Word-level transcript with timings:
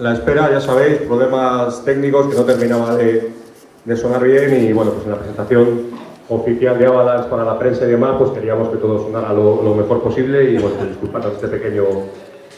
la 0.00 0.14
espera, 0.14 0.50
ya 0.50 0.60
sabéis, 0.60 1.02
problemas 1.02 1.84
técnicos 1.84 2.26
que 2.28 2.36
no 2.36 2.44
terminaba 2.44 2.96
de, 2.96 3.32
de 3.84 3.96
sonar 3.96 4.22
bien 4.22 4.64
y 4.64 4.72
bueno, 4.72 4.92
pues 4.92 5.04
en 5.04 5.12
la 5.12 5.18
presentación 5.18 5.68
oficial 6.30 6.78
de 6.78 6.86
Avalanche 6.86 7.28
para 7.28 7.44
la 7.44 7.58
prensa 7.58 7.84
y 7.84 7.90
demás, 7.90 8.12
pues 8.18 8.30
queríamos 8.30 8.68
que 8.70 8.76
todo 8.76 9.02
sonara 9.02 9.32
lo, 9.32 9.62
lo 9.62 9.74
mejor 9.74 10.02
posible 10.02 10.44
y 10.44 10.58
bueno, 10.58 10.76
pues 10.76 10.88
disculpadnos 10.88 11.34
este 11.34 11.48
pequeño, 11.48 11.84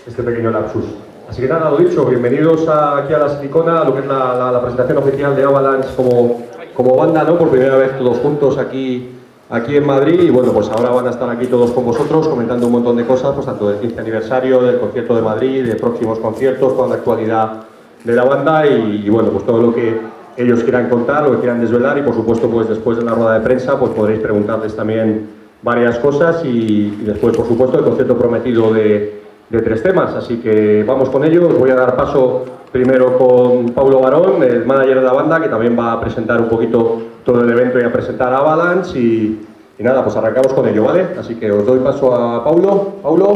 este 0.06 0.22
pequeño 0.22 0.50
lapsus. 0.50 0.84
Así 1.28 1.42
que 1.42 1.48
nada, 1.48 1.70
lo 1.70 1.78
dicho, 1.78 2.04
bienvenidos 2.04 2.68
a, 2.68 2.98
aquí 2.98 3.14
a 3.14 3.18
la 3.18 3.28
Silicona, 3.28 3.80
a 3.80 3.84
lo 3.84 3.94
que 3.94 4.00
es 4.00 4.06
la, 4.06 4.36
la, 4.36 4.52
la, 4.52 4.60
presentación 4.60 4.98
oficial 4.98 5.34
de 5.34 5.42
Avalanche 5.42 5.88
como, 5.96 6.42
como 6.74 6.96
banda, 6.96 7.24
¿no? 7.24 7.38
Por 7.38 7.48
primera 7.48 7.76
vez 7.76 7.98
todos 7.98 8.18
juntos 8.18 8.58
aquí, 8.58 9.10
aquí 9.52 9.76
en 9.76 9.86
Madrid 9.86 10.18
y 10.18 10.30
bueno, 10.30 10.50
pues 10.50 10.70
ahora 10.70 10.88
van 10.90 11.06
a 11.06 11.10
estar 11.10 11.28
aquí 11.28 11.46
todos 11.46 11.72
con 11.72 11.84
vosotros 11.84 12.26
comentando 12.26 12.66
un 12.66 12.72
montón 12.72 12.96
de 12.96 13.04
cosas, 13.04 13.34
pues 13.34 13.44
tanto 13.44 13.68
del 13.68 13.78
15 13.80 14.00
aniversario, 14.00 14.62
del 14.62 14.80
concierto 14.80 15.14
de 15.14 15.20
Madrid, 15.20 15.64
de 15.66 15.74
próximos 15.74 16.18
conciertos, 16.18 16.74
toda 16.74 16.88
la 16.88 16.94
actualidad 16.94 17.64
de 18.02 18.14
la 18.14 18.24
banda 18.24 18.66
y, 18.66 19.08
bueno, 19.10 19.28
pues 19.28 19.44
todo 19.44 19.60
lo 19.60 19.74
que 19.74 20.00
ellos 20.38 20.62
quieran 20.62 20.88
contar, 20.88 21.24
lo 21.24 21.32
que 21.32 21.40
quieran 21.40 21.60
desvelar 21.60 21.98
y 21.98 22.02
por 22.02 22.14
supuesto 22.14 22.48
pues 22.48 22.66
después 22.66 22.96
de 22.96 23.04
la 23.04 23.12
rueda 23.12 23.34
de 23.34 23.40
prensa 23.40 23.78
pues 23.78 23.92
podréis 23.92 24.20
preguntarles 24.20 24.74
también 24.74 25.28
varias 25.60 25.98
cosas 25.98 26.42
y, 26.46 26.48
y 26.48 27.04
después 27.04 27.36
por 27.36 27.46
supuesto 27.46 27.78
el 27.78 27.84
concierto 27.84 28.16
prometido 28.16 28.72
de, 28.72 29.21
de, 29.52 29.62
tres 29.62 29.82
temas, 29.82 30.14
así 30.14 30.38
que 30.38 30.82
vamos 30.82 31.10
con 31.10 31.24
ello, 31.24 31.48
os 31.48 31.58
voy 31.58 31.70
a 31.70 31.74
dar 31.74 31.94
paso 31.94 32.44
primero 32.72 33.18
con 33.18 33.66
Paulo 33.74 34.00
Barón, 34.00 34.42
el 34.42 34.64
manager 34.64 35.00
de 35.00 35.04
la 35.04 35.12
banda 35.12 35.40
que 35.40 35.48
también 35.48 35.78
va 35.78 35.92
a 35.92 36.00
presentar 36.00 36.40
un 36.40 36.48
poquito 36.48 37.02
todo 37.24 37.42
el 37.42 37.50
evento 37.50 37.78
y 37.78 37.84
a 37.84 37.92
presentar 37.92 38.32
a 38.32 38.38
Avalanche 38.38 38.98
y, 38.98 39.46
y 39.78 39.82
nada, 39.82 40.02
pues 40.02 40.16
arrancamos 40.16 40.52
con 40.54 40.66
ello, 40.66 40.84
¿vale? 40.84 41.08
Así 41.18 41.34
que 41.34 41.52
os 41.52 41.66
doy 41.66 41.80
paso 41.80 42.14
a 42.14 42.42
Paulo. 42.42 42.94
Paulo. 43.02 43.34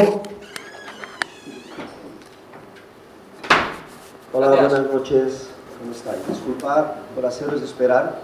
Hola, 4.33 4.48
buenas 4.48 4.93
noches. 4.93 5.51
¿Cómo 5.79 5.93
estáis? 5.93 6.27
Disculpad 6.29 6.85
por 7.15 7.27
haceros 7.27 7.62
esperar. 7.62 8.16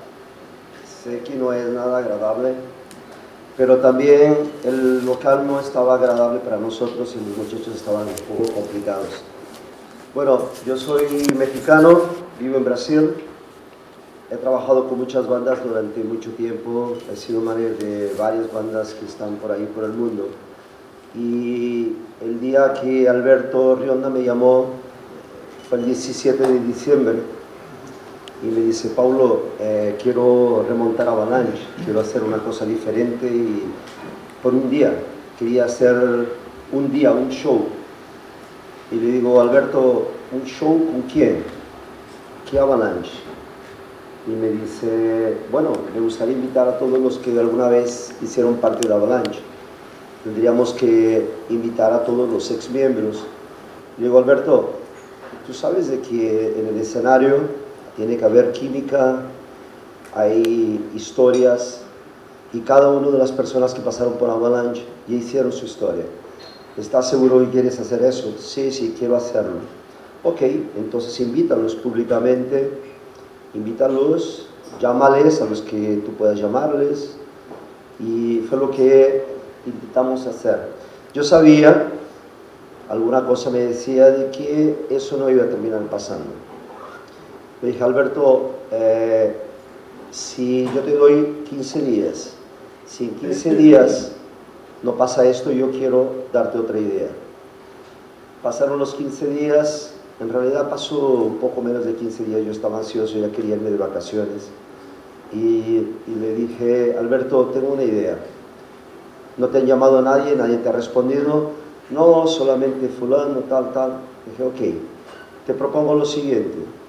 Sé 1.03 1.21
que 1.21 1.35
no 1.35 1.53
es 1.53 1.69
nada 1.69 1.99
agradable, 1.99 2.55
pero 3.57 3.79
también 3.79 4.51
el 4.65 5.05
local 5.05 5.47
no 5.47 5.61
estaba 5.61 5.95
agradable 5.95 6.41
para 6.41 6.57
nosotros 6.57 7.15
y 7.15 7.29
los 7.29 7.37
muchachos 7.37 7.77
estaban 7.77 8.07
un 8.09 8.37
poco 8.37 8.53
complicados. 8.53 9.23
Bueno, 10.15 10.43
yo 10.67 10.77
soy 10.77 11.27
mexicano, 11.37 12.03
vivo 12.39 12.57
en 12.57 12.65
Brasil. 12.65 13.15
He 14.31 14.37
trabajado 14.37 14.89
con 14.89 14.99
muchas 14.99 15.27
bandas 15.27 15.63
durante 15.63 16.03
mucho 16.03 16.31
tiempo. 16.33 16.95
He 17.13 17.17
sido 17.17 17.41
manager 17.41 17.79
de 17.79 18.15
varias 18.19 18.53
bandas 18.53 18.95
que 18.95 19.05
están 19.05 19.37
por 19.37 19.53
ahí, 19.53 19.69
por 19.75 19.85
el 19.85 19.93
mundo. 19.93 20.29
Y 21.15 21.97
el 22.23 22.41
día 22.41 22.73
que 22.75 23.09
Alberto 23.09 23.77
Rionda 23.77 24.09
me 24.09 24.23
llamó, 24.23 24.71
fue 25.69 25.79
el 25.79 25.87
17 25.87 26.43
de 26.43 26.61
diciembre, 26.61 27.19
y 28.43 28.47
me 28.47 28.61
dice, 28.61 28.89
Paulo, 28.89 29.43
eh, 29.61 29.97
quiero 30.03 30.65
remontar 30.69 31.09
Avalanche, 31.09 31.63
quiero 31.85 32.01
hacer 32.01 32.25
una 32.25 32.39
cosa 32.39 32.65
diferente 32.65 33.27
y 33.27 33.63
por 34.43 34.53
un 34.53 34.69
día, 34.69 34.93
quería 35.39 35.67
hacer 35.67 35.95
un 36.73 36.93
día, 36.93 37.13
un 37.13 37.29
show. 37.29 37.67
Y 38.91 38.97
le 38.97 39.13
digo, 39.13 39.41
Alberto, 39.41 40.09
¿un 40.33 40.45
show 40.45 40.77
con 40.91 41.03
quién? 41.03 41.45
¿Qué 42.51 42.59
Avalanche? 42.59 43.13
Y 44.27 44.31
me 44.31 44.49
dice, 44.49 45.37
bueno, 45.53 45.73
me 45.95 46.01
gustaría 46.01 46.35
invitar 46.35 46.67
a 46.67 46.79
todos 46.79 46.99
los 46.99 47.19
que 47.19 47.39
alguna 47.39 47.69
vez 47.69 48.13
hicieron 48.21 48.57
parte 48.57 48.89
de 48.89 48.95
Avalanche. 48.95 49.41
Tendríamos 50.25 50.73
que 50.73 51.29
invitar 51.49 51.93
a 51.93 52.05
todos 52.05 52.29
los 52.29 52.51
ex 52.51 52.69
miembros. 52.71 53.25
Le 53.99 54.05
digo, 54.05 54.19
Alberto, 54.19 54.71
tú 55.47 55.55
sabes 55.55 55.89
de 55.89 56.01
que 56.01 56.59
en 56.59 56.67
el 56.67 56.79
escenario 56.81 57.62
tiene 57.97 58.17
que 58.17 58.25
haber 58.25 58.53
química, 58.53 59.23
hay 60.15 60.91
historias 60.95 61.81
y 62.53 62.61
cada 62.61 62.91
una 62.91 63.09
de 63.09 63.19
las 63.19 63.33
personas 63.33 63.75
que 63.75 63.81
pasaron 63.81 64.15
por 64.15 64.31
Avalanche 64.31 64.85
ya 65.09 65.17
hicieron 65.17 65.53
su 65.53 65.67
historia. 65.67 66.05
¿Estás 66.77 67.11
seguro 67.11 67.41
que 67.41 67.51
quieres 67.51 67.79
hacer 67.81 68.03
eso? 68.03 68.35
Sí, 68.39 68.73
sí, 68.73 68.95
quiero 68.99 69.17
hacerlo. 69.17 69.61
Ok, 70.23 70.43
entonces 70.77 71.19
invítalos 71.21 71.75
públicamente, 71.75 72.71
invítalos, 73.55 74.47
llámales 74.81 75.41
a 75.43 75.47
los 75.47 75.63
que 75.63 76.01
tú 76.05 76.13
puedas 76.13 76.39
llamarles 76.39 77.17
y 77.99 78.45
fue 78.49 78.59
lo 78.59 78.71
que 78.71 79.25
intentamos 79.67 80.27
hacer. 80.27 80.69
Yo 81.13 81.23
sabía, 81.23 81.89
alguna 82.89 83.27
cosa 83.27 83.51
me 83.51 83.59
decía 83.59 84.11
de 84.11 84.31
que 84.31 84.87
eso 84.91 85.17
no 85.19 85.29
iba 85.29 85.45
a 85.45 85.49
terminar 85.49 85.83
pasando 85.91 86.52
le 87.63 87.69
dije, 87.69 87.85
Alberto, 87.85 88.51
eh, 88.73 89.37
si 90.11 90.69
yo 90.75 90.81
te 90.81 90.95
doy 90.95 91.45
15 91.49 91.83
días, 91.83 92.33
si 92.87 93.05
en 93.05 93.15
15 93.15 93.55
días 93.55 94.13
no 94.83 94.97
pasa 94.97 95.25
esto, 95.27 95.53
yo 95.53 95.71
quiero 95.71 96.09
darte 96.33 96.59
otra 96.59 96.81
idea. 96.81 97.09
Pasaron 98.43 98.81
los 98.81 98.95
15 98.95 99.29
días, 99.29 99.95
en 100.19 100.29
realidad 100.29 100.69
pasó 100.69 100.99
un 100.99 101.37
poco 101.37 101.63
menos 101.63 101.85
de 101.85 101.95
15 101.95 102.25
días, 102.25 102.45
yo 102.45 102.51
estaba 102.51 102.79
ansioso, 102.79 103.17
ya 103.17 103.31
quería 103.31 103.55
irme 103.55 103.71
de 103.71 103.79
vacaciones. 103.79 104.49
Y, 105.33 105.37
y 105.39 106.15
le 106.21 106.35
dije, 106.35 106.97
Alberto, 106.99 107.51
tengo 107.55 107.75
una 107.75 107.85
idea. 107.85 108.19
No 109.39 109.49
te 109.49 109.59
han 109.59 109.67
llamado 109.67 109.99
a 109.99 110.03
nadie, 110.03 110.35
nadie 110.35 110.59
te 110.59 110.69
ha 110.69 110.73
respondido. 110.73 111.53
No, 111.91 112.27
solamente 112.27 112.89
fulano, 112.89 113.39
tal, 113.49 113.73
tal. 113.73 113.93
Dije, 114.27 114.43
ok, 114.43 115.47
te 115.47 115.55
propongo 115.55 115.95
lo 115.95 116.05
siguiente 116.05 116.82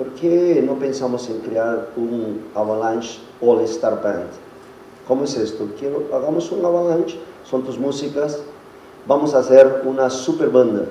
¿por 0.00 0.14
qué 0.14 0.64
no 0.66 0.76
pensamos 0.78 1.28
en 1.28 1.40
crear 1.40 1.90
un 1.94 2.46
Avalanche 2.54 3.18
All 3.42 3.60
Star 3.64 4.02
Band? 4.02 4.30
¿Cómo 5.06 5.24
es 5.24 5.36
esto? 5.36 5.68
Quiero, 5.78 6.04
hagamos 6.14 6.50
un 6.52 6.64
Avalanche, 6.64 7.18
son 7.44 7.64
tus 7.64 7.78
músicas, 7.78 8.40
vamos 9.06 9.34
a 9.34 9.40
hacer 9.40 9.82
una 9.84 10.08
super 10.08 10.48
banda. 10.48 10.86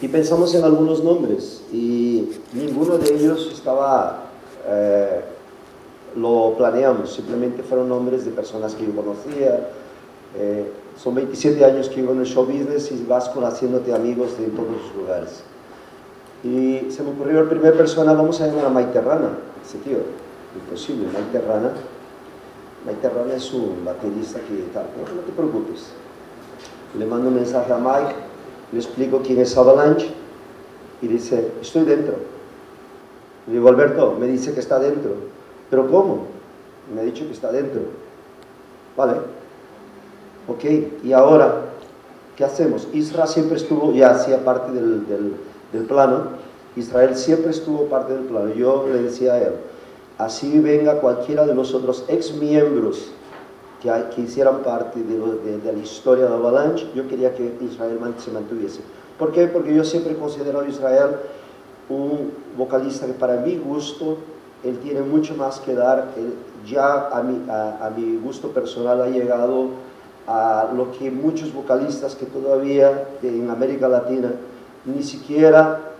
Y 0.00 0.08
pensamos 0.08 0.54
en 0.54 0.64
algunos 0.64 1.04
nombres 1.04 1.62
y 1.70 2.30
ninguno 2.54 2.96
de 2.96 3.14
ellos 3.14 3.50
estaba, 3.52 4.22
eh, 4.66 5.20
lo 6.16 6.54
planeamos, 6.56 7.12
simplemente 7.12 7.62
fueron 7.62 7.90
nombres 7.90 8.24
de 8.24 8.30
personas 8.30 8.74
que 8.74 8.86
yo 8.86 8.96
conocía. 8.96 9.68
Eh, 10.38 10.72
son 10.96 11.16
27 11.16 11.62
años 11.66 11.90
que 11.90 11.96
vivo 12.00 12.14
en 12.14 12.20
el 12.20 12.26
show 12.26 12.46
business 12.46 12.90
y 12.92 13.04
vas 13.06 13.28
conociéndote 13.28 13.92
amigos 13.92 14.38
de 14.38 14.46
todos 14.46 14.68
los 14.70 14.96
lugares. 14.96 15.51
Y 16.44 16.90
se 16.90 17.02
me 17.02 17.10
ocurrió 17.10 17.40
en 17.40 17.48
primera 17.48 17.76
persona, 17.76 18.12
vamos 18.14 18.40
a 18.40 18.46
llamar 18.48 18.66
a 18.66 18.68
Maite 18.68 19.00
Rana, 19.00 19.30
ese 19.64 19.78
tío, 19.78 19.98
imposible, 20.56 21.06
Maite 21.12 21.40
Rana. 21.46 21.70
Maite 22.84 23.08
Rana 23.08 23.34
es 23.34 23.52
un 23.52 23.84
baterista 23.84 24.40
que 24.40 24.64
tal, 24.74 24.86
no, 24.96 25.20
te 25.20 25.32
preocupes. 25.32 25.90
Le 26.98 27.06
mando 27.06 27.28
un 27.28 27.36
mensaje 27.36 27.72
a 27.72 27.78
Mike, 27.78 28.14
le 28.72 28.78
explico 28.78 29.20
quién 29.24 29.38
es 29.38 29.56
Avalanche 29.56 30.10
y 31.00 31.06
dice, 31.06 31.52
estoy 31.60 31.84
dentro. 31.84 32.14
Le 33.46 33.54
digo, 33.54 33.68
Alberto, 33.68 34.16
me 34.18 34.26
dice 34.26 34.52
que 34.52 34.60
está 34.60 34.80
dentro. 34.80 35.12
¿Pero 35.70 35.88
cómo? 35.88 36.26
Me 36.92 37.00
ha 37.00 37.04
dicho 37.04 37.24
que 37.24 37.32
está 37.32 37.52
dentro. 37.52 37.82
Vale. 38.96 39.14
Ok, 40.48 40.64
y 41.04 41.12
ahora, 41.12 41.66
¿qué 42.36 42.44
hacemos? 42.44 42.88
Isra 42.92 43.28
siempre 43.28 43.56
estuvo, 43.56 43.92
ya 43.92 44.10
hacía 44.10 44.44
parte 44.44 44.72
del 44.72 45.36
del 45.72 45.84
plano, 45.84 46.42
Israel 46.76 47.16
siempre 47.16 47.50
estuvo 47.50 47.86
parte 47.86 48.12
del 48.12 48.24
plano. 48.24 48.52
Yo 48.54 48.86
le 48.90 49.02
decía 49.02 49.34
a 49.34 49.38
él, 49.38 49.52
así 50.18 50.58
venga 50.60 51.00
cualquiera 51.00 51.46
de 51.46 51.54
los 51.54 51.74
otros 51.74 52.04
ex 52.08 52.34
miembros 52.34 53.12
que, 53.80 54.20
hicieran 54.20 54.58
parte 54.58 55.00
de, 55.02 55.72
la 55.72 55.78
historia 55.78 56.26
de 56.26 56.34
Avalanche, 56.34 56.86
yo 56.94 57.08
quería 57.08 57.34
que 57.34 57.52
Israel 57.60 57.98
se 58.18 58.30
mantuviese. 58.30 58.80
¿Por 59.18 59.32
qué? 59.32 59.48
Porque 59.48 59.74
yo 59.74 59.84
siempre 59.84 60.12
he 60.12 60.16
considerado 60.16 60.64
a 60.64 60.68
Israel 60.68 61.16
un 61.88 62.32
vocalista 62.56 63.06
que 63.06 63.12
para 63.12 63.36
mi 63.36 63.56
gusto, 63.56 64.18
él 64.62 64.78
tiene 64.78 65.00
mucho 65.02 65.34
más 65.34 65.58
que 65.58 65.74
dar, 65.74 66.12
él 66.16 66.34
ya 66.64 67.08
a 67.08 67.22
mi, 67.22 67.44
a 67.50 67.90
mi 67.96 68.16
gusto 68.18 68.48
personal 68.48 69.02
ha 69.02 69.08
llegado 69.08 69.70
a 70.28 70.70
lo 70.76 70.92
que 70.92 71.10
muchos 71.10 71.52
vocalistas 71.52 72.14
que 72.14 72.26
todavía 72.26 73.08
en 73.22 73.50
América 73.50 73.88
Latina 73.88 74.32
ni 74.84 75.02
siquiera 75.02 75.92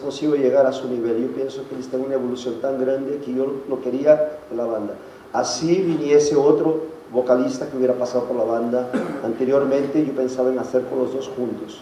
consigo 0.00 0.36
llegar 0.36 0.66
a 0.66 0.72
su 0.72 0.88
nivel. 0.88 1.22
Yo 1.22 1.34
pienso 1.34 1.68
que 1.68 1.74
él 1.74 1.80
está 1.80 1.96
en 1.96 2.04
una 2.04 2.14
evolución 2.14 2.60
tan 2.60 2.80
grande 2.80 3.18
que 3.24 3.34
yo 3.34 3.46
lo 3.68 3.80
quería 3.80 4.38
en 4.50 4.56
la 4.56 4.64
banda. 4.64 4.94
Así 5.32 5.82
viniese 5.82 6.36
otro 6.36 6.96
vocalista 7.12 7.68
que 7.68 7.76
hubiera 7.76 7.94
pasado 7.94 8.24
por 8.24 8.36
la 8.36 8.44
banda 8.44 8.88
anteriormente, 9.24 10.04
yo 10.04 10.12
pensaba 10.12 10.50
en 10.50 10.58
hacer 10.58 10.84
con 10.84 10.98
los 10.98 11.12
dos 11.12 11.28
juntos. 11.36 11.80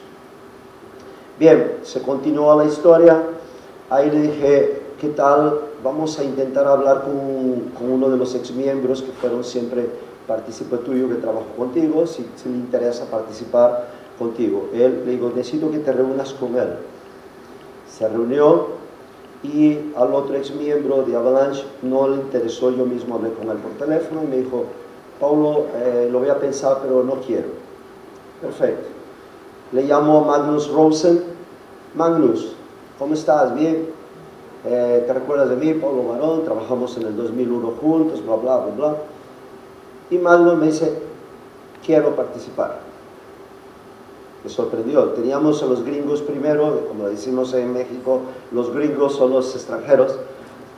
Bien, 1.38 1.78
se 1.82 2.00
continuó 2.00 2.56
la 2.56 2.64
historia, 2.64 3.22
ahí 3.90 4.10
le 4.10 4.22
dije, 4.22 4.82
¿qué 5.00 5.08
tal? 5.08 5.58
Vamos 5.82 6.18
a 6.18 6.24
intentar 6.24 6.66
hablar 6.66 7.02
con, 7.02 7.90
uno 7.90 8.08
de 8.08 8.16
los 8.16 8.34
ex 8.34 8.52
miembros 8.52 9.02
que 9.02 9.12
fueron 9.12 9.44
siempre 9.44 9.86
partícipe 10.26 10.76
tuyo, 10.78 11.08
que 11.08 11.16
trabajó 11.16 11.46
contigo, 11.56 12.06
si, 12.06 12.26
si 12.36 12.48
le 12.48 12.56
interesa 12.56 13.04
participar 13.06 13.88
contigo. 14.18 14.68
Él, 14.72 15.02
le 15.04 15.12
digo, 15.12 15.32
necesito 15.34 15.70
que 15.70 15.78
te 15.78 15.92
reúnas 15.92 16.32
con 16.34 16.56
él. 16.56 16.76
se 17.88 18.08
reunió 18.08 18.84
y 19.42 19.92
al 19.96 20.14
otro 20.14 20.36
ex 20.36 20.54
miembro 20.54 21.02
de 21.02 21.14
Avalanche 21.14 21.64
no 21.82 22.08
le 22.08 22.16
interesó, 22.16 22.70
yo 22.70 22.86
mismo 22.86 23.16
hablé 23.16 23.30
con 23.34 23.50
él 23.50 23.58
por 23.58 23.72
teléfono 23.72 24.22
y 24.24 24.26
me 24.26 24.36
dijo, 24.38 24.64
Paulo, 25.20 25.66
eh, 25.76 26.08
lo 26.10 26.20
voy 26.20 26.30
a 26.30 26.38
pensar 26.38 26.78
pero 26.82 27.02
no 27.02 27.14
quiero. 27.16 27.48
Perfecto. 28.40 28.88
Le 29.72 29.82
llamo 29.82 30.24
Magnus 30.24 30.70
Rosen. 30.70 31.22
Magnus, 31.94 32.54
¿cómo 32.98 33.14
estás? 33.14 33.54
Bien. 33.54 33.88
Eh, 34.64 35.04
¿Te 35.06 35.12
recuerdas 35.12 35.50
de 35.50 35.56
mí, 35.56 35.74
Paulo 35.74 36.08
Barón? 36.08 36.44
Trabajamos 36.44 36.96
en 36.96 37.06
el 37.06 37.16
2001 37.16 37.72
juntos, 37.80 38.24
bla, 38.24 38.36
bla, 38.36 38.56
bla, 38.58 38.74
bla. 38.74 38.96
Y 40.10 40.18
Magnus 40.18 40.56
me 40.56 40.66
dice, 40.66 40.98
quiero 41.84 42.16
participar. 42.16 42.83
Me 44.44 44.50
sorprendió. 44.50 45.04
Teníamos 45.10 45.62
a 45.62 45.66
los 45.66 45.82
gringos 45.82 46.20
primero, 46.20 46.86
como 46.88 47.08
decimos 47.08 47.54
en 47.54 47.72
México, 47.72 48.20
los 48.52 48.72
gringos 48.74 49.16
son 49.16 49.32
los 49.32 49.54
extranjeros. 49.54 50.18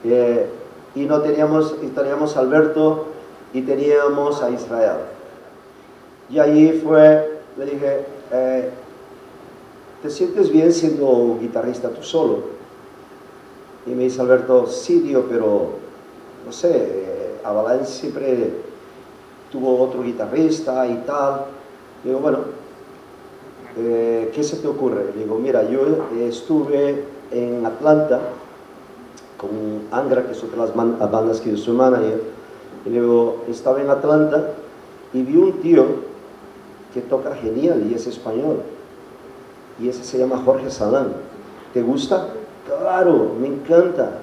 Eh, 0.04 0.48
y 0.94 1.00
no 1.00 1.20
teníamos, 1.20 1.74
y 1.82 1.88
teníamos 1.88 2.36
a 2.36 2.40
Alberto 2.40 3.06
y 3.52 3.62
teníamos 3.62 4.42
a 4.42 4.50
Israel. 4.50 4.98
Y 6.30 6.38
ahí 6.38 6.80
fue, 6.82 7.40
le 7.58 7.64
dije, 7.66 8.06
eh, 8.32 8.70
¿te 10.02 10.10
sientes 10.10 10.50
bien 10.50 10.72
siendo 10.72 11.36
guitarrista 11.40 11.90
tú 11.90 12.02
solo? 12.02 12.56
Y 13.86 13.90
me 13.90 14.04
dice 14.04 14.20
Alberto, 14.20 14.66
sí, 14.66 15.00
tío, 15.00 15.26
pero 15.28 15.70
no 16.44 16.52
sé, 16.52 16.70
eh, 16.72 17.40
Avalanche 17.44 17.86
siempre 17.86 18.50
tuvo 19.50 19.80
otro 19.80 20.02
guitarrista 20.02 20.86
y 20.86 21.02
tal. 21.06 21.46
Digo, 22.02 22.18
bueno, 22.18 22.38
eh, 23.76 24.30
¿qué 24.34 24.42
se 24.42 24.56
te 24.56 24.68
ocurre? 24.68 25.12
Digo, 25.16 25.38
mira, 25.38 25.68
yo 25.68 25.80
estuve 26.20 27.04
en 27.30 27.64
Atlanta 27.66 28.20
con 29.36 29.50
Angra, 29.90 30.24
que 30.26 30.32
es 30.32 30.42
otra 30.42 30.66
de 30.66 30.74
las 30.74 31.10
bandas 31.10 31.40
que 31.40 31.50
yo 31.50 31.56
soy 31.56 31.74
manager, 31.74 32.22
y 32.84 32.90
digo, 32.90 33.44
estaba 33.48 33.80
en 33.80 33.90
Atlanta 33.90 34.50
y 35.12 35.22
vi 35.22 35.36
un 35.36 35.52
tío 35.60 35.84
que 36.94 37.00
toca 37.02 37.34
genial 37.34 37.86
y 37.90 37.94
es 37.94 38.06
español. 38.06 38.62
Y 39.78 39.88
ese 39.88 40.04
se 40.04 40.18
llama 40.18 40.40
Jorge 40.44 40.70
Salán. 40.70 41.12
¿Te 41.74 41.82
gusta? 41.82 42.28
Claro, 42.66 43.32
me 43.38 43.48
encanta. 43.48 44.20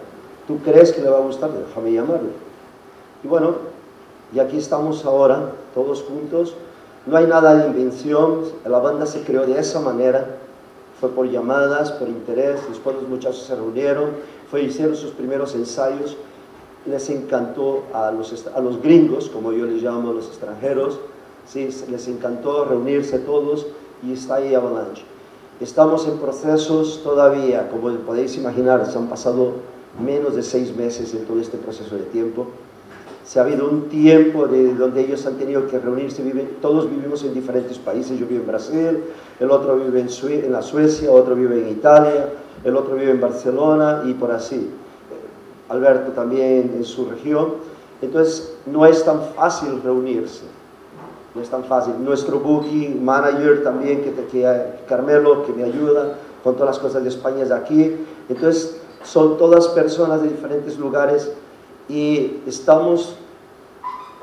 ¿Tú 0.48 0.58
crees 0.60 0.92
que 0.92 1.02
le 1.02 1.10
va 1.10 1.18
a 1.18 1.22
gustar? 1.22 1.52
Déjame 1.52 1.94
llamarle. 1.94 2.30
Y 3.24 3.28
bueno, 3.28 3.56
y 4.34 4.40
aquí 4.40 4.58
estamos 4.58 5.06
ahora, 5.06 5.52
todos 5.76 6.02
juntos. 6.04 6.56
No 7.06 7.18
hay 7.18 7.28
nada 7.28 7.56
de 7.56 7.68
invención, 7.68 8.44
la 8.66 8.80
banda 8.80 9.06
se 9.06 9.24
creó 9.24 9.46
de 9.46 9.60
esa 9.60 9.82
manera. 9.82 10.38
Fue 11.02 11.10
por 11.10 11.30
llamadas, 11.30 11.92
por 11.92 12.08
interés, 12.08 12.62
después 12.70 12.96
los 12.96 13.10
muchachos 13.10 13.44
se 13.44 13.56
reunieron, 13.56 14.12
fue, 14.50 14.64
hicieron 14.64 14.96
sus 14.96 15.12
primeros 15.12 15.54
ensayos. 15.54 16.16
Les 16.86 17.10
encantó 17.10 17.84
a 17.94 18.12
los, 18.12 18.48
a 18.48 18.60
los 18.62 18.82
gringos, 18.82 19.30
como 19.30 19.52
yo 19.52 19.66
les 19.66 19.82
llamo, 19.82 20.12
a 20.12 20.14
los 20.14 20.28
extranjeros, 20.28 21.00
¿sí? 21.46 21.70
les 21.90 22.08
encantó 22.08 22.66
reunirse 22.66 23.20
todos 23.20 23.68
y 24.02 24.14
está 24.14 24.36
ahí 24.36 24.56
Avalanche. 24.56 25.04
Estamos 25.60 26.08
en 26.08 26.18
procesos 26.18 27.02
todavía, 27.04 27.70
como 27.70 27.90
podéis 28.00 28.38
imaginar, 28.38 28.86
se 28.90 28.98
han 28.98 29.08
pasado 29.08 29.54
menos 30.00 30.36
de 30.36 30.44
seis 30.44 30.76
meses 30.76 31.14
en 31.14 31.26
todo 31.26 31.40
este 31.40 31.58
proceso 31.58 31.96
de 31.96 32.04
tiempo. 32.04 32.48
Se 33.26 33.40
ha 33.40 33.44
habido 33.44 33.70
un 33.70 33.90
tiempo 33.90 34.48
de 34.48 34.74
donde 34.74 35.02
ellos 35.02 35.26
han 35.26 35.36
tenido 35.36 35.68
que 35.68 35.80
reunirse, 35.80 36.22
viven, 36.24 36.58
todos 36.62 36.90
vivimos 36.90 37.24
en 37.24 37.34
diferentes 37.34 37.78
países, 37.78 38.20
yo 38.20 38.28
vivo 38.28 38.42
en 38.42 38.48
Brasil, 38.48 39.04
el 39.40 39.52
otro 39.52 39.78
vive 39.78 40.02
en, 40.02 40.10
en 40.46 40.52
la 40.52 40.62
Suecia, 40.62 41.12
otro 41.12 41.36
vive 41.36 41.62
en 41.62 41.70
Italia, 41.70 42.30
el 42.64 42.76
otro 42.76 42.96
vive 42.96 43.12
en 43.12 43.22
Barcelona 43.22 44.04
y 44.06 44.14
por 44.14 44.32
así. 44.32 44.70
Alberto 45.70 46.12
también 46.12 46.74
en 46.76 46.84
su 46.84 47.06
región. 47.06 47.54
Entonces 48.02 48.56
no 48.66 48.86
es 48.86 49.04
tan 49.06 49.22
fácil 49.36 49.82
reunirse 49.82 50.44
no 51.36 51.42
es 51.42 51.50
tan 51.50 51.64
fácil. 51.64 51.94
Nuestro 52.00 52.40
booking 52.40 53.04
manager 53.04 53.64
también, 53.64 54.04
que, 54.04 54.12
que 54.26 54.64
Carmelo, 54.88 55.46
que 55.46 55.54
me 55.54 55.64
ayuda 55.64 56.16
con 56.44 56.56
todas 56.56 56.76
las 56.76 56.80
cosas 56.80 57.04
de 57.04 57.10
España, 57.10 57.44
es 57.44 57.52
aquí. 57.52 57.96
Entonces, 58.30 58.78
son 59.04 59.38
todas 59.38 59.68
personas 59.70 60.22
de 60.22 60.30
diferentes 60.30 60.78
lugares 60.78 61.32
y 61.90 62.42
estamos 62.48 63.16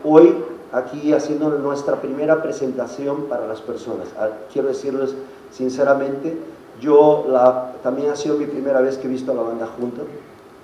hoy 0.04 0.34
aquí 0.72 1.12
haciendo 1.12 1.50
nuestra 1.50 2.00
primera 2.00 2.42
presentación 2.42 3.24
para 3.24 3.46
las 3.46 3.60
personas. 3.60 4.08
Ah, 4.18 4.28
quiero 4.52 4.68
decirles 4.68 5.14
sinceramente, 5.50 6.36
yo 6.80 7.26
la, 7.28 7.74
también 7.82 8.10
ha 8.10 8.16
sido 8.16 8.36
mi 8.36 8.46
primera 8.46 8.80
vez 8.80 8.96
que 8.96 9.06
he 9.06 9.10
visto 9.10 9.32
a 9.32 9.34
la 9.34 9.42
banda 9.42 9.68
junta, 9.78 10.02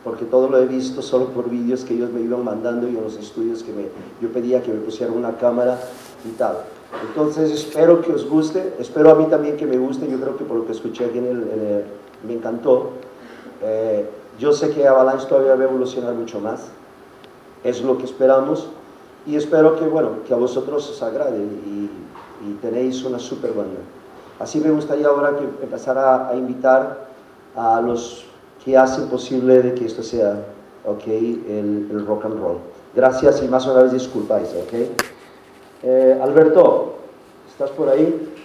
porque 0.05 0.25
todo 0.25 0.49
lo 0.49 0.59
he 0.59 0.67
visto 0.67 1.03
solo 1.03 1.27
por 1.27 1.51
vídeos 1.51 1.85
que 1.85 1.95
ellos 1.95 2.13
me 2.13 2.21
iban 2.21 2.45
mandando 2.45 2.89
y 2.89 2.97
en 2.97 3.03
los 3.03 3.17
estudios 3.17 3.63
que 3.63 3.73
me, 3.73 3.87
yo 4.23 4.33
pedía 4.33 4.63
que 4.63 4.73
me 4.73 4.79
pusieran 4.79 5.17
una 5.17 5.37
cámara 5.37 5.79
y 6.25 6.31
tal. 6.37 6.59
Entonces 7.09 7.51
espero 7.51 8.01
que 8.01 8.13
os 8.13 8.29
guste, 8.29 8.75
espero 8.79 9.11
a 9.11 9.17
mí 9.17 9.27
también 9.27 9.57
que 9.57 9.67
me 9.67 9.77
guste, 9.77 10.09
yo 10.09 10.19
creo 10.19 10.37
que 10.37 10.45
por 10.45 10.59
lo 10.59 10.67
que 10.67 10.73
escuché 10.73 11.07
aquí 11.07 11.19
en 11.19 11.27
el, 11.27 11.85
me 12.27 12.35
encantó. 12.35 12.91
Eh, 13.63 14.09
yo 14.39 14.53
sé 14.53 14.71
que 14.71 14.87
Avalanche 14.87 15.27
todavía 15.27 15.57
va 15.57 15.63
a 15.63 15.65
evolucionar 15.65 16.15
mucho 16.15 16.39
más, 16.39 16.69
es 17.65 17.83
lo 17.83 17.99
que 17.99 18.05
esperamos 18.05 18.69
y 19.27 19.37
espero 19.37 19.77
que, 19.77 19.85
bueno, 19.87 20.23
que 20.27 20.33
a 20.33 20.37
vosotros 20.37 20.89
os 20.89 21.03
agrade 21.03 21.39
y, 21.39 21.91
tenéis 22.63 23.03
una 23.03 23.19
super 23.19 23.53
banda. 23.53 23.81
Así 24.39 24.61
me 24.61 24.71
gustaría 24.71 25.09
ahora 25.09 25.37
que 25.37 25.45
empezar 25.65 25.99
a, 25.99 26.33
invitar 26.37 27.09
a 27.57 27.81
los 27.81 28.25
que 28.65 28.77
hacen 28.77 29.09
posible 29.09 29.63
de 29.63 29.75
que 29.75 29.87
esto 29.87 30.03
sea, 30.03 30.45
ok, 30.85 31.07
el, 31.09 32.05
rock 32.07 32.27
and 32.27 32.39
roll. 32.39 32.59
Gracias 32.95 33.43
y 33.43 33.49
más 33.49 33.67
una 33.67 33.83
vez 33.83 33.93
disculpáis, 33.93 34.49
ok. 34.51 34.75
Eh, 35.83 36.21
Alberto, 36.23 36.95
¿estás 37.51 37.71
por 37.71 37.89
ahí? 37.89 38.36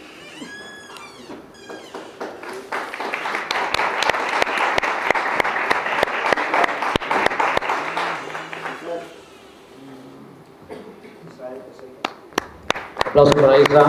Aplausos 13.12 13.36
para 13.36 13.58
Isla. 13.58 13.84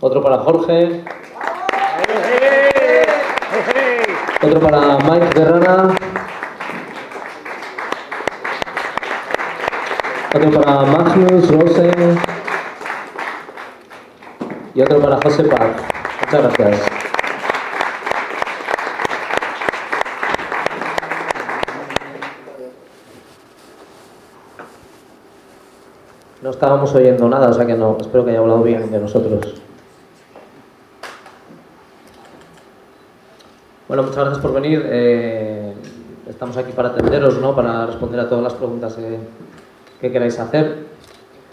Otro 0.00 0.22
para 0.24 0.38
Jorge. 0.38 1.04
Otro 4.42 4.60
para 4.60 4.98
Mike 4.98 5.38
Guerrana. 5.38 5.94
Otro 10.34 10.50
para 10.50 10.80
Magnus 10.82 11.48
Rosen 11.52 12.20
y 14.74 14.82
otro 14.82 14.98
para 14.98 15.16
José 15.22 15.44
Park. 15.44 15.76
Muchas 16.22 16.58
gracias. 16.58 17.04
No 26.44 26.50
estábamos 26.64 26.94
oyendo 26.94 27.28
nada, 27.28 27.48
o 27.50 27.52
sea 27.52 27.66
que 27.66 27.74
no, 27.74 27.98
espero 28.00 28.24
que 28.24 28.30
haya 28.30 28.40
hablado 28.40 28.62
bien 28.62 28.90
de 28.90 28.98
nosotros. 28.98 29.54
Bueno, 33.86 34.04
muchas 34.04 34.16
gracias 34.16 34.38
por 34.38 34.54
venir. 34.54 34.82
Eh, 34.86 35.74
estamos 36.26 36.56
aquí 36.56 36.72
para 36.72 36.88
atenderos, 36.88 37.38
¿no? 37.38 37.54
para 37.54 37.84
responder 37.84 38.18
a 38.18 38.30
todas 38.30 38.44
las 38.44 38.54
preguntas 38.54 38.94
que, 38.94 39.18
¿Qué 40.00 40.10
queráis 40.10 40.38
hacer. 40.40 40.86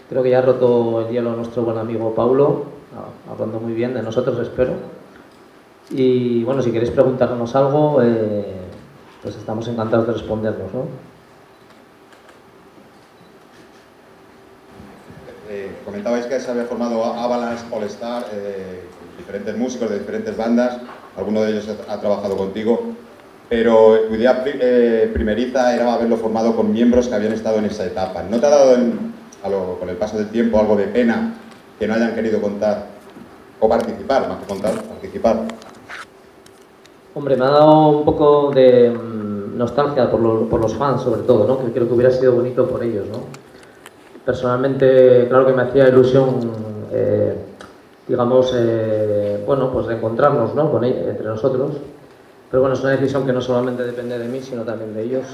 Creo 0.08 0.22
que 0.22 0.30
ya 0.30 0.38
ha 0.38 0.42
roto 0.42 1.02
el 1.02 1.08
hielo 1.08 1.36
nuestro 1.36 1.62
buen 1.62 1.76
amigo 1.76 2.14
Paulo, 2.14 2.64
hablando 3.30 3.60
muy 3.60 3.74
bien 3.74 3.92
de 3.92 4.02
nosotros, 4.02 4.38
espero. 4.38 4.72
Y 5.90 6.42
bueno, 6.44 6.62
si 6.62 6.72
queréis 6.72 6.90
preguntarnos 6.90 7.54
algo, 7.54 8.00
eh, 8.02 8.46
pues 9.20 9.36
estamos 9.36 9.68
encantados 9.68 10.06
de 10.06 10.14
respondernos. 10.14 10.72
¿no? 10.72 11.11
Eh, 15.52 15.68
comentabais 15.84 16.24
que 16.24 16.40
se 16.40 16.50
había 16.50 16.64
formado 16.64 17.04
Avalanche 17.04 17.64
All 17.70 17.84
Star, 17.84 18.24
eh, 18.32 18.80
diferentes 19.18 19.54
músicos 19.54 19.90
de 19.90 19.98
diferentes 19.98 20.34
bandas, 20.34 20.78
alguno 21.14 21.42
de 21.42 21.52
ellos 21.52 21.68
ha 21.88 22.00
trabajado 22.00 22.38
contigo 22.38 22.94
pero 23.52 24.08
tu 24.08 24.14
idea 24.14 24.42
eh, 24.46 25.10
primeriza 25.12 25.74
era 25.74 25.92
haberlo 25.92 26.16
formado 26.16 26.56
con 26.56 26.72
miembros 26.72 27.06
que 27.06 27.14
habían 27.14 27.34
estado 27.34 27.58
en 27.58 27.66
esa 27.66 27.84
etapa. 27.84 28.22
¿No 28.22 28.40
te 28.40 28.46
ha 28.46 28.48
dado 28.48 28.78
con 29.78 29.90
el 29.90 29.96
paso 29.96 30.16
del 30.16 30.30
tiempo 30.30 30.58
algo 30.58 30.74
de 30.74 30.86
pena 30.86 31.34
que 31.78 31.86
no 31.86 31.92
hayan 31.92 32.14
querido 32.14 32.40
contar 32.40 32.86
o 33.60 33.68
participar, 33.68 34.26
más 34.26 34.38
que 34.38 34.46
contar, 34.46 34.82
participar? 34.82 35.42
Hombre, 37.14 37.36
me 37.36 37.44
ha 37.44 37.50
dado 37.50 37.88
un 37.88 38.06
poco 38.06 38.52
de 38.52 38.88
mm, 38.88 39.58
nostalgia 39.58 40.10
por, 40.10 40.20
los 40.22 40.74
fans, 40.74 41.02
sobre 41.02 41.20
todo, 41.20 41.46
¿no? 41.46 41.62
que 41.62 41.72
creo 41.72 41.86
que 41.86 41.92
hubiera 41.92 42.10
sido 42.10 42.32
bonito 42.32 42.66
por 42.66 42.82
ellos. 42.82 43.04
¿no? 43.12 43.41
Personalmente, 44.24 45.26
claro 45.28 45.46
que 45.46 45.52
me 45.52 45.62
hacía 45.62 45.88
ilusión 45.88 46.62
eh, 46.92 47.34
digamos, 48.06 48.52
eh, 48.54 49.42
bueno, 49.46 49.72
pues 49.72 49.86
reencontrarnos 49.86 50.54
¿no? 50.54 50.70
Con 50.70 50.84
entre 50.84 51.26
nosotros. 51.26 51.72
Pero 52.50 52.60
bueno, 52.60 52.74
es 52.74 52.82
una 52.82 52.90
decisión 52.90 53.24
que 53.24 53.32
no 53.32 53.40
solamente 53.40 53.82
depende 53.82 54.18
de 54.18 54.28
mí, 54.28 54.40
sino 54.40 54.62
también 54.62 54.92
de 54.92 55.02
ellos. 55.04 55.24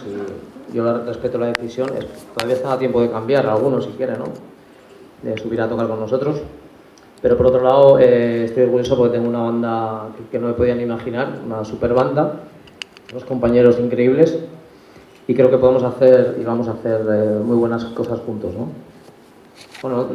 Y 0.73 0.77
yo 0.77 1.05
respeto 1.05 1.37
la 1.39 1.47
decisión. 1.47 1.91
Todavía 2.37 2.55
está 2.55 2.75
a 2.75 2.79
tiempo 2.79 3.01
de 3.01 3.11
cambiar, 3.11 3.47
algunos 3.47 3.85
si 3.85 3.91
quieren, 3.91 4.19
¿no? 4.21 4.27
De 5.23 5.37
subir 5.37 5.61
a 5.61 5.69
tocar 5.69 5.89
con 5.89 5.99
nosotros. 5.99 6.41
Pero 7.21 7.37
por 7.37 7.47
otro 7.47 7.61
lado, 7.61 7.99
eh, 7.99 8.45
estoy 8.45 8.65
orgulloso 8.65 8.97
porque 8.97 9.17
tengo 9.17 9.29
una 9.29 9.41
banda 9.41 10.09
que, 10.31 10.39
no 10.39 10.47
me 10.47 10.53
podían 10.53 10.81
imaginar, 10.81 11.41
una 11.45 11.65
super 11.65 11.93
banda, 11.93 12.35
unos 13.11 13.25
compañeros 13.25 13.81
increíbles 13.81 14.39
y 15.29 15.35
creo 15.35 15.51
que 15.51 15.59
podemos 15.59 15.85
hacer 15.85 16.37
y 16.41 16.43
vamos 16.43 16.67
a 16.69 16.73
hacer 16.73 17.03
eh, 17.13 17.39
muy 17.45 17.57
buenas 17.57 17.85
cosas 17.85 18.19
juntos, 18.21 18.55
¿no? 18.55 18.69
Bueno, 19.83 20.09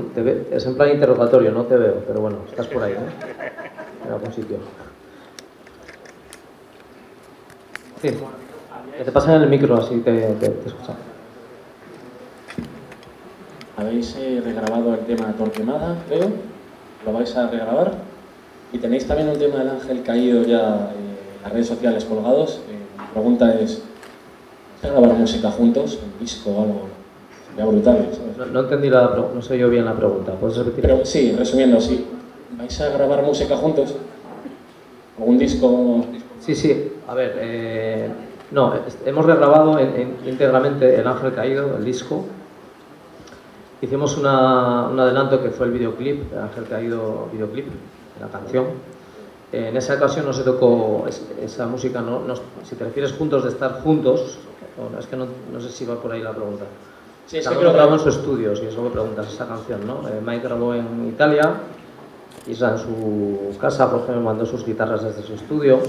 es 0.52 0.66
en 0.66 0.76
plan 0.76 0.90
interrogatorio, 0.90 1.52
no 1.52 1.64
te 1.64 1.78
veo, 1.78 2.04
pero 2.06 2.20
bueno, 2.20 2.40
estás 2.50 2.66
por 2.68 2.84
ahí, 2.84 2.94
¿no? 2.94 4.08
En 4.08 4.12
algún 4.12 4.34
sitio. 4.34 4.58
Sí. 8.02 8.10
Que 8.98 9.04
te 9.04 9.12
pasen 9.12 9.42
el 9.42 9.50
micro 9.50 9.78
así 9.78 10.00
te, 10.00 10.34
te, 10.34 10.50
te 10.50 10.68
escuchan. 10.68 10.96
Habéis 13.78 14.16
eh, 14.18 14.42
regrabado 14.44 14.96
el 14.96 15.02
tema 15.02 15.28
de 15.28 15.34
Torquemada, 15.34 15.96
creo. 16.08 16.32
Lo 17.06 17.14
vais 17.14 17.36
a 17.38 17.48
regrabar. 17.50 17.94
Y 18.72 18.80
tenéis 18.80 19.08
también 19.08 19.30
un 19.30 19.38
tema 19.38 19.60
del 19.60 19.70
ángel 19.70 20.02
caído 20.04 20.44
ya 20.44 20.92
en 20.92 21.44
las 21.44 21.54
redes 21.54 21.68
sociales 21.68 22.04
colgados. 22.04 22.62
Eh, 22.70 22.78
mi 23.00 23.06
pregunta 23.14 23.54
es, 23.56 23.70
¿vais 23.70 23.90
a 23.90 23.93
grabar 24.90 25.14
música 25.14 25.52
juntos? 25.52 26.00
¿Un 26.04 26.20
disco 26.20 26.50
o 26.50 26.62
algo? 26.62 26.88
Sería 27.50 27.66
brutal. 27.66 28.10
No, 28.38 28.46
no, 28.46 28.60
entendí 28.62 28.90
la 28.90 29.16
no 29.34 29.42
sé 29.42 29.58
yo 29.58 29.70
bien 29.70 29.86
la 29.86 29.94
pregunta. 29.94 30.34
¿Puedes 30.34 30.58
repetir? 30.58 30.82
Pero 30.82 31.06
sí, 31.06 31.36
resumiendo, 31.38 31.80
sí. 31.80 32.08
¿Vais 32.58 32.82
a 32.82 32.90
grabar 32.90 33.24
música 33.24 33.58
juntos? 33.58 33.96
¿O 35.20 35.26
un 35.26 35.38
disco? 35.38 36.06
Sí, 36.40 36.56
sí. 36.56 36.94
A 37.08 37.14
ver, 37.14 37.38
eh, 37.40 38.10
no, 38.52 38.74
hemos 39.06 39.26
regrabado 39.26 39.80
en, 39.80 39.96
en, 39.96 40.18
íntegramente 40.26 40.96
El 40.96 41.08
Ángel 41.08 41.34
Caído, 41.34 41.78
el 41.78 41.86
disco. 41.86 42.26
Hicimos 43.82 44.18
una, 44.18 44.88
un 44.88 45.00
adelanto 45.00 45.44
que 45.44 45.50
fue 45.50 45.66
el 45.66 45.74
videoclip, 45.74 46.32
El 46.32 46.40
Ángel 46.40 46.66
Caído 46.70 47.30
videoclip, 47.34 47.68
la 48.22 48.28
canción. 48.28 48.66
En 49.52 49.76
esa 49.76 49.96
ocasión 49.96 50.26
no 50.26 50.34
se 50.34 50.44
tocó 50.44 51.06
es, 51.08 51.22
esa 51.42 51.68
música, 51.68 52.02
no, 52.02 52.22
no, 52.22 52.34
si 52.64 52.76
te 52.76 52.86
refieres 52.86 53.14
juntos 53.14 53.44
de 53.44 53.50
estar 53.50 53.82
juntos, 53.84 54.40
no, 54.78 55.00
es 55.00 55.08
que 55.08 55.16
no, 55.16 55.28
no, 55.52 55.60
sé 55.62 55.70
si 55.70 55.86
va 55.86 55.96
por 55.96 56.12
ahí 56.12 56.22
la 56.22 56.32
pregunta. 56.32 56.66
Sí, 57.26 57.38
es 57.38 57.48
que 57.48 57.64
lo 57.64 57.74
grabó 57.74 57.94
en 57.94 58.00
su 58.00 58.10
estudio, 58.10 58.56
si 58.56 58.66
es 58.66 58.76
lo 58.76 58.84
que 58.84 58.90
preguntas, 58.90 59.32
esa 59.32 59.48
canción, 59.48 59.88
¿no? 59.88 60.08
Eh, 60.08 60.22
Mike 60.26 60.44
grabó 60.44 60.74
en 60.74 61.08
Italia, 61.08 61.54
Isla 62.48 62.72
en 62.72 62.78
su 62.78 63.58
casa, 63.60 63.90
por 63.90 64.02
ejemplo, 64.02 64.22
mandó 64.22 64.46
sus 64.46 64.66
guitarras 64.66 65.04
desde 65.04 65.24
su 65.24 65.34
estudio 65.34 65.80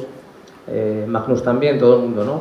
eh, 0.67 1.05
Magnus 1.07 1.43
también, 1.43 1.79
todo 1.79 1.97
el 1.97 2.03
mundo, 2.03 2.25
¿no? 2.25 2.41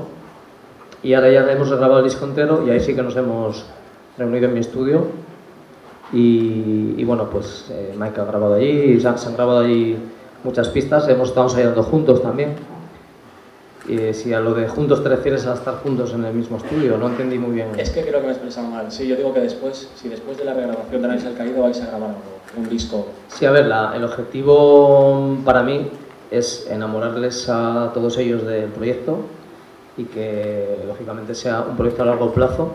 Y 1.01 1.13
ahora 1.13 1.29
ya 1.29 1.51
hemos 1.51 1.69
grabado 1.69 1.99
el 1.99 2.05
disco 2.05 2.25
entero 2.25 2.63
y 2.65 2.69
ahí 2.69 2.79
sí 2.79 2.95
que 2.95 3.03
nos 3.03 3.15
hemos 3.17 3.65
reunido 4.17 4.47
en 4.47 4.53
mi 4.53 4.61
estudio 4.61 5.07
y, 6.13 6.95
y 6.97 7.03
bueno, 7.03 7.29
pues 7.29 7.67
eh, 7.71 7.93
Mike 7.97 8.21
ha 8.21 8.25
grabado 8.25 8.53
allí, 8.53 8.99
se 8.99 9.07
han, 9.07 9.17
grabado 9.35 9.59
allí 9.59 9.97
muchas 10.43 10.69
pistas, 10.69 11.07
hemos 11.09 11.29
estado 11.29 11.47
ensayando 11.47 11.83
juntos 11.83 12.21
también. 12.21 12.55
Y 13.87 14.13
si 14.13 14.33
a 14.33 14.39
lo 14.39 14.53
de 14.53 14.67
juntos 14.67 15.03
te 15.03 15.09
refieres 15.09 15.45
a 15.45 15.53
estar 15.55 15.75
juntos 15.75 16.13
en 16.13 16.23
el 16.23 16.33
mismo 16.33 16.57
estudio, 16.57 16.97
no 16.97 17.07
entendí 17.07 17.37
muy 17.37 17.51
bien. 17.51 17.67
Es 17.77 17.89
que 17.89 18.01
creo 18.01 18.19
que 18.21 18.27
me 18.27 18.29
he 18.29 18.35
expresado 18.35 18.67
mal. 18.67 18.91
Sí, 18.91 19.07
yo 19.07 19.15
digo 19.15 19.33
que 19.33 19.41
después, 19.41 19.89
si 19.95 20.07
después 20.07 20.37
de 20.37 20.45
la 20.45 20.53
regrabación 20.53 21.01
de 21.01 21.07
Análisis 21.07 21.31
Caído 21.37 21.63
vais 21.63 21.81
a 21.81 21.87
grabar 21.87 22.15
un 22.55 22.69
disco. 22.69 23.07
Sí, 23.27 23.45
a 23.45 23.51
ver, 23.51 23.65
la, 23.65 23.93
el 23.95 24.05
objetivo 24.05 25.37
para 25.43 25.63
mí 25.63 25.89
es 26.31 26.67
enamorarles 26.69 27.49
a 27.49 27.91
todos 27.93 28.17
ellos 28.17 28.45
del 28.45 28.69
proyecto 28.69 29.19
y 29.97 30.05
que 30.05 30.79
lógicamente 30.87 31.35
sea 31.35 31.61
un 31.61 31.75
proyecto 31.75 32.03
a 32.03 32.05
largo 32.07 32.33
plazo 32.33 32.71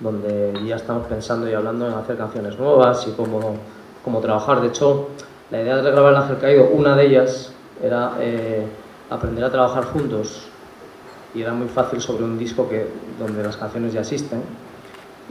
donde 0.00 0.52
ya 0.66 0.76
estamos 0.76 1.06
pensando 1.06 1.48
y 1.48 1.54
hablando 1.54 1.88
en 1.88 1.94
hacer 1.94 2.16
canciones 2.16 2.58
nuevas 2.58 3.06
y 3.08 3.12
cómo, 3.12 3.56
cómo 4.04 4.20
trabajar. 4.20 4.60
De 4.60 4.68
hecho, 4.68 5.08
la 5.50 5.62
idea 5.62 5.76
de 5.76 5.90
grabar 5.90 6.12
El 6.12 6.18
Ángel 6.18 6.38
Caído, 6.38 6.68
una 6.72 6.94
de 6.94 7.06
ellas 7.06 7.52
era 7.82 8.12
eh, 8.20 8.66
aprender 9.10 9.44
a 9.44 9.50
trabajar 9.50 9.84
juntos 9.84 10.48
y 11.34 11.42
era 11.42 11.52
muy 11.52 11.68
fácil 11.68 12.00
sobre 12.00 12.24
un 12.24 12.38
disco 12.38 12.68
que, 12.68 12.88
donde 13.18 13.42
las 13.42 13.56
canciones 13.56 13.92
ya 13.92 14.00
existen 14.00 14.42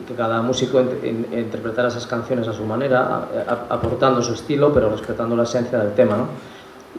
y 0.02 0.06
que 0.06 0.14
cada 0.14 0.42
músico 0.42 0.82
in, 0.82 0.90
in, 1.04 1.40
interpretara 1.40 1.88
esas 1.88 2.06
canciones 2.06 2.48
a 2.48 2.54
su 2.54 2.66
manera, 2.66 3.28
aportando 3.70 4.22
su 4.22 4.34
estilo, 4.34 4.74
pero 4.74 4.90
respetando 4.90 5.36
la 5.36 5.44
esencia 5.44 5.80
del 5.80 5.94
tema. 5.94 6.18
¿no? 6.18 6.28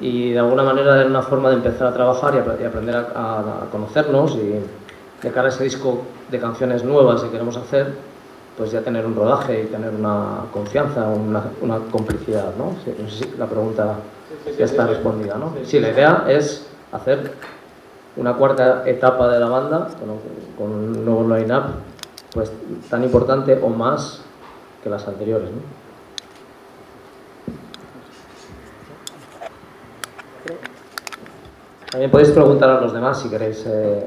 y 0.00 0.32
de 0.32 0.38
alguna 0.38 0.62
manera 0.62 1.00
era 1.00 1.06
una 1.06 1.22
forma 1.22 1.48
de 1.50 1.56
empezar 1.56 1.88
a 1.88 1.92
trabajar 1.92 2.34
y, 2.34 2.64
aprender 2.64 2.96
a, 2.96 3.66
conocernos 3.70 4.36
y 4.36 4.60
de 5.22 5.32
cara 5.32 5.46
a 5.46 5.50
ese 5.50 5.64
disco 5.64 6.02
de 6.30 6.38
canciones 6.38 6.84
nuevas 6.84 7.22
que 7.22 7.30
queremos 7.30 7.56
hacer, 7.56 7.94
pues 8.56 8.70
ya 8.70 8.82
tener 8.82 9.06
un 9.06 9.14
rodaje 9.14 9.62
y 9.62 9.66
tener 9.66 9.90
una 9.90 10.44
confianza, 10.52 11.06
una, 11.08 11.78
complicidad, 11.90 12.54
¿no? 12.56 12.74
No 13.02 13.08
sé 13.08 13.24
si 13.24 13.36
la 13.38 13.46
pregunta 13.46 13.96
ya 14.58 14.64
está 14.64 14.86
respondida, 14.86 15.36
¿no? 15.36 15.52
Sí, 15.64 15.80
la 15.80 15.90
idea 15.90 16.24
es 16.28 16.66
hacer 16.92 17.32
una 18.16 18.34
cuarta 18.34 18.82
etapa 18.86 19.28
de 19.28 19.40
la 19.40 19.48
banda 19.48 19.88
con, 20.56 20.70
un 20.70 21.04
nuevo 21.04 21.36
line-up 21.36 21.64
pues 22.32 22.50
tan 22.90 23.04
importante 23.04 23.58
o 23.62 23.68
más 23.68 24.22
que 24.82 24.90
las 24.90 25.06
anteriores, 25.06 25.50
¿no? 25.50 25.86
También 31.90 32.10
podéis 32.10 32.30
preguntar 32.30 32.68
a 32.68 32.80
los 32.80 32.92
demás 32.92 33.20
si 33.20 33.30
queréis 33.30 33.64
eh, 33.66 34.04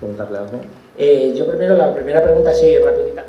preguntarle 0.00 0.38
algo. 0.38 0.60
Eh, 1.02 1.32
yo 1.34 1.46
primero, 1.46 1.78
la 1.78 1.94
primera 1.94 2.22
pregunta, 2.22 2.52
sí, 2.52 2.76
rapidita. 2.76 3.24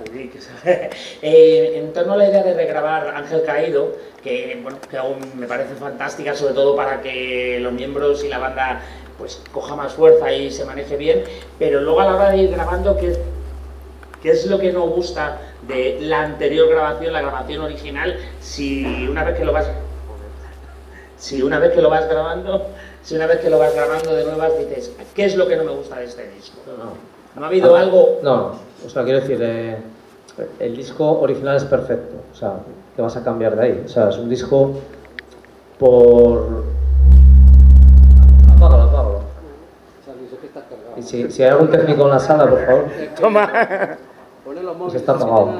eh, 1.21 1.71
en 1.77 1.93
torno 1.93 2.13
a 2.13 2.17
la 2.17 2.27
idea 2.27 2.43
de 2.43 2.53
regrabar 2.53 3.15
Ángel 3.15 3.43
Caído, 3.43 3.93
que, 4.21 4.59
bueno, 4.61 4.77
que 4.89 4.97
aún 4.97 5.19
me 5.35 5.47
parece 5.47 5.75
fantástica, 5.75 6.35
sobre 6.35 6.53
todo 6.53 6.75
para 6.75 7.01
que 7.01 7.59
los 7.61 7.71
miembros 7.71 8.25
y 8.25 8.27
la 8.27 8.39
banda 8.39 8.81
pues 9.17 9.41
coja 9.53 9.77
más 9.77 9.93
fuerza 9.93 10.33
y 10.33 10.51
se 10.51 10.65
maneje 10.65 10.97
bien, 10.97 11.23
pero 11.57 11.79
luego 11.79 12.01
a 12.01 12.05
la 12.05 12.15
hora 12.15 12.29
de 12.31 12.39
ir 12.39 12.51
grabando, 12.51 12.97
¿qué, 12.97 13.15
qué 14.21 14.31
es 14.31 14.45
lo 14.47 14.59
que 14.59 14.73
nos 14.73 14.89
gusta 14.89 15.39
de 15.65 15.97
la 16.01 16.23
anterior 16.23 16.67
grabación, 16.67 17.13
la 17.13 17.21
grabación 17.21 17.61
original, 17.61 18.17
si 18.41 19.07
una 19.07 19.23
vez 19.23 19.37
que 19.37 19.45
lo 19.45 19.53
vas 19.53 19.67
si 21.17 21.41
una 21.41 21.59
vez 21.59 21.71
que 21.71 21.81
lo 21.81 21.89
vas 21.89 22.09
grabando 22.09 22.65
si 23.03 23.15
una 23.15 23.27
vez 23.27 23.39
que 23.39 23.49
lo 23.49 23.59
vas 23.59 23.73
grabando 23.73 24.13
de 24.13 24.25
nuevas 24.25 24.57
dices, 24.57 24.91
¿qué 25.15 25.25
es 25.25 25.35
lo 25.35 25.47
que 25.47 25.55
no 25.55 25.63
me 25.63 25.71
gusta 25.71 25.99
de 25.99 26.05
este 26.05 26.29
disco? 26.31 26.57
No, 26.67 27.10
¿No 27.35 27.43
ha 27.45 27.47
habido 27.47 27.75
ah, 27.75 27.79
algo...? 27.79 28.19
No, 28.23 28.51
o 28.85 28.89
sea, 28.89 29.03
quiero 29.03 29.21
decir, 29.21 29.39
eh, 29.41 29.77
el 30.59 30.75
disco 30.75 31.19
original 31.19 31.55
es 31.55 31.63
perfecto, 31.63 32.15
o 32.31 32.35
sea, 32.35 32.55
¿qué 32.95 33.01
vas 33.01 33.15
a 33.15 33.23
cambiar 33.23 33.55
de 33.55 33.63
ahí? 33.63 33.83
O 33.85 33.87
sea, 33.87 34.09
es 34.09 34.17
un 34.17 34.29
disco 34.29 34.73
por... 35.79 36.63
Apágalo, 38.55 38.83
apágalo. 38.83 39.21
Y 40.97 41.01
si, 41.01 41.31
si 41.31 41.43
hay 41.43 41.49
algún 41.49 41.69
técnico 41.69 42.03
en 42.03 42.09
la 42.09 42.19
sala, 42.19 42.49
por 42.49 42.65
favor. 42.65 42.85
Toma. 43.19 43.49
Se 44.89 44.97
está 44.97 45.13
apagado. 45.13 45.51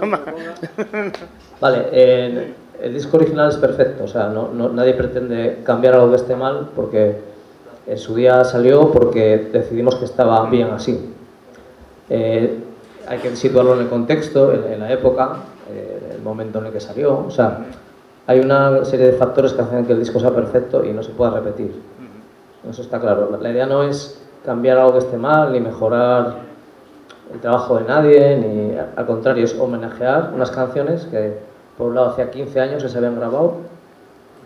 Toma. 0.00 0.20
Vale, 1.60 1.88
eh, 1.92 2.54
el 2.80 2.94
disco 2.94 3.16
original 3.16 3.50
es 3.50 3.56
perfecto, 3.56 4.04
o 4.04 4.08
sea, 4.08 4.28
no, 4.28 4.48
no, 4.48 4.68
nadie 4.70 4.94
pretende 4.94 5.60
cambiar 5.64 5.94
algo 5.94 6.10
que 6.10 6.16
esté 6.16 6.36
mal 6.36 6.70
porque 6.74 7.35
en 7.86 7.98
su 7.98 8.14
día 8.14 8.44
salió 8.44 8.90
porque 8.90 9.48
decidimos 9.52 9.96
que 9.96 10.04
estaba 10.04 10.48
bien 10.50 10.68
así. 10.70 11.12
Eh, 12.08 12.58
hay 13.08 13.18
que 13.18 13.34
situarlo 13.36 13.74
en 13.74 13.82
el 13.82 13.88
contexto, 13.88 14.52
en, 14.52 14.72
en 14.72 14.80
la 14.80 14.92
época, 14.92 15.36
eh, 15.70 16.14
el 16.14 16.22
momento 16.22 16.58
en 16.58 16.66
el 16.66 16.72
que 16.72 16.80
salió, 16.80 17.24
o 17.26 17.30
sea, 17.30 17.64
hay 18.26 18.40
una 18.40 18.84
serie 18.84 19.06
de 19.06 19.12
factores 19.12 19.52
que 19.52 19.62
hacen 19.62 19.86
que 19.86 19.92
el 19.92 20.00
disco 20.00 20.18
sea 20.18 20.34
perfecto 20.34 20.84
y 20.84 20.92
no 20.92 21.02
se 21.02 21.10
pueda 21.10 21.30
repetir. 21.30 21.72
Eso 22.68 22.82
está 22.82 23.00
claro. 23.00 23.36
La, 23.40 23.50
idea 23.50 23.66
no 23.66 23.84
es 23.84 24.20
cambiar 24.44 24.78
algo 24.78 24.94
que 24.94 24.98
esté 24.98 25.16
mal, 25.16 25.52
ni 25.52 25.60
mejorar 25.60 26.38
el 27.32 27.40
trabajo 27.40 27.78
de 27.78 27.84
nadie, 27.84 28.36
ni 28.36 28.76
al 28.76 29.06
contrario, 29.06 29.44
es 29.44 29.56
homenajear 29.56 30.32
unas 30.34 30.50
canciones 30.50 31.04
que 31.06 31.38
por 31.76 31.88
un 31.88 31.94
lado, 31.94 32.10
hacía 32.10 32.30
15 32.30 32.60
años 32.60 32.82
que 32.82 32.88
se 32.88 32.98
habían 32.98 33.16
grabado. 33.16 33.54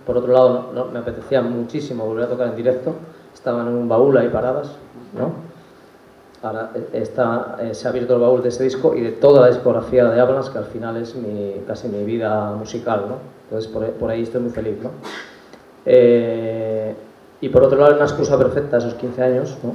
Por 0.04 0.16
otro 0.16 0.32
lado, 0.32 0.70
no, 0.74 0.84
no, 0.84 0.90
me 0.90 0.98
apetecía 0.98 1.42
muchísimo 1.42 2.04
volver 2.04 2.24
a 2.24 2.28
tocar 2.28 2.48
en 2.48 2.56
directo. 2.56 2.94
Estaban 3.34 3.68
en 3.68 3.74
un 3.74 3.88
baúl 3.88 4.16
ahí 4.16 4.28
paradas, 4.28 4.72
¿no? 5.16 5.32
Ahora 6.42 6.70
eh, 6.74 6.88
está, 6.92 7.56
eh, 7.60 7.74
se 7.74 7.86
ha 7.86 7.90
abierto 7.90 8.14
el 8.14 8.20
baúl 8.20 8.42
de 8.42 8.48
ese 8.48 8.64
disco 8.64 8.94
y 8.94 9.00
de 9.02 9.12
toda 9.12 9.42
la 9.42 9.48
discografía 9.48 10.04
de 10.06 10.20
Avalanche, 10.20 10.52
que 10.52 10.58
al 10.58 10.64
final 10.64 10.96
es 10.96 11.14
mi, 11.14 11.62
casi 11.66 11.88
mi 11.88 12.04
vida 12.04 12.52
musical, 12.52 13.04
¿no? 13.08 13.16
Entonces, 13.44 13.70
por, 13.70 13.86
por 13.92 14.10
ahí 14.10 14.22
estoy 14.22 14.40
muy 14.40 14.50
feliz, 14.50 14.76
¿no? 14.82 14.90
Eh, 15.84 16.94
y 17.40 17.48
por 17.48 17.62
otro 17.62 17.78
lado, 17.78 17.94
una 17.94 18.04
excusa 18.04 18.38
perfecta 18.38 18.78
esos 18.78 18.94
15 18.94 19.22
años, 19.22 19.58
¿no? 19.62 19.74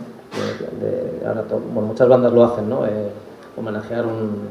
De, 0.80 0.86
de, 0.86 1.28
ahora 1.28 1.44
bueno, 1.50 1.88
muchas 1.88 2.08
bandas 2.08 2.34
lo 2.34 2.44
hacen, 2.44 2.70
¿no? 2.70 2.86
Eh, 2.86 3.10
homenajear 3.58 4.06
un, 4.06 4.50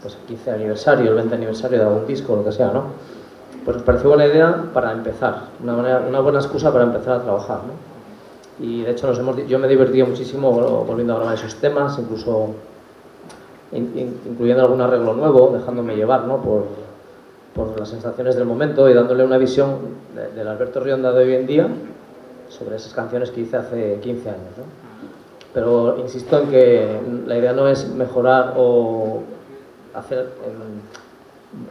pues, 0.00 0.14
el 0.14 0.26
15 0.26 0.50
aniversario, 0.50 1.10
el 1.10 1.16
20 1.16 1.34
aniversario 1.34 1.78
de 1.78 1.84
algún 1.84 2.06
disco, 2.06 2.36
lo 2.36 2.44
que 2.44 2.52
sea, 2.52 2.72
¿no? 2.72 2.84
pues 3.64 3.76
nos 3.76 3.86
pareció 3.86 4.08
buena 4.08 4.26
idea 4.26 4.64
para 4.72 4.92
empezar, 4.92 5.42
una, 5.62 5.74
manera, 5.74 6.02
una 6.08 6.20
buena 6.20 6.38
excusa 6.40 6.72
para 6.72 6.84
empezar 6.84 7.20
a 7.20 7.22
trabajar. 7.22 7.58
¿no? 7.58 7.91
Y 8.60 8.82
de 8.82 8.90
hecho 8.90 9.06
nos 9.06 9.18
hemos, 9.18 9.46
yo 9.46 9.58
me 9.58 9.66
he 9.66 9.70
divertido 9.70 10.06
muchísimo 10.06 10.50
volviendo 10.86 11.14
a 11.14 11.16
grabar 11.16 11.34
esos 11.34 11.54
temas, 11.56 11.98
incluso 11.98 12.54
in, 13.72 13.98
in, 13.98 14.20
incluyendo 14.26 14.62
algún 14.62 14.80
arreglo 14.80 15.14
nuevo, 15.14 15.50
dejándome 15.52 15.96
llevar 15.96 16.24
¿no? 16.24 16.42
por, 16.42 16.66
por 17.54 17.78
las 17.78 17.88
sensaciones 17.88 18.36
del 18.36 18.44
momento 18.44 18.88
y 18.88 18.94
dándole 18.94 19.24
una 19.24 19.38
visión 19.38 19.78
de, 20.14 20.28
del 20.32 20.48
Alberto 20.48 20.80
Rionda 20.80 21.12
de 21.12 21.24
hoy 21.24 21.34
en 21.34 21.46
día 21.46 21.68
sobre 22.48 22.76
esas 22.76 22.92
canciones 22.92 23.30
que 23.30 23.40
hice 23.40 23.56
hace 23.56 23.98
15 24.00 24.28
años. 24.28 24.58
¿no? 24.58 24.64
Pero 25.54 25.98
insisto 25.98 26.40
en 26.40 26.48
que 26.48 27.00
la 27.26 27.36
idea 27.36 27.52
no 27.52 27.68
es 27.68 27.88
mejorar 27.88 28.54
o 28.56 29.22
hacer... 29.94 30.28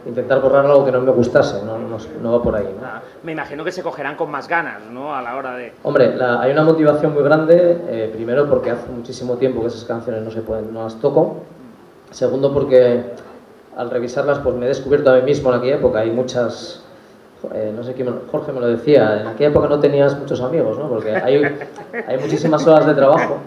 intentar 0.06 0.40
borrar 0.40 0.64
algo 0.64 0.84
que 0.84 0.92
no 0.92 1.00
me 1.00 1.10
gustase, 1.10 1.64
no, 1.64 1.78
no, 1.78 1.96
no 2.22 2.32
va 2.32 2.42
por 2.42 2.54
ahí. 2.54 2.68
¿no? 2.80 2.86
Ah, 2.86 3.02
me 3.22 3.32
imagino 3.32 3.64
que 3.64 3.72
se 3.72 3.82
cogerán 3.82 4.16
con 4.16 4.30
más 4.30 4.48
ganas, 4.48 4.82
¿no? 4.90 5.14
A 5.14 5.22
la 5.22 5.36
hora 5.36 5.56
de... 5.56 5.72
Hombre, 5.82 6.14
la, 6.14 6.40
hay 6.40 6.52
una 6.52 6.62
motivación 6.62 7.12
muy 7.14 7.22
grande, 7.22 7.80
eh, 7.88 8.10
primero 8.12 8.48
porque 8.48 8.70
hace 8.70 8.90
muchísimo 8.90 9.36
tiempo 9.36 9.60
que 9.60 9.68
esas 9.68 9.84
canciones 9.84 10.22
no 10.22 10.30
se 10.30 10.42
pueden, 10.42 10.72
no 10.72 10.84
las 10.84 10.96
toco. 10.96 11.38
Segundo 12.10 12.52
porque 12.52 13.02
al 13.76 13.90
revisarlas 13.90 14.38
pues 14.38 14.54
me 14.54 14.66
he 14.66 14.68
descubierto 14.68 15.10
a 15.10 15.16
mí 15.16 15.22
mismo 15.22 15.50
en 15.50 15.58
aquella 15.58 15.76
época, 15.76 16.00
hay 16.00 16.10
muchas... 16.10 16.84
Eh, 17.52 17.72
no 17.74 17.82
sé 17.82 17.94
quién, 17.94 18.08
Jorge 18.30 18.52
me 18.52 18.60
lo 18.60 18.68
decía, 18.68 19.20
en 19.20 19.26
aquella 19.26 19.50
época 19.50 19.66
no 19.66 19.80
tenías 19.80 20.16
muchos 20.16 20.40
amigos, 20.40 20.78
¿no? 20.78 20.88
Porque 20.88 21.10
hay, 21.10 21.42
hay 22.06 22.18
muchísimas 22.18 22.64
horas 22.68 22.86
de 22.86 22.94
trabajo 22.94 23.38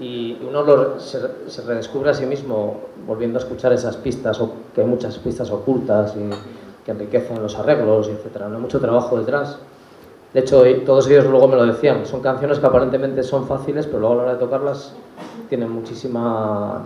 y 0.00 0.38
uno 0.46 0.62
lo, 0.62 1.00
se, 1.00 1.20
se, 1.46 1.62
redescubre 1.62 2.10
a 2.10 2.14
sí 2.14 2.26
mismo 2.26 2.80
volviendo 3.06 3.38
a 3.38 3.42
escuchar 3.42 3.72
esas 3.72 3.96
pistas, 3.96 4.40
o 4.40 4.52
que 4.74 4.80
hay 4.80 4.86
muchas 4.86 5.18
pistas 5.18 5.50
ocultas 5.50 6.14
y 6.16 6.30
que 6.84 6.90
enriquecen 6.90 7.40
los 7.42 7.56
arreglos, 7.58 8.08
etc. 8.08 8.42
No 8.48 8.56
hay 8.56 8.62
mucho 8.62 8.80
trabajo 8.80 9.18
detrás. 9.18 9.58
De 10.32 10.40
hecho, 10.40 10.64
todos 10.86 11.08
ellos 11.08 11.26
luego 11.26 11.46
me 11.46 11.56
lo 11.56 11.66
decían, 11.66 12.06
son 12.06 12.20
canciones 12.20 12.58
que 12.58 12.66
aparentemente 12.66 13.22
son 13.22 13.46
fáciles, 13.46 13.86
pero 13.86 14.00
luego 14.00 14.14
a 14.14 14.16
la 14.16 14.22
hora 14.22 14.32
de 14.34 14.38
tocarlas 14.38 14.94
tienen 15.48 15.70
muchísima... 15.70 16.82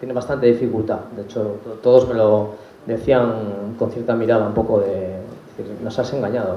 tienen 0.00 0.14
bastante 0.14 0.46
dificultad. 0.46 0.98
De 1.14 1.22
hecho, 1.22 1.58
todos 1.82 2.08
me 2.08 2.14
lo 2.14 2.50
decían 2.84 3.76
con 3.78 3.90
cierta 3.92 4.14
mirada 4.14 4.46
un 4.46 4.54
poco 4.54 4.80
de... 4.80 5.22
Decir, 5.56 5.76
nos 5.82 5.98
has 5.98 6.12
engañado. 6.14 6.56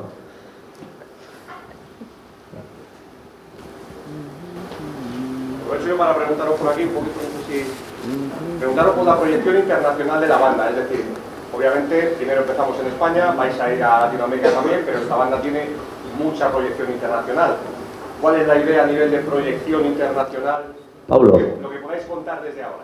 Aprovecho 5.66 5.88
yo 5.88 5.98
para 5.98 6.16
preguntaros 6.16 6.60
por 6.60 6.70
aquí 6.70 6.84
un 6.84 6.94
poquito, 6.94 7.20
no 7.26 7.42
sé 7.42 7.64
si... 7.66 8.60
Preguntaros 8.60 8.94
por 8.94 9.06
la 9.06 9.18
proyección 9.18 9.56
internacional 9.58 10.22
de 10.22 10.28
la 10.28 10.38
banda, 10.38 10.70
es 10.70 10.76
decir, 10.76 11.06
obviamente 11.56 12.14
primero 12.18 12.42
empezamos 12.42 12.80
en 12.80 12.88
España, 12.88 13.32
vais 13.32 13.60
a 13.60 13.74
ir 13.74 13.84
a 13.84 14.02
Latinoamérica 14.02 14.52
también, 14.52 14.84
pero 14.86 15.00
esta 15.00 15.16
banda 15.16 15.42
tiene 15.42 15.70
mucha 16.22 16.52
proyección 16.52 16.92
internacional. 16.92 17.56
¿Cuál 18.22 18.36
es 18.42 18.48
la 18.48 18.58
idea 18.58 18.84
a 18.84 18.86
nivel 18.86 19.10
de 19.10 19.20
proyección 19.20 19.86
internacional? 19.86 20.66
Pablo. 21.08 21.32
Lo 21.32 21.38
que, 21.38 21.58
lo 21.60 21.70
que 21.72 21.78
podáis 21.78 22.04
contar 22.04 22.44
desde 22.44 22.62
ahora. 22.62 22.84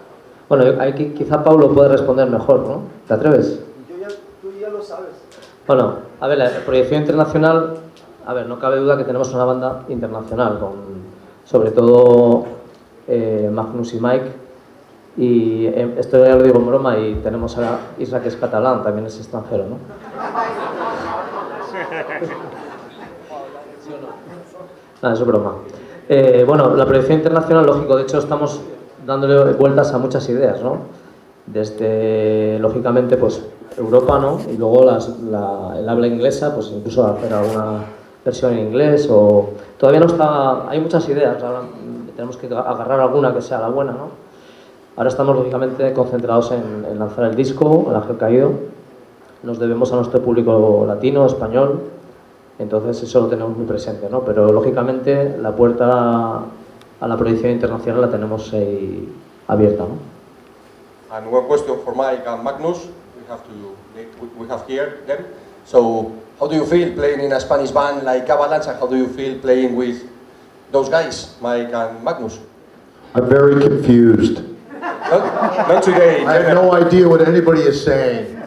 Bueno, 0.50 0.82
aquí 0.82 1.14
quizá 1.16 1.44
Pablo 1.44 1.72
puede 1.72 1.90
responder 1.90 2.28
mejor, 2.30 2.62
¿no? 2.62 2.82
¿Te 3.08 3.14
atreves? 3.14 3.60
Yo 3.90 3.98
ya, 4.02 4.08
tú 4.42 4.52
ya 4.60 4.70
lo 4.70 4.82
sabes. 4.82 5.14
Bueno, 5.68 5.98
a 6.20 6.28
ver, 6.28 6.40
la 6.40 6.50
proyección 6.66 7.02
internacional, 7.02 7.78
a 8.26 8.34
ver, 8.34 8.48
no 8.48 8.60
cabe 8.60 8.78
duda 8.78 8.98
que 8.98 9.04
tenemos 9.04 9.32
una 9.36 9.46
banda 9.46 9.84
internacional, 9.88 10.58
con 10.60 11.12
sobre 11.46 11.72
todo 11.72 12.46
eh, 13.13 13.50
Magnus 13.51 13.94
y 13.94 14.00
Mike, 14.00 14.32
y 15.18 15.65
eh, 15.65 15.96
esto 15.98 16.25
ya 16.25 16.38
lo 16.38 16.44
digo 16.44 16.60
en 16.60 16.68
broma, 16.68 16.98
y 16.98 17.15
tenemos 17.15 17.58
a 17.58 17.80
Isra 18.00 18.22
que 18.22 18.30
es 18.30 18.38
catalán, 18.38 18.84
también 18.84 19.06
es 19.06 19.18
extranjero, 19.18 19.65
¿no? 19.65 19.75
Nada, 25.01 25.13
es 25.13 25.25
broma. 25.25 25.56
Eh, 26.08 26.45
bueno, 26.47 26.74
la 26.76 26.86
proyección 26.86 27.17
internacional, 27.17 27.65
lógico, 27.65 27.97
de 27.97 28.04
hecho 28.04 28.19
estamos 28.19 28.62
dándole 29.06 29.54
vueltas 29.54 29.93
a 29.93 29.97
muchas 29.97 30.30
ideas, 30.30 30.62
¿no? 30.62 30.78
Desde, 31.45 32.60
lógicamente, 32.60 33.17
pues 33.17 33.43
Europa, 33.78 34.19
¿no? 34.19 34.39
Y 34.50 34.56
luego 34.56 34.86
las, 34.86 35.10
la, 35.19 35.76
el 35.78 35.89
habla 35.89 36.08
inglesa, 36.08 36.56
pues 36.56 36.71
incluso 36.74 37.06
hacer 37.06 37.34
alguna 37.34 37.84
versión 38.24 38.54
en 38.54 38.67
inglés 38.67 39.10
o... 39.12 39.50
Todavía 39.78 40.00
no 40.00 40.06
está... 40.06 40.69
Hay 40.69 40.80
muchas 40.80 41.10
ideas, 41.10 41.41
ahora 41.43 41.62
tenemos 42.15 42.38
que 42.38 42.47
agarrar 42.47 43.00
alguna 43.00 43.34
que 43.34 43.41
sea 43.41 43.60
la 43.60 43.69
buena, 43.69 43.91
¿no? 43.91 44.10
Ahora 44.95 45.10
estamos, 45.10 45.36
lógicamente, 45.36 45.93
concentrados 45.93 46.52
en, 46.52 46.86
en 46.89 47.00
lanzar 47.00 47.26
el 47.26 47.36
disco, 47.36 47.88
El 47.89 47.95
Ángel 47.95 48.17
Caído. 48.17 48.52
Nos 49.43 49.58
debemos 49.58 49.91
a 49.93 49.95
nuestro 49.95 50.21
público 50.21 50.84
latino, 50.88 51.26
español, 51.26 51.82
entonces 52.60 53.02
eso 53.04 53.21
lo 53.21 53.28
tenemos 53.28 53.58
muy 53.58 53.65
presente, 53.65 54.08
¿no? 54.10 54.21
Pero, 54.21 54.52
lógicamente, 54.52 55.38
la 55.38 55.56
puerta 55.56 56.43
a 57.00 57.08
la 57.08 57.17
proyección 57.17 57.52
internacional 57.52 58.02
la 58.02 58.12
tenemos 58.12 58.54
ahí 58.54 59.12
abierta, 59.47 59.84
¿no? 59.84 60.12
And 61.12 61.28
one 61.28 61.47
question 61.47 61.80
for 61.84 61.93
Mike 61.93 62.24
and 62.26 62.43
Magnus. 62.43 62.88
We 63.17 63.28
have 63.28 63.41
to 63.43 63.76
we 64.38 64.47
have 64.47 64.63
here 64.67 65.04
them. 65.08 65.26
So, 65.65 66.12
how 66.39 66.47
do 66.47 66.56
you 66.56 66.65
feel 66.65 66.93
playing 66.95 67.19
in 67.19 67.34
a 67.34 67.39
Spanish 67.39 67.71
band 67.71 68.04
like 68.04 68.30
Avalanche, 68.30 68.67
and 68.67 68.80
how 68.80 68.88
do 68.88 68.95
you 68.95 69.08
feel 69.08 69.38
playing 69.39 69.76
with 69.76 70.08
those 70.71 70.89
guys, 70.89 71.39
Mike 71.41 71.69
and 71.73 72.03
Magnus? 72.03 72.39
I'm 73.13 73.29
very 73.29 73.62
confused. 73.62 74.43
Not, 74.79 75.67
not 75.67 75.84
today. 75.84 76.25
I 76.25 76.41
have 76.41 76.55
no 76.55 76.73
idea 76.73 77.07
what 77.07 77.27
anybody 77.27 77.62
is 77.62 77.84
saying. 77.84 78.38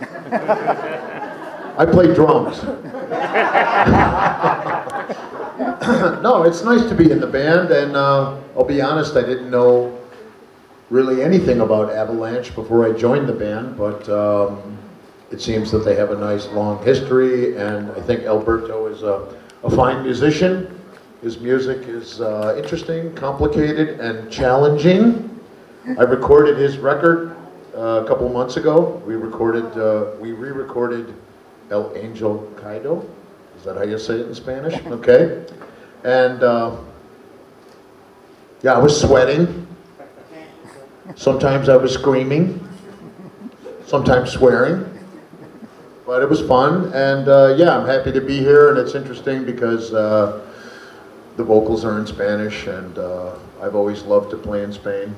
I 1.76 1.86
play 1.86 2.14
drums. 2.14 2.62
no, 6.22 6.44
it's 6.44 6.62
nice 6.62 6.88
to 6.88 6.94
be 6.94 7.10
in 7.10 7.20
the 7.20 7.26
band, 7.26 7.70
and 7.70 7.96
uh, 7.96 8.38
I'll 8.56 8.64
be 8.64 8.80
honest, 8.80 9.16
I 9.16 9.22
didn't 9.22 9.50
know 9.50 9.98
really 10.90 11.22
anything 11.22 11.60
about 11.60 11.92
Avalanche 11.92 12.54
before 12.54 12.86
I 12.86 12.96
joined 12.96 13.28
the 13.28 13.34
band, 13.34 13.76
but 13.76 14.08
um, 14.08 14.78
it 15.30 15.40
seems 15.40 15.70
that 15.72 15.78
they 15.78 15.96
have 15.96 16.10
a 16.10 16.16
nice 16.16 16.46
long 16.48 16.82
history, 16.84 17.56
and 17.56 17.90
I 17.92 18.00
think 18.00 18.22
Alberto 18.22 18.86
is 18.86 19.02
a, 19.02 19.34
a 19.64 19.70
fine 19.70 20.02
musician. 20.02 20.80
His 21.24 21.40
music 21.40 21.88
is 21.88 22.20
uh, 22.20 22.54
interesting, 22.54 23.14
complicated, 23.14 23.98
and 23.98 24.30
challenging. 24.30 25.40
I 25.98 26.02
recorded 26.02 26.58
his 26.58 26.76
record 26.76 27.34
uh, 27.74 28.02
a 28.04 28.06
couple 28.06 28.28
months 28.28 28.58
ago. 28.58 29.02
We 29.06 29.14
recorded, 29.14 29.64
uh, 29.78 30.10
we 30.20 30.32
re-recorded 30.32 31.14
El 31.70 31.96
Angel 31.96 32.46
Caído. 32.56 33.08
Is 33.56 33.64
that 33.64 33.78
how 33.78 33.84
you 33.84 33.98
say 33.98 34.16
it 34.16 34.26
in 34.26 34.34
Spanish? 34.34 34.74
Okay. 34.86 35.46
And 36.04 36.42
uh, 36.42 36.76
yeah, 38.60 38.74
I 38.74 38.78
was 38.78 39.00
sweating. 39.00 39.66
Sometimes 41.14 41.70
I 41.70 41.76
was 41.76 41.94
screaming. 41.94 42.68
Sometimes 43.86 44.30
swearing. 44.30 44.84
But 46.04 46.20
it 46.20 46.28
was 46.28 46.42
fun, 46.42 46.92
and 46.92 47.28
uh, 47.28 47.54
yeah, 47.56 47.78
I'm 47.78 47.86
happy 47.86 48.12
to 48.12 48.20
be 48.20 48.40
here, 48.40 48.68
and 48.68 48.78
it's 48.78 48.94
interesting 48.94 49.46
because 49.46 49.94
uh, 49.94 50.44
the 51.36 51.44
vocals 51.44 51.84
are 51.84 51.98
in 51.98 52.06
Spanish, 52.06 52.66
and 52.66 52.98
uh, 52.98 53.32
I've 53.62 53.74
always 53.74 54.02
loved 54.02 54.30
to 54.30 54.36
play 54.36 54.62
in 54.62 54.72
Spain. 54.72 55.14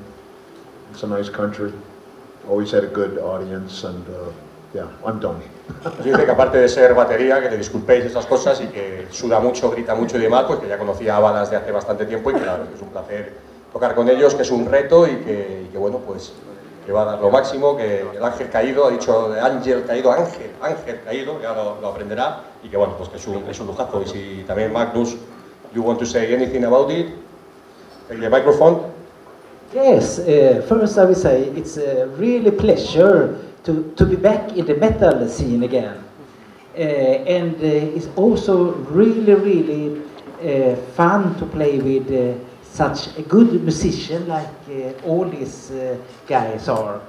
It's 0.91 1.03
a 1.03 1.07
nice 1.07 1.29
country. 1.29 1.73
Always 2.49 2.71
had 2.71 2.85
a 2.85 2.89
good 2.89 3.19
audience, 3.19 3.85
and 3.85 4.07
uh, 4.09 4.33
yeah, 4.75 4.89
I'm 5.05 5.21
done. 5.21 5.41
Dice 6.03 6.25
que 6.25 6.31
aparte 6.31 6.59
de 6.59 6.69
ser 6.69 6.95
batería, 6.95 7.41
que 7.41 7.51
le 7.51 7.59
disculpéis 7.59 8.05
esas 8.05 8.27
cosas 8.27 8.61
y 8.61 8.67
que 8.69 9.09
suda 9.11 9.41
mucho, 9.41 9.71
grita 9.71 9.95
mucho 9.95 10.17
y 10.17 10.21
demás, 10.21 10.45
pues 10.47 10.61
que 10.61 10.69
ya 10.69 10.79
conocía 10.79 11.17
a 11.17 11.21
Balas 11.21 11.51
de 11.51 11.57
hace 11.57 11.73
bastante 11.73 12.07
tiempo 12.07 12.31
y 12.31 12.35
claro, 12.35 12.69
que 12.69 12.75
es 12.75 12.83
un 12.83 12.91
placer 12.91 13.33
tocar 13.73 13.95
con 13.95 14.09
ellos, 14.09 14.35
que 14.35 14.43
es 14.43 14.51
un 14.51 14.67
reto 14.67 15.07
y 15.07 15.17
que, 15.17 15.65
y 15.67 15.73
que 15.73 15.79
bueno, 15.79 15.99
pues 15.99 16.33
que 16.87 16.93
va 16.93 17.03
a 17.03 17.05
dar 17.05 17.21
lo 17.21 17.31
máximo, 17.31 17.77
que 17.77 18.03
el 18.03 18.25
ángel 18.25 18.49
caído, 18.49 18.87
ha 18.87 18.91
dicho 18.91 19.35
ángel 19.43 19.85
caído, 19.85 20.13
ángel, 20.13 20.53
ángel 20.63 21.01
caído, 21.05 21.43
ya 21.43 21.53
lo, 21.53 21.81
lo, 21.81 21.89
aprenderá 21.89 22.43
y 22.63 22.69
que 22.69 22.77
bueno, 22.77 22.95
pues 22.97 23.09
que 23.09 23.17
es 23.17 23.27
un, 23.27 23.45
es 23.51 23.59
un 23.59 23.67
lujazo. 23.67 24.03
Y 24.03 24.07
si 24.07 24.45
también 24.47 24.73
Magnus, 24.73 25.17
you 25.77 25.83
want 25.83 25.99
to 25.99 26.07
say 26.07 26.35
anything 26.35 26.65
about 26.65 26.91
it, 26.91 27.13
the 28.09 28.31
microphone. 28.31 28.93
Yes, 29.75 30.19
uh, 30.19 30.65
first 30.67 30.97
I 30.97 31.05
will 31.05 31.15
say 31.15 31.43
it's 31.51 31.77
a 31.77 32.07
really 32.17 32.51
pleasure 32.51 33.39
to, 33.65 33.93
to 33.97 34.07
be 34.07 34.17
back 34.17 34.57
in 34.57 34.65
the 34.65 34.77
metal 34.77 35.29
scene 35.29 35.63
again. 35.65 36.03
Uh, 36.75 36.81
and 36.81 37.55
uh, 37.57 37.97
it's 37.97 38.09
also 38.17 38.73
really, 39.01 39.35
really 39.35 40.03
uh, 40.43 40.77
fun 40.97 41.35
to 41.39 41.45
play 41.47 41.79
with 41.79 42.11
uh, 42.11 42.39
such 42.63 43.19
a 43.19 43.23
good 43.23 43.63
musician 43.63 44.27
like 44.29 44.49
uh, 44.71 45.07
all 45.07 45.25
these 45.29 45.73
guys 46.27 46.69
are. 46.69 47.01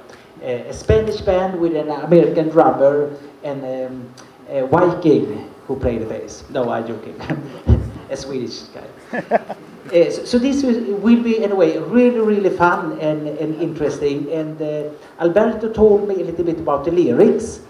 a 0.41 0.71
Spanish 0.71 1.21
band 1.21 1.59
with 1.59 1.75
an 1.75 1.89
American 1.89 2.49
drummer 2.49 3.09
and 3.43 3.63
um, 3.63 4.13
a 4.49 4.67
Viking 4.67 5.49
who 5.67 5.75
played 5.75 6.01
the 6.01 6.05
bass. 6.05 6.43
No, 6.49 6.69
I'm 6.69 6.85
joking. 6.87 7.17
a 8.09 8.17
Swedish 8.17 8.63
guy. 8.73 8.87
Uh, 9.11 9.51
so, 10.11 10.25
so, 10.25 10.39
this 10.39 10.63
will 10.63 11.23
be, 11.23 11.43
in 11.43 11.51
a 11.51 11.55
way, 11.55 11.77
really, 11.77 12.19
really 12.19 12.49
fun 12.49 12.99
and, 12.99 13.27
and 13.27 13.61
interesting. 13.61 14.31
And 14.31 14.61
uh, 14.61 14.89
Alberto 15.19 15.71
told 15.71 16.07
me 16.07 16.15
a 16.15 16.25
little 16.25 16.45
bit 16.45 16.59
about 16.59 16.85
the 16.85 16.91
lyrics. 16.91 17.61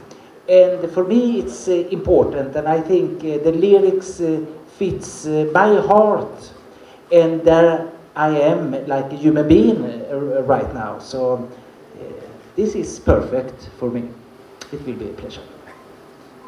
and 0.49 0.89
for 0.91 1.03
me 1.03 1.39
it's 1.39 1.67
uh, 1.67 1.73
important, 1.91 2.55
and 2.55 2.67
I 2.69 2.79
think 2.79 3.19
uh, 3.19 3.43
the 3.43 3.51
lyrics 3.51 4.21
fits 4.77 5.25
my 5.51 5.75
heart, 5.89 6.53
and 7.11 7.43
there 7.43 7.91
I 8.15 8.29
am 8.29 8.71
like 8.87 9.11
a 9.11 9.15
human 9.15 9.45
being 9.47 9.83
right 10.47 10.73
now. 10.73 10.99
So 10.99 11.49
this 12.55 12.75
is 12.75 12.99
perfect 12.99 13.69
for 13.77 13.91
me. 13.91 14.07
It 14.71 14.85
will 14.85 14.95
be 14.95 15.09
a 15.09 15.13
pleasure. 15.13 15.43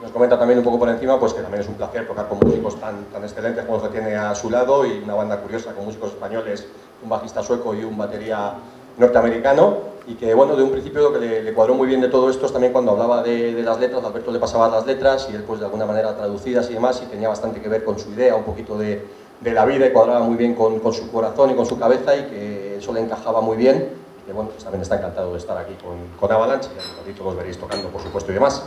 Nos 0.01 0.11
comenta 0.11 0.39
también 0.39 0.59
un 0.59 0.63
poco 0.63 0.79
por 0.79 0.89
encima 0.89 1.19
pues 1.19 1.33
que 1.33 1.41
también 1.41 1.61
es 1.61 1.67
un 1.67 1.75
placer 1.75 2.07
tocar 2.07 2.29
con 2.29 2.39
músicos 2.39 2.79
tan, 2.79 3.03
tan 3.05 3.21
excelentes 3.23 3.65
como 3.65 3.79
los 3.79 3.87
que 3.87 3.99
tiene 3.99 4.15
a 4.15 4.33
su 4.33 4.49
lado 4.49 4.85
y 4.85 4.99
una 5.03 5.13
banda 5.13 5.37
curiosa 5.41 5.73
con 5.73 5.83
músicos 5.83 6.11
españoles, 6.11 6.65
un 7.03 7.09
bajista 7.09 7.43
sueco 7.43 7.73
y 7.75 7.83
un 7.83 7.97
batería 7.97 8.53
norteamericano 8.97 9.89
y 10.07 10.15
que 10.15 10.33
bueno, 10.33 10.55
de 10.55 10.63
un 10.63 10.71
principio 10.71 11.01
lo 11.01 11.13
que 11.13 11.19
le, 11.19 11.43
le 11.43 11.53
cuadró 11.53 11.75
muy 11.75 11.87
bien 11.87 11.99
de 11.99 12.07
todo 12.07 12.29
esto 12.29 12.45
es 12.45 12.53
también 12.53 12.71
cuando 12.71 12.91
hablaba 12.91 13.21
de, 13.23 13.53
de, 13.53 13.61
las 13.61 13.77
letras, 13.77 14.03
Alberto 14.03 14.31
le 14.31 14.39
pasaba 14.39 14.69
las 14.69 14.85
letras 14.85 15.27
y 15.31 15.35
él 15.35 15.43
pues 15.43 15.59
de 15.59 15.65
alguna 15.65 15.85
manera 15.85 16.15
traducidas 16.15 16.69
y 16.69 16.75
demás 16.75 17.01
y 17.03 17.07
tenía 17.07 17.27
bastante 17.27 17.61
que 17.61 17.67
ver 17.67 17.83
con 17.83 17.99
su 17.99 18.09
idea, 18.11 18.35
un 18.35 18.43
poquito 18.43 18.77
de, 18.77 19.05
de 19.41 19.51
la 19.51 19.65
vida 19.65 19.85
y 19.85 19.91
cuadraba 19.91 20.21
muy 20.21 20.37
bien 20.37 20.55
con, 20.55 20.79
con, 20.79 20.93
su 20.93 21.11
corazón 21.11 21.51
y 21.51 21.55
con 21.55 21.65
su 21.65 21.77
cabeza 21.77 22.15
y 22.15 22.23
que 22.23 22.77
eso 22.77 22.93
le 22.93 23.01
encajaba 23.01 23.41
muy 23.41 23.57
bien 23.57 23.89
y 24.27 24.31
bueno, 24.31 24.49
pues 24.49 24.63
también 24.63 24.81
está 24.81 24.95
encantado 24.95 25.33
de 25.33 25.37
estar 25.39 25.57
aquí 25.57 25.73
con, 25.83 25.97
con 26.17 26.31
Avalanche 26.31 26.69
y 26.73 26.79
a 26.79 26.99
ratito 26.99 27.35
veréis 27.35 27.57
tocando 27.57 27.89
por 27.89 28.01
supuesto 28.01 28.31
y 28.31 28.35
demás. 28.35 28.63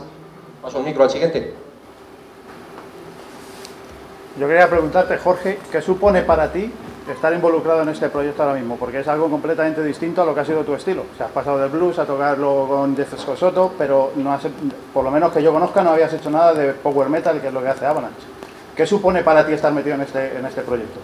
Paso 0.63 0.79
el 0.79 0.85
micro 0.85 1.03
al 1.03 1.11
siguiente. 1.11 1.53
Yo 4.39 4.47
quería 4.47 4.71
preguntarte, 4.71 5.19
Jorge, 5.19 5.59
¿qué 5.71 5.83
supone 5.83 6.23
para 6.23 6.53
ti 6.53 6.73
estar 7.13 7.33
involucrado 7.35 7.83
en 7.83 7.89
este 7.89 8.09
proyecto 8.09 8.45
ahora 8.45 8.55
mismo? 8.55 8.77
Porque 8.77 9.01
es 9.01 9.09
algo 9.09 9.29
completamente 9.29 9.83
distinto 9.83 10.23
a 10.23 10.25
lo 10.25 10.35
que 10.35 10.41
ha 10.41 10.45
sido 10.45 10.63
tu 10.63 10.73
estilo. 10.75 11.05
O 11.13 11.17
sea, 11.17 11.27
has 11.27 11.33
pasado 11.33 11.59
del 11.59 11.69
blues 11.69 11.99
a 11.99 12.07
tocarlo 12.07 12.67
con 12.69 12.97
Jeff 12.97 13.13
Soto, 13.37 13.73
pero 13.77 14.13
no 14.15 14.33
has, 14.33 14.43
por 14.95 15.05
lo 15.05 15.11
menos 15.11 15.33
que 15.33 15.43
yo 15.43 15.53
conozca 15.53 15.83
no 15.83 15.91
habías 15.91 16.13
hecho 16.13 16.31
nada 16.31 16.55
de 16.55 16.73
power 16.75 17.09
metal, 17.09 17.41
que 17.41 17.49
es 17.49 17.53
lo 17.53 17.61
que 17.61 17.69
hace 17.69 17.85
Avalanche. 17.85 18.23
¿Qué 18.77 18.87
supone 18.87 19.23
para 19.23 19.45
ti 19.45 19.53
estar 19.53 19.73
metido 19.73 19.97
en 19.97 20.03
este, 20.03 20.39
en 20.39 20.47
este 20.47 20.63
proyecto? 20.63 21.01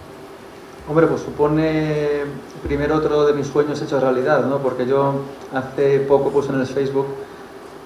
Hombre, 0.88 1.06
pues 1.08 1.20
supone 1.20 2.22
primero 2.62 2.94
otro 2.94 3.26
de 3.26 3.34
mis 3.34 3.48
sueños 3.48 3.82
hecho 3.82 4.00
realidad, 4.00 4.44
¿no? 4.44 4.58
Porque 4.58 4.86
yo 4.86 5.16
hace 5.52 5.98
poco 6.00 6.30
puse 6.30 6.50
en 6.50 6.60
el 6.60 6.66
Facebook 6.66 7.08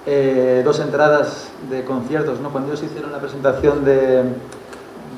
eh, 0.05 0.61
dos 0.65 0.79
entradas 0.79 1.49
de 1.69 1.83
conciertos, 1.83 2.39
¿no? 2.39 2.51
Cuando 2.51 2.71
ellos 2.71 2.83
hicieron 2.83 3.11
la 3.11 3.19
presentación 3.19 3.85
de, 3.85 4.23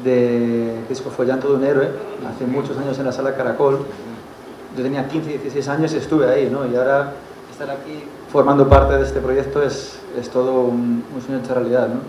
de 0.04 0.84
disco 0.88 1.10
Follando 1.10 1.50
de 1.50 1.56
un 1.56 1.64
héroe, 1.64 1.90
hace 2.28 2.46
muchos 2.46 2.78
años 2.78 2.98
en 3.00 3.06
la 3.06 3.12
sala 3.12 3.36
Caracol, 3.36 3.80
yo 4.78 4.84
tenía 4.84 5.08
15, 5.08 5.30
16 5.30 5.68
años 5.70 5.94
y 5.94 5.98
estuve 5.98 6.30
ahí, 6.30 6.50
¿no? 6.52 6.66
Y 6.68 6.76
ahora 6.76 7.14
estar 7.52 7.70
aquí 7.70 8.04
formando 8.32 8.68
parte 8.68 8.98
de 8.98 9.04
este 9.04 9.22
proyecto 9.22 9.64
es, 9.64 9.98
es 10.20 10.30
todo 10.30 10.62
un, 10.62 11.04
un 11.16 11.22
sueño 11.22 11.42
hecho 11.42 11.54
realidad, 11.54 11.88
¿no? 11.88 12.02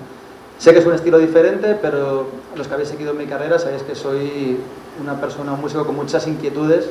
Sé 0.58 0.72
que 0.72 0.78
es 0.78 0.86
un 0.86 0.94
estilo 0.94 1.18
diferente, 1.18 1.78
pero 1.80 2.26
los 2.56 2.66
que 2.66 2.74
habéis 2.74 2.88
seguido 2.88 3.12
mi 3.12 3.26
carrera 3.26 3.58
sabéis 3.58 3.82
que 3.82 3.94
soy 3.94 4.58
una 5.02 5.20
persona, 5.20 5.52
un 5.52 5.60
músico 5.60 5.84
con 5.84 5.96
muchas 5.96 6.26
inquietudes. 6.26 6.88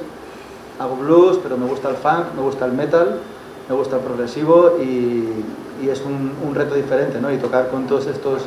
Hago 0.79 0.97
blues, 0.97 1.39
pero 1.41 1.57
me 1.57 1.65
gusta 1.65 1.89
el 1.89 1.95
funk, 1.95 2.33
me 2.35 2.41
gusta 2.41 2.65
el 2.65 2.73
metal, 2.73 3.19
me 3.67 3.75
gusta 3.75 3.95
el 3.95 4.03
progresivo 4.03 4.77
y, 4.79 5.43
y 5.81 5.89
es 5.89 6.01
un, 6.01 6.33
un, 6.45 6.55
reto 6.55 6.75
diferente, 6.75 7.19
¿no? 7.19 7.31
Y 7.31 7.37
tocar 7.37 7.69
con 7.69 7.87
todos 7.87 8.07
estos 8.07 8.43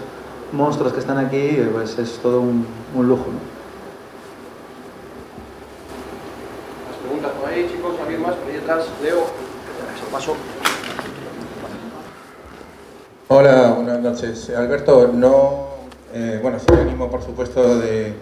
monstruos 0.53 0.93
que 0.93 1.01
están 1.01 1.19
aquí, 1.19 1.59
pues 1.73 1.99
es 1.99 2.19
todo 2.23 2.41
un, 2.41 2.67
un 2.95 3.09
lujo, 3.09 3.27
¿no? 3.27 3.39
Las 6.89 6.99
preguntas 7.03 7.33
por 7.41 7.51
ahí, 7.51 7.69
chicos, 7.71 7.95
¿alguien 8.01 8.23
más? 8.23 8.35
Por 8.35 8.51
ahí 8.51 8.57
atrás, 8.59 8.87
Leo. 9.03 9.19
Eso 9.19 10.07
paso. 10.11 10.37
Hola, 13.29 13.73
buenas 13.77 14.01
noches. 14.01 14.51
Alberto, 14.57 15.11
no, 15.13 15.67
eh, 16.15 16.39
bueno, 16.43 16.59
sin 16.59 16.75
ánimo 16.79 17.11
por 17.11 17.23
supuesto 17.23 17.79
de 17.79 18.15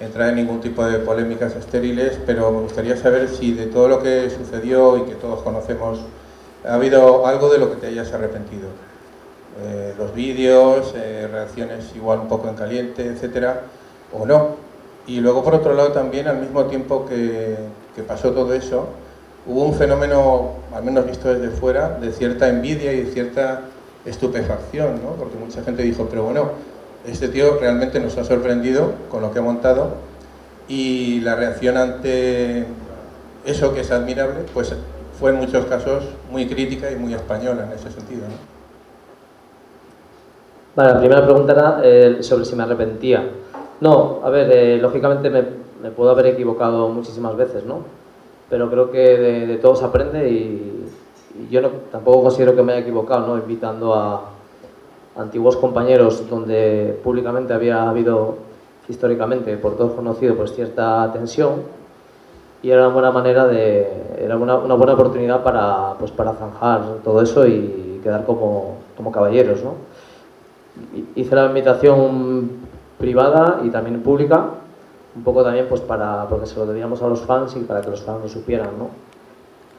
entrar 0.00 0.30
en 0.30 0.36
ningún 0.36 0.60
tipo 0.60 0.84
de 0.84 0.98
polémicas 0.98 1.56
estériles, 1.56 2.18
pero 2.26 2.50
me 2.50 2.60
gustaría 2.60 2.96
saber 2.96 3.28
si 3.28 3.52
de 3.52 3.66
todo 3.66 3.88
lo 3.88 4.02
que 4.02 4.28
sucedió 4.30 4.98
y 4.98 5.02
que 5.02 5.14
todos 5.14 5.42
conocemos, 5.42 6.00
ha 6.66 6.74
habido 6.74 7.26
algo 7.26 7.50
de 7.50 7.58
lo 7.58 7.70
que 7.70 7.76
te 7.76 7.86
hayas 7.88 8.12
arrepentido. 8.12 8.68
Eh, 9.62 9.94
los 9.98 10.14
vídeos, 10.14 10.94
eh, 10.96 11.28
reacciones 11.30 11.94
igual 11.94 12.20
un 12.20 12.28
poco 12.28 12.48
en 12.48 12.54
caliente, 12.54 13.06
etcétera, 13.06 13.62
o 14.12 14.26
no. 14.26 14.56
Y 15.06 15.20
luego 15.20 15.42
por 15.42 15.54
otro 15.54 15.74
lado 15.74 15.92
también, 15.92 16.28
al 16.28 16.38
mismo 16.38 16.64
tiempo 16.66 17.06
que, 17.06 17.56
que 17.94 18.02
pasó 18.02 18.32
todo 18.32 18.54
eso, 18.54 18.88
hubo 19.46 19.64
un 19.64 19.74
fenómeno, 19.74 20.52
al 20.74 20.84
menos 20.84 21.06
visto 21.06 21.32
desde 21.32 21.50
fuera, 21.54 21.98
de 22.00 22.12
cierta 22.12 22.48
envidia 22.48 22.92
y 22.92 23.04
de 23.04 23.12
cierta 23.12 23.62
estupefacción, 24.04 25.00
¿no? 25.02 25.12
porque 25.12 25.36
mucha 25.36 25.62
gente 25.62 25.82
dijo, 25.82 26.06
pero 26.08 26.24
bueno, 26.24 26.50
este 27.06 27.28
tío 27.28 27.58
realmente 27.58 28.00
nos 28.00 28.16
ha 28.18 28.24
sorprendido 28.24 28.92
con 29.10 29.22
lo 29.22 29.32
que 29.32 29.38
ha 29.38 29.42
montado 29.42 29.94
y 30.68 31.20
la 31.20 31.34
reacción 31.34 31.76
ante 31.76 32.66
eso 33.44 33.74
que 33.74 33.80
es 33.80 33.90
admirable, 33.90 34.40
pues 34.52 34.74
fue 35.20 35.30
en 35.30 35.36
muchos 35.36 35.66
casos 35.66 36.02
muy 36.30 36.46
crítica 36.46 36.90
y 36.90 36.96
muy 36.96 37.12
española 37.12 37.66
en 37.66 37.72
ese 37.72 37.90
sentido. 37.90 38.22
¿no? 38.22 38.34
Vale, 40.74 40.94
la 40.94 40.98
primera 40.98 41.24
pregunta 41.24 41.52
era 41.52 41.80
eh, 41.84 42.22
sobre 42.22 42.46
si 42.46 42.56
me 42.56 42.62
arrepentía. 42.62 43.28
No, 43.82 44.20
a 44.24 44.30
ver, 44.30 44.50
eh, 44.50 44.78
lógicamente 44.78 45.28
me, 45.28 45.44
me, 45.82 45.90
puedo 45.90 46.10
haber 46.10 46.26
equivocado 46.26 46.88
muchísimas 46.88 47.36
veces, 47.36 47.64
¿no? 47.64 47.80
Pero 48.48 48.70
creo 48.70 48.90
que 48.90 48.98
de, 48.98 49.46
de 49.46 49.56
todo 49.58 49.76
se 49.76 49.84
aprende 49.84 50.28
y, 50.28 50.66
yo 51.50 51.60
no, 51.62 51.68
tampoco 51.92 52.22
considero 52.24 52.56
que 52.56 52.62
me 52.62 52.72
haya 52.72 52.82
equivocado, 52.82 53.26
¿no? 53.26 53.36
Invitando 53.36 53.94
a 53.94 54.24
antiguos 55.16 55.56
compañeros 55.56 56.28
donde 56.28 56.98
públicamente 57.04 57.52
había 57.52 57.88
habido, 57.88 58.36
históricamente, 58.88 59.56
por 59.56 59.76
todos 59.76 59.92
conocido, 59.92 60.34
pues 60.34 60.54
cierta 60.54 61.10
tensión 61.12 61.79
y 62.62 62.70
era 62.70 62.86
una 62.86 62.94
buena 62.94 63.10
manera 63.10 63.46
de, 63.46 63.88
era 64.18 64.36
una, 64.36 64.56
una 64.56 64.74
buena 64.74 64.94
oportunidad 64.94 65.42
para, 65.42 65.94
pues 65.98 66.10
para 66.10 66.34
zanjar 66.34 66.98
todo 67.02 67.22
eso 67.22 67.46
y 67.46 68.00
quedar 68.02 68.24
como, 68.24 68.76
como 68.96 69.10
caballeros, 69.10 69.62
¿no? 69.64 69.74
Hice 71.14 71.34
la 71.34 71.46
invitación 71.46 72.50
privada 72.98 73.60
y 73.64 73.70
también 73.70 74.02
pública, 74.02 74.50
un 75.16 75.24
poco 75.24 75.42
también 75.42 75.66
pues 75.68 75.80
para, 75.80 76.26
porque 76.28 76.46
se 76.46 76.56
lo 76.56 76.66
debíamos 76.66 77.02
a 77.02 77.08
los 77.08 77.20
fans 77.20 77.56
y 77.56 77.60
para 77.60 77.80
que 77.80 77.90
los 77.90 78.02
fans 78.02 78.22
lo 78.22 78.28
supieran, 78.28 78.78
¿no? 78.78 78.88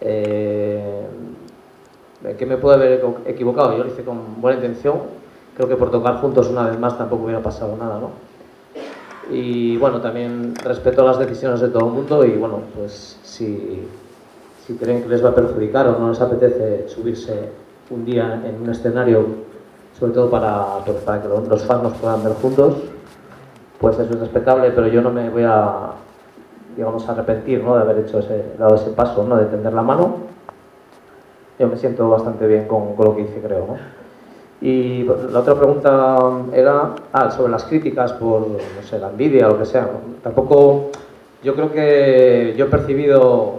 Eh, 0.01 1.05
que 2.37 2.45
me 2.45 2.57
puedo 2.57 2.75
haber 2.75 3.03
equivocado, 3.25 3.77
yo 3.77 3.83
lo 3.83 3.89
hice 3.89 4.03
con 4.03 4.41
buena 4.41 4.57
intención, 4.57 4.95
creo 5.55 5.67
que 5.67 5.75
por 5.75 5.91
tocar 5.91 6.17
juntos 6.17 6.49
una 6.49 6.67
vez 6.67 6.79
más 6.79 6.97
tampoco 6.97 7.23
hubiera 7.23 7.41
pasado 7.41 7.75
nada, 7.77 7.99
¿no? 7.99 8.30
Y 9.29 9.77
bueno, 9.77 10.01
también 10.01 10.53
respeto 10.55 11.05
las 11.05 11.19
decisiones 11.19 11.61
de 11.61 11.69
todo 11.69 11.87
el 11.87 11.93
mundo 11.93 12.25
y 12.25 12.31
bueno, 12.31 12.61
pues 12.75 13.19
si, 13.23 13.87
si 14.65 14.75
creen 14.75 15.03
que 15.03 15.09
les 15.09 15.23
va 15.23 15.29
a 15.29 15.35
perjudicar 15.35 15.87
o 15.87 15.99
no 15.99 16.09
les 16.09 16.19
apetece 16.19 16.87
subirse 16.89 17.49
un 17.89 18.03
día 18.03 18.41
en 18.45 18.61
un 18.61 18.69
escenario, 18.69 19.25
sobre 19.97 20.13
todo 20.13 20.29
para, 20.29 20.83
pues 20.85 20.97
para 20.97 21.21
que 21.21 21.27
los 21.27 21.63
fans 21.63 21.83
nos 21.83 21.93
puedan 21.97 22.23
ver 22.23 22.33
juntos, 22.33 22.75
pues 23.79 23.97
eso 23.99 24.13
es 24.13 24.19
respetable, 24.19 24.71
pero 24.71 24.87
yo 24.87 25.01
no 25.01 25.11
me 25.11 25.29
voy 25.29 25.43
a, 25.43 25.91
digamos, 26.75 27.07
arrepentir 27.07 27.63
¿no? 27.63 27.75
de 27.75 27.81
haber 27.81 27.99
hecho 27.99 28.19
ese, 28.19 28.53
dado 28.57 28.75
ese 28.75 28.91
paso, 28.91 29.23
¿no? 29.23 29.37
de 29.37 29.45
tender 29.45 29.73
la 29.73 29.81
mano 29.81 30.31
yo 31.61 31.67
me 31.67 31.77
siento 31.77 32.09
bastante 32.09 32.47
bien 32.47 32.67
con, 32.67 32.95
con 32.95 33.05
lo 33.05 33.15
que 33.15 33.21
hice, 33.21 33.39
creo. 33.39 33.67
¿no? 33.67 34.00
Y 34.61 35.03
la 35.03 35.39
otra 35.39 35.55
pregunta 35.55 36.19
era 36.53 36.93
ah, 37.11 37.31
sobre 37.31 37.51
las 37.51 37.63
críticas 37.63 38.13
por, 38.13 38.41
no 38.47 38.87
sé, 38.87 38.99
la 38.99 39.09
envidia 39.09 39.47
o 39.47 39.51
lo 39.51 39.59
que 39.59 39.65
sea. 39.65 39.89
Tampoco, 40.21 40.91
yo 41.43 41.55
creo 41.55 41.71
que 41.71 42.53
yo 42.55 42.65
he 42.65 42.69
percibido 42.69 43.55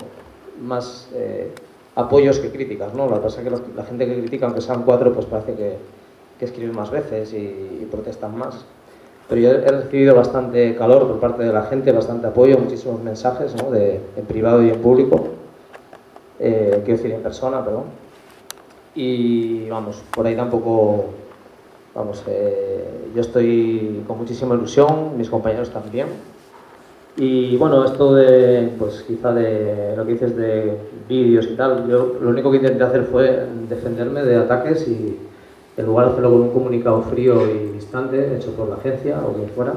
más 0.62 1.08
eh, 1.14 1.50
apoyos 1.96 2.38
que 2.38 2.50
críticas, 2.50 2.94
¿no? 2.94 3.08
Lo 3.08 3.16
que 3.16 3.22
pasa 3.22 3.42
es 3.42 3.48
que 3.48 3.56
la 3.76 3.84
gente 3.84 4.06
que 4.06 4.20
critica, 4.20 4.46
aunque 4.46 4.60
sean 4.60 4.84
cuatro, 4.84 5.12
pues 5.12 5.26
parece 5.26 5.54
que, 5.54 5.76
que 6.38 6.44
escriben 6.44 6.74
más 6.74 6.90
veces 6.90 7.32
y, 7.34 7.86
protestan 7.90 8.38
más. 8.38 8.64
Pero 9.28 9.40
yo 9.40 9.50
he 9.50 9.68
recibido 9.68 10.14
bastante 10.14 10.76
calor 10.76 11.08
por 11.08 11.18
parte 11.18 11.42
de 11.42 11.52
la 11.52 11.64
gente, 11.64 11.90
bastante 11.90 12.28
apoyo, 12.28 12.58
muchísimos 12.58 13.02
mensajes, 13.02 13.54
¿no? 13.56 13.74
En 13.74 14.24
privado 14.26 14.62
y 14.62 14.70
en 14.70 14.80
público 14.80 15.32
eh, 16.42 16.82
quiero 16.84 16.96
decir 16.98 17.12
en 17.12 17.22
persona, 17.22 17.64
perdón. 17.64 17.84
Y 18.94 19.68
vamos, 19.70 20.02
por 20.14 20.26
ahí 20.26 20.36
tampoco, 20.36 21.06
vamos, 21.94 22.22
eh, 22.26 23.10
yo 23.14 23.22
estoy 23.22 24.04
con 24.06 24.18
muchísima 24.18 24.54
ilusión, 24.54 25.16
mis 25.16 25.30
compañeros 25.30 25.70
también. 25.70 26.08
Y 27.16 27.56
bueno, 27.56 27.84
esto 27.84 28.14
de, 28.14 28.70
pues 28.78 29.02
quizá 29.02 29.32
de 29.32 29.94
lo 29.96 30.04
que 30.04 30.12
dices 30.12 30.36
de 30.36 30.76
vídeos 31.08 31.46
y 31.46 31.56
tal, 31.56 31.88
yo 31.88 32.18
lo 32.20 32.30
único 32.30 32.50
que 32.50 32.58
intenté 32.58 32.84
hacer 32.84 33.04
fue 33.04 33.46
defenderme 33.68 34.22
de 34.22 34.36
ataques 34.36 34.86
y 34.88 35.18
en 35.76 35.86
lugar 35.86 36.06
de 36.06 36.12
hacerlo 36.12 36.30
con 36.30 36.40
un 36.42 36.50
comunicado 36.50 37.02
frío 37.02 37.48
y 37.50 37.72
distante, 37.72 38.36
hecho 38.36 38.52
por 38.52 38.68
la 38.68 38.76
agencia 38.76 39.20
o 39.26 39.34
quien 39.34 39.48
fuera, 39.50 39.72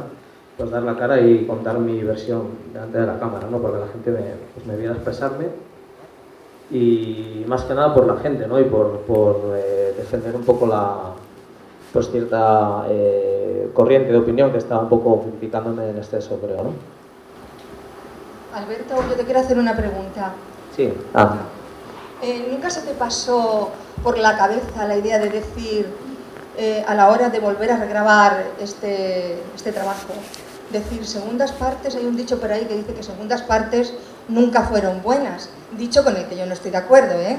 pues 0.58 0.70
dar 0.72 0.84
la 0.84 0.96
cara 0.96 1.22
y 1.22 1.46
contar 1.46 1.80
mi 1.80 2.02
versión 2.04 2.44
delante 2.74 3.00
de 3.00 3.08
la 3.08 3.20
cámara, 3.20 3.48
¿no? 3.50 3.60
Porque 3.60 3.80
la 3.80 3.88
gente 3.88 4.12
me, 4.12 4.20
pues 4.54 4.66
me 4.66 4.76
viera 4.78 4.94
expresarme 4.94 5.46
y 6.72 7.46
más 7.48 7.64
que 7.64 7.74
nada 7.74 7.94
por 7.94 8.08
la 8.08 8.18
gente 8.18 8.48
¿no? 8.48 8.60
y 8.60 8.64
por, 8.64 9.02
por 9.02 9.54
eh, 9.56 9.94
defender 9.98 10.36
un 10.36 10.44
poco 10.44 10.66
la, 10.66 11.14
pues 11.96 12.12
cierta 12.12 12.86
eh, 12.90 13.70
corriente 13.74 14.12
de 14.12 14.18
opinión 14.18 14.52
que 14.52 14.58
estaba 14.58 14.82
un 14.82 14.90
poco 14.90 15.22
criticándome 15.22 15.90
en 15.90 15.98
exceso, 15.98 16.38
creo, 16.42 16.64
¿no? 16.64 16.74
Alberto, 18.54 18.96
yo 19.10 19.16
te 19.16 19.24
quiero 19.24 19.40
hacer 19.40 19.58
una 19.58 19.76
pregunta. 19.76 20.34
Sí. 20.76 20.94
Ah. 21.14 21.38
Eh, 22.22 22.50
¿Nunca 22.52 22.70
se 22.70 22.82
te 22.82 22.94
pasó 22.94 23.70
por 24.04 24.18
la 24.18 24.38
cabeza 24.38 24.86
la 24.86 24.98
idea 24.98 25.20
de 25.20 25.30
decir, 25.30 25.88
eh, 26.58 26.84
a 26.88 26.96
la 26.96 27.10
hora 27.10 27.30
de 27.30 27.40
volver 27.40 27.72
a 27.72 27.78
regrabar 27.78 28.44
este, 28.60 29.42
este 29.56 29.72
trabajo, 29.72 30.14
decir 30.72 31.06
segundas 31.06 31.52
partes, 31.54 31.96
hay 31.96 32.06
un 32.06 32.18
dicho 32.18 32.40
por 32.40 32.52
ahí 32.52 32.66
que 32.66 32.76
dice 32.76 32.94
que 32.94 33.04
segundas 33.04 33.42
partes 33.42 33.94
nunca 34.28 34.64
fueron 34.64 35.02
buenas, 35.02 35.50
dicho 35.78 36.04
con 36.04 36.16
el 36.16 36.26
que 36.26 36.38
yo 36.38 36.46
no 36.46 36.54
estoy 36.54 36.72
de 36.72 36.78
acuerdo, 36.78 37.20
¿eh? 37.20 37.38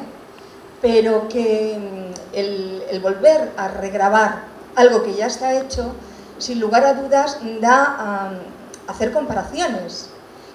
pero 0.80 1.28
que 1.28 1.78
mm, 1.78 2.36
el, 2.36 3.00
volver 3.00 3.52
a 3.56 3.68
regrabar 3.68 4.44
algo 4.74 5.02
que 5.02 5.14
ya 5.14 5.26
está 5.26 5.54
hecho, 5.54 5.92
sin 6.38 6.60
lugar 6.60 6.84
a 6.84 6.94
dudas, 6.94 7.38
da 7.60 7.84
a, 7.84 8.26
a 8.26 8.92
hacer 8.92 9.12
comparaciones. 9.12 10.10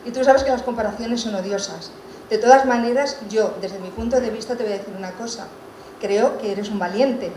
Y 0.06 0.12
tú 0.12 0.24
sabes 0.24 0.44
que 0.44 0.52
las 0.52 0.64
comparaciones 0.64 1.22
son 1.22 1.36
odiosas. 1.36 1.92
De 2.30 2.38
todas 2.38 2.66
maneras, 2.66 3.18
yo, 3.30 3.56
desde 3.62 3.80
mi 3.80 3.90
punto 3.90 4.20
de 4.20 4.30
vista, 4.30 4.56
te 4.56 4.64
voy 4.64 4.74
a 4.74 4.78
decir 4.78 4.94
una 4.98 5.12
cosa. 5.12 5.48
Creo 6.00 6.38
que 6.38 6.52
eres 6.52 6.70
un 6.70 6.80
valiente. 6.80 7.32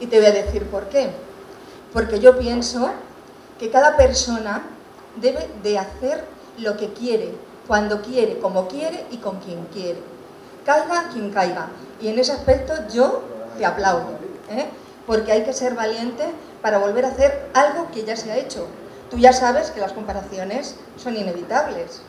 Y 0.00 0.06
te 0.06 0.18
voy 0.18 0.26
a 0.26 0.32
decir 0.32 0.64
por 0.64 0.88
qué. 0.88 1.10
Porque 1.92 2.20
yo 2.20 2.38
pienso 2.38 2.90
que 3.58 3.70
cada 3.70 3.96
persona 3.96 4.62
debe 5.16 5.48
de 5.62 5.78
hacer 5.78 6.24
lo 6.58 6.76
que 6.76 6.92
quiere, 6.92 7.34
cuando 7.68 8.00
quiere, 8.02 8.38
como 8.38 8.66
quiere 8.66 9.04
y 9.10 9.18
con 9.18 9.36
quien 9.40 9.64
quiere. 9.72 9.98
Caiga 10.64 11.08
quien 11.12 11.30
caiga. 11.30 11.68
Y 12.00 12.08
en 12.08 12.18
ese 12.18 12.32
aspecto 12.32 12.72
yo 12.92 13.20
te 13.58 13.64
aplaudo. 13.66 14.08
¿eh? 14.50 14.66
Porque 15.06 15.30
hay 15.32 15.42
que 15.42 15.52
ser 15.52 15.74
valiente 15.74 16.24
para 16.62 16.78
volver 16.78 17.04
a 17.04 17.08
hacer 17.08 17.46
algo 17.54 17.88
que 17.92 18.04
ya 18.04 18.16
se 18.16 18.32
ha 18.32 18.36
hecho. 18.38 18.66
Tú 19.10 19.18
ya 19.18 19.32
sabes 19.32 19.70
que 19.70 19.80
las 19.80 19.92
comparaciones 19.92 20.76
son 20.96 21.16
inevitables. 21.16 22.02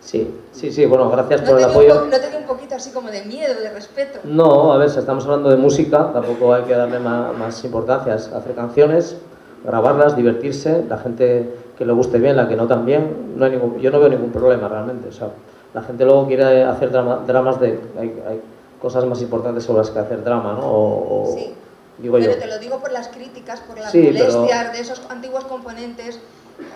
Sí, 0.00 0.38
sí, 0.52 0.70
sí, 0.70 0.84
bueno, 0.84 1.08
gracias 1.08 1.40
¿No 1.42 1.46
por 1.48 1.58
el 1.58 1.64
un, 1.64 1.70
apoyo. 1.70 1.94
po- 2.00 2.04
¿No 2.06 2.20
te 2.20 2.28
dio 2.28 2.38
un 2.38 2.44
poquito 2.44 2.74
así 2.74 2.90
como 2.90 3.10
de 3.10 3.22
miedo, 3.24 3.54
de 3.58 3.70
respeto? 3.70 4.18
No, 4.24 4.72
a 4.72 4.76
ver, 4.78 4.90
si 4.90 4.98
estamos 4.98 5.24
hablando 5.24 5.48
de 5.48 5.56
música, 5.56 6.12
tampoco 6.12 6.52
hay 6.52 6.64
que 6.64 6.74
darle 6.74 6.98
ma- 6.98 7.32
más, 7.32 7.64
importancia. 7.64 8.14
Es 8.14 8.28
hacer 8.28 8.54
canciones, 8.54 9.16
grabarlas, 9.64 10.14
divertirse, 10.14 10.84
la 10.88 10.98
gente 10.98 11.56
que 11.76 11.84
le 11.84 11.92
guste 11.92 12.18
bien, 12.18 12.36
la 12.36 12.48
que 12.48 12.56
no 12.56 12.66
también, 12.66 13.34
no 13.36 13.44
hay 13.44 13.52
ningún, 13.52 13.78
yo 13.80 13.90
no 13.90 13.98
veo 14.00 14.08
ningún 14.08 14.30
problema 14.30 14.68
realmente. 14.68 15.08
O 15.08 15.12
sea, 15.12 15.28
la 15.72 15.82
gente 15.82 16.04
luego 16.04 16.26
quiere 16.26 16.62
hacer 16.64 16.90
drama- 16.90 17.22
dramas 17.26 17.60
de... 17.60 17.80
Hay, 17.98 18.22
hay 18.28 18.40
cosas 18.80 19.04
más 19.06 19.20
importantes 19.22 19.64
sobre 19.64 19.78
las 19.78 19.90
que 19.90 19.98
hacer 19.98 20.22
drama, 20.22 20.52
¿no? 20.52 20.66
O, 20.66 21.30
o- 21.30 21.34
Sí. 21.34 21.52
digo 21.98 22.18
yo. 22.18 22.26
Pero 22.30 22.40
te 22.42 22.46
lo 22.46 22.58
digo 22.58 22.78
por 22.78 22.92
las 22.92 23.08
críticas, 23.08 23.60
por 23.60 23.78
las 23.78 23.90
Sí, 23.90 24.10
pero- 24.12 24.24
molestias 24.32 24.72
de 24.72 24.80
esos 24.80 25.02
antiguos 25.08 25.44
componentes. 25.44 26.20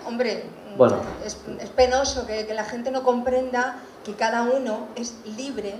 Hombre, 0.05 0.43
Bueno. 0.77 0.95
es, 1.25 1.39
es 1.61 1.69
penoso 1.69 2.25
que, 2.27 2.45
que 2.45 2.53
la 2.53 2.65
gente 2.65 2.91
no 2.91 3.03
comprenda 3.03 3.77
que 4.03 4.13
cada 4.13 4.43
uno 4.43 4.87
es 4.97 5.15
libre, 5.37 5.75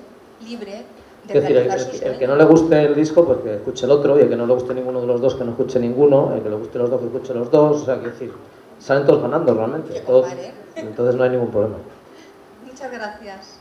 libre 0.48 0.84
de 1.28 1.34
Es 1.38 1.42
decir, 1.42 1.58
el, 1.58 1.70
el- 1.72 1.80
sus 1.80 2.02
el 2.02 2.18
que 2.18 2.26
no 2.28 2.38
le 2.38 2.46
guste 2.46 2.82
el 2.86 2.96
disco, 2.96 3.26
pues 3.26 3.40
que 3.40 3.56
escuche 3.56 3.86
el 3.86 3.92
otro, 3.92 4.18
y 4.18 4.22
el 4.22 4.30
que 4.30 4.38
no 4.38 4.46
le 4.46 4.54
guste 4.54 4.74
ninguno 4.74 5.02
de 5.02 5.08
los 5.08 5.20
dos, 5.20 5.36
que 5.36 5.44
no 5.44 5.52
escuche 5.52 5.78
ninguno, 5.80 6.32
el 6.34 6.42
que 6.42 6.50
le 6.50 6.56
guste 6.56 6.78
los 6.78 6.90
dos, 6.90 7.02
que 7.02 7.08
escuche 7.08 7.34
los 7.34 7.52
dos, 7.52 7.82
o 7.82 7.86
sea, 7.86 7.96
quiero 7.96 8.12
decir, 8.12 8.32
salen 8.80 9.06
todos 9.06 9.22
ganando 9.22 9.54
realmente, 9.54 10.00
todos- 10.02 10.28
entonces 10.76 11.16
no 11.16 11.24
hay 11.24 11.30
ningún 11.32 11.52
problema. 11.52 11.78
Muchas 12.66 12.92
gracias. 12.92 13.58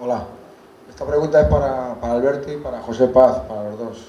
Hola, 0.00 0.24
esta 0.88 1.04
pregunta 1.06 1.40
es 1.40 1.46
para, 1.48 1.94
para 2.00 2.12
Alberto 2.14 2.52
y 2.52 2.56
para 2.56 2.80
José 2.80 3.06
Paz, 3.08 3.40
para 3.48 3.70
los 3.70 3.78
dos. 3.78 4.06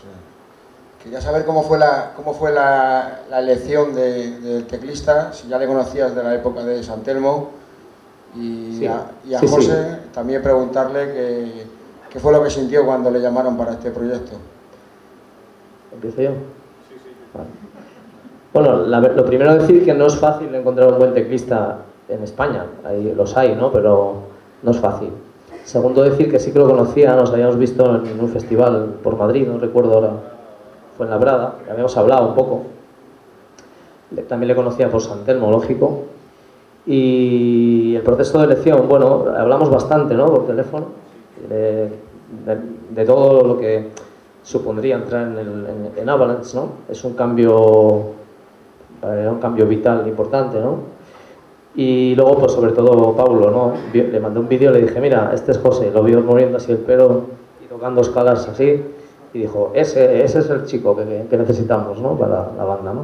Quería 1.03 1.21
saber 1.21 1.45
cómo 1.45 1.61
fue 1.61 1.77
la, 1.77 2.13
cómo 2.15 2.33
fue 2.33 2.51
la, 2.51 3.21
la 3.29 3.39
elección 3.39 3.93
de- 3.93 4.39
del 4.39 4.65
teclista, 4.65 5.31
si 5.33 5.47
ya 5.47 5.59
le 5.59 5.67
conocías 5.67 6.15
de 6.15 6.23
la 6.23 6.33
época 6.33 6.63
de 6.63 6.81
San 6.83 7.03
Telmo, 7.03 7.49
y 8.35 8.79
Sí, 8.79 8.87
a, 8.87 9.11
y 9.23 9.33
a 9.35 9.39
sí, 9.39 9.47
sí. 9.47 9.53
José 9.53 9.99
también 10.13 10.41
preguntarle 10.41 11.13
que- 11.13 11.67
qué 12.09 12.19
fue 12.19 12.31
lo 12.33 12.43
que 12.43 12.49
sintió 12.49 12.85
cuando 12.85 13.11
le 13.11 13.19
llamaron 13.21 13.55
para 13.55 13.73
este 13.73 13.91
proyecto. 13.91 14.37
¿Empiezo 15.93 16.21
yo? 16.21 16.31
Vale. 17.33 17.49
Bueno, 18.55 18.85
la- 18.87 19.01
lo 19.01 19.25
primero 19.25 19.53
decir 19.53 19.83
que 19.83 19.93
no 19.93 20.05
es 20.07 20.15
fácil 20.15 20.55
encontrar 20.55 20.87
un 20.93 20.97
buen 20.97 21.13
teclista 21.13 21.79
en 22.07 22.23
España, 22.23 22.63
Ahí 22.85 23.13
los 23.13 23.35
hay, 23.35 23.53
¿no? 23.53 23.69
Pero 23.69 24.13
no 24.63 24.71
es 24.71 24.77
fácil. 24.79 25.09
Segundo 25.65 26.01
decir 26.03 26.31
que 26.31 26.39
sí 26.39 26.53
que 26.53 26.59
lo 26.59 26.65
conocía, 26.69 27.17
nos 27.17 27.31
habíamos 27.33 27.57
visto 27.57 27.83
en 27.97 28.17
un 28.17 28.29
festival 28.29 28.93
por 29.03 29.17
Madrid, 29.17 29.45
no 29.45 29.57
recuerdo 29.59 29.95
ahora, 29.95 30.11
fue 30.95 31.05
en 31.05 31.09
La 31.09 31.17
Brada, 31.17 31.55
habíamos 31.69 31.97
hablado 31.97 32.29
un 32.29 32.35
poco. 32.35 32.61
También 34.29 34.47
le 34.47 34.55
conocía 34.55 34.89
por 34.89 35.01
San 35.01 35.25
Telmo, 35.25 35.51
lógico. 35.51 36.03
Y 36.85 37.93
el 37.97 38.03
proceso 38.03 38.37
de 38.39 38.45
elección, 38.45 38.87
bueno, 38.87 39.25
hablamos 39.37 39.69
bastante, 39.69 40.13
¿no? 40.15 40.27
Por 40.27 40.47
teléfono, 40.47 40.85
de, 41.49 41.89
de- 42.45 42.59
de 42.91 43.05
todo 43.05 43.45
lo 43.45 43.57
que 43.57 43.89
supondría 44.43 44.95
entrar 44.95 45.23
en, 45.27 45.37
el, 45.39 45.47
en, 45.47 45.91
en 45.97 46.09
Avalanche, 46.09 46.55
¿no? 46.55 46.69
Es 46.87 47.03
un 47.03 47.15
cambio, 47.15 48.11
era 49.03 49.31
un 49.31 49.39
cambio 49.39 49.65
vital 49.67 50.07
importante, 50.07 50.59
¿no? 50.59 50.95
Y 51.75 52.15
luego, 52.15 52.39
pues 52.39 52.53
sobre 52.53 52.71
todo 52.71 53.15
Paulo, 53.15 53.51
¿no? 53.51 53.73
Le 53.93 54.19
mandé 54.19 54.39
un 54.39 54.47
vídeo 54.47 54.71
le 54.71 54.81
dije, 54.81 54.99
mira, 55.01 55.31
este 55.33 55.51
es 55.51 55.57
José, 55.57 55.91
lo 55.93 56.03
vio 56.03 56.21
moviendo 56.21 56.57
así 56.57 56.71
el 56.71 56.77
pelo 56.77 57.23
y 57.63 57.67
tocando 57.67 58.01
escalas 58.01 58.47
así, 58.47 58.81
y 59.33 59.39
dijo, 59.39 59.71
ese, 59.73 60.23
ese 60.23 60.39
es 60.39 60.49
el 60.49 60.65
chico 60.65 60.95
que, 60.95 61.25
que 61.29 61.37
necesitamos, 61.37 61.99
¿no? 61.99 62.17
Para 62.17 62.51
la 62.57 62.63
banda, 62.63 62.93
¿no? 62.93 63.03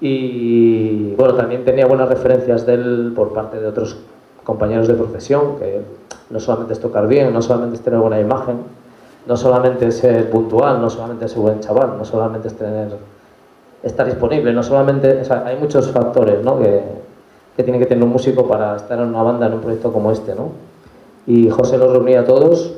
Y 0.00 1.14
bueno, 1.14 1.34
también 1.34 1.64
tenía 1.64 1.86
buenas 1.86 2.08
referencias 2.08 2.66
de 2.66 2.74
él 2.74 3.12
por 3.16 3.32
parte 3.32 3.58
de 3.58 3.66
otros 3.66 3.96
compañeros 4.44 4.86
de 4.88 4.94
profesión, 4.94 5.56
que 5.58 5.80
no 6.28 6.38
solamente 6.38 6.74
es 6.74 6.80
tocar 6.80 7.08
bien, 7.08 7.32
no 7.32 7.40
solamente 7.40 7.76
es 7.76 7.82
tener 7.82 8.00
buena 8.00 8.20
imagen, 8.20 8.56
no 9.26 9.36
solamente 9.36 9.88
es 9.88 9.96
ser 9.96 10.30
puntual, 10.30 10.80
no 10.80 10.90
solamente 10.90 11.24
es 11.24 11.32
ser 11.32 11.40
buen 11.40 11.60
chaval, 11.60 11.96
no 11.96 12.04
solamente 12.04 12.48
es 12.48 12.54
tener 12.54 12.88
estar 13.86 14.06
disponible, 14.06 14.52
no 14.52 14.62
solamente, 14.62 15.20
o 15.20 15.24
sea, 15.24 15.44
hay 15.46 15.56
muchos 15.56 15.90
factores 15.92 16.42
¿no? 16.42 16.58
que, 16.58 16.82
que 17.56 17.62
tiene 17.62 17.78
que 17.78 17.86
tener 17.86 18.02
un 18.02 18.10
músico 18.10 18.46
para 18.46 18.76
estar 18.76 18.98
en 18.98 19.06
una 19.08 19.22
banda, 19.22 19.46
en 19.46 19.54
un 19.54 19.60
proyecto 19.60 19.92
como 19.92 20.10
este, 20.10 20.34
¿no? 20.34 20.50
Y 21.26 21.48
José 21.50 21.78
los 21.78 21.92
reunía 21.92 22.20
a 22.20 22.24
todos 22.24 22.74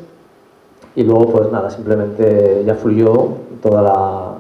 y 0.95 1.03
luego 1.03 1.31
pues 1.31 1.51
nada, 1.51 1.71
simplemente 1.71 2.63
ya 2.67 2.75
fluyó 2.75 3.37
toda 3.63 3.83
la 3.83 4.35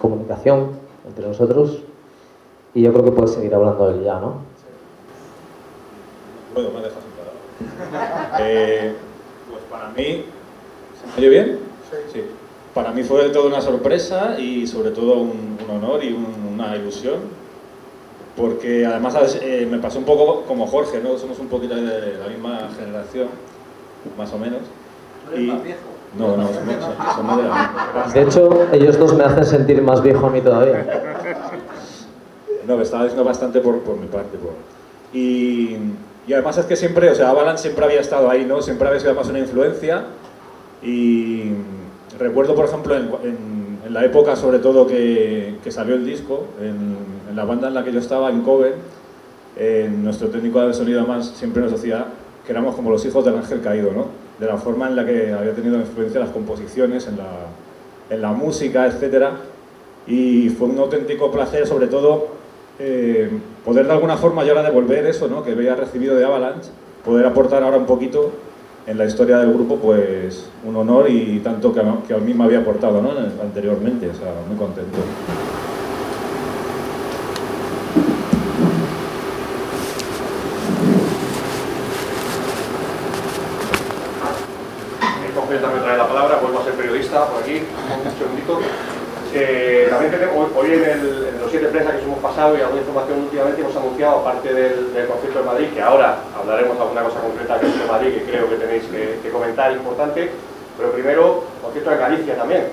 comunicación 0.00 0.70
entre 1.06 1.26
nosotros 1.26 1.82
y 2.74 2.82
yo 2.82 2.92
creo 2.92 3.04
que 3.04 3.12
puede 3.12 3.28
seguir 3.28 3.54
hablando 3.54 3.90
él 3.90 4.02
ya, 4.04 4.20
¿no? 4.20 4.34
Bueno, 6.54 6.70
me 6.70 6.80
dejas 6.80 6.98
parado. 7.16 8.38
Eh, 8.40 8.94
pues 9.50 9.62
para 9.70 9.88
mí, 9.90 10.24
¿se 11.00 11.06
me 11.06 11.18
oye 11.18 11.28
bien? 11.28 11.58
Sí. 12.12 12.22
Para 12.74 12.92
mí 12.92 13.02
fue 13.02 13.28
toda 13.30 13.46
una 13.48 13.60
sorpresa 13.60 14.36
y 14.38 14.66
sobre 14.66 14.90
todo 14.90 15.14
un, 15.20 15.58
un 15.64 15.70
honor 15.76 16.04
y 16.04 16.12
un- 16.12 16.52
una 16.54 16.76
ilusión, 16.76 17.16
porque 18.36 18.86
además. 18.86 19.38
Eh, 19.42 19.66
me 19.70 19.78
pasó 19.78 19.98
un 19.98 20.04
poco 20.04 20.42
como 20.42 20.66
Jorge, 20.66 21.00
¿no? 21.00 21.18
Somos 21.18 21.38
un 21.38 21.48
poquito 21.48 21.74
de 21.74 22.16
la 22.18 22.28
misma 22.28 22.68
generación, 22.78 23.28
más 24.16 24.32
o 24.32 24.38
menos. 24.38 24.60
Y- 25.36 25.46
No, 26.18 26.36
no, 26.38 26.48
somos, 26.48 26.74
somos 27.16 27.36
de 27.36 27.42
la 27.42 27.48
misma. 27.54 28.10
De 28.14 28.22
hecho, 28.22 28.66
ellos 28.72 28.98
dos 28.98 29.12
me 29.14 29.24
hacen 29.24 29.44
sentir 29.44 29.82
más 29.82 30.02
viejo 30.02 30.26
a 30.26 30.30
mí 30.30 30.40
todavía. 30.40 30.86
No, 32.66 32.76
me 32.76 32.82
estaba 32.82 33.02
diciendo 33.04 33.24
bastante 33.24 33.60
por, 33.60 33.80
por 33.80 33.96
mi 33.98 34.06
parte. 34.06 34.38
por- 34.38 34.54
Y, 35.12 35.76
y 36.26 36.32
además 36.32 36.56
es 36.58 36.64
que 36.66 36.76
siempre, 36.76 37.10
o 37.10 37.14
sea, 37.14 37.28
Avalanche 37.30 37.62
siempre 37.62 37.84
había 37.84 38.00
estado 38.00 38.30
ahí, 38.30 38.44
¿no? 38.46 38.62
Siempre 38.62 38.86
había 38.88 39.00
sido 39.00 39.10
además 39.12 39.28
una 39.28 39.38
influencia. 39.40 40.04
Y 40.82 41.50
recuerdo, 42.18 42.54
por 42.54 42.64
ejemplo, 42.66 42.96
en, 42.96 43.68
la 43.88 44.04
época 44.04 44.36
sobre 44.36 44.58
todo 44.58 44.86
que, 44.86 45.56
salió 45.70 45.94
el 45.94 46.04
disco, 46.04 46.44
en, 46.60 46.96
la 47.34 47.44
banda 47.44 47.68
en 47.68 47.74
la 47.74 47.84
que 47.84 47.92
yo 47.92 48.00
estaba, 48.00 48.30
en 48.30 48.42
Coven, 48.42 48.74
eh, 49.56 49.90
nuestro 49.90 50.28
técnico 50.28 50.60
de 50.60 50.74
sonido 50.74 51.00
además 51.00 51.32
siempre 51.36 51.62
nos 51.62 51.72
decía 51.72 52.06
que 52.44 52.52
éramos 52.52 52.74
como 52.74 52.90
los 52.90 53.04
hijos 53.04 53.24
del 53.24 53.36
ángel 53.36 53.60
caído, 53.60 53.92
¿no? 53.92 54.06
De 54.38 54.46
la 54.46 54.56
forma 54.56 54.88
en 54.88 54.96
la 54.96 55.04
que 55.04 55.32
había 55.32 55.52
tenido 55.52 55.76
influencia 55.76 56.20
las 56.20 56.30
composiciones, 56.30 57.08
en 57.08 58.20
la, 58.22 58.32
música, 58.32 58.86
etcétera 58.86 59.32
y 60.06 60.48
fue 60.48 60.68
un 60.68 60.78
auténtico 60.78 61.30
placer, 61.30 61.66
sobre 61.66 61.86
todo, 61.86 62.28
eh, 62.78 63.28
poder 63.64 63.86
de 63.86 63.92
alguna 63.92 64.16
forma 64.16 64.42
yo 64.44 64.50
ahora 64.50 64.62
devolver 64.62 65.06
eso 65.06 65.28
¿no? 65.28 65.44
que 65.44 65.52
había 65.52 65.74
recibido 65.74 66.16
de 66.16 66.24
Avalanche, 66.24 66.70
poder 67.04 67.26
aportar 67.26 67.62
ahora 67.62 67.76
un 67.76 67.84
poquito 67.84 68.32
en 68.88 68.96
la 68.96 69.04
historia 69.04 69.36
del 69.38 69.52
grupo, 69.52 69.76
pues 69.76 70.48
un 70.64 70.74
honor 70.74 71.10
y 71.10 71.40
tanto 71.40 71.74
que 71.74 71.80
a, 71.80 71.98
que 72.06 72.14
a 72.14 72.18
mí 72.18 72.32
me 72.32 72.44
había 72.44 72.60
aportado 72.60 73.02
¿no? 73.02 73.10
anteriormente, 73.42 74.08
o 74.08 74.14
sea, 74.14 74.32
muy 74.48 74.56
contento. 74.56 74.98
Me 85.48 85.80
trae 85.80 85.96
la 85.96 86.06
palabra, 86.06 86.38
vuelvo 86.40 86.60
a 86.60 86.64
ser 86.64 86.74
periodista. 86.74 87.26
por 87.26 87.42
aquí, 87.42 87.56
un 87.56 88.18
segundito. 88.18 88.60
Eh, 89.40 89.86
también 89.88 90.10
tenemos, 90.10 90.50
hoy 90.56 90.72
en, 90.72 91.38
los 91.40 91.48
siete 91.48 91.68
prensa 91.68 91.96
que 91.96 92.02
hemos 92.02 92.18
pasado 92.18 92.58
y 92.58 92.60
alguna 92.60 92.80
información 92.80 93.20
últimamente 93.20 93.60
hemos 93.60 93.76
anunciado, 93.76 94.18
aparte 94.18 94.52
del, 94.52 94.92
del 94.92 95.06
concierto 95.06 95.38
de 95.38 95.44
Madrid, 95.44 95.66
que 95.72 95.80
ahora 95.80 96.18
hablaremos 96.36 96.76
de 96.76 96.82
alguna 96.82 97.02
cosa 97.04 97.20
concreta 97.20 97.56
es 97.62 97.78
de 97.78 97.86
Madrid 97.86 98.14
que 98.14 98.22
creo 98.24 98.48
que 98.48 98.56
tenéis 98.56 98.82
que, 99.22 99.30
comentar, 99.30 99.70
importante, 99.72 100.30
pero 100.76 100.90
primero, 100.90 101.44
concierto 101.62 101.92
en 101.92 101.98
Galicia 101.98 102.36
también. 102.36 102.64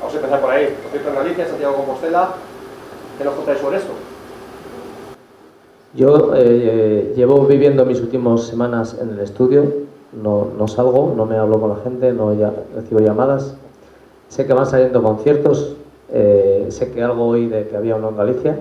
Vamos 0.00 0.14
a 0.14 0.16
empezar 0.16 0.40
por 0.40 0.50
ahí. 0.50 0.74
Concierto 0.82 1.08
en 1.10 1.14
Galicia, 1.14 1.46
Santiago 1.46 1.76
Compostela. 1.76 2.34
¿Qué 3.18 3.24
nos 3.24 3.34
contáis 3.34 3.58
sobre 3.58 3.76
esto? 3.76 3.92
Yo 5.92 6.32
eh, 6.36 7.12
llevo 7.16 7.44
viviendo 7.46 7.84
mis 7.84 8.00
últimas 8.00 8.44
semanas 8.44 8.96
en 9.00 9.10
el 9.10 9.20
estudio, 9.20 9.64
no, 10.12 10.48
no 10.56 10.68
salgo, 10.68 11.12
no 11.14 11.26
me 11.26 11.36
hablo 11.36 11.60
con 11.60 11.70
la 11.70 11.76
gente, 11.76 12.12
no 12.12 12.34
recibo 12.74 13.00
llamadas. 13.00 13.56
Sé 14.28 14.46
que 14.46 14.52
van 14.52 14.66
saliendo 14.66 15.02
conciertos, 15.02 15.76
eh, 16.10 16.66
sé 16.70 16.90
que 16.90 17.02
algo 17.02 17.26
hoy 17.26 17.46
de 17.46 17.68
que 17.68 17.76
había 17.76 17.96
uno 17.96 18.10
en 18.10 18.16
Galicia, 18.16 18.58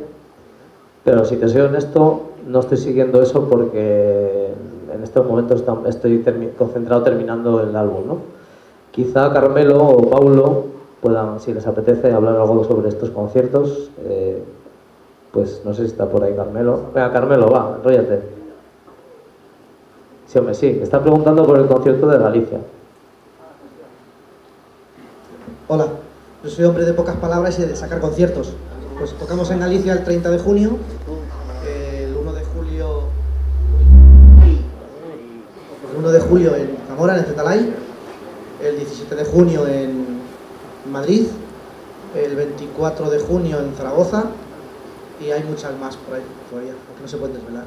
pero 1.04 1.26
si 1.26 1.38
te 1.38 1.48
soy 1.48 1.62
honesto, 1.62 2.24
no 2.48 2.60
estoy 2.60 2.78
siguiendo 2.78 3.22
eso 3.22 3.48
porque 3.48 4.50
en 4.94 5.04
estos 5.04 5.26
momentos 5.26 5.64
estoy 5.88 6.24
concentrado 6.58 7.04
terminando 7.04 7.62
el 7.62 7.76
álbum. 7.76 8.08
¿no? 8.08 8.18
Quizá 8.92 9.32
Carmelo 9.32 9.86
o 9.86 10.10
Paulo 10.10 10.66
puedan, 11.02 11.40
si 11.40 11.54
les 11.54 11.66
apetece, 11.68 12.12
hablar 12.12 12.36
algo 12.36 12.64
sobre 12.64 12.90
estos 12.90 13.10
conciertos. 13.12 13.90
Eh, 14.04 14.44
pues 15.32 15.62
no 15.64 15.74
sé 15.74 15.84
si 15.84 15.92
está 15.92 16.10
por 16.10 16.24
ahí 16.24 16.34
Carmelo. 16.36 16.80
Venga, 16.94 17.12
Carmelo, 17.12 17.50
va, 17.50 17.76
enróllate. 17.78 18.22
Sí, 20.26 20.40
hombre, 20.40 20.54
sí. 20.56 20.80
Está 20.82 21.00
preguntando 21.00 21.46
por 21.46 21.60
el 21.60 21.68
concierto 21.68 22.08
de 22.08 22.18
Galicia. 22.18 22.60
Hola, 25.70 25.88
yo 26.48 26.54
soy 26.54 26.64
hombre 26.64 26.86
de 26.86 26.94
pocas 26.94 27.18
palabras 27.18 27.60
y 27.60 27.64
de 27.64 27.76
sacar 27.76 28.00
conciertos. 28.00 28.54
Pues 28.98 29.12
tocamos 29.14 29.52
en 29.52 29.60
Galicia 29.60 29.92
el 29.92 30.04
30 30.06 30.30
de 30.32 30.40
junio, 30.40 30.78
el 31.68 32.16
1 32.16 32.34
de 32.34 32.44
julio... 32.46 33.02
El 35.92 35.98
1 36.00 36.12
de 36.12 36.20
julio 36.22 36.56
en 36.56 36.78
Zamora, 36.88 37.14
en 37.16 37.20
el 37.20 37.26
Zetalay, 37.26 37.74
el 38.64 38.78
17 38.78 39.16
de 39.16 39.26
junio 39.26 39.68
en 39.68 40.20
Madrid, 40.90 41.28
el 42.16 42.36
24 42.36 43.10
de 43.10 43.20
junio 43.20 43.60
en 43.60 43.74
Zaragoza, 43.76 44.26
y 45.20 45.32
hay 45.32 45.44
muchas 45.44 45.78
más 45.80 45.98
por 45.98 46.16
ahí 46.16 46.22
todavía, 46.50 46.74
porque 46.88 47.02
no 47.02 47.08
se 47.10 47.18
pueden 47.18 47.36
desvelar. 47.36 47.66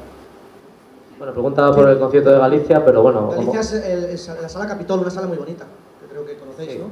Bueno, 1.18 1.32
preguntaba 1.34 1.74
por 1.74 1.86
el 1.88 1.98
concierto 1.98 2.30
de 2.30 2.38
Galicia, 2.38 2.82
pero 2.84 3.02
bueno... 3.02 3.28
Galicia 3.30 3.46
como- 3.46 3.60
es, 3.60 3.72
el- 3.74 4.04
es 4.04 4.28
la 4.40 4.48
sala 4.48 4.66
Capitol, 4.66 5.00
una 5.00 5.10
sala 5.10 5.26
muy 5.26 5.36
bonita, 5.36 5.66
que 6.00 6.06
creo 6.10 6.24
que 6.24 6.36
conocéis, 6.38 6.78
¿no? 6.78 6.86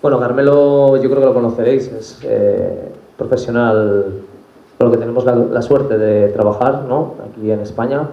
Bueno, 0.00 0.20
Carmelo 0.20 0.96
yo 0.96 1.10
creo 1.10 1.20
que 1.20 1.26
lo 1.26 1.34
conoceréis, 1.34 1.88
es 1.88 2.20
eh, 2.22 2.92
profesional 3.16 4.22
con 4.78 4.86
lo 4.86 4.92
que 4.92 4.98
tenemos 4.98 5.24
la, 5.24 5.60
suerte 5.60 5.98
de 5.98 6.28
trabajar 6.28 6.84
¿no? 6.88 7.14
aquí 7.28 7.50
en 7.50 7.58
España 7.58 8.08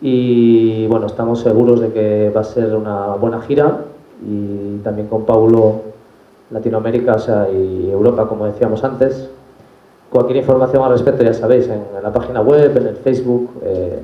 y 0.00 0.86
bueno, 0.86 1.06
estamos 1.06 1.40
seguros 1.40 1.80
de 1.80 1.92
que 1.92 2.32
va 2.34 2.40
a 2.40 2.44
ser 2.44 2.74
una 2.74 3.08
buena 3.16 3.42
gira 3.42 3.80
y 4.26 4.78
también 4.78 5.08
con 5.08 5.26
Paulo 5.26 5.82
Latinoamérica 6.50 7.16
o 7.16 7.18
sea, 7.18 7.50
y 7.50 7.90
Europa, 7.90 8.26
como 8.26 8.46
decíamos 8.46 8.82
antes. 8.82 9.28
Cualquier 10.08 10.38
información 10.38 10.82
al 10.82 10.92
respecto 10.92 11.22
ya 11.22 11.34
sabéis, 11.34 11.66
en, 11.66 11.82
en 11.94 12.02
la 12.02 12.10
página 12.14 12.40
web, 12.40 12.74
en 12.74 12.86
el 12.86 12.96
Facebook, 12.96 13.50
eh, 13.62 14.00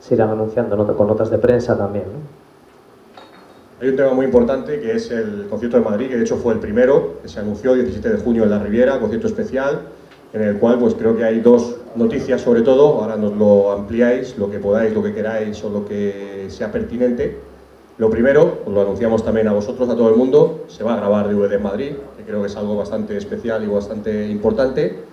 se 0.00 0.14
irán 0.14 0.30
anunciando 0.30 0.96
con 0.96 1.06
notas 1.06 1.30
de 1.30 1.38
prensa 1.38 1.78
también. 1.78 2.06
¿no? 2.06 2.37
Hay 3.80 3.90
un 3.90 3.94
tema 3.94 4.12
muy 4.12 4.26
importante 4.26 4.80
que 4.80 4.96
es 4.96 5.08
el 5.12 5.46
concierto 5.48 5.76
de 5.76 5.84
Madrid, 5.84 6.08
que 6.08 6.16
de 6.16 6.22
hecho 6.22 6.36
fue 6.36 6.52
el 6.52 6.58
primero, 6.58 7.20
que 7.22 7.28
se 7.28 7.38
anunció 7.38 7.74
el 7.74 7.84
17 7.84 8.10
de 8.10 8.16
junio 8.16 8.42
en 8.42 8.50
la 8.50 8.58
Riviera, 8.58 8.98
concierto 8.98 9.28
especial, 9.28 9.82
en 10.32 10.42
el 10.42 10.56
cual 10.58 10.80
pues 10.80 10.94
creo 10.94 11.16
que 11.16 11.22
hay 11.22 11.38
dos 11.38 11.76
noticias 11.94 12.40
sobre 12.40 12.62
todo, 12.62 13.00
ahora 13.00 13.14
nos 13.14 13.36
lo 13.36 13.70
ampliáis, 13.70 14.36
lo 14.36 14.50
que 14.50 14.58
podáis, 14.58 14.92
lo 14.92 15.00
que 15.00 15.14
queráis 15.14 15.62
o 15.62 15.70
lo 15.70 15.84
que 15.84 16.46
sea 16.48 16.72
pertinente. 16.72 17.38
Lo 17.98 18.10
primero, 18.10 18.62
os 18.66 18.72
lo 18.72 18.80
anunciamos 18.80 19.24
también 19.24 19.46
a 19.46 19.52
vosotros, 19.52 19.88
a 19.88 19.94
todo 19.94 20.08
el 20.08 20.16
mundo, 20.16 20.64
se 20.66 20.82
va 20.82 20.94
a 20.94 20.96
grabar 20.96 21.28
DVD 21.28 21.52
en 21.52 21.62
Madrid, 21.62 21.92
que 22.16 22.24
creo 22.24 22.40
que 22.40 22.48
es 22.48 22.56
algo 22.56 22.76
bastante 22.76 23.16
especial 23.16 23.62
y 23.62 23.68
bastante 23.68 24.26
importante, 24.26 25.04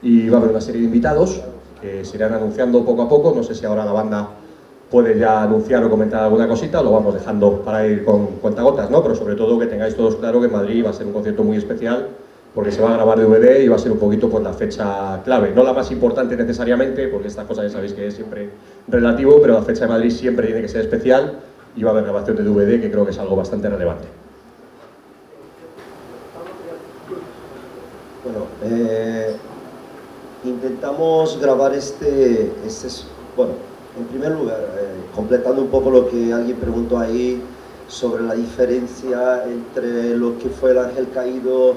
y 0.00 0.28
va 0.28 0.36
a 0.36 0.38
haber 0.38 0.52
una 0.52 0.60
serie 0.60 0.80
de 0.80 0.86
invitados 0.86 1.42
que 1.80 2.04
se 2.04 2.16
irán 2.18 2.34
anunciando 2.34 2.84
poco 2.84 3.02
a 3.02 3.08
poco, 3.08 3.32
no 3.34 3.42
sé 3.42 3.56
si 3.56 3.66
ahora 3.66 3.84
la 3.84 3.92
banda 3.92 4.28
puede 4.92 5.18
ya 5.18 5.42
anunciar 5.42 5.82
o 5.84 5.88
comentar 5.90 6.22
alguna 6.22 6.46
cosita, 6.46 6.82
lo 6.82 6.92
vamos 6.92 7.14
dejando 7.14 7.62
para 7.62 7.86
ir 7.86 8.04
con 8.04 8.26
cuentagotas, 8.42 8.90
¿no? 8.90 9.02
Pero 9.02 9.14
sobre 9.14 9.34
todo 9.34 9.58
que 9.58 9.64
tengáis 9.66 9.96
todos 9.96 10.16
claro 10.16 10.38
que 10.40 10.48
Madrid 10.48 10.84
va 10.84 10.90
a 10.90 10.92
ser 10.92 11.06
un 11.06 11.14
concierto 11.14 11.42
muy 11.42 11.56
especial 11.56 12.08
porque 12.54 12.70
se 12.70 12.82
va 12.82 12.90
a 12.90 12.96
grabar 12.96 13.18
DVD 13.18 13.64
y 13.64 13.68
va 13.68 13.76
a 13.76 13.78
ser 13.78 13.90
un 13.90 13.98
poquito 13.98 14.28
pues 14.28 14.44
la 14.44 14.52
fecha 14.52 15.22
clave, 15.24 15.52
no 15.56 15.64
la 15.64 15.72
más 15.72 15.90
importante 15.90 16.36
necesariamente, 16.36 17.08
porque 17.08 17.28
esta 17.28 17.44
cosa 17.44 17.62
ya 17.62 17.70
sabéis 17.70 17.94
que 17.94 18.06
es 18.08 18.14
siempre 18.14 18.50
relativo, 18.86 19.38
pero 19.40 19.54
la 19.54 19.62
fecha 19.62 19.86
de 19.86 19.92
Madrid 19.92 20.10
siempre 20.10 20.46
tiene 20.48 20.60
que 20.60 20.68
ser 20.68 20.82
especial 20.82 21.38
y 21.74 21.82
va 21.82 21.88
a 21.88 21.92
haber 21.92 22.04
grabación 22.04 22.36
de 22.36 22.42
DVD 22.42 22.78
que 22.82 22.90
creo 22.90 23.06
que 23.06 23.12
es 23.12 23.18
algo 23.18 23.34
bastante 23.34 23.70
relevante. 23.70 24.06
Bueno, 28.24 28.44
eh, 28.64 29.34
intentamos 30.44 31.40
grabar 31.40 31.74
este, 31.74 32.52
este, 32.66 32.86
es- 32.88 33.06
bueno, 33.34 33.52
en 33.98 34.04
primer 34.06 34.32
lugar, 34.32 34.60
eh, 34.78 35.10
completando 35.14 35.62
un 35.62 35.68
poco 35.68 35.90
lo 35.90 36.08
que 36.08 36.32
alguien 36.32 36.56
preguntó 36.56 36.98
ahí 36.98 37.42
sobre 37.88 38.22
la 38.22 38.34
diferencia 38.34 39.44
entre 39.44 40.16
lo 40.16 40.38
que 40.38 40.48
fue 40.48 40.70
el 40.70 40.78
ángel 40.78 41.08
caído 41.12 41.74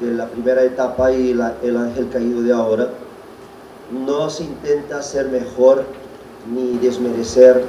de 0.00 0.12
la 0.12 0.26
primera 0.26 0.62
etapa 0.62 1.12
y 1.12 1.30
el 1.30 1.76
ángel 1.76 2.08
caído 2.10 2.40
de 2.40 2.52
ahora, 2.52 2.88
no 3.92 4.30
se 4.30 4.44
intenta 4.44 4.98
hacer 4.98 5.28
mejor 5.28 5.84
ni 6.54 6.78
desmerecer 6.78 7.62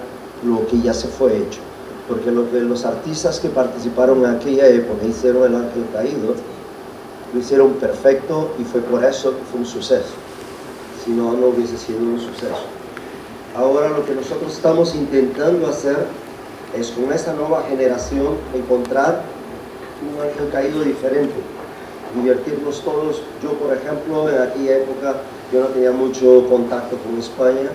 lo 0.45 0.65
que 0.67 0.79
ya 0.79 0.93
se 0.93 1.07
fue 1.09 1.35
hecho, 1.35 1.59
porque 2.07 2.31
lo 2.31 2.49
que 2.49 2.61
los 2.61 2.85
artistas 2.85 3.39
que 3.39 3.49
participaron 3.49 4.19
en 4.19 4.27
aquella 4.27 4.67
época 4.67 5.05
hicieron 5.05 5.43
el 5.43 5.55
ángel 5.55 5.83
caído, 5.91 6.35
lo 7.33 7.39
hicieron 7.39 7.73
perfecto 7.73 8.51
y 8.57 8.63
fue 8.63 8.79
por 8.81 9.03
eso 9.03 9.31
que 9.31 9.43
fue 9.51 9.59
un 9.59 9.65
suceso. 9.65 10.13
Si 11.03 11.11
no, 11.11 11.33
no 11.33 11.47
hubiese 11.47 11.77
sido 11.77 11.99
un 11.99 12.19
suceso. 12.19 12.80
Ahora 13.55 13.89
lo 13.89 14.05
que 14.05 14.15
nosotros 14.15 14.53
estamos 14.53 14.95
intentando 14.95 15.67
hacer 15.67 15.97
es 16.77 16.89
con 16.91 17.11
esta 17.11 17.33
nueva 17.33 17.63
generación 17.63 18.35
encontrar 18.55 19.23
un 20.01 20.21
ángel 20.21 20.49
caído 20.49 20.81
diferente, 20.85 21.35
divertirnos 22.15 22.81
todos. 22.81 23.21
Yo, 23.43 23.51
por 23.55 23.75
ejemplo, 23.75 24.29
en 24.29 24.41
aquella 24.41 24.77
época 24.77 25.15
yo 25.51 25.59
no 25.59 25.65
tenía 25.67 25.91
mucho 25.91 26.47
contacto 26.47 26.95
con 26.99 27.19
España. 27.19 27.71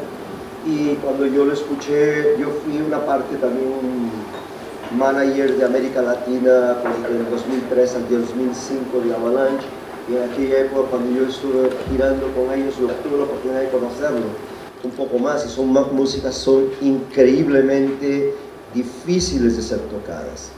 Y 0.64 0.94
cuando 0.94 1.26
yo 1.26 1.44
lo 1.44 1.52
escuché, 1.52 2.36
yo 2.38 2.48
fui 2.64 2.80
una 2.80 3.04
parte 3.04 3.36
también 3.36 3.68
un 3.68 4.98
manager 4.98 5.58
de 5.58 5.64
América 5.64 6.00
Latina 6.00 6.78
pues, 6.82 7.12
del 7.12 7.30
2003 7.30 7.94
al 7.96 8.08
2005 8.08 9.00
de 9.04 9.14
Avalanche. 9.14 9.66
Y 10.08 10.16
en 10.16 10.22
aquella 10.22 10.60
época 10.60 10.88
cuando 10.90 11.20
yo 11.20 11.28
estuve 11.28 11.68
girando 11.90 12.28
con 12.32 12.50
ellos 12.58 12.76
yo 12.78 12.86
tuve 12.86 13.18
la 13.18 13.24
oportunidad 13.24 13.60
de 13.60 13.68
conocerlo 13.68 14.45
un 14.82 14.90
poco 14.92 15.18
más 15.18 15.44
y 15.46 15.48
son 15.48 15.72
más 15.72 15.90
músicas 15.92 16.34
son 16.34 16.66
increíblemente 16.80 18.34
difíciles 18.74 19.56
de 19.56 19.62
ser 19.62 19.78
tocadas 19.80 20.50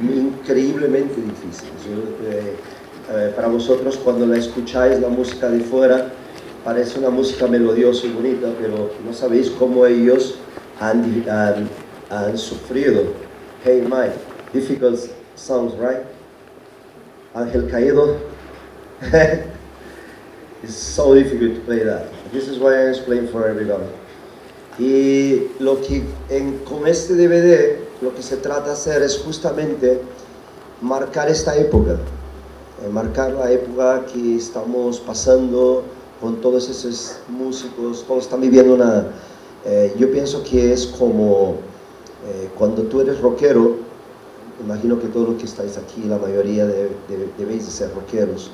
increíblemente 0.00 1.20
difíciles 1.20 1.72
eh, 2.26 2.54
eh, 3.10 3.32
para 3.34 3.48
vosotros 3.48 3.96
cuando 3.96 4.26
la 4.26 4.36
escucháis 4.36 5.00
la 5.00 5.08
música 5.08 5.48
de 5.48 5.60
fuera 5.60 6.10
parece 6.64 6.98
una 6.98 7.10
música 7.10 7.46
melodiosa 7.46 8.06
y 8.06 8.10
bonita 8.10 8.48
pero 8.60 8.90
no 9.04 9.12
sabéis 9.12 9.50
cómo 9.50 9.86
ellos 9.86 10.36
han, 10.80 11.24
han, 12.10 12.38
sufrido 12.38 13.02
Hey 13.64 13.82
Mike, 13.82 14.14
difficult 14.52 15.00
songs, 15.34 15.74
right? 15.74 16.04
Ángel 17.34 17.68
Caído. 17.68 18.18
it's 20.62 20.74
so 20.74 21.14
difficult 21.14 21.54
to 21.54 21.60
play 21.62 21.84
that. 21.84 22.17
This 22.32 22.48
is 22.48 22.58
why 22.58 22.74
I 22.74 22.88
explain 22.90 23.28
for 23.28 23.46
everybody. 23.48 23.84
Y 24.78 25.48
lo 25.60 25.80
que 25.80 26.02
en- 26.28 26.58
con 26.64 26.86
este 26.86 27.14
DVD 27.14 27.78
lo 28.00 28.14
que 28.14 28.22
se 28.22 28.36
trata 28.36 28.66
de 28.66 28.72
hacer 28.72 29.02
es 29.02 29.18
justamente 29.18 30.00
marcar 30.80 31.28
esta 31.28 31.56
época, 31.56 31.92
eh, 32.84 32.88
marcar 32.92 33.32
la 33.32 33.50
época 33.50 34.04
que 34.06 34.36
estamos 34.36 35.00
pasando 35.00 35.82
con 36.20 36.36
todos 36.40 36.68
esos 36.68 37.16
músicos, 37.28 38.04
todos 38.06 38.24
están 38.24 38.40
viviendo 38.40 38.74
una... 38.74 39.06
eh, 39.64 39.92
yo 39.98 40.10
pienso 40.12 40.44
que 40.44 40.72
es 40.72 40.86
como 40.86 41.56
eh, 42.28 42.48
cuando 42.56 42.82
tú 42.82 43.00
eres 43.00 43.20
rockero, 43.20 43.76
imagino 44.60 44.98
que 45.00 45.08
todos 45.08 45.28
los 45.30 45.38
que 45.38 45.46
estáis 45.46 45.76
aquí, 45.76 46.02
la 46.06 46.18
mayoría 46.18 46.66
de- 46.66 46.90
de- 47.08 47.28
debéis 47.36 47.64
de 47.66 47.72
ser 47.72 47.92
rockeros, 47.94 48.50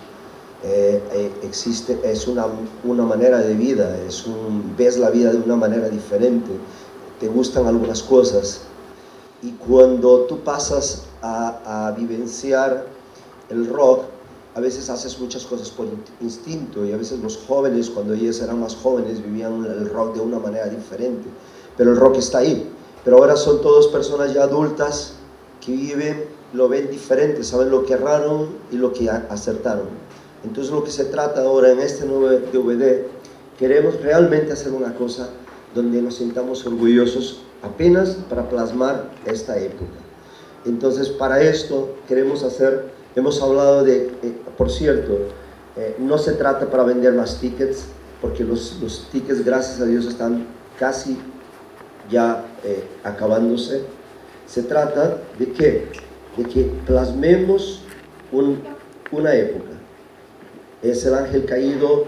eh, 0.64 1.02
eh, 1.12 1.32
existe, 1.42 1.98
es 2.04 2.26
una, 2.26 2.46
una 2.84 3.04
manera 3.04 3.38
de 3.38 3.54
vida, 3.54 3.96
es 4.08 4.26
un, 4.26 4.74
ves 4.76 4.96
la 4.96 5.10
vida 5.10 5.30
de 5.30 5.38
una 5.38 5.56
manera 5.56 5.88
diferente, 5.88 6.50
te 7.20 7.28
gustan 7.28 7.66
algunas 7.66 8.02
cosas 8.02 8.62
y 9.42 9.50
cuando 9.52 10.20
tú 10.20 10.40
pasas 10.40 11.04
a, 11.22 11.88
a 11.88 11.92
vivenciar 11.92 12.86
el 13.50 13.68
rock, 13.68 14.04
a 14.54 14.60
veces 14.60 14.88
haces 14.88 15.18
muchas 15.18 15.44
cosas 15.44 15.68
por 15.70 15.86
instinto 16.20 16.84
y 16.84 16.92
a 16.92 16.96
veces 16.96 17.18
los 17.18 17.36
jóvenes, 17.36 17.90
cuando 17.90 18.14
ellos 18.14 18.40
eran 18.40 18.60
más 18.60 18.76
jóvenes, 18.76 19.22
vivían 19.22 19.64
el 19.64 19.90
rock 19.90 20.14
de 20.14 20.20
una 20.20 20.38
manera 20.38 20.66
diferente. 20.66 21.28
Pero 21.76 21.90
el 21.90 21.96
rock 21.96 22.16
está 22.18 22.38
ahí. 22.38 22.70
Pero 23.04 23.18
ahora 23.18 23.36
son 23.36 23.60
todas 23.60 23.88
personas 23.88 24.32
ya 24.32 24.44
adultas 24.44 25.14
que 25.60 25.72
viven, 25.72 26.24
lo 26.52 26.68
ven 26.68 26.88
diferente, 26.90 27.42
saben 27.42 27.70
lo 27.70 27.84
que 27.84 27.94
erraron 27.94 28.48
y 28.70 28.76
lo 28.76 28.92
que 28.92 29.10
acertaron. 29.10 29.88
Entonces 30.44 30.72
lo 30.72 30.84
que 30.84 30.90
se 30.90 31.06
trata 31.06 31.42
ahora 31.42 31.70
en 31.70 31.80
este 31.80 32.04
nuevo 32.06 32.28
DVD, 32.28 33.06
queremos 33.58 34.00
realmente 34.00 34.52
hacer 34.52 34.72
una 34.72 34.94
cosa 34.94 35.30
donde 35.74 36.00
nos 36.02 36.16
sintamos 36.16 36.66
orgullosos 36.66 37.40
apenas 37.62 38.16
para 38.28 38.48
plasmar 38.48 39.10
esta 39.24 39.58
época. 39.58 39.94
Entonces 40.64 41.08
para 41.08 41.42
esto 41.42 41.96
queremos 42.06 42.42
hacer, 42.42 42.90
hemos 43.16 43.42
hablado 43.42 43.84
de, 43.84 44.12
eh, 44.22 44.36
por 44.56 44.70
cierto, 44.70 45.18
eh, 45.76 45.96
no 45.98 46.18
se 46.18 46.32
trata 46.32 46.70
para 46.70 46.84
vender 46.84 47.14
más 47.14 47.40
tickets, 47.40 47.86
porque 48.20 48.44
los, 48.44 48.78
los 48.80 49.08
tickets 49.10 49.44
gracias 49.44 49.80
a 49.80 49.86
Dios 49.86 50.06
están 50.06 50.46
casi 50.78 51.18
ya 52.10 52.44
eh, 52.64 52.84
acabándose. 53.02 53.82
Se 54.46 54.62
trata 54.62 55.18
de 55.38 55.52
que, 55.52 55.88
de 56.36 56.44
que 56.44 56.70
plasmemos 56.86 57.80
un, 58.30 58.62
una 59.10 59.34
época. 59.34 59.73
Es 60.84 61.04
el 61.06 61.14
ángel 61.14 61.46
caído, 61.46 62.04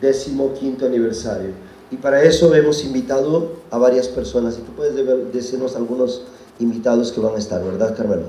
décimo 0.00 0.52
quinto 0.52 0.86
aniversario. 0.86 1.50
Y 1.90 1.96
para 1.96 2.22
eso 2.22 2.54
hemos 2.54 2.84
invitado 2.84 3.52
a 3.70 3.78
varias 3.78 4.08
personas. 4.08 4.58
Y 4.58 4.60
tú 4.60 4.72
puedes 4.72 4.94
decirnos 5.32 5.74
algunos 5.74 6.22
invitados 6.58 7.10
que 7.12 7.20
van 7.20 7.34
a 7.34 7.38
estar, 7.38 7.64
¿verdad, 7.64 7.96
Carmelo? 7.96 8.24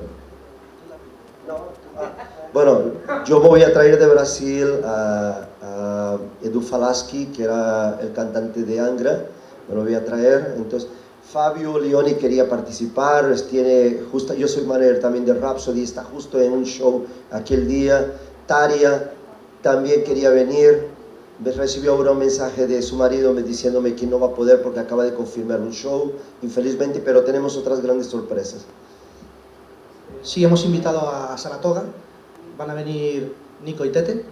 Bueno, 2.54 2.82
yo 3.26 3.40
voy 3.42 3.64
a 3.64 3.72
traer 3.72 4.00
de 4.00 4.08
Brasil 4.08 4.68
a, 4.84 5.48
a 5.62 6.18
Edu 6.42 6.62
Falaschi, 6.62 7.28
que 7.28 7.44
era 7.44 8.00
el 8.02 8.14
cantante 8.14 8.64
de 8.64 8.80
Angra, 8.80 9.26
me 9.70 9.76
lo 9.76 9.84
voy 9.84 9.94
a 9.94 10.04
traer. 10.04 10.56
Entonces, 10.58 10.90
Fabio 11.32 11.80
Leoni 11.80 12.16
quería 12.16 12.50
participar, 12.50 13.34
tiene 13.50 14.02
justo, 14.12 14.34
yo 14.34 14.48
soy 14.48 14.66
manager 14.66 15.00
también 15.00 15.26
de 15.26 15.34
Rhapsody, 15.34 15.84
está 15.84 16.04
justo 16.04 16.40
en 16.40 16.52
un 16.52 16.66
show 16.66 17.06
aquel 17.32 17.68
día. 17.68 18.12
Taria 18.48 19.12
también 19.62 20.04
quería 20.04 20.30
venir, 20.30 20.88
recibió 21.56 21.94
ahora 21.94 22.12
un 22.12 22.20
mensaje 22.20 22.68
de 22.68 22.82
su 22.82 22.96
marido 22.96 23.34
diciéndome 23.34 23.96
que 23.96 24.06
no 24.06 24.20
va 24.20 24.28
a 24.28 24.32
poder 24.32 24.62
porque 24.62 24.80
acaba 24.80 25.04
de 25.04 25.14
confirmar 25.14 25.60
un 25.60 25.72
show, 25.72 26.14
infelizmente, 26.42 27.02
pero 27.04 27.24
tenemos 27.24 27.58
otras 27.58 27.82
grandes 27.82 28.08
sorpresas. 28.08 28.66
Sí, 30.24 30.44
hemos 30.44 30.64
invitado 30.66 31.10
a 31.10 31.36
Saratoga, 31.38 31.84
van 32.58 32.70
a 32.70 32.74
venir 32.74 33.34
Nico 33.64 33.86
y 33.86 33.92
Tete, 33.92 34.24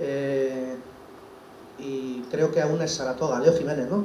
eh, 0.00 0.76
y 1.78 2.22
creo 2.30 2.52
que 2.52 2.60
aún 2.60 2.80
es 2.82 2.92
Saratoga, 2.92 3.40
Leo 3.40 3.52
Jiménez, 3.52 3.88
¿no? 3.90 4.04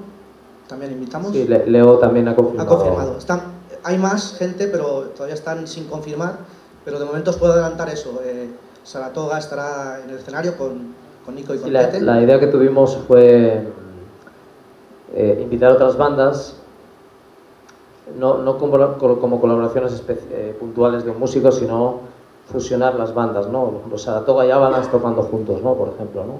También 0.67 0.91
invitamos. 0.91 1.31
Sí, 1.31 1.45
Leo 1.45 1.99
también 1.99 2.27
ha 2.27 2.35
confirmado. 2.35 2.69
Ha 2.69 2.75
confirmado. 2.75 3.17
Están, 3.17 3.41
hay 3.83 3.97
más 3.97 4.35
gente, 4.37 4.67
pero 4.67 5.11
todavía 5.15 5.35
están 5.35 5.67
sin 5.67 5.85
confirmar, 5.85 6.39
pero 6.85 6.99
de 6.99 7.05
momento 7.05 7.31
os 7.31 7.37
puedo 7.37 7.53
adelantar 7.53 7.89
eso. 7.89 8.21
Eh, 8.23 8.49
Saratoga 8.83 9.37
estará 9.37 10.01
en 10.03 10.09
el 10.09 10.17
escenario 10.17 10.57
con, 10.57 10.93
con 11.25 11.35
Nico 11.35 11.53
y 11.53 11.59
con 11.59 11.71
la, 11.71 11.89
Tete. 11.89 12.01
la, 12.01 12.21
idea 12.21 12.39
que 12.39 12.47
tuvimos 12.47 12.97
fue 13.07 13.67
eh, 15.15 15.39
invitar 15.41 15.71
a 15.71 15.75
otras 15.75 15.97
bandas, 15.97 16.55
no, 18.17 18.39
no 18.39 18.57
como, 18.57 18.97
como 18.97 19.39
colaboraciones 19.39 20.03
eh, 20.07 20.55
puntuales 20.59 21.05
de 21.05 21.11
un 21.11 21.19
músico, 21.19 21.51
sino 21.51 22.01
fusionar 22.51 22.95
las 22.95 23.13
bandas, 23.13 23.47
¿no? 23.47 23.81
Los 23.89 24.01
Saratoga 24.01 24.45
y 24.45 24.51
Avalanche 24.51 24.89
tocando 24.89 25.23
juntos, 25.23 25.61
¿no? 25.61 25.75
Por 25.75 25.89
ejemplo, 25.89 26.25
¿no? 26.25 26.33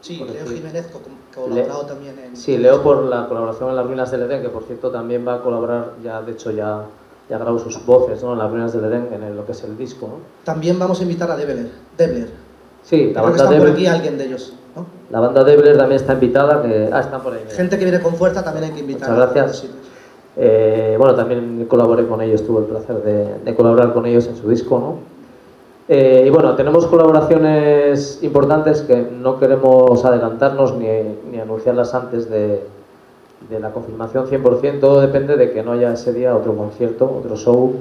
Sí, 0.00 0.22
Leo 0.22 0.46
Jiménez 0.46 0.90
colaborado 1.34 1.82
Le, 1.82 1.88
también 1.88 2.18
en... 2.18 2.36
Sí, 2.36 2.58
Leo 2.58 2.82
por 2.82 3.04
la 3.04 3.26
colaboración 3.26 3.70
en 3.70 3.76
las 3.76 3.86
ruinas 3.86 4.10
del 4.10 4.22
Edén, 4.22 4.42
que 4.42 4.50
por 4.50 4.64
cierto 4.64 4.90
también 4.90 5.26
va 5.26 5.36
a 5.36 5.42
colaborar, 5.42 5.94
ya 6.02 6.20
de 6.20 6.32
hecho 6.32 6.50
ya, 6.50 6.82
ya 7.28 7.38
grabó 7.38 7.58
sus 7.58 7.84
voces 7.86 8.22
¿no? 8.22 8.32
en 8.32 8.38
las 8.38 8.50
ruinas 8.50 8.72
del 8.72 8.84
Edén, 8.84 9.08
en 9.12 9.36
lo 9.36 9.46
que 9.46 9.52
es 9.52 9.64
el 9.64 9.76
disco. 9.76 10.06
¿no? 10.06 10.14
También 10.44 10.78
vamos 10.78 11.00
a 11.00 11.02
invitar 11.02 11.30
a 11.30 11.36
Debler. 11.36 11.70
Debler. 11.96 12.28
Sí, 12.82 13.12
la 13.12 13.12
Creo 13.12 13.22
banda 13.22 13.30
que 13.30 13.36
está 13.36 13.50
Debler, 13.50 13.68
por 13.68 13.76
aquí 13.76 13.86
alguien 13.86 14.18
de 14.18 14.24
ellos. 14.26 14.54
¿no? 14.76 14.86
La 15.10 15.20
banda 15.20 15.44
Debler 15.44 15.76
también 15.76 16.00
está 16.00 16.14
invitada, 16.14 16.62
que, 16.62 16.90
ah, 16.92 17.00
están 17.00 17.22
por 17.22 17.32
ahí. 17.32 17.40
Mira. 17.44 17.56
Gente 17.56 17.78
que 17.78 17.84
viene 17.84 18.00
con 18.00 18.14
fuerza 18.14 18.42
también 18.44 18.64
hay 18.64 18.72
que 18.72 18.80
invitar. 18.80 19.10
Muchas 19.10 19.32
gracias. 19.34 19.64
Eh, 20.36 20.96
bueno, 20.98 21.14
también 21.14 21.64
colaboré 21.66 22.06
con 22.06 22.20
ellos, 22.20 22.44
tuve 22.44 22.60
el 22.60 22.66
placer 22.66 22.96
de, 23.02 23.38
de 23.44 23.54
colaborar 23.54 23.92
con 23.92 24.04
ellos 24.04 24.26
en 24.26 24.36
su 24.36 24.48
disco, 24.48 24.78
¿no? 24.78 25.14
Eh, 25.86 26.24
y 26.26 26.30
bueno, 26.30 26.54
tenemos 26.56 26.86
colaboraciones 26.86 28.18
importantes 28.22 28.80
que 28.82 29.02
no 29.02 29.38
queremos 29.38 30.02
adelantarnos 30.04 30.74
ni, 30.76 30.86
ni 31.30 31.38
anunciarlas 31.38 31.94
antes 31.94 32.30
de, 32.30 32.66
de, 33.48 33.60
la 33.60 33.72
confirmación 33.72 34.26
100%, 34.26 34.80
todo 34.80 35.00
depende 35.00 35.36
de 35.36 35.52
que 35.52 35.62
no 35.62 35.72
haya 35.72 35.92
ese 35.92 36.12
día 36.12 36.36
otro 36.36 36.56
concierto, 36.56 37.04
otro 37.04 37.36
show 37.36 37.74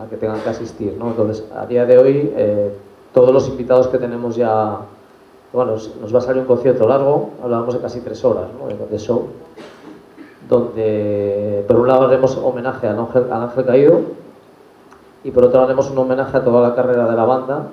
al 0.00 0.08
que 0.08 0.16
tengan 0.16 0.40
que 0.40 0.50
asistir. 0.50 0.96
¿no? 0.98 1.08
Entonces, 1.08 1.44
a 1.54 1.66
día 1.66 1.84
de 1.84 1.98
hoy, 1.98 2.32
eh, 2.36 2.72
todos 3.12 3.32
los 3.32 3.48
invitados 3.48 3.88
que 3.88 3.98
tenemos 3.98 4.36
ya, 4.36 4.78
bueno, 5.52 5.72
nos 5.72 6.14
va 6.14 6.18
a 6.18 6.22
salir 6.22 6.42
un 6.42 6.48
concierto 6.48 6.86
largo, 6.88 7.30
hablábamos 7.42 7.74
de 7.74 7.80
casi 7.80 8.00
tres 8.00 8.24
horas 8.24 8.46
¿no? 8.58 8.68
de, 8.86 8.98
show, 8.98 9.26
donde 10.48 11.64
por 11.66 11.76
un 11.78 11.88
lado 11.88 12.06
haremos 12.06 12.36
homenaje 12.36 12.86
al 12.86 12.98
ángel, 12.98 13.24
al 13.30 13.42
ángel 13.42 13.64
caído, 13.64 14.00
y 15.24 15.30
por 15.30 15.44
otro 15.44 15.62
haremos 15.62 15.90
un 15.90 15.98
homenaje 15.98 16.36
a 16.36 16.44
toda 16.44 16.66
la 16.68 16.74
carrera 16.74 17.08
de 17.10 17.16
la 17.16 17.24
banda, 17.24 17.68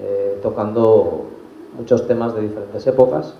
eh, 0.00 0.38
tocando 0.42 1.26
muchos 1.78 2.06
temas 2.06 2.34
de 2.34 2.42
diferentes 2.42 2.86
épocas 2.86 3.34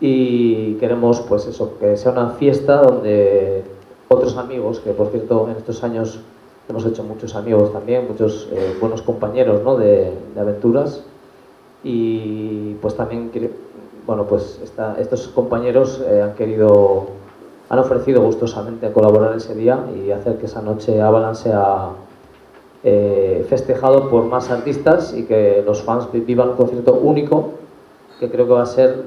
y 0.00 0.74
queremos 0.74 1.20
pues 1.22 1.46
eso, 1.46 1.78
que 1.78 1.96
sea 1.96 2.12
una 2.12 2.30
fiesta 2.30 2.82
donde 2.82 3.64
otros 4.08 4.36
amigos, 4.36 4.80
que 4.80 4.90
por 4.90 5.08
cierto 5.08 5.48
en 5.50 5.56
estos 5.56 5.82
años 5.82 6.20
hemos 6.68 6.84
hecho 6.84 7.02
muchos 7.02 7.34
amigos 7.34 7.72
también, 7.72 8.06
muchos 8.08 8.48
eh, 8.52 8.76
buenos 8.80 9.02
compañeros 9.02 9.62
¿no? 9.62 9.76
de, 9.76 10.12
de, 10.34 10.40
aventuras 10.40 11.02
y 11.82 12.74
pues 12.74 12.94
también 12.94 13.30
bueno 14.06 14.24
pues 14.26 14.60
esta, 14.62 14.96
estos 14.98 15.28
compañeros 15.28 16.02
eh, 16.06 16.22
han 16.22 16.34
querido 16.34 17.06
han 17.68 17.78
ofrecido 17.78 18.22
gustosamente 18.22 18.92
colaborar 18.92 19.36
ese 19.36 19.54
día 19.54 19.84
y 19.94 20.10
hacer 20.10 20.38
que 20.38 20.46
esa 20.46 20.62
noche 20.62 21.00
Avalanche 21.00 21.44
sea 21.44 21.90
eh, 22.84 23.44
festejado 23.48 24.08
por 24.08 24.24
más 24.26 24.50
artistas 24.50 25.12
y 25.12 25.24
que 25.24 25.62
los 25.66 25.82
fans 25.82 26.08
vivan 26.12 26.50
un 26.50 26.56
concierto 26.56 26.94
único 26.94 27.54
que 28.20 28.30
creo 28.30 28.46
que 28.46 28.52
va 28.52 28.62
a 28.62 28.66
ser 28.66 29.02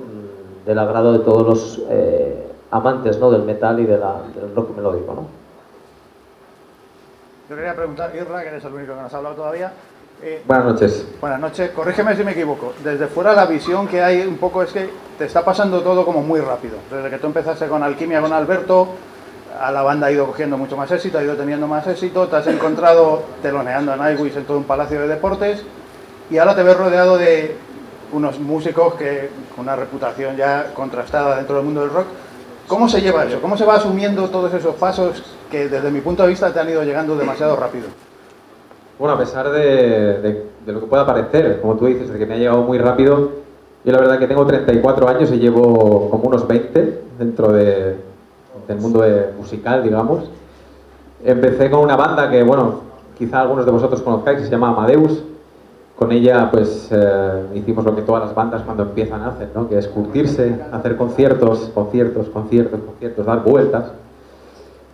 del 0.66 0.80
agrado 0.80 1.14
de 1.14 1.20
todos 1.20 1.46
los 1.48 1.82
eh, 1.90 2.52
amantes 2.72 3.18
¿no? 3.20 3.32
del 3.32 3.44
metal 3.44 3.80
y 3.80 3.86
de 3.86 3.98
la, 3.98 4.22
del 4.36 4.54
rock 4.56 4.76
melódico. 4.76 5.14
¿no? 5.14 5.28
Yo 7.50 7.56
quería 7.56 7.76
preguntar, 7.76 8.16
Irra, 8.16 8.42
que 8.42 8.50
eres 8.50 8.64
el 8.64 8.74
único 8.74 8.94
que 8.96 9.02
nos 9.02 9.14
ha 9.14 9.18
hablado 9.18 9.36
todavía. 9.36 9.72
Eh, 10.22 10.44
buenas 10.46 10.66
noches. 10.66 11.08
Buenas 11.22 11.40
noches. 11.40 11.72
Corrígeme 11.72 12.16
si 12.16 12.24
me 12.24 12.32
equivoco. 12.32 12.74
Desde 12.84 13.08
fuera 13.08 13.34
la 13.34 13.46
visión 13.46 13.88
que 13.88 14.02
hay 14.02 14.22
un 14.22 14.38
poco 14.38 14.62
es 14.62 14.72
que 14.72 14.90
te 15.18 15.26
está 15.26 15.44
pasando 15.44 15.82
todo 15.82 16.06
como 16.06 16.22
muy 16.22 16.42
rápido. 16.42 16.78
Desde 16.92 17.10
que 17.10 17.18
tú 17.18 17.28
empezaste 17.28 17.68
con 17.68 17.82
Alquimia 17.82 18.22
con 18.22 18.34
Alberto, 18.34 18.90
a 19.60 19.72
la 19.72 19.82
banda 19.82 20.08
ha 20.08 20.12
ido 20.12 20.26
cogiendo 20.26 20.58
mucho 20.58 20.78
más 20.78 20.92
éxito, 20.92 21.18
ha 21.18 21.24
ido 21.24 21.36
teniendo 21.36 21.68
más 21.68 21.88
éxito, 21.88 22.28
te 22.28 22.36
has 22.36 22.48
encontrado 22.48 23.24
teloneando 23.42 23.94
a 23.94 23.96
Nightwish 23.96 24.36
en 24.36 24.46
todo 24.46 24.58
un 24.58 24.66
palacio 24.66 25.00
de 25.02 25.08
deportes 25.08 25.64
y 26.30 26.38
ahora 26.38 26.56
te 26.56 26.64
ves 26.64 26.78
rodeado 26.78 27.18
de 27.18 27.56
unos 28.12 28.40
músicos 28.40 28.96
que 28.96 29.30
con 29.56 29.66
una 29.66 29.76
reputación 29.76 30.36
ya 30.36 30.74
contrastada 30.74 31.38
dentro 31.38 31.56
del 31.56 31.66
mundo 31.66 31.82
del 31.82 31.90
rock. 31.90 32.08
¿Cómo 32.68 32.88
se 32.88 33.02
lleva 33.02 33.26
eso? 33.26 33.42
¿Cómo 33.42 33.58
se 33.58 33.66
va 33.66 33.76
asumiendo 33.76 34.30
todos 34.30 34.54
esos 34.54 34.76
pasos 34.76 35.24
que 35.50 35.68
desde 35.70 35.90
mi 35.90 36.02
punto 36.02 36.24
de 36.24 36.30
vista 36.30 36.54
te 36.54 36.60
han 36.60 36.70
ido 36.70 36.84
llegando 36.84 37.16
demasiado 37.16 37.56
rápido? 37.56 37.88
Bueno, 39.00 39.16
a 39.16 39.18
pesar 39.18 39.50
de, 39.50 40.20
de, 40.22 40.46
de 40.66 40.74
lo 40.74 40.82
que 40.82 40.86
pueda 40.88 41.06
parecer, 41.06 41.62
como 41.62 41.76
tú 41.76 41.86
dices, 41.86 42.12
de 42.12 42.20
que 42.20 42.26
me 42.26 42.36
ha 42.36 42.38
llegado 42.38 42.62
muy 42.64 42.78
rápido, 42.78 43.32
yo 43.84 43.92
la 43.94 44.00
verdad 44.00 44.20
que 44.20 44.28
tengo 44.28 44.46
34 44.46 45.08
años 45.08 45.32
y 45.32 45.40
llevo 45.40 46.10
como 46.10 46.26
unos 46.26 46.48
20 46.48 47.02
dentro 47.18 47.52
de, 47.54 47.96
del 48.68 48.78
mundo 48.78 49.02
de 49.02 49.32
musical, 49.38 49.84
digamos. 49.84 50.30
Empecé 51.24 51.72
con 51.72 51.80
una 51.80 51.96
banda 51.96 52.30
que, 52.30 52.44
bueno, 52.44 52.82
quizá 53.18 53.42
algunos 53.42 53.66
de 53.66 53.72
vosotros 53.72 54.02
conozcáis, 54.02 54.40
que 54.40 54.46
se 54.46 54.52
llama 54.52 54.70
Amadeus. 54.70 55.24
Con 56.00 56.14
ella, 56.14 56.50
pues, 56.50 56.88
eh, 56.92 57.44
hicimos 57.56 57.84
lo 57.84 57.94
que 57.94 58.04
todas 58.04 58.24
las 58.24 58.34
bandas 58.34 58.62
cuando 58.62 58.84
empiezan 58.84 59.22
a 59.22 59.28
hacer, 59.28 59.50
¿no? 59.54 59.68
Que 59.68 59.78
es 59.78 59.86
curtirse, 59.90 60.58
hacer 60.72 60.96
conciertos, 60.96 61.72
conciertos, 61.74 62.30
conciertos, 62.30 62.80
conciertos, 62.80 63.26
dar 63.26 63.44
vueltas. 63.44 63.92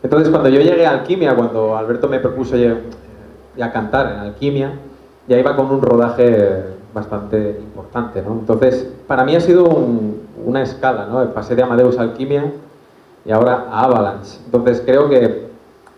Entonces, 0.02 0.30
cuando 0.30 0.50
yo 0.50 0.60
llegué 0.62 0.88
a 0.88 0.90
Alquimia, 0.90 1.36
cuando 1.36 1.78
Alberto 1.78 2.08
me 2.08 2.20
propuso 2.20 2.56
ya, 2.58 3.72
cantar 3.72 4.14
en 4.14 4.18
Alquimia, 4.18 4.80
ya 5.28 5.38
iba 5.38 5.56
con 5.56 5.70
un 5.70 5.80
rodaje 5.80 6.64
bastante 6.92 7.60
importante, 7.60 8.24
¿no? 8.24 8.32
Entonces, 8.32 8.92
para 9.06 9.24
mí 9.24 9.36
ha 9.36 9.42
sido 9.42 9.66
un, 9.66 10.24
una 10.44 10.64
escala, 10.64 11.06
¿no? 11.06 11.24
Pasé 11.34 11.56
de 11.56 11.62
Amadeus 11.62 12.00
a 12.00 12.02
Alquimia 12.02 12.52
y 13.24 13.32
ahora 13.32 13.68
a 13.70 13.84
Avalanche. 13.84 14.40
Entonces 14.46 14.82
creo 14.84 15.08
que 15.08 15.50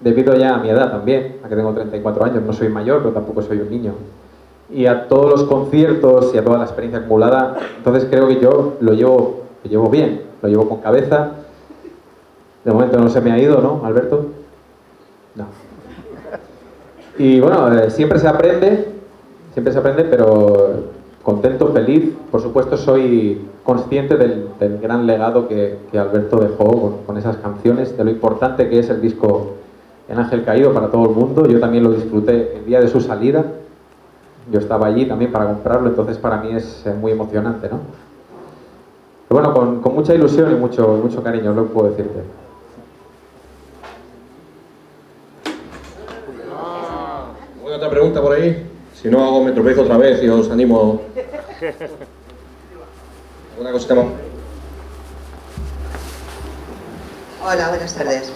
debido 0.01 0.36
ya 0.36 0.55
a 0.55 0.58
mi 0.58 0.70
edad 0.70 0.91
también, 0.91 1.38
a 1.45 1.47
que 1.47 1.55
tengo 1.55 1.74
34 1.74 2.26
años, 2.26 2.43
no 2.43 2.51
soy 2.51 2.68
mayor, 2.68 2.99
pero 2.99 3.14
tampoco 3.14 3.41
soy 3.41 3.60
un 3.60 3.70
niño. 3.70 3.93
Y 4.70 4.86
a 4.86 5.07
todos 5.07 5.32
los 5.32 5.43
conciertos 5.43 6.34
y 6.34 6.38
a 6.38 6.43
toda 6.43 6.57
la 6.57 6.65
experiencia 6.65 6.99
acumulada, 6.99 7.57
entonces 7.78 8.07
creo 8.09 8.28
que 8.28 8.39
yo 8.39 8.74
lo 8.82 8.93
llevo, 8.93 9.43
lo 9.63 9.70
llevo 9.70 9.89
bien, 9.89 10.24
lo 10.41 10.49
llevo 10.49 10.68
con 10.68 10.80
cabeza. 10.80 11.32
De 12.65 12.74
momento 12.74 12.99
no 12.99 13.09
se 13.09 13.22
me 13.22 13.32
ha 13.32 13.39
ido, 13.39 13.61
¿no, 13.61 13.86
Alberto? 13.86 14.26
No. 15.36 15.45
Y 17.18 17.39
bueno, 17.39 17.74
eh, 17.74 17.89
siempre 17.89 18.20
se 18.20 18.28
aprende, 18.28 18.89
siempre 19.53 19.72
se 19.72 19.80
aprende, 19.80 20.03
pero 20.03 20.97
contento, 21.24 21.68
feliz. 21.74 22.13
Por 22.30 22.41
supuesto, 22.41 22.78
soy 22.78 23.41
consciente 23.63 24.18
del, 24.18 24.49
gran 24.82 25.07
legado 25.07 25.47
que, 25.47 25.78
Alberto 25.93 26.38
dejó 26.38 26.65
con, 26.65 26.97
con, 27.05 27.18
esas 27.18 27.38
canciones, 27.38 27.97
de 27.97 28.03
lo 28.03 28.11
importante 28.11 28.70
que 28.70 28.80
es 28.80 28.89
el 28.89 29.01
disco 29.01 29.53
El 30.07 30.20
Ángel 30.20 30.43
Caído 30.43 30.74
para 30.74 30.88
todo 30.88 31.09
el 31.09 31.15
mundo. 31.15 31.47
Yo 31.47 31.59
también 31.59 31.84
lo 31.84 31.91
disfruté 31.91 32.57
el 32.57 32.65
día 32.65 32.82
de 32.82 32.88
su 32.88 33.01
salida. 33.01 33.45
Yo 34.52 34.60
estaba 34.60 34.88
allí 34.88 35.06
también 35.06 35.32
para 35.32 35.45
comprarlo, 35.45 35.89
entonces 35.89 36.18
para 36.18 36.38
mí 36.38 36.56
es 36.56 36.86
eh, 36.86 36.93
muy 36.93 37.12
emocionante, 37.12 37.68
¿no? 37.70 37.80
Pero 39.28 39.41
bueno, 39.41 39.54
con, 39.54 39.82
con 39.82 39.93
mucha 39.93 40.16
ilusión 40.16 40.52
y 40.52 40.56
mucho, 40.56 41.00
mucho 41.04 41.22
cariño, 41.22 41.54
lo 41.54 41.68
que 41.68 41.74
puedo 41.74 41.89
decirte. 41.89 42.22
otra 47.78 47.89
pregunta 47.91 48.22
por 48.22 48.34
ahí? 48.34 48.66
Si 49.00 49.08
no 49.08 49.24
hago 49.24 49.43
me 49.43 49.52
tropiezo 49.52 49.84
otra 49.84 49.98
vez 49.98 50.22
y 50.24 50.30
os 50.30 50.50
animo. 50.50 51.02
¿Alguna 53.54 53.72
cosita 53.72 53.95
más? 53.95 54.06
Hola, 57.45 57.70
buenas 57.70 57.93
tardes. 57.93 58.32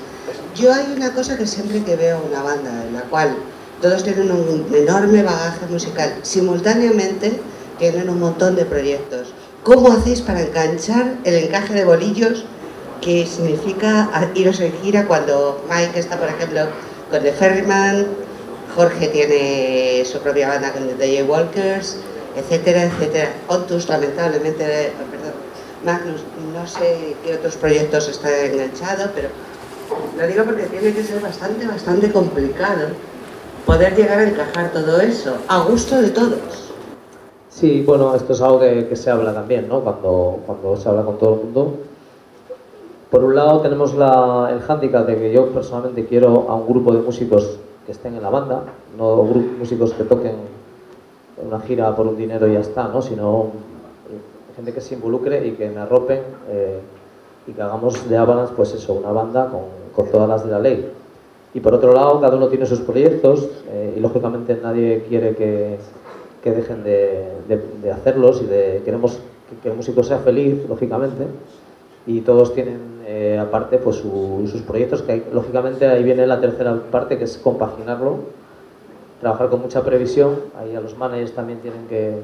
Yo 0.55 0.72
hay 0.74 0.93
una 0.95 1.12
cosa 1.14 1.38
que 1.38 1.45
siempre 1.47 1.84
que 1.84 1.95
veo 1.95 2.22
una 2.30 2.43
banda 2.43 2.86
en 2.86 2.93
la 2.93 3.01
cual 3.01 3.36
todos 3.82 4.03
tienen 4.03 4.32
un 4.32 4.67
enorme 4.73 5.23
bagaje 5.23 5.65
musical, 5.69 6.13
simultáneamente 6.21 7.39
tienen 7.79 8.09
un 8.09 8.19
montón 8.19 8.55
de 8.55 8.65
proyectos. 8.65 9.34
¿Cómo 9.63 9.91
hacéis 9.91 10.21
para 10.21 10.41
enganchar 10.41 11.15
el 11.23 11.36
encaje 11.36 11.73
de 11.73 11.86
bolillos 11.86 12.45
que 13.01 13.25
significa 13.25 14.09
iros 14.36 14.59
en 14.59 14.71
gira 14.82 15.07
cuando 15.07 15.65
Mike 15.69 15.99
está, 15.99 16.17
por 16.17 16.29
ejemplo, 16.29 16.67
con 17.09 17.23
The 17.23 17.32
Ferryman, 17.34 18.05
Jorge 18.75 19.07
tiene 19.07 20.05
su 20.05 20.19
propia 20.19 20.47
banda 20.47 20.71
con 20.71 20.88
The 20.88 21.23
Walkers, 21.23 21.97
etcétera, 22.36 22.84
etcétera. 22.84 23.34
Ontus, 23.47 23.89
lamentablemente, 23.89 24.93
perdón, 25.11 25.34
Magnus, 25.84 26.21
no 26.53 26.67
sé 26.67 27.15
qué 27.25 27.34
otros 27.36 27.55
proyectos 27.55 28.07
están 28.07 28.32
enganchados, 28.34 29.09
pero 29.15 29.29
lo 30.17 30.27
digo 30.27 30.43
porque 30.45 30.63
tiene 30.63 30.93
que 30.93 31.03
ser 31.03 31.19
bastante, 31.19 31.65
bastante 31.65 32.11
complicado 32.11 32.89
poder 33.66 33.95
llegar 33.95 34.20
a 34.20 34.30
encajar 34.30 34.72
todo 34.72 34.99
eso, 35.01 35.36
a 35.47 35.64
gusto 35.64 36.01
de 36.01 36.09
todos. 36.09 36.74
Sí, 37.49 37.84
bueno, 37.86 38.16
esto 38.16 38.34
es 38.34 38.41
algo 38.41 38.59
que, 38.59 38.88
que 38.88 38.95
se 38.95 39.12
habla 39.12 39.34
también, 39.34 39.68
¿no? 39.68 39.82
Cuando, 39.82 40.39
cuando 40.45 40.78
se 40.78 40.89
habla 40.89 41.03
con 41.03 41.18
todo 41.18 41.36
el 41.36 41.39
mundo. 41.41 41.74
Por 43.09 43.24
un 43.26 43.36
lado 43.36 43.59
tenemos 43.59 43.93
la, 43.93 44.49
el 44.53 44.62
hándicap 44.62 45.05
de 45.05 45.18
que 45.18 45.34
yo 45.34 45.47
personalmente 45.49 46.05
quiero 46.05 46.45
a 46.49 46.55
un 46.55 46.66
grupo 46.66 46.93
de 46.93 47.01
músicos 47.01 47.57
que 47.86 47.91
estén 47.91 48.16
en 48.16 48.22
la 48.22 48.30
banda, 48.30 48.64
no 48.97 49.24
músicos 49.24 49.93
que 49.93 50.05
toquen 50.05 50.36
una 51.38 51.59
gira 51.59 51.93
por 51.95 52.07
un 52.07 52.16
dinero 52.16 52.47
y 52.47 52.53
ya 52.53 52.62
está, 52.62 52.88
¿no? 52.88 53.01
sino 53.01 53.47
gente 54.55 54.74
que 54.74 54.82
se 54.82 54.95
involucre 54.95 55.45
y 55.45 55.51
que 55.51 55.70
me 55.70 55.82
arropen 55.82 56.22
eh, 56.49 56.80
y 57.47 57.51
que 57.51 57.62
hagamos 57.62 58.07
de 58.07 58.18
Avalanche, 58.18 58.53
pues 58.55 58.74
eso, 58.74 58.93
una 58.93 59.12
banda 59.12 59.49
con, 59.49 59.62
con, 59.95 60.12
todas 60.12 60.30
las 60.30 60.45
de 60.45 60.51
la 60.51 60.59
ley. 60.59 60.91
Y 61.54 61.60
por 61.60 61.74
otro 61.74 61.93
lado, 61.93 62.22
cada 62.22 62.38
uno 62.38 62.47
tiene 62.47 62.66
sus 62.66 62.80
proyectos 62.80 63.49
eh, 63.70 63.95
y 63.97 63.99
lógicamente 63.99 64.58
nadie 64.62 65.04
quiere 65.08 65.36
que, 65.36 65.78
que 66.43 66.52
dejen 66.52 66.84
de, 66.84 67.28
de, 67.47 67.91
hacerlos 67.91 68.41
y 68.41 68.45
de, 68.45 68.82
queremos 68.86 69.20
que, 69.49 69.58
que 69.62 69.70
el 69.70 69.76
músico 69.76 70.04
sea 70.04 70.20
feliz, 70.20 70.58
lógicamente, 70.70 71.26
y 72.08 72.22
todos 72.22 72.54
tienen 72.54 72.91
eh, 73.06 73.38
aparte 73.38 73.78
pues 73.78 73.97
su, 73.97 74.47
sus 74.49 74.62
proyectos, 74.62 75.02
que 75.02 75.24
lógicamente 75.34 75.86
ahí 75.86 76.04
viene 76.04 76.26
la 76.26 76.39
tercera 76.39 76.74
parte, 76.89 77.18
que 77.18 77.26
es 77.26 77.38
compaginarlo, 77.38 78.20
trabajar 79.20 79.49
con 79.49 79.62
mucha 79.62 79.84
previsión, 79.84 80.36
ahí 80.58 80.76
a 80.76 80.80
los 80.80 80.97
managers 80.97 81.34
también 81.34 81.60
tienen 81.60 81.88
que, 81.88 82.22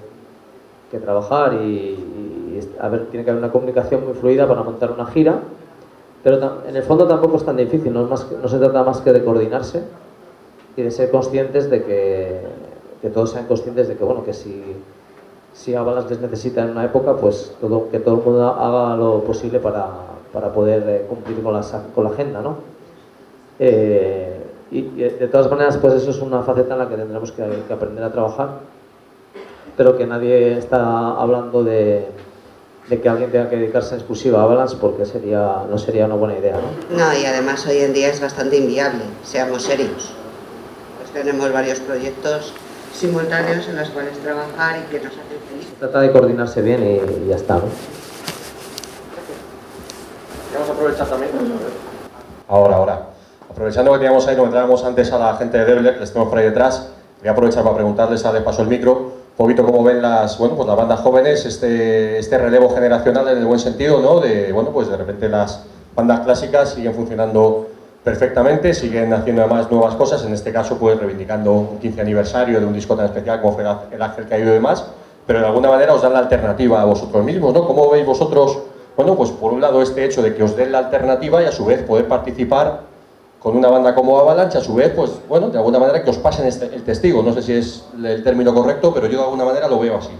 que 0.89 0.99
trabajar 0.99 1.55
y, 1.55 1.65
y, 1.65 2.59
a 2.79 2.87
ver, 2.87 3.07
tiene 3.07 3.25
que 3.25 3.31
haber 3.31 3.43
una 3.43 3.51
comunicación 3.51 4.05
muy 4.05 4.13
fluida 4.13 4.47
para 4.47 4.63
montar 4.63 4.91
una 4.91 5.05
gira, 5.07 5.41
pero 6.27 6.63
en 6.67 6.75
el 6.75 6.83
fondo 6.83 7.07
tampoco 7.07 7.37
es 7.37 7.45
tan 7.45 7.55
difícil, 7.55 7.93
no, 7.93 8.17
se 8.17 8.57
trata 8.59 8.83
más 8.83 8.99
que 8.99 9.13
de 9.13 9.23
coordinarse 9.23 9.81
y 10.75 10.81
de 10.81 10.91
ser 10.91 11.09
conscientes 11.09 11.69
de 11.69 11.83
que, 11.85 13.09
todos 13.13 13.31
sean 13.31 13.45
conscientes 13.45 13.87
de 13.87 13.95
que, 13.95 14.03
bueno, 14.03 14.25
que 14.25 14.33
si 14.33 14.61
si 15.53 15.73
Avalanche 15.73 16.09
les 16.09 16.19
necesita 16.19 16.65
en 16.65 16.71
una 16.71 16.83
época, 16.83 17.15
pues 17.15 17.55
que 17.91 17.99
todo 17.99 18.15
el 18.15 18.21
mundo 18.25 18.45
haga 18.45 18.97
lo 18.97 19.23
posible 19.23 19.59
para, 19.59 19.87
para 20.33 20.51
poder 20.51 20.83
eh, 20.89 21.05
cumplir 21.07 21.41
con 21.41 21.53
la, 21.53 21.61
con 21.95 22.03
la 22.03 22.09
agenda, 22.09 22.41
¿no? 22.41 22.57
Eh, 23.57 24.37
y, 24.69 24.79
y, 24.79 25.03
de 25.03 25.29
todas 25.29 25.49
maneras, 25.49 25.77
pues 25.77 25.93
eso 25.93 26.09
es 26.09 26.21
una 26.21 26.41
faceta 26.41 26.73
en 26.73 26.79
la 26.79 26.89
que 26.89 26.97
tendremos 26.97 27.31
que, 27.31 27.43
que, 27.65 27.73
aprender 27.73 28.03
a 28.03 28.11
trabajar, 28.11 28.49
pero 29.77 29.95
que 29.95 30.05
nadie 30.05 30.57
está 30.57 31.11
hablando 31.11 31.63
de, 31.63 32.05
de 32.89 33.01
que 33.01 33.09
alguien 33.09 33.31
tenga 33.31 33.49
que 33.49 33.57
dedicarse 33.57 33.95
en 33.95 33.99
exclusiva 33.99 34.39
a 34.39 34.43
Avalanche 34.43 34.77
porque 34.79 35.05
sería, 35.05 35.63
no 35.69 35.77
sería 35.77 36.05
una 36.05 36.15
buena 36.15 36.37
idea, 36.37 36.55
¿no? 36.55 36.97
No, 36.97 37.13
y 37.17 37.25
además 37.25 37.65
hoy 37.67 37.79
en 37.79 37.93
día 37.93 38.09
es 38.09 38.21
bastante 38.21 38.57
inviable, 38.57 39.03
seamos 39.23 39.63
serios. 39.63 40.13
Pues 40.97 41.11
tenemos 41.11 41.51
varios 41.51 41.79
proyectos 41.79 42.53
simultáneos 42.93 43.67
en 43.67 43.75
los 43.75 43.89
cuales 43.89 44.17
trabajar 44.19 44.79
y 44.79 44.91
que 44.91 44.99
nos 44.99 45.13
hacen 45.13 45.39
feliz. 45.49 45.67
Se 45.69 45.75
trata 45.79 45.99
de 45.99 46.11
coordinarse 46.11 46.61
bien 46.61 46.81
y, 46.81 47.25
y 47.25 47.27
ya 47.27 47.35
está, 47.35 47.55
¿no? 47.55 47.63
Vamos 50.53 50.69
a 50.69 50.73
aprovechar 50.73 51.07
también. 51.07 51.31
Ahora, 52.47 52.75
ahora. 52.77 53.07
Aprovechando 53.51 53.91
que 53.91 53.97
teníamos 53.97 54.25
ahí, 54.27 54.35
como 54.35 54.47
entrábamos 54.47 54.83
antes 54.85 55.11
a 55.11 55.19
la 55.19 55.35
gente 55.35 55.57
de 55.57 55.65
Debler, 55.65 55.99
les 55.99 56.11
tenemos 56.11 56.29
por 56.29 56.39
ahí 56.39 56.45
detrás, 56.45 56.89
voy 57.19 57.27
a 57.27 57.31
aprovechar 57.31 57.63
para 57.63 57.75
preguntarles, 57.75 58.25
a 58.25 58.31
de 58.31 58.41
paso 58.41 58.61
el 58.61 58.69
micro, 58.69 59.16
poquito 59.37 59.63
cómo 59.63 59.83
ven 59.83 60.01
las, 60.01 60.37
bueno, 60.39 60.55
pues 60.55 60.67
las 60.67 60.75
bandas 60.75 60.99
jóvenes, 61.01 61.45
este, 61.45 62.17
este 62.17 62.37
relevo 62.39 62.69
generacional 62.69 63.27
en 63.29 63.37
el 63.37 63.45
buen 63.45 63.59
sentido, 63.59 64.01
¿no? 64.01 64.19
De, 64.19 64.51
bueno, 64.51 64.71
pues 64.71 64.89
de 64.89 64.97
repente 64.97 65.29
las 65.29 65.63
bandas 65.95 66.21
clásicas 66.21 66.69
siguen 66.69 66.95
funcionando 66.95 67.67
perfectamente, 68.03 68.73
siguen 68.73 69.13
haciendo 69.13 69.43
además 69.43 69.69
nuevas 69.69 69.93
cosas, 69.95 70.23
en 70.25 70.33
este 70.33 70.51
caso 70.51 70.77
pues 70.77 70.97
reivindicando 70.97 71.53
un 71.53 71.77
15 71.77 72.01
aniversario 72.01 72.59
de 72.59 72.65
un 72.65 72.73
disco 72.73 72.95
tan 72.95 73.05
especial 73.05 73.39
como 73.41 73.53
fue 73.53 73.63
El 73.91 74.01
Ángel 74.01 74.27
Caído 74.27 74.49
y 74.49 74.53
demás, 74.53 74.85
pero 75.27 75.39
de 75.39 75.45
alguna 75.45 75.69
manera 75.69 75.93
os 75.93 76.01
dan 76.01 76.13
la 76.13 76.19
alternativa 76.19 76.81
a 76.81 76.85
vosotros 76.85 77.23
mismos, 77.23 77.53
¿no? 77.53 77.67
¿Cómo 77.67 77.89
veis 77.91 78.05
vosotros, 78.05 78.57
bueno, 78.95 79.15
pues 79.15 79.29
por 79.31 79.53
un 79.53 79.61
lado 79.61 79.83
este 79.83 80.03
hecho 80.03 80.23
de 80.23 80.33
que 80.33 80.41
os 80.41 80.55
den 80.55 80.71
la 80.71 80.79
alternativa 80.79 81.43
y 81.43 81.45
a 81.45 81.51
su 81.51 81.65
vez 81.65 81.83
poder 81.83 82.07
participar 82.07 82.81
con 83.39 83.55
una 83.55 83.69
banda 83.69 83.93
como 83.93 84.17
Avalanche, 84.19 84.57
a 84.57 84.61
su 84.61 84.73
vez, 84.73 84.91
pues 84.95 85.11
bueno, 85.27 85.49
de 85.49 85.57
alguna 85.57 85.79
manera 85.79 86.03
que 86.03 86.09
os 86.09 86.17
pasen 86.17 86.47
este, 86.47 86.65
el 86.65 86.83
testigo, 86.83 87.21
no 87.21 87.33
sé 87.33 87.41
si 87.41 87.53
es 87.53 87.85
el 88.03 88.23
término 88.23 88.53
correcto, 88.53 88.93
pero 88.93 89.07
yo 89.07 89.19
de 89.19 89.23
alguna 89.23 89.45
manera 89.45 89.67
lo 89.67 89.79
veo 89.79 89.97
así. 89.97 90.11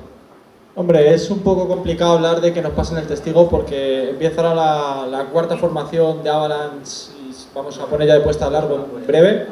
Hombre, 0.75 1.11
es 1.11 1.31
un 1.31 1.39
poco 1.39 1.67
complicado 1.67 2.13
hablar 2.13 2.39
de 2.39 2.53
que 2.53 2.61
nos 2.61 2.73
pasen 2.73 2.99
el 2.99 3.07
testigo 3.07 3.49
porque 3.49 4.11
empieza 4.11 4.41
ahora 4.41 4.53
la, 4.53 5.07
la 5.07 5.25
cuarta 5.25 5.57
formación 5.57 6.23
de 6.23 6.29
Avalanche 6.29 7.11
y 7.19 7.33
vamos 7.55 7.79
a 7.79 7.87
poner 7.87 8.07
ya 8.07 8.13
de 8.13 8.19
puesta 8.21 8.45
a 8.45 8.51
largo 8.51 8.85
en 8.95 9.07
breve. 9.07 9.47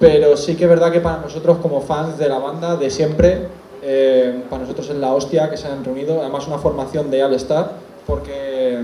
Pero 0.00 0.36
sí 0.36 0.56
que 0.56 0.64
es 0.64 0.68
verdad 0.68 0.90
que 0.90 1.00
para 1.00 1.18
nosotros 1.18 1.58
como 1.58 1.80
fans 1.80 2.18
de 2.18 2.28
la 2.28 2.40
banda 2.40 2.74
de 2.74 2.90
siempre, 2.90 3.46
eh, 3.84 4.42
para 4.50 4.62
nosotros 4.62 4.88
es 4.90 4.96
la 4.96 5.14
hostia 5.14 5.48
que 5.48 5.56
se 5.56 5.68
han 5.68 5.84
reunido, 5.84 6.20
además 6.20 6.48
una 6.48 6.58
formación 6.58 7.08
de 7.08 7.22
All 7.22 7.34
Star, 7.34 7.70
porque 8.04 8.80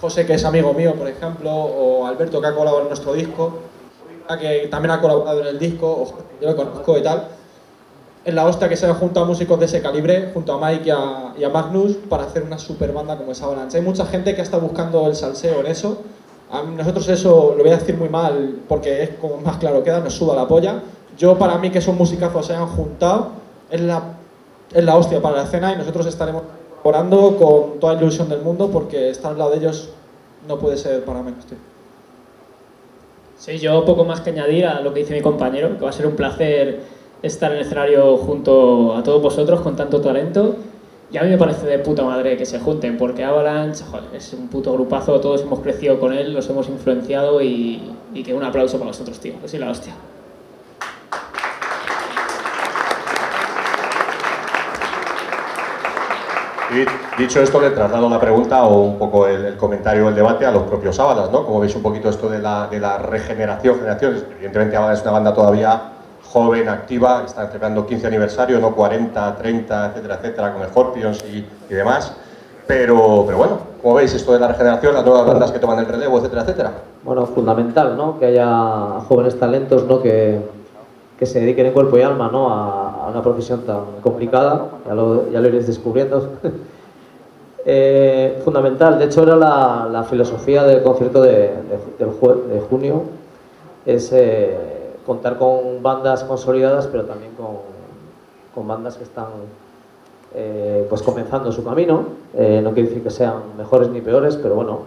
José, 0.00 0.26
que 0.26 0.34
es 0.34 0.44
amigo 0.44 0.72
mío, 0.72 0.94
por 0.94 1.08
ejemplo, 1.08 1.50
o 1.50 2.06
Alberto, 2.06 2.40
que 2.40 2.46
ha 2.46 2.54
colaborado 2.54 2.82
en 2.82 2.88
nuestro 2.88 3.12
disco, 3.12 3.58
que 4.38 4.68
también 4.70 4.92
ha 4.92 5.00
colaborado 5.00 5.40
en 5.40 5.48
el 5.48 5.58
disco, 5.58 5.86
o 5.86 6.06
yo 6.40 6.50
lo 6.50 6.56
conozco 6.56 6.96
y 6.96 7.02
tal, 7.02 7.28
es 8.24 8.34
la 8.34 8.46
hostia 8.46 8.68
que 8.68 8.76
se 8.76 8.86
han 8.86 8.94
juntado 8.94 9.26
músicos 9.26 9.58
de 9.58 9.66
ese 9.66 9.80
calibre, 9.80 10.30
junto 10.32 10.52
a 10.52 10.70
Mike 10.70 10.88
y 11.38 11.44
a, 11.44 11.48
Magnus, 11.48 11.96
para 12.08 12.24
hacer 12.24 12.42
una 12.42 12.58
super 12.58 12.92
banda 12.92 13.16
como 13.16 13.32
es 13.32 13.42
Avalanche. 13.42 13.78
Hay 13.78 13.84
mucha 13.84 14.04
gente 14.06 14.34
que 14.34 14.42
está 14.42 14.58
buscando 14.58 15.06
el 15.06 15.16
salseo 15.16 15.60
en 15.60 15.66
eso. 15.66 16.02
A 16.50 16.62
nosotros 16.62 17.08
eso 17.08 17.54
lo 17.56 17.62
voy 17.62 17.72
a 17.72 17.76
decir 17.76 17.96
muy 17.96 18.08
mal, 18.08 18.58
porque 18.68 19.02
es 19.02 19.10
como 19.20 19.38
más 19.38 19.56
claro 19.56 19.82
queda, 19.82 20.00
nos 20.00 20.14
suda 20.14 20.34
la 20.34 20.46
polla. 20.46 20.82
Yo, 21.16 21.38
para 21.38 21.56
mí, 21.58 21.70
que 21.70 21.78
esos 21.78 21.94
musicazos 21.94 22.46
se 22.46 22.54
hayan 22.54 22.68
juntado, 22.68 23.30
es 23.70 23.80
la, 23.80 24.02
es 24.72 24.84
la 24.84 24.96
hostia 24.96 25.22
para 25.22 25.36
la 25.36 25.42
escena 25.44 25.72
y 25.72 25.76
nosotros 25.76 26.06
estaremos 26.06 26.42
colaborando 26.82 27.36
con 27.36 27.80
toda 27.80 27.94
ilusión 27.94 28.28
del 28.28 28.40
mundo 28.40 28.70
porque 28.70 29.10
estar 29.10 29.32
al 29.32 29.38
lado 29.38 29.50
de 29.50 29.58
ellos 29.58 29.90
no 30.48 30.58
puede 30.58 30.76
ser 30.76 31.04
para 31.04 31.22
menos, 31.22 31.44
tío. 31.46 31.58
Sí, 33.36 33.58
yo 33.58 33.84
poco 33.84 34.04
más 34.04 34.20
que 34.20 34.30
añadir 34.30 34.66
a 34.66 34.80
lo 34.80 34.92
que 34.92 35.00
dice 35.00 35.14
mi 35.14 35.22
compañero, 35.22 35.76
que 35.78 35.84
va 35.84 35.90
a 35.90 35.92
ser 35.92 36.06
un 36.06 36.14
placer 36.14 36.80
estar 37.22 37.50
en 37.52 37.58
el 37.58 37.64
escenario 37.64 38.16
junto 38.18 38.94
a 38.94 39.02
todos 39.02 39.22
vosotros 39.22 39.60
con 39.60 39.76
tanto 39.76 40.00
talento 40.00 40.56
Y 41.12 41.18
a 41.18 41.22
mí 41.22 41.30
me 41.30 41.38
parece 41.38 41.66
de 41.66 41.78
puta 41.78 42.02
madre 42.02 42.36
que 42.36 42.46
se 42.46 42.60
junten, 42.60 42.96
porque 42.96 43.24
Avalanche 43.24 43.84
joder, 43.84 44.04
es 44.14 44.32
un 44.32 44.48
puto 44.48 44.72
grupazo, 44.72 45.20
todos 45.20 45.42
hemos 45.42 45.60
crecido 45.60 45.98
con 45.98 46.12
él, 46.12 46.32
los 46.32 46.48
hemos 46.48 46.68
influenciado 46.68 47.42
y, 47.42 47.82
y 48.14 48.22
que 48.22 48.34
un 48.34 48.44
aplauso 48.44 48.78
para 48.78 48.90
vosotros, 48.90 49.18
tío, 49.18 49.34
que 49.40 49.48
soy 49.48 49.58
la 49.58 49.70
hostia. 49.70 49.94
Dicho 57.18 57.40
esto, 57.40 57.60
le 57.60 57.70
traslado 57.70 58.08
la 58.08 58.20
pregunta 58.20 58.64
o 58.64 58.82
un 58.82 58.98
poco 58.98 59.26
el, 59.26 59.56
comentario, 59.56 60.08
el 60.08 60.14
debate 60.14 60.46
a 60.46 60.52
los 60.52 60.62
propios 60.62 60.98
Ábalas, 61.00 61.30
¿no? 61.30 61.44
Como 61.44 61.60
veis 61.60 61.74
un 61.74 61.82
poquito 61.82 62.08
esto 62.08 62.28
de 62.28 62.38
la, 62.38 62.68
de 62.68 62.78
la 62.78 62.98
regeneración, 62.98 63.76
generaciones. 63.76 64.24
Evidentemente 64.36 64.76
Ábalas 64.76 64.98
es 64.98 65.02
una 65.02 65.12
banda 65.12 65.34
todavía 65.34 65.82
joven, 66.24 66.68
activa, 66.68 67.24
está 67.26 67.46
celebrando 67.48 67.84
15 67.84 68.06
aniversario, 68.06 68.60
no 68.60 68.72
40, 68.74 69.36
30, 69.36 69.86
etcétera, 69.86 70.14
etcétera, 70.14 70.52
con 70.52 70.68
Scorpions 70.68 71.24
y, 71.24 71.44
y 71.68 71.74
demás. 71.74 72.14
Pero, 72.68 73.24
pero 73.26 73.38
bueno, 73.38 73.58
como 73.82 73.94
veis 73.94 74.14
esto 74.14 74.32
de 74.32 74.38
la 74.38 74.48
regeneración, 74.48 74.94
las 74.94 75.04
nuevas 75.04 75.26
bandas 75.26 75.50
que 75.50 75.58
toman 75.58 75.80
el 75.80 75.86
relevo, 75.86 76.18
etcétera, 76.18 76.42
etcétera. 76.42 76.72
Bueno, 77.02 77.26
fundamental, 77.26 77.96
¿no? 77.96 78.16
Que 78.20 78.26
haya 78.26 79.00
jóvenes 79.08 79.38
talentos, 79.40 79.84
¿no? 79.86 80.00
Que, 80.00 80.38
que 81.18 81.26
se 81.26 81.40
dediquen 81.40 81.66
en 81.66 81.72
cuerpo 81.72 81.98
y 81.98 82.02
alma, 82.02 82.28
¿no? 82.30 82.48
A 82.48 82.89
una 83.10 83.22
profesión 83.22 83.62
tan 83.62 84.00
complicada, 84.02 84.66
ya 84.86 84.94
lo, 84.94 85.30
ya 85.30 85.40
lo 85.40 85.48
iréis 85.48 85.66
descubriendo. 85.66 86.30
Eh, 87.66 88.40
fundamental, 88.42 88.98
de 88.98 89.04
hecho 89.04 89.22
era 89.22 89.36
la, 89.36 89.86
la 89.92 90.02
filosofía 90.04 90.62
del 90.64 90.82
concierto 90.82 91.20
de, 91.20 91.30
de- 91.32 91.78
del 91.98 92.08
de 92.48 92.60
junio, 92.60 93.02
es 93.84 94.10
eh, 94.14 94.56
contar 95.04 95.36
con 95.36 95.82
bandas 95.82 96.24
consolidadas, 96.24 96.86
pero 96.86 97.04
también 97.04 97.32
con, 97.34 97.58
con 98.54 98.66
bandas 98.66 98.96
que 98.96 99.04
están 99.04 99.26
eh, 100.34 100.86
pues 100.88 101.02
comenzando 101.02 101.52
su 101.52 101.62
camino. 101.62 102.04
Eh, 102.34 102.60
no 102.64 102.72
quiere 102.72 102.88
decir 102.88 103.02
que 103.02 103.10
sean 103.10 103.34
mejores 103.58 103.90
ni 103.90 104.00
peores, 104.00 104.36
pero 104.36 104.54
bueno, 104.54 104.78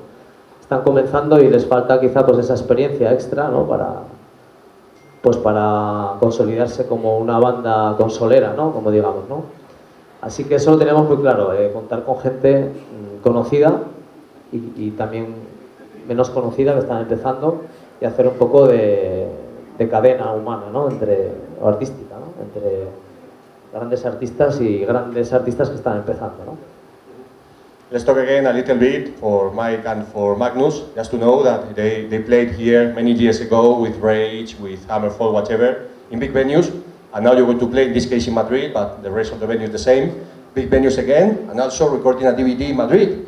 están 0.60 0.82
comenzando 0.82 1.40
y 1.40 1.50
les 1.50 1.68
falta 1.68 2.00
quizá 2.02 2.26
pues 2.26 2.40
esa 2.40 2.54
experiencia 2.54 3.14
extra, 3.14 3.50
¿no? 3.50 3.68
Para 3.68 3.98
pues 5.24 5.38
para 5.38 6.18
consolidarse 6.20 6.86
como 6.86 7.18
una 7.18 7.40
banda 7.40 7.96
consolera, 7.98 8.54
¿no? 8.58 8.74
Como 8.74 8.92
digamos, 8.92 9.30
¿no? 9.30 9.46
Así 10.20 10.44
que 10.44 10.56
eso 10.56 10.72
lo 10.72 10.78
tenemos 10.78 11.08
muy 11.08 11.16
claro, 11.18 11.54
eh, 11.54 11.72
contar 11.72 12.04
con 12.04 12.20
gente 12.20 12.66
mm, 12.66 13.24
conocida 13.24 13.84
y, 14.52 14.92
también 14.92 15.34
menos 16.08 16.30
conocida 16.30 16.74
que 16.74 16.80
están 16.80 17.02
empezando 17.02 17.62
y 18.02 18.06
hacer 18.06 18.28
un 18.28 18.36
poco 18.36 18.68
de, 18.68 19.30
de 19.78 19.90
cadena 19.90 20.34
humana, 20.34 20.66
¿no? 20.72 20.90
Entre, 20.90 21.32
o 21.62 21.70
artística, 21.70 22.16
¿no? 22.16 22.44
Entre 22.44 22.88
grandes 23.74 24.06
artistas 24.06 24.60
y 24.60 24.80
grandes 24.80 25.32
artistas 25.32 25.70
que 25.70 25.76
están 25.76 25.98
empezando, 25.98 26.44
¿no? 26.46 26.73
Let's 27.94 28.06
talk 28.06 28.18
again 28.18 28.48
a 28.48 28.54
little 28.54 28.76
bit 28.76 29.20
for 29.20 29.54
Mike 29.54 29.86
and 29.86 30.02
for 30.08 30.36
Magnus, 30.36 30.82
just 30.96 31.12
to 31.12 31.18
know 31.20 31.44
that 31.44 31.76
they, 31.76 32.08
they 32.08 32.24
played 32.24 32.50
here 32.50 32.92
many 32.92 33.12
years 33.12 33.40
ago 33.40 33.80
with 33.80 33.98
Rage, 33.98 34.56
with 34.56 34.82
Hammerfall, 34.88 35.32
whatever, 35.32 35.90
in 36.10 36.18
big 36.18 36.34
venues, 36.34 36.74
and 37.14 37.24
now 37.24 37.34
you're 37.34 37.46
going 37.46 37.60
to 37.60 37.68
play, 37.68 37.86
in 37.86 37.94
this 37.94 38.08
case 38.08 38.26
in 38.26 38.34
Madrid, 38.34 38.74
but 38.74 39.04
the 39.04 39.12
rest 39.12 39.32
of 39.32 39.40
the 39.40 39.46
venue 39.46 39.66
is 39.66 39.72
the 39.72 39.78
same, 39.78 40.26
big 40.56 40.72
venues 40.72 40.98
again, 40.98 41.48
and 41.52 41.60
also 41.60 41.88
recording 41.88 42.26
a 42.26 42.32
DVD 42.32 42.72
in 42.72 42.78
Madrid. 42.78 43.28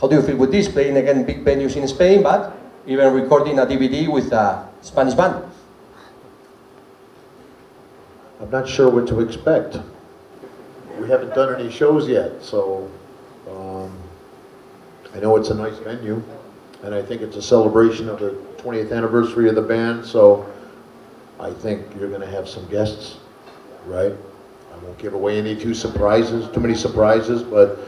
How 0.00 0.08
do 0.08 0.16
you 0.16 0.22
feel 0.22 0.36
with 0.36 0.50
this, 0.50 0.66
playing 0.66 0.96
again 0.96 1.24
big 1.24 1.44
venues 1.44 1.76
in 1.76 1.86
Spain, 1.86 2.24
but 2.24 2.58
even 2.88 3.14
recording 3.14 3.60
a 3.60 3.66
DVD 3.66 4.08
with 4.08 4.32
a 4.32 4.68
Spanish 4.80 5.14
band? 5.14 5.44
I'm 8.40 8.50
not 8.50 8.68
sure 8.68 8.90
what 8.90 9.06
to 9.06 9.20
expect. 9.20 9.76
We 10.98 11.08
haven't 11.08 11.36
done 11.36 11.54
any 11.54 11.70
shows 11.70 12.08
yet, 12.08 12.42
so 12.42 12.90
um, 13.56 13.98
I 15.14 15.20
know 15.20 15.36
it's 15.36 15.50
a 15.50 15.54
nice 15.54 15.78
venue, 15.78 16.22
and 16.82 16.94
I 16.94 17.02
think 17.02 17.22
it's 17.22 17.36
a 17.36 17.42
celebration 17.42 18.08
of 18.08 18.18
the 18.18 18.30
20th 18.58 18.92
anniversary 18.92 19.48
of 19.48 19.54
the 19.54 19.62
band, 19.62 20.04
so 20.04 20.46
I 21.38 21.52
think 21.52 21.86
you're 21.98 22.08
going 22.08 22.20
to 22.20 22.30
have 22.30 22.48
some 22.48 22.66
guests, 22.68 23.18
right? 23.86 24.12
I 24.72 24.84
won't 24.84 24.98
give 24.98 25.14
away 25.14 25.38
any 25.38 25.56
too 25.56 25.74
surprises, 25.74 26.48
too 26.52 26.60
many 26.60 26.74
surprises, 26.74 27.42
but 27.42 27.80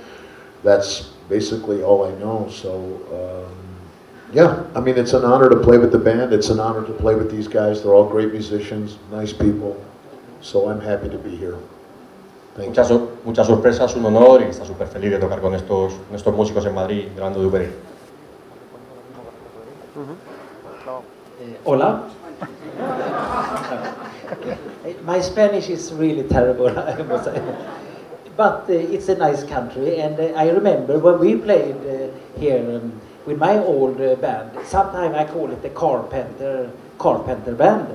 that's 0.62 1.12
basically 1.28 1.82
all 1.82 2.04
I 2.04 2.18
know. 2.18 2.48
So, 2.50 3.46
um, 3.46 3.56
yeah, 4.32 4.64
I 4.74 4.80
mean, 4.80 4.98
it's 4.98 5.12
an 5.12 5.24
honor 5.24 5.48
to 5.48 5.56
play 5.56 5.78
with 5.78 5.92
the 5.92 5.98
band. 5.98 6.32
It's 6.32 6.50
an 6.50 6.58
honor 6.58 6.84
to 6.84 6.92
play 6.92 7.14
with 7.14 7.30
these 7.30 7.46
guys. 7.46 7.82
They're 7.82 7.94
all 7.94 8.08
great 8.08 8.32
musicians, 8.32 8.98
nice 9.10 9.32
people. 9.32 9.82
So 10.40 10.68
I'm 10.68 10.80
happy 10.80 11.08
to 11.08 11.18
be 11.18 11.34
here. 11.34 11.58
Muchas, 12.57 12.92
muchas 13.24 13.46
sorpresas, 13.48 13.96
un 13.96 14.07
honor 14.07 14.42
y 14.42 14.44
está 14.44 14.64
súper 14.64 14.86
feliz 14.86 15.11
de 15.11 15.18
tocar 15.18 15.40
con 15.40 15.55
estos, 15.57 15.94
con 15.94 16.14
estos 16.14 16.34
músicos 16.34 16.64
en 16.66 16.74
Madrid, 16.74 17.09
grabando 17.14 17.42
DVD. 17.42 17.62
Eh, 21.40 21.59
hola. 21.64 22.02
My 25.05 25.20
Spanish 25.20 25.68
is 25.68 25.92
really 25.92 26.22
terrible, 26.22 26.68
I 26.78 27.02
must 27.02 27.24
say. 27.24 27.42
But 28.36 28.68
uh, 28.68 28.72
it's 28.72 29.09
a 29.09 29.16
nice 29.16 29.42
country, 29.44 30.00
and 30.00 30.18
uh, 30.18 30.32
I 30.36 30.50
remember 30.50 30.98
when 30.98 31.18
we 31.18 31.36
played 31.36 31.76
uh, 31.86 32.09
here 32.38 32.59
um, 32.59 32.92
with 33.26 33.38
my 33.38 33.59
old 33.59 34.00
uh, 34.00 34.14
band. 34.16 34.50
Sometimes 34.64 35.14
I 35.14 35.24
call 35.24 35.50
it 35.50 35.62
the 35.62 35.70
Carpenter 35.70 36.70
Carpenter 36.98 37.55
band. 37.55 37.88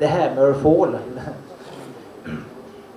The 0.00 0.08
Hammer 0.08 0.54
Fall. 0.54 0.94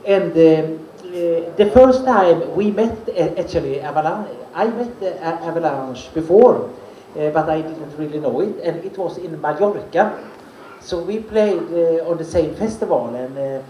and 0.07 0.31
um, 0.31 0.79
uh, 1.05 1.55
the 1.57 1.69
first 1.73 2.05
time 2.05 2.55
we 2.55 2.71
met, 2.71 2.97
uh, 3.09 3.39
actually, 3.39 3.81
Avalanche, 3.81 4.29
I 4.55 4.67
met 4.67 5.03
uh, 5.03 5.47
Avalanche 5.49 6.11
before, 6.13 6.69
uh, 7.15 7.29
but 7.29 7.49
I 7.49 7.61
didn't 7.61 7.95
really 7.97 8.19
know 8.19 8.39
it, 8.39 8.57
and 8.63 8.83
it 8.83 8.97
was 8.97 9.17
in 9.17 9.39
Mallorca. 9.39 10.17
So 10.79 11.03
we 11.03 11.19
played 11.19 11.61
uh, 11.71 12.09
on 12.09 12.17
the 12.17 12.25
same 12.25 12.55
festival, 12.55 13.13
and 13.13 13.37
uh, 13.37 13.61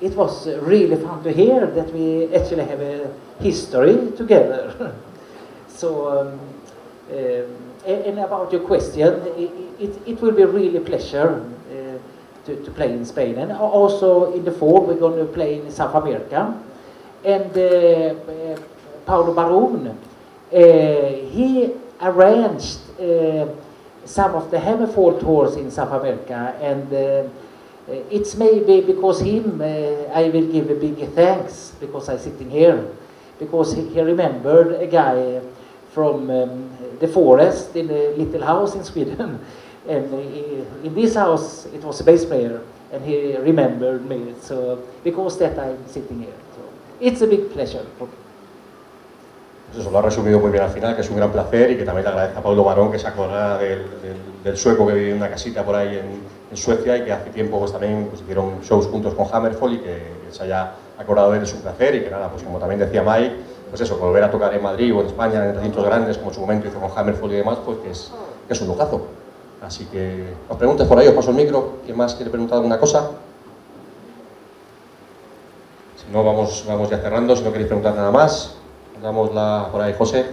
it 0.00 0.14
was 0.14 0.46
uh, 0.46 0.60
really 0.60 0.96
fun 0.96 1.22
to 1.24 1.32
hear 1.32 1.66
that 1.66 1.92
we 1.92 2.34
actually 2.34 2.64
have 2.64 2.80
a 2.80 3.10
history 3.40 4.12
together. 4.16 4.94
so, 5.68 6.20
um, 6.20 6.40
um, 7.10 7.72
and 7.86 8.18
about 8.18 8.52
your 8.52 8.62
question, 8.62 9.14
it, 9.36 9.50
it, 9.80 10.02
it 10.06 10.20
will 10.22 10.32
be 10.32 10.44
really 10.44 10.80
pleasure 10.80 11.42
uh, 11.42 11.53
to, 12.46 12.64
to 12.64 12.70
play 12.70 12.92
in 12.92 13.04
Spain. 13.04 13.38
And 13.38 13.52
also 13.52 14.32
in 14.34 14.44
the 14.44 14.52
fall, 14.52 14.86
we're 14.86 14.98
going 14.98 15.18
to 15.18 15.32
play 15.32 15.60
in 15.60 15.70
South 15.70 15.94
America. 15.94 16.60
And 17.24 17.56
uh, 17.56 17.60
uh, 17.60 18.58
Paulo 19.06 19.34
Baron, 19.34 19.88
uh, 19.88 19.96
he 21.30 21.72
arranged 22.00 22.78
uh, 23.00 23.48
some 24.04 24.34
of 24.34 24.50
the 24.50 24.58
Hammerfall 24.58 25.20
tours 25.20 25.56
in 25.56 25.70
South 25.70 25.92
America. 25.92 26.54
And 26.60 27.30
it's 28.10 28.34
maybe 28.36 28.80
because 28.80 29.20
him, 29.20 29.60
uh, 29.60 29.64
I 30.12 30.30
will 30.30 30.50
give 30.50 30.70
a 30.70 30.74
big 30.74 31.08
thanks 31.10 31.72
because 31.80 32.08
I'm 32.08 32.18
sitting 32.18 32.50
here. 32.50 32.86
Because 33.38 33.74
he, 33.74 33.88
he 33.88 34.00
remembered 34.00 34.80
a 34.80 34.86
guy 34.86 35.40
from 35.92 36.30
um, 36.30 36.76
the 37.00 37.08
forest 37.08 37.74
in 37.76 37.90
a 37.90 38.10
little 38.16 38.44
house 38.44 38.74
in 38.74 38.84
Sweden. 38.84 39.44
and 39.88 40.06
in 40.84 40.94
this 40.94 41.14
house, 41.16 41.66
it 41.74 41.82
was 41.84 42.00
a 42.00 42.04
bass 42.04 42.24
player, 42.24 42.60
and 42.92 43.04
he 43.04 43.36
remembered 43.38 44.02
me. 44.08 44.34
So 44.42 44.78
because 45.02 45.38
that 45.38 45.58
I'm 45.58 45.76
sitting 45.86 46.20
here. 46.20 46.36
So 46.54 46.62
it's 47.00 47.22
a 47.22 47.26
big 47.26 47.50
pleasure 47.52 47.84
for 47.98 48.06
me. 48.06 48.14
Pues 49.72 49.80
eso 49.82 49.90
lo 49.90 49.98
ha 49.98 50.02
resumido 50.02 50.38
muy 50.38 50.50
bien 50.52 50.62
al 50.62 50.70
final, 50.70 50.94
que 50.94 51.02
es 51.02 51.10
un 51.10 51.16
gran 51.16 51.32
placer 51.32 51.70
y 51.72 51.76
que 51.76 51.84
también 51.84 52.04
le 52.04 52.10
agradece 52.10 52.38
a 52.38 52.42
Pablo 52.42 52.62
Barón 52.62 52.92
que 52.92 52.98
se 52.98 53.08
acordara 53.08 53.58
del, 53.58 53.78
del- 54.02 54.42
del 54.44 54.56
sueco 54.56 54.86
que 54.86 54.92
vive 54.94 55.10
en 55.10 55.16
una 55.16 55.28
casita 55.28 55.64
por 55.64 55.74
ahí 55.74 55.96
en, 55.96 56.20
en 56.50 56.56
Suecia 56.56 56.96
y 56.98 57.04
que 57.04 57.12
hace 57.12 57.30
tiempo 57.30 57.58
pues 57.58 57.72
también 57.72 58.06
pues, 58.08 58.20
hicieron 58.22 58.60
shows 58.62 58.86
juntos 58.86 59.14
con 59.14 59.26
Hammerfall 59.32 59.72
y 59.72 59.78
que 59.78 60.02
se 60.30 60.44
haya 60.44 60.74
acordado 60.96 61.32
de 61.32 61.38
él 61.38 61.44
es 61.44 61.52
un 61.54 61.60
placer 61.62 61.94
y 61.96 62.04
que 62.04 62.10
nada, 62.10 62.28
pues 62.30 62.44
como 62.44 62.58
también 62.58 62.78
decía 62.78 63.02
Mike, 63.02 63.34
pues 63.70 63.80
eso, 63.80 63.96
volver 63.96 64.22
a 64.22 64.30
tocar 64.30 64.54
en 64.54 64.62
Madrid 64.62 64.94
o 64.94 65.00
en 65.00 65.06
España 65.08 65.44
en 65.44 65.56
recintos 65.56 65.84
grandes 65.84 66.18
como 66.18 66.30
en 66.30 66.34
su 66.34 66.40
momento 66.42 66.68
hizo 66.68 66.78
con 66.78 66.90
Hammerfall 66.96 67.32
y 67.32 67.36
demás, 67.36 67.58
pues 67.64 67.78
que 67.78 67.90
es, 67.90 68.12
que 68.46 68.52
es 68.52 68.60
un 68.60 68.68
lujazo. 68.68 69.06
Así 69.64 69.86
que 69.86 70.34
os 70.48 70.56
preguntes 70.58 70.86
por 70.86 70.98
ahí, 70.98 71.08
os 71.08 71.14
paso 71.14 71.30
el 71.30 71.36
micro, 71.36 71.80
¿quién 71.86 71.96
más 71.96 72.14
quiere 72.14 72.30
preguntar 72.30 72.56
alguna 72.56 72.78
cosa? 72.78 73.10
Si 75.96 76.12
no, 76.12 76.22
vamos, 76.22 76.64
vamos 76.68 76.90
ya 76.90 76.98
cerrando, 76.98 77.34
si 77.34 77.42
no 77.42 77.50
queréis 77.50 77.68
preguntar 77.68 77.94
nada 77.94 78.10
más. 78.10 78.56
Damos 79.02 79.34
la 79.34 79.68
por 79.72 79.80
ahí, 79.80 79.94
José. 79.96 80.26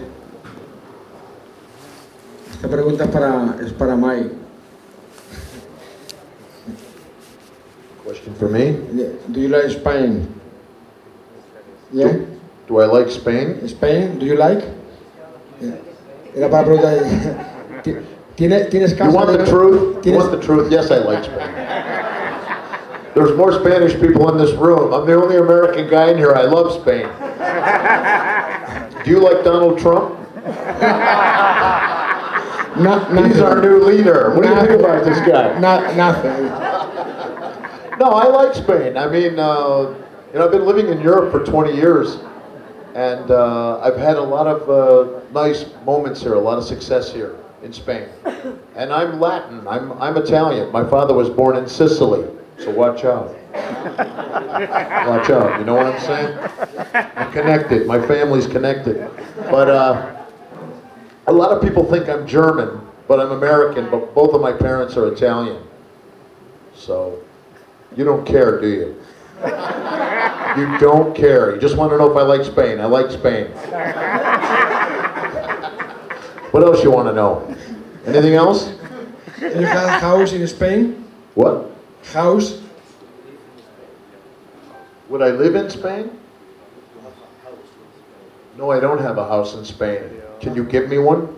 Esta 2.52 2.68
pregunta 2.68 3.04
es 3.04 3.10
para, 3.10 3.56
es 3.64 3.72
para 3.72 3.96
Mike. 3.96 4.30
Question 8.04 8.34
for 8.34 8.50
me? 8.50 8.76
Do 9.28 9.40
you 9.40 9.48
like 9.48 9.68
Spain? 9.68 10.28
Yeah? 11.90 12.18
Do 12.68 12.82
I 12.82 12.86
like 12.86 13.10
Spain? 13.10 13.62
Spain, 13.64 14.18
do 14.18 14.26
you 14.26 14.36
like? 14.36 14.62
Yeah. 15.58 15.78
Era 16.34 16.50
para 16.50 16.64
preguntar. 16.66 16.98
Ti- 18.42 18.48
¿Tienes, 18.48 18.70
tienes 18.70 18.90
You 18.90 18.96
casa? 18.96 19.16
want 19.16 19.30
the 19.30 19.38
de- 19.38 19.46
truth? 19.46 20.04
You 20.04 20.12
want 20.14 20.32
the 20.32 20.40
truth? 20.40 20.72
Yes, 20.72 20.90
I 20.90 20.98
like 20.98 21.22
Spain. 21.22 21.48
There's 23.14 23.36
more 23.36 23.52
Spanish 23.52 23.94
people 24.00 24.28
in 24.32 24.36
this 24.38 24.50
room. 24.56 24.92
I'm 24.92 25.06
the 25.06 25.14
only 25.14 25.36
American 25.36 25.88
guy 25.88 26.10
in 26.10 26.18
here. 26.18 26.32
I 26.32 26.42
love 26.42 26.72
Spain. 26.72 27.06
Do 29.04 29.10
you 29.10 29.20
like 29.20 29.44
Donald 29.44 29.78
Trump? 29.78 30.18
He's 33.28 33.40
our 33.40 33.60
new 33.60 33.78
leader. 33.84 34.34
What 34.34 34.42
do 34.42 34.48
you 34.48 34.56
think 34.56 34.70
about 34.80 35.04
this 35.04 35.18
guy? 35.20 35.56
Not, 35.60 35.94
nothing. 35.96 36.46
No, 38.00 38.10
I 38.10 38.26
like 38.26 38.54
Spain. 38.56 38.96
I 38.96 39.06
mean, 39.06 39.38
uh, 39.38 39.94
you 40.32 40.38
know, 40.40 40.46
I've 40.46 40.50
been 40.50 40.66
living 40.66 40.88
in 40.88 41.00
Europe 41.00 41.30
for 41.30 41.44
20 41.44 41.76
years, 41.76 42.18
and 42.96 43.30
uh, 43.30 43.78
I've 43.80 43.96
had 43.98 44.16
a 44.16 44.22
lot 44.22 44.48
of 44.48 44.68
uh, 44.68 45.20
nice 45.32 45.66
moments 45.86 46.22
here, 46.22 46.34
a 46.34 46.40
lot 46.40 46.58
of 46.58 46.64
success 46.64 47.12
here 47.12 47.36
in 47.62 47.72
Spain. 47.72 48.08
And 48.74 48.92
I'm 48.92 49.20
Latin. 49.20 49.66
I'm 49.68 49.92
I'm 50.00 50.16
Italian. 50.16 50.70
My 50.72 50.88
father 50.88 51.14
was 51.14 51.30
born 51.30 51.56
in 51.56 51.68
Sicily, 51.68 52.28
so 52.58 52.70
watch 52.70 53.04
out. 53.04 53.34
Watch 53.52 55.30
out. 55.30 55.58
You 55.58 55.64
know 55.64 55.74
what 55.74 55.86
I'm 55.86 56.00
saying? 56.00 56.38
I'm 57.16 57.32
connected. 57.32 57.86
My 57.86 58.04
family's 58.06 58.46
connected. 58.46 59.08
But 59.50 59.68
uh, 59.68 60.24
a 61.26 61.32
lot 61.32 61.52
of 61.52 61.62
people 61.62 61.84
think 61.84 62.08
I'm 62.08 62.26
German, 62.26 62.80
but 63.06 63.20
I'm 63.20 63.32
American. 63.32 63.90
But 63.90 64.14
both 64.14 64.34
of 64.34 64.40
my 64.40 64.52
parents 64.52 64.96
are 64.96 65.12
Italian. 65.12 65.62
So 66.74 67.22
you 67.96 68.04
don't 68.04 68.26
care, 68.26 68.60
do 68.60 68.68
you? 68.68 68.96
You 70.56 70.78
don't 70.78 71.14
care. 71.14 71.54
You 71.54 71.60
just 71.60 71.76
want 71.76 71.92
to 71.92 71.98
know 71.98 72.10
if 72.10 72.16
I 72.16 72.22
like 72.22 72.44
Spain. 72.44 72.80
I 72.80 72.86
like 72.86 73.10
Spain. 73.10 73.50
What 76.52 76.62
else 76.62 76.84
you 76.84 76.90
want 76.90 77.08
to 77.08 77.14
know? 77.14 77.56
Anything 78.06 78.34
else? 78.34 78.70
You 79.40 79.48
have 79.48 79.88
a 79.88 79.98
house 79.98 80.32
in 80.32 80.46
Spain? 80.46 81.04
What? 81.34 81.70
House? 82.12 82.60
Would 85.08 85.22
I 85.22 85.30
live 85.30 85.54
in 85.54 85.70
Spain? 85.70 86.10
No, 88.58 88.70
I 88.70 88.80
don't 88.80 89.00
have 89.00 89.16
a 89.16 89.26
house 89.26 89.54
in 89.54 89.64
Spain. 89.64 90.20
Can 90.40 90.54
you 90.54 90.62
give 90.64 90.90
me 90.90 90.98
one? 90.98 91.34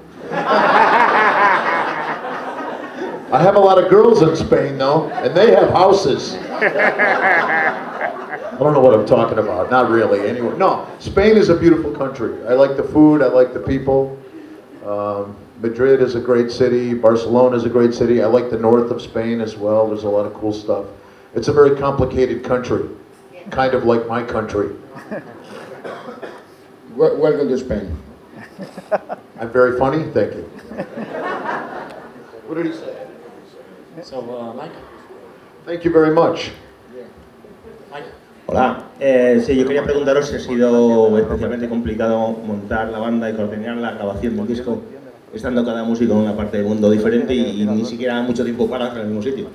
I 3.33 3.41
have 3.41 3.55
a 3.55 3.61
lot 3.61 3.79
of 3.83 3.89
girls 3.89 4.21
in 4.23 4.35
Spain, 4.35 4.79
though, 4.79 5.09
and 5.11 5.33
they 5.37 5.53
have 5.53 5.71
houses. 5.71 6.35
I 8.55 8.57
don't 8.59 8.73
know 8.73 8.81
what 8.81 8.95
I'm 8.95 9.07
talking 9.07 9.39
about. 9.39 9.71
Not 9.71 9.91
really. 9.91 10.29
Anyway, 10.29 10.59
no. 10.59 10.89
Spain 10.99 11.37
is 11.37 11.51
a 11.51 11.55
beautiful 11.57 11.93
country. 11.93 12.45
I 12.47 12.55
like 12.55 12.77
the 12.77 12.83
food. 12.83 13.23
I 13.23 13.27
like 13.27 13.53
the 13.55 13.61
people. 13.61 14.19
Um, 14.85 15.35
Madrid 15.61 16.03
is 16.03 16.15
a 16.15 16.21
great 16.21 16.51
city. 16.51 16.93
Barcelona 16.93 17.57
is 17.57 17.65
a 17.65 17.71
great 17.71 17.95
city. 17.95 18.23
I 18.23 18.27
like 18.27 18.51
the 18.51 18.59
north 18.59 18.91
of 18.91 19.01
Spain 19.01 19.41
as 19.41 19.57
well. 19.57 19.89
There's 19.89 20.05
a 20.05 20.09
lot 20.09 20.27
of 20.27 20.35
cool 20.35 20.53
stuff. 20.53 20.85
It's 21.35 21.49
a 21.49 21.53
very 21.53 21.75
complicated 21.77 22.45
country, 22.45 22.89
kind 23.51 23.73
of 23.75 23.85
like 23.85 24.07
my 24.07 24.23
country. 24.23 24.77
Welcome 26.95 27.49
to 27.49 27.59
Spain. 27.59 27.97
I'm 29.41 29.51
very 29.51 29.79
funny. 29.79 30.05
Thank 30.13 30.35
you. 30.35 30.43
What 32.47 32.57
did 32.57 32.67
he 32.67 32.73
say? 32.73 33.07
So, 34.03 34.39
uh, 34.39 34.53
Mike. 34.53 34.71
Thank 35.65 35.85
you 35.85 35.91
very 35.91 36.15
much. 36.15 36.51
Hola, 38.47 38.79
eh, 39.01 39.43
sí, 39.45 39.57
yo 39.57 39.65
quería 39.67 39.83
preguntaros 39.85 40.27
si 40.29 40.37
ha 40.37 40.39
sido 40.39 41.17
especialmente 41.19 41.69
complicado 41.69 42.29
montar 42.47 42.89
la 42.91 42.99
banda 42.99 43.31
y 43.31 43.35
coordinar 43.35 43.77
la 43.79 43.93
grabación 43.93 44.37
del 44.37 44.47
disco, 44.47 44.83
estando 45.33 45.65
cada 45.65 45.83
músico 45.85 46.13
en 46.13 46.19
una 46.21 46.37
parte 46.37 46.59
del 46.59 46.67
mundo 46.67 46.91
diferente 46.91 47.33
y, 47.35 47.63
y 47.63 47.67
ni 47.67 47.85
siquiera 47.85 48.21
mucho 48.23 48.45
tiempo 48.45 48.69
para 48.69 48.93
en 48.93 48.99
el 48.99 49.07
mismo 49.07 49.23
sitio. 49.23 49.47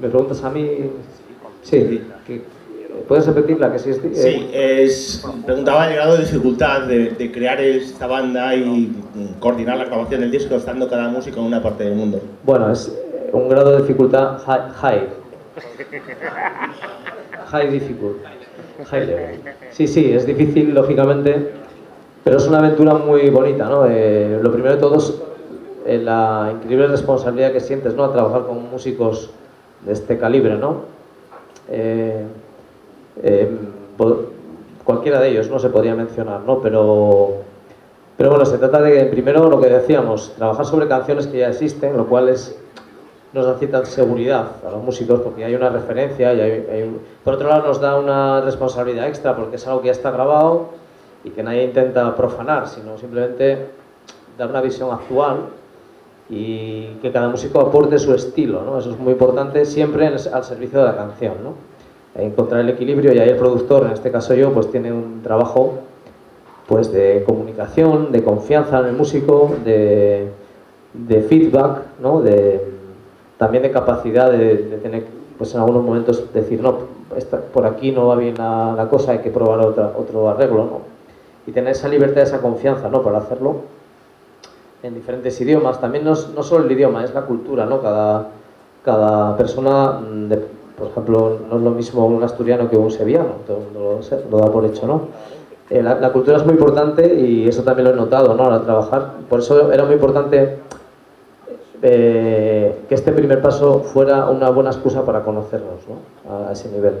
¿Me 0.00 0.08
preguntas 0.08 0.42
a 0.42 0.50
mí? 0.50 0.68
Sí. 1.62 2.02
¿Puedes 3.08 3.26
repetirla? 3.26 3.72
Que 3.72 3.78
si 3.78 3.90
es, 3.90 3.98
eh, 3.98 4.10
Sí, 4.14 4.50
es, 4.52 5.24
preguntaba 5.46 5.88
el 5.88 5.94
grado 5.94 6.14
de 6.16 6.24
dificultad 6.24 6.82
de, 6.82 7.10
de 7.10 7.32
crear 7.32 7.60
esta 7.60 8.06
banda 8.06 8.54
y 8.54 8.92
coordinar 9.38 9.76
la 9.78 9.84
grabación 9.84 10.22
del 10.22 10.30
disco 10.30 10.56
estando 10.56 10.88
cada 10.88 11.08
músico 11.08 11.40
en 11.40 11.46
una 11.46 11.62
parte 11.62 11.84
del 11.84 11.94
mundo. 11.94 12.20
Bueno, 12.42 12.70
es 12.72 12.88
eh, 12.88 13.30
un 13.32 13.48
grado 13.48 13.72
de 13.72 13.82
dificultad 13.82 14.38
hi- 14.46 14.72
high. 14.80 15.08
High 17.50 17.70
difficult. 17.70 18.16
High 18.90 19.06
level. 19.06 19.40
Sí, 19.70 19.86
sí, 19.86 20.12
es 20.12 20.26
difícil, 20.26 20.74
lógicamente, 20.74 21.52
pero 22.24 22.38
es 22.38 22.46
una 22.46 22.58
aventura 22.58 22.94
muy 22.94 23.30
bonita, 23.30 23.68
¿no? 23.68 23.86
Eh, 23.86 24.38
lo 24.42 24.52
primero 24.52 24.74
de 24.74 24.80
todo 24.80 24.96
es 24.96 25.14
eh, 25.86 25.98
la 25.98 26.50
increíble 26.54 26.88
responsabilidad 26.88 27.52
que 27.52 27.60
sientes, 27.60 27.94
¿no? 27.94 28.04
A 28.04 28.12
trabajar 28.12 28.46
con 28.46 28.70
músicos 28.70 29.30
de 29.82 29.92
este 29.92 30.18
calibre, 30.18 30.56
¿no? 30.56 30.82
Eh, 31.68 32.24
eh, 33.22 33.56
cualquiera 34.82 35.20
de 35.20 35.28
ellos, 35.28 35.48
¿no? 35.50 35.58
Se 35.58 35.68
podría 35.68 35.94
mencionar, 35.94 36.40
¿no? 36.40 36.60
Pero, 36.60 37.42
pero 38.16 38.30
bueno, 38.30 38.44
se 38.44 38.58
trata 38.58 38.80
de, 38.80 39.04
primero, 39.06 39.48
lo 39.48 39.60
que 39.60 39.68
decíamos, 39.68 40.32
trabajar 40.36 40.66
sobre 40.66 40.88
canciones 40.88 41.26
que 41.26 41.38
ya 41.38 41.48
existen, 41.48 41.96
lo 41.96 42.06
cual 42.06 42.28
es 42.28 42.58
nos 43.34 43.46
da 43.46 43.54
cierta 43.58 43.84
seguridad 43.84 44.46
a 44.66 44.70
los 44.70 44.82
músicos 44.82 45.20
porque 45.20 45.44
hay 45.44 45.54
una 45.56 45.68
referencia 45.68 46.32
y 46.34 46.40
hay, 46.40 46.50
hay 46.70 46.96
por 47.24 47.34
otro 47.34 47.48
lado 47.48 47.66
nos 47.66 47.80
da 47.80 47.98
una 47.98 48.40
responsabilidad 48.40 49.08
extra 49.08 49.34
porque 49.34 49.56
es 49.56 49.66
algo 49.66 49.80
que 49.80 49.86
ya 49.86 49.92
está 49.92 50.10
grabado 50.12 50.68
y 51.24 51.30
que 51.30 51.42
nadie 51.42 51.64
intenta 51.64 52.14
profanar 52.14 52.68
sino 52.68 52.96
simplemente 52.96 53.66
dar 54.38 54.50
una 54.50 54.60
visión 54.60 54.92
actual 54.92 55.36
y 56.30 56.86
que 57.02 57.10
cada 57.12 57.28
músico 57.28 57.60
aporte 57.60 57.98
su 57.98 58.14
estilo 58.14 58.62
¿no? 58.62 58.78
eso 58.78 58.90
es 58.92 58.98
muy 58.98 59.12
importante 59.12 59.64
siempre 59.64 60.06
el- 60.06 60.18
al 60.32 60.44
servicio 60.44 60.78
de 60.78 60.84
la 60.84 60.96
canción 60.96 61.34
¿no? 61.42 61.54
encontrar 62.22 62.60
el 62.60 62.68
equilibrio 62.70 63.12
y 63.12 63.18
ahí 63.18 63.28
el 63.30 63.36
productor 63.36 63.86
en 63.86 63.92
este 63.92 64.10
caso 64.12 64.34
yo 64.34 64.52
pues 64.52 64.70
tiene 64.70 64.92
un 64.92 65.22
trabajo 65.22 65.74
pues 66.68 66.92
de 66.92 67.24
comunicación 67.26 68.12
de 68.12 68.22
confianza 68.22 68.78
en 68.78 68.86
el 68.86 68.92
músico 68.92 69.50
de, 69.64 70.28
de 70.94 71.22
feedback 71.22 71.80
¿no? 72.00 72.20
de, 72.22 72.73
también 73.38 73.62
de 73.62 73.70
capacidad 73.70 74.30
de, 74.30 74.56
de 74.56 74.76
tener, 74.78 75.04
pues 75.38 75.54
en 75.54 75.60
algunos 75.60 75.82
momentos 75.84 76.32
decir, 76.32 76.62
no, 76.62 76.78
esta- 77.16 77.40
por 77.40 77.66
aquí 77.66 77.90
no 77.92 78.06
va 78.08 78.16
bien 78.16 78.36
la, 78.38 78.74
la 78.76 78.88
cosa, 78.88 79.12
hay 79.12 79.18
que 79.18 79.30
probar 79.30 79.60
otra, 79.60 79.92
otro 79.96 80.28
arreglo, 80.28 80.64
¿no? 80.64 80.78
Y 81.46 81.52
tener 81.52 81.72
esa 81.72 81.88
libertad, 81.88 82.22
esa 82.22 82.40
confianza, 82.40 82.88
¿no? 82.88 83.02
Para 83.02 83.18
hacerlo 83.18 83.56
en 84.82 84.94
diferentes 84.94 85.40
idiomas. 85.40 85.80
También 85.80 86.04
no, 86.04 86.12
no 86.34 86.42
solo 86.42 86.64
el 86.64 86.72
idioma, 86.72 87.04
es 87.04 87.14
la 87.14 87.22
cultura, 87.22 87.66
¿no? 87.66 87.80
Cada, 87.80 88.28
cada 88.84 89.36
persona, 89.36 89.92
mm, 90.00 90.28
de- 90.28 90.44
por 90.78 90.88
ejemplo, 90.88 91.38
no 91.48 91.56
es 91.56 91.62
lo 91.62 91.70
mismo 91.70 92.04
un 92.06 92.22
asturiano 92.24 92.68
que 92.68 92.76
un 92.76 92.90
sevillano, 92.90 93.28
todo 93.46 93.58
el 93.58 93.64
mundo 93.64 94.00
lo, 94.10 94.30
lo 94.30 94.38
da 94.44 94.50
por 94.52 94.64
hecho, 94.64 94.86
¿no? 94.86 95.02
Eh, 95.70 95.82
la, 95.82 95.94
la 95.94 96.12
cultura 96.12 96.36
es 96.36 96.44
muy 96.44 96.54
importante 96.54 97.14
y 97.14 97.48
eso 97.48 97.62
también 97.62 97.88
lo 97.88 97.94
he 97.94 97.96
notado, 97.96 98.34
¿no? 98.34 98.50
Al 98.50 98.62
trabajar. 98.64 99.12
Por 99.28 99.38
eso 99.40 99.72
era 99.72 99.84
muy 99.84 99.94
importante 99.94 100.58
eh, 101.86 102.78
que 102.88 102.94
este 102.94 103.12
primer 103.12 103.42
paso 103.42 103.80
fuera 103.80 104.30
una 104.30 104.48
buena 104.48 104.70
excusa 104.70 105.04
para 105.04 105.22
conocernos 105.22 105.80
¿no? 105.86 106.46
a 106.48 106.52
ese 106.52 106.70
nivel. 106.70 106.94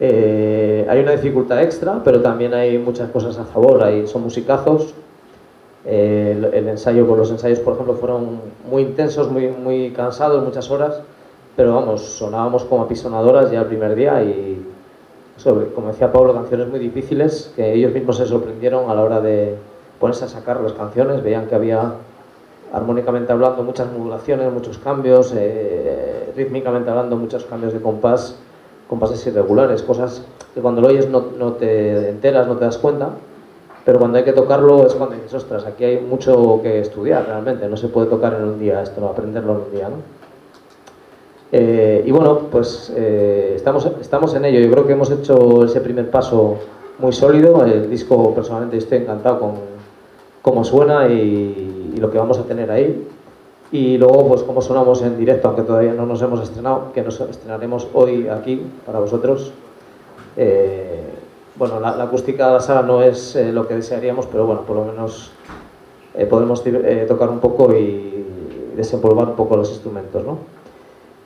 Eh, 0.00 0.84
hay 0.90 0.98
una 0.98 1.12
dificultad 1.12 1.62
extra, 1.62 2.02
pero 2.02 2.20
también 2.20 2.52
hay 2.52 2.78
muchas 2.78 3.10
cosas 3.10 3.38
a 3.38 3.44
favor. 3.44 3.84
Hay, 3.84 4.08
son 4.08 4.22
musicazos. 4.22 4.92
Eh, 5.84 6.34
el, 6.36 6.44
el 6.52 6.68
ensayo, 6.68 7.06
pues 7.06 7.16
los 7.16 7.30
ensayos, 7.30 7.60
por 7.60 7.74
ejemplo, 7.74 7.94
fueron 7.94 8.40
muy 8.68 8.82
intensos, 8.82 9.30
muy, 9.30 9.50
muy 9.50 9.92
cansados, 9.92 10.42
muchas 10.42 10.68
horas, 10.68 11.00
pero 11.54 11.72
vamos, 11.72 12.02
sonábamos 12.02 12.64
como 12.64 12.82
apisonadoras 12.82 13.52
ya 13.52 13.60
el 13.60 13.66
primer 13.66 13.94
día 13.94 14.20
y, 14.24 14.66
eso, 15.36 15.64
como 15.76 15.88
decía 15.88 16.10
Pablo, 16.10 16.34
canciones 16.34 16.66
muy 16.66 16.80
difíciles 16.80 17.52
que 17.54 17.74
ellos 17.74 17.92
mismos 17.92 18.16
se 18.16 18.26
sorprendieron 18.26 18.90
a 18.90 18.94
la 18.94 19.02
hora 19.02 19.20
de 19.20 19.54
ponerse 20.00 20.24
a 20.24 20.28
sacar 20.28 20.60
las 20.60 20.72
canciones, 20.72 21.22
veían 21.22 21.46
que 21.46 21.54
había 21.54 21.92
armónicamente 22.72 23.32
hablando 23.32 23.62
muchas 23.62 23.90
modulaciones, 23.92 24.52
muchos 24.52 24.78
cambios, 24.78 25.32
eh, 25.36 26.32
rítmicamente 26.36 26.90
hablando 26.90 27.16
muchos 27.16 27.44
cambios 27.44 27.72
de 27.72 27.80
compás, 27.80 28.36
compases 28.88 29.26
irregulares, 29.26 29.82
cosas 29.82 30.22
que 30.54 30.60
cuando 30.60 30.80
lo 30.80 30.88
oyes 30.88 31.08
no, 31.08 31.24
no 31.38 31.52
te 31.54 32.10
enteras, 32.10 32.46
no 32.46 32.56
te 32.56 32.64
das 32.64 32.78
cuenta, 32.78 33.10
pero 33.84 33.98
cuando 33.98 34.18
hay 34.18 34.24
que 34.24 34.32
tocarlo 34.32 34.86
es 34.86 34.94
cuando 34.94 35.14
dices, 35.14 35.34
ostras, 35.34 35.64
aquí 35.64 35.84
hay 35.84 36.00
mucho 36.00 36.60
que 36.62 36.80
estudiar 36.80 37.26
realmente, 37.26 37.68
no 37.68 37.76
se 37.76 37.88
puede 37.88 38.08
tocar 38.08 38.34
en 38.34 38.44
un 38.44 38.58
día 38.58 38.82
esto, 38.82 39.06
aprenderlo 39.06 39.52
en 39.52 39.58
un 39.58 39.70
día, 39.70 39.88
¿no? 39.88 39.96
Eh, 41.52 42.02
y 42.04 42.10
bueno, 42.10 42.40
pues 42.50 42.92
eh, 42.96 43.52
estamos, 43.54 43.88
estamos 44.00 44.34
en 44.34 44.44
ello, 44.44 44.58
yo 44.58 44.70
creo 44.70 44.86
que 44.86 44.92
hemos 44.94 45.10
hecho 45.10 45.64
ese 45.64 45.80
primer 45.80 46.10
paso 46.10 46.56
muy 46.98 47.12
sólido, 47.12 47.64
el 47.64 47.88
disco 47.88 48.34
personalmente 48.34 48.78
estoy 48.78 48.98
encantado 48.98 49.38
con 49.38 49.52
cómo 50.42 50.64
suena 50.64 51.08
y, 51.08 51.75
y 51.96 52.00
lo 52.00 52.10
que 52.10 52.18
vamos 52.18 52.38
a 52.38 52.42
tener 52.42 52.70
ahí. 52.70 53.08
Y 53.72 53.98
luego, 53.98 54.28
pues 54.28 54.42
cómo 54.42 54.62
sonamos 54.62 55.02
en 55.02 55.18
directo, 55.18 55.48
aunque 55.48 55.62
todavía 55.62 55.92
no 55.92 56.06
nos 56.06 56.22
hemos 56.22 56.40
estrenado, 56.42 56.92
que 56.92 57.02
nos 57.02 57.18
estrenaremos 57.20 57.88
hoy 57.94 58.28
aquí 58.28 58.62
para 58.84 59.00
vosotros. 59.00 59.52
Eh, 60.36 61.02
bueno, 61.56 61.80
la, 61.80 61.96
la 61.96 62.04
acústica 62.04 62.46
de 62.48 62.52
la 62.52 62.60
sala 62.60 62.82
no 62.82 63.02
es 63.02 63.34
eh, 63.34 63.50
lo 63.50 63.66
que 63.66 63.74
desearíamos, 63.74 64.26
pero 64.26 64.46
bueno, 64.46 64.60
por 64.60 64.76
lo 64.76 64.84
menos 64.84 65.32
eh, 66.14 66.26
podemos 66.26 66.62
eh, 66.66 67.06
tocar 67.08 67.30
un 67.30 67.40
poco 67.40 67.74
y 67.74 68.24
desempolvar 68.76 69.28
un 69.28 69.36
poco 69.36 69.56
los 69.56 69.70
instrumentos, 69.70 70.22
¿no? 70.22 70.38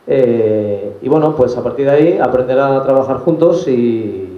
Eh, 0.07 0.97
y 1.03 1.09
bueno, 1.09 1.35
pues 1.37 1.57
a 1.57 1.62
partir 1.62 1.87
de 1.87 1.91
ahí 1.91 2.18
aprender 2.18 2.59
a 2.59 2.83
trabajar 2.83 3.18
juntos 3.18 3.68
y, 3.68 4.29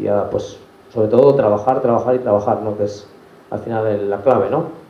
y 0.00 0.06
a, 0.06 0.30
pues 0.30 0.58
sobre 0.92 1.08
todo 1.08 1.34
trabajar, 1.34 1.80
trabajar 1.80 2.14
y 2.14 2.18
trabajar, 2.18 2.60
¿no? 2.62 2.76
Que 2.76 2.84
es 2.84 3.06
al 3.50 3.58
final 3.60 4.08
la 4.08 4.20
clave, 4.20 4.48
¿no? 4.50 4.81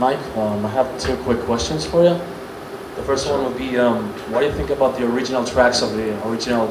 Mike, 0.00 0.18
um, 0.38 0.64
I 0.64 0.70
have 0.70 0.98
two 0.98 1.14
quick 1.24 1.40
questions 1.40 1.84
for 1.84 2.02
you. 2.02 2.18
The 2.96 3.02
first 3.02 3.28
one 3.28 3.44
would 3.44 3.58
be, 3.58 3.76
um, 3.76 4.08
what 4.32 4.40
do 4.40 4.46
you 4.46 4.52
think 4.52 4.70
about 4.70 4.96
the 4.96 5.04
original 5.04 5.44
tracks 5.44 5.82
of 5.82 5.92
the 5.92 6.26
original 6.26 6.70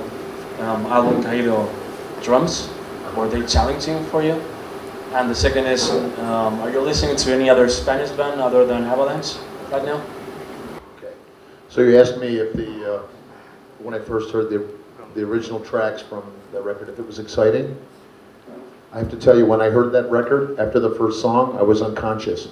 um, 0.62 0.88
album 0.88 1.22
Caído 1.22 1.70
drums? 2.24 2.72
Were 3.16 3.30
they 3.30 3.46
challenging 3.46 4.04
for 4.06 4.24
you? 4.24 4.34
And 5.14 5.30
the 5.30 5.36
second 5.36 5.68
is, 5.68 5.92
um, 5.92 6.60
are 6.62 6.72
you 6.72 6.82
listening 6.82 7.16
to 7.18 7.32
any 7.32 7.52
other 7.52 7.70
Spanish 7.70 8.10
band 8.10 8.42
other 8.42 8.66
than 8.66 8.86
Avalanche 8.86 9.36
right 9.70 9.86
now? 9.86 10.04
Okay. 10.98 11.14
So 11.70 11.82
you 11.82 12.00
asked 12.00 12.18
me 12.18 12.38
if 12.38 12.54
the, 12.54 12.96
uh, 12.96 13.02
when 13.78 13.94
I 13.94 14.00
first 14.00 14.32
heard 14.32 14.50
the, 14.50 14.68
the 15.14 15.22
original 15.22 15.60
tracks 15.60 16.02
from 16.02 16.24
the 16.52 16.64
record, 16.64 16.90
if 16.90 16.98
it 16.98 17.06
was 17.06 17.20
exciting. 17.20 17.78
I 18.92 18.98
have 18.98 19.12
to 19.12 19.18
tell 19.18 19.38
you, 19.38 19.46
when 19.46 19.62
I 19.62 19.70
heard 19.70 19.92
that 19.92 20.10
record, 20.10 20.60
after 20.60 20.80
the 20.80 20.96
first 20.96 21.22
song, 21.22 21.56
I 21.60 21.62
was 21.62 21.84
unconscious. 21.84 22.48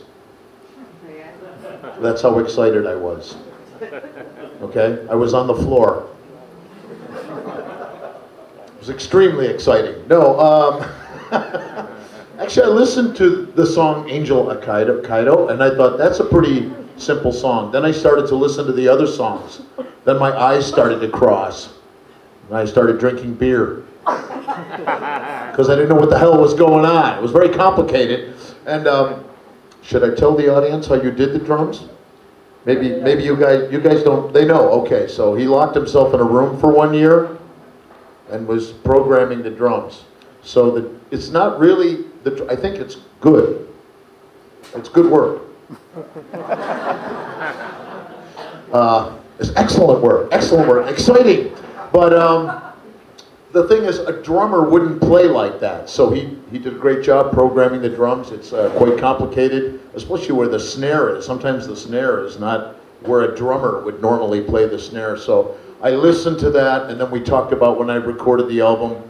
That's 2.01 2.21
how 2.21 2.39
excited 2.39 2.85
I 2.85 2.95
was. 2.95 3.35
Okay? 4.61 5.05
I 5.09 5.15
was 5.15 5.33
on 5.33 5.47
the 5.47 5.55
floor. 5.55 6.09
It 8.67 8.79
was 8.79 8.89
extremely 8.89 9.47
exciting. 9.47 10.07
No, 10.07 10.39
um, 10.39 10.83
actually, 12.39 12.65
I 12.65 12.69
listened 12.69 13.15
to 13.17 13.45
the 13.45 13.65
song 13.65 14.09
Angel 14.09 14.45
Akaido, 14.45 15.05
Kaido, 15.05 15.49
and 15.49 15.63
I 15.63 15.75
thought 15.75 15.97
that's 15.97 16.19
a 16.19 16.25
pretty 16.25 16.71
simple 16.97 17.31
song. 17.31 17.71
Then 17.71 17.85
I 17.85 17.91
started 17.91 18.27
to 18.27 18.35
listen 18.35 18.65
to 18.65 18.73
the 18.73 18.87
other 18.87 19.07
songs. 19.07 19.61
Then 20.05 20.19
my 20.19 20.35
eyes 20.35 20.65
started 20.65 20.99
to 21.01 21.09
cross. 21.09 21.73
And 22.47 22.57
I 22.57 22.65
started 22.65 22.99
drinking 22.99 23.35
beer 23.35 23.83
because 24.05 25.69
I 25.69 25.75
didn't 25.75 25.89
know 25.89 25.95
what 25.95 26.09
the 26.09 26.17
hell 26.17 26.39
was 26.39 26.53
going 26.53 26.85
on. 26.85 27.17
It 27.17 27.21
was 27.21 27.31
very 27.31 27.49
complicated. 27.49 28.35
And 28.65 28.87
um, 28.87 29.26
should 29.87 30.03
I 30.03 30.13
tell 30.13 30.35
the 30.35 30.53
audience 30.53 30.87
how 30.87 30.95
you 30.95 31.11
did 31.11 31.31
the 31.31 31.39
drums? 31.39 31.85
Maybe, 32.65 32.99
maybe 32.99 33.23
you 33.23 33.37
guys, 33.37 33.71
you 33.71 33.79
guys 33.79 34.03
don't. 34.03 34.33
They 34.33 34.43
know. 34.43 34.69
Okay, 34.81 35.07
so 35.07 35.33
he 35.33 35.45
locked 35.45 35.75
himself 35.75 36.13
in 36.13 36.19
a 36.19 36.25
room 36.25 36.59
for 36.59 36.69
one 36.73 36.93
year 36.93 37.37
and 38.29 38.45
was 38.45 38.73
programming 38.73 39.41
the 39.41 39.49
drums. 39.49 40.03
So 40.41 40.71
that 40.71 40.91
it's 41.11 41.29
not 41.29 41.57
really 41.57 42.03
the. 42.23 42.45
I 42.51 42.57
think 42.57 42.75
it's 42.75 42.97
good. 43.21 43.65
It's 44.75 44.89
good 44.89 45.09
work. 45.09 45.41
Uh, 48.73 49.17
it's 49.39 49.53
excellent 49.55 50.01
work. 50.01 50.27
Excellent 50.33 50.67
work. 50.67 50.91
Exciting, 50.91 51.55
but 51.93 52.13
um, 52.13 52.61
the 53.57 53.67
thing 53.67 53.85
is, 53.85 53.99
a 53.99 54.21
drummer 54.21 54.69
wouldn't 54.69 55.01
play 55.01 55.27
like 55.27 55.59
that. 55.59 55.89
So 55.89 56.11
he, 56.11 56.37
he 56.51 56.59
did 56.59 56.75
a 56.75 56.77
great 56.77 57.03
job 57.03 57.33
programming 57.33 57.81
the 57.81 57.89
drums. 57.89 58.31
It's 58.31 58.53
uh, 58.53 58.69
quite 58.77 58.99
complicated, 58.99 59.79
especially 59.95 60.33
where 60.33 60.47
the 60.47 60.59
snare 60.59 61.15
is. 61.15 61.25
Sometimes 61.25 61.65
the 61.65 61.75
snare 61.75 62.23
is 62.23 62.39
not 62.39 62.75
where 63.01 63.31
a 63.31 63.35
drummer 63.35 63.83
would 63.83 63.99
normally 63.99 64.41
play 64.41 64.67
the 64.67 64.77
snare. 64.77 65.17
So 65.17 65.57
I 65.81 65.91
listened 65.91 66.39
to 66.39 66.51
that, 66.51 66.89
and 66.89 67.01
then 67.01 67.09
we 67.09 67.19
talked 67.19 67.51
about 67.51 67.79
when 67.79 67.89
I 67.89 67.95
recorded 67.95 68.47
the 68.47 68.61
album, 68.61 69.01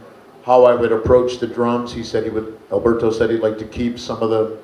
how 0.44 0.64
I 0.64 0.74
would 0.74 0.92
approach 0.92 1.38
the 1.38 1.46
drums. 1.46 1.92
He 1.92 2.02
said 2.02 2.24
he 2.24 2.30
would, 2.30 2.58
Alberto 2.72 3.10
said 3.10 3.28
he'd 3.30 3.40
like 3.40 3.58
to 3.58 3.66
keep 3.66 3.98
some 3.98 4.22
of 4.22 4.30
the 4.30 4.58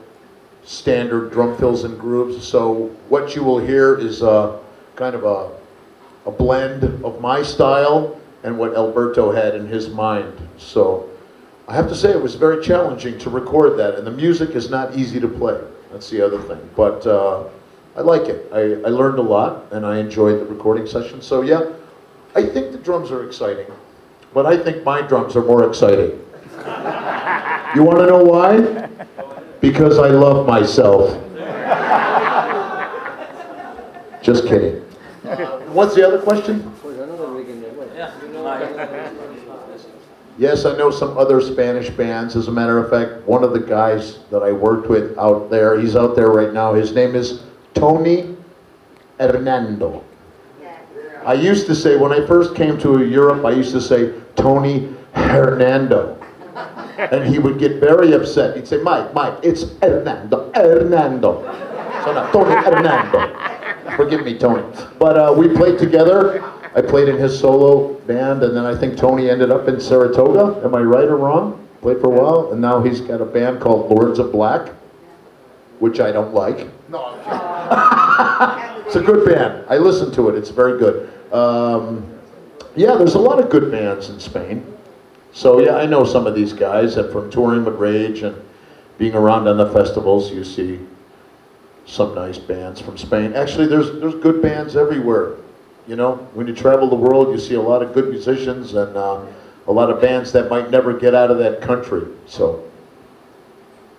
standard 0.65 1.31
drum 1.31 1.59
fills 1.59 1.85
and 1.85 1.99
grooves. 2.01 2.47
So 2.47 2.87
what 3.11 3.35
you 3.37 3.45
will 3.45 3.59
hear 3.59 3.99
is 3.99 4.23
uh, 4.23 4.59
kind 4.97 5.15
of 5.15 5.25
a, 5.25 5.51
a 6.27 6.31
blend 6.31 6.85
of 7.05 7.21
my 7.21 7.43
style 7.43 8.19
and 8.45 8.57
what 8.59 8.77
Alberto 8.77 9.33
had 9.33 9.57
in 9.57 9.67
his 9.67 9.89
mind. 9.89 10.33
So 10.59 11.09
I 11.67 11.75
have 11.75 11.89
to 11.89 11.97
say 11.97 12.11
it 12.11 12.23
was 12.23 12.35
very 12.35 12.63
challenging 12.63 13.19
to 13.21 13.31
record 13.31 13.79
that, 13.79 13.95
and 13.95 14.07
the 14.07 14.11
music 14.11 14.51
is 14.51 14.71
not 14.71 14.95
easy 14.95 15.19
to 15.19 15.27
play. 15.27 15.59
That's 15.91 16.11
the 16.11 16.25
other 16.25 16.41
thing. 16.43 16.61
But 16.77 17.07
uh, 17.07 17.45
I 17.97 18.03
like 18.03 18.29
it. 18.29 18.49
I, 18.53 18.87
I 18.87 18.91
learned 18.91 19.19
a 19.19 19.23
lot, 19.23 19.73
and 19.73 19.87
I 19.87 19.99
enjoyed 19.99 20.41
the 20.41 20.45
recording 20.45 20.87
session. 20.87 21.23
So 21.23 21.41
yeah, 21.41 21.73
I 22.35 22.45
think 22.45 22.73
the 22.73 22.79
drums 22.79 23.11
are 23.11 23.27
exciting, 23.27 23.67
but 24.35 24.45
I 24.45 24.63
think 24.63 24.85
my 24.85 25.01
drums 25.01 25.37
are 25.37 25.45
more 25.45 25.67
exciting. 25.67 26.21
You 27.75 27.83
want 27.83 27.99
to 27.99 28.07
know 28.07 28.23
why? 28.23 28.89
Because 29.61 29.99
I 29.99 30.09
love 30.09 30.47
myself. 30.47 31.21
Just 34.23 34.47
kidding. 34.47 34.81
What's 35.73 35.95
the 35.95 36.07
other 36.07 36.21
question? 36.21 36.61
Yes, 40.37 40.65
I 40.65 40.77
know 40.77 40.91
some 40.91 41.17
other 41.17 41.41
Spanish 41.41 41.91
bands. 41.91 42.35
As 42.35 42.49
a 42.49 42.53
matter 42.53 42.79
of 42.79 42.91
fact, 42.91 43.27
one 43.27 43.45
of 43.45 43.53
the 43.53 43.61
guys 43.61 44.19
that 44.31 44.43
I 44.43 44.51
worked 44.51 44.89
with 44.89 45.17
out 45.17 45.49
there, 45.49 45.79
he's 45.79 45.95
out 45.95 46.17
there 46.17 46.31
right 46.31 46.53
now. 46.53 46.75
His 46.75 46.93
name 46.93 47.15
is 47.15 47.45
Tony 47.75 48.37
Hernando. 49.21 50.05
I 51.25 51.35
used 51.35 51.67
to 51.67 51.75
say, 51.75 51.97
when 51.97 52.13
I 52.13 52.27
first 52.27 52.55
came 52.55 52.79
to 52.81 53.05
Europe, 53.05 53.45
I 53.45 53.53
used 53.53 53.73
to 53.73 53.81
say 53.81 54.13
Tony 54.37 54.95
Hernando. 55.15 56.21
And 56.97 57.27
he 57.27 57.41
would 57.41 57.59
get 57.59 57.81
very 57.81 58.13
upset. 58.13 58.57
He'd 58.57 58.69
say, 58.69 58.77
Mike, 58.77 59.13
Mike, 59.15 59.41
it's 59.43 59.77
Hernando, 59.83 60.53
Hernando. 60.55 61.43
So 62.05 62.13
not 62.13 62.33
Tony 62.33 62.55
Hernando. 62.55 63.97
Forgive 63.97 64.25
me, 64.25 64.39
Tony. 64.39 64.63
But 65.01 65.19
uh, 65.19 65.35
we 65.37 65.49
played 65.49 65.77
together. 65.77 66.41
I 66.75 66.83
played 66.83 67.09
in 67.09 67.17
his 67.17 67.39
solo 67.39 67.95
band, 68.01 68.43
and 68.43 68.57
then 68.57 68.65
I 68.65 68.77
think 68.77 68.97
Tony 68.97 69.31
ended 69.31 69.51
up 69.51 69.69
in 69.69 69.81
Saratoga. 69.81 70.65
Am 70.65 70.75
I 70.75 70.81
right 70.81 71.05
or 71.05 71.17
wrong? 71.17 71.67
Played 71.81 72.01
for 72.01 72.07
a 72.07 72.11
while, 72.11 72.53
and 72.53 72.61
now 72.61 72.83
he's 72.83 73.01
got 73.01 73.21
a 73.21 73.25
band 73.25 73.61
called 73.61 73.91
Lords 73.91 74.19
of 74.19 74.33
Black, 74.33 74.71
which 75.79 76.01
I 76.01 76.11
don't 76.11 76.35
like. 76.35 76.69
No, 76.89 77.15
it's 78.87 78.97
a 78.97 79.03
good 79.03 79.25
band. 79.25 79.65
I 79.69 79.79
listen 79.79 80.11
to 80.13 80.29
it. 80.31 80.35
It's 80.35 80.51
very 80.51 80.79
good. 80.79 81.13
Um, 81.33 82.11
yeah, 82.75 82.97
there's 82.97 83.15
a 83.15 83.21
lot 83.21 83.39
of 83.39 83.51
good 83.51 83.71
bands 83.71 84.09
in 84.09 84.19
Spain. 84.19 84.67
So 85.33 85.61
yeah, 85.61 85.77
I 85.77 85.87
know 85.87 86.05
some 86.05 86.27
of 86.27 86.35
these 86.35 86.53
guys 86.53 86.97
that 86.97 87.13
from 87.13 87.31
touring 87.31 87.65
with 87.65 87.75
Rage 87.75 88.23
and 88.23 88.41
being 88.99 89.15
around 89.15 89.47
on 89.47 89.57
the 89.57 89.71
festivals, 89.71 90.33
you 90.33 90.43
see 90.43 90.81
some 91.87 92.15
nice 92.15 92.39
bands 92.39 92.81
from 92.81 92.97
Spain. 92.97 93.33
Actually, 93.35 93.67
there's 93.67 94.01
there's 94.01 94.15
good 94.17 94.43
bands 94.43 94.75
everywhere. 94.75 95.37
You 95.87 95.97
know, 95.97 96.17
when 96.33 96.47
you 96.47 96.55
travel 96.55 96.89
the 96.89 96.97
world, 96.97 97.29
you 97.31 97.39
see 97.39 97.55
a 97.55 97.61
lot 97.61 97.83
of 97.83 97.93
good 97.93 98.09
musicians 98.09 98.75
and 98.75 98.97
uh, 98.97 99.21
a 99.67 99.73
lot 99.73 99.91
of 99.91 100.01
bands 100.01 100.33
that 100.33 100.49
might 100.49 100.71
never 100.71 100.99
get 100.99 101.15
out 101.15 101.31
of 101.31 101.39
that 101.39 101.61
country. 101.61 102.07
So, 102.27 102.65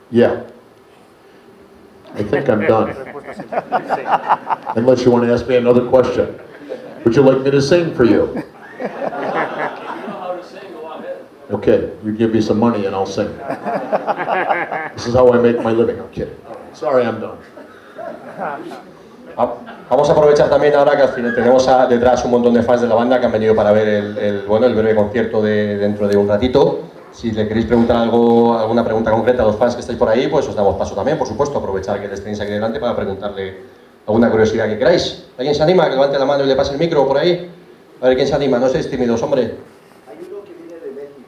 yeah. 0.10 0.44
I 2.14 2.24
think 2.24 2.50
I'm 2.50 2.62
done. 2.62 2.90
Unless 4.78 5.04
you 5.04 5.12
want 5.12 5.26
to 5.26 5.34
ask 5.34 5.48
me 5.48 5.58
another 5.58 5.88
question. 5.88 6.40
Would 7.04 7.16
you 7.16 7.22
like 7.22 7.42
me 7.42 7.52
to 7.52 7.62
sing 7.62 7.94
for 7.94 8.04
you? 8.04 8.42
Okay, 11.52 11.96
you 12.04 12.12
give 12.18 12.34
me 12.34 12.42
some 12.42 12.58
money 12.58 12.86
and 12.86 12.96
I'll 12.96 13.06
sing. 13.06 13.28
This 14.96 15.08
is 15.08 15.14
how 15.14 15.32
I 15.34 15.38
make 15.40 15.62
my 15.62 15.72
living. 15.72 16.00
I'm 16.00 16.10
kidding. 16.10 16.36
Sorry, 16.74 17.06
I'm 17.06 17.20
done. 17.20 17.38
Vamos 19.90 20.10
a 20.10 20.14
aprovechar 20.14 20.50
también 20.50 20.76
ahora 20.76 20.96
que 20.98 21.22
tenemos 21.32 21.68
a- 21.68 21.86
detrás 21.88 22.24
un 22.26 22.32
montón 22.32 22.54
de 22.54 22.64
fans 22.64 22.82
de 22.82 22.88
la 22.88 22.96
banda 22.96 23.20
que 23.20 23.26
han 23.26 23.32
venido 23.32 23.56
para 23.56 23.72
ver 23.72 23.88
el, 23.88 24.18
el, 24.18 24.42
bueno, 24.44 24.66
el 24.66 24.74
breve 24.74 24.96
concierto 24.96 25.42
de, 25.42 25.78
dentro 25.78 26.08
de 26.08 26.16
un 26.18 26.28
ratito. 26.28 26.80
Si 27.12 27.32
le 27.32 27.48
queréis 27.48 27.66
preguntar 27.66 27.98
algo, 27.98 28.58
alguna 28.58 28.84
pregunta 28.84 29.12
concreta 29.12 29.42
a 29.44 29.46
los 29.46 29.56
fans 29.56 29.76
que 29.76 29.82
estáis 29.82 29.98
por 29.98 30.10
ahí, 30.10 30.28
pues 30.28 30.48
os 30.48 30.56
damos 30.56 30.76
paso 30.76 30.96
también, 30.96 31.18
por 31.18 31.28
supuesto, 31.28 31.58
aprovechar 31.60 32.02
que 32.02 32.08
les 32.08 32.20
tenéis 32.22 32.40
aquí 32.42 32.52
delante 32.52 32.80
para 32.80 32.96
preguntarle 32.96 33.58
alguna 34.08 34.30
curiosidad 34.30 34.68
que 34.68 34.78
queráis. 34.78 35.26
¿Alguien 35.38 35.56
se 35.56 35.64
anima? 35.64 35.86
Que 35.86 35.92
levante 35.92 36.18
la 36.20 36.26
mano 36.26 36.44
y 36.44 36.48
le 36.48 36.56
pase 36.56 36.74
el 36.74 36.80
micro 36.80 37.08
por 37.08 37.18
ahí. 37.18 37.50
A 38.02 38.08
ver 38.08 38.16
quién 38.18 38.28
se 38.28 38.36
anima, 38.36 38.58
no 38.60 38.68
seáis 38.68 38.90
tímidos, 38.90 39.22
hombre. 39.24 39.56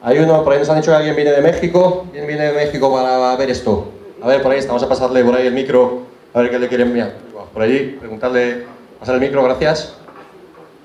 Hay 0.02 0.18
uno, 0.18 0.44
por 0.44 0.52
ahí 0.52 0.58
nos 0.60 0.68
han 0.70 0.76
dicho 0.76 0.90
que 0.90 0.96
alguien 0.96 1.16
viene 1.16 1.32
de 1.32 1.40
México. 1.42 2.06
¿Quién 2.12 2.26
viene 2.26 2.46
de 2.46 2.52
México 2.52 2.92
para 2.92 3.34
ver 3.36 3.50
esto? 3.50 3.86
A 4.22 4.28
ver, 4.28 4.42
por 4.42 4.52
ahí, 4.52 4.60
vamos 4.66 4.82
a 4.82 4.88
pasarle 4.88 5.24
por 5.24 5.34
ahí 5.34 5.46
el 5.46 5.54
micro, 5.54 6.02
a 6.34 6.40
ver 6.40 6.50
qué 6.50 6.58
le 6.58 6.68
quieren 6.68 6.88
enviar. 6.88 7.12
Por 7.52 7.62
allí, 7.62 7.96
preguntarle, 7.98 8.64
pasar 8.98 9.14
el 9.16 9.20
micro, 9.20 9.42
gracias. 9.44 9.94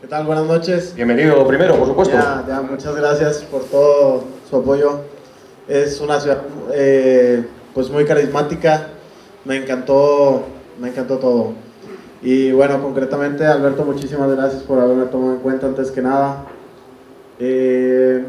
¿Qué 0.01 0.07
tal? 0.07 0.25
Buenas 0.25 0.45
noches. 0.45 0.93
Bienvenido 0.95 1.45
primero, 1.47 1.75
por 1.75 1.87
supuesto. 1.87 2.15
Ya, 2.15 2.43
ya, 2.47 2.61
muchas 2.61 2.95
gracias 2.95 3.43
por 3.43 3.63
todo 3.63 4.23
su 4.49 4.57
apoyo. 4.57 5.01
Es 5.67 5.99
una 6.01 6.19
ciudad 6.19 6.41
eh, 6.73 7.45
pues 7.73 7.89
muy 7.89 8.05
carismática. 8.05 8.87
Me 9.45 9.57
encantó, 9.57 10.43
me 10.79 10.89
encantó 10.89 11.17
todo. 11.17 11.53
Y 12.21 12.51
bueno, 12.51 12.81
concretamente, 12.81 13.45
Alberto, 13.45 13.83
muchísimas 13.83 14.31
gracias 14.31 14.63
por 14.63 14.79
haberme 14.79 15.05
tomado 15.05 15.33
en 15.33 15.39
cuenta 15.39 15.67
antes 15.67 15.91
que 15.91 16.01
nada. 16.01 16.45
Eh, 17.39 18.23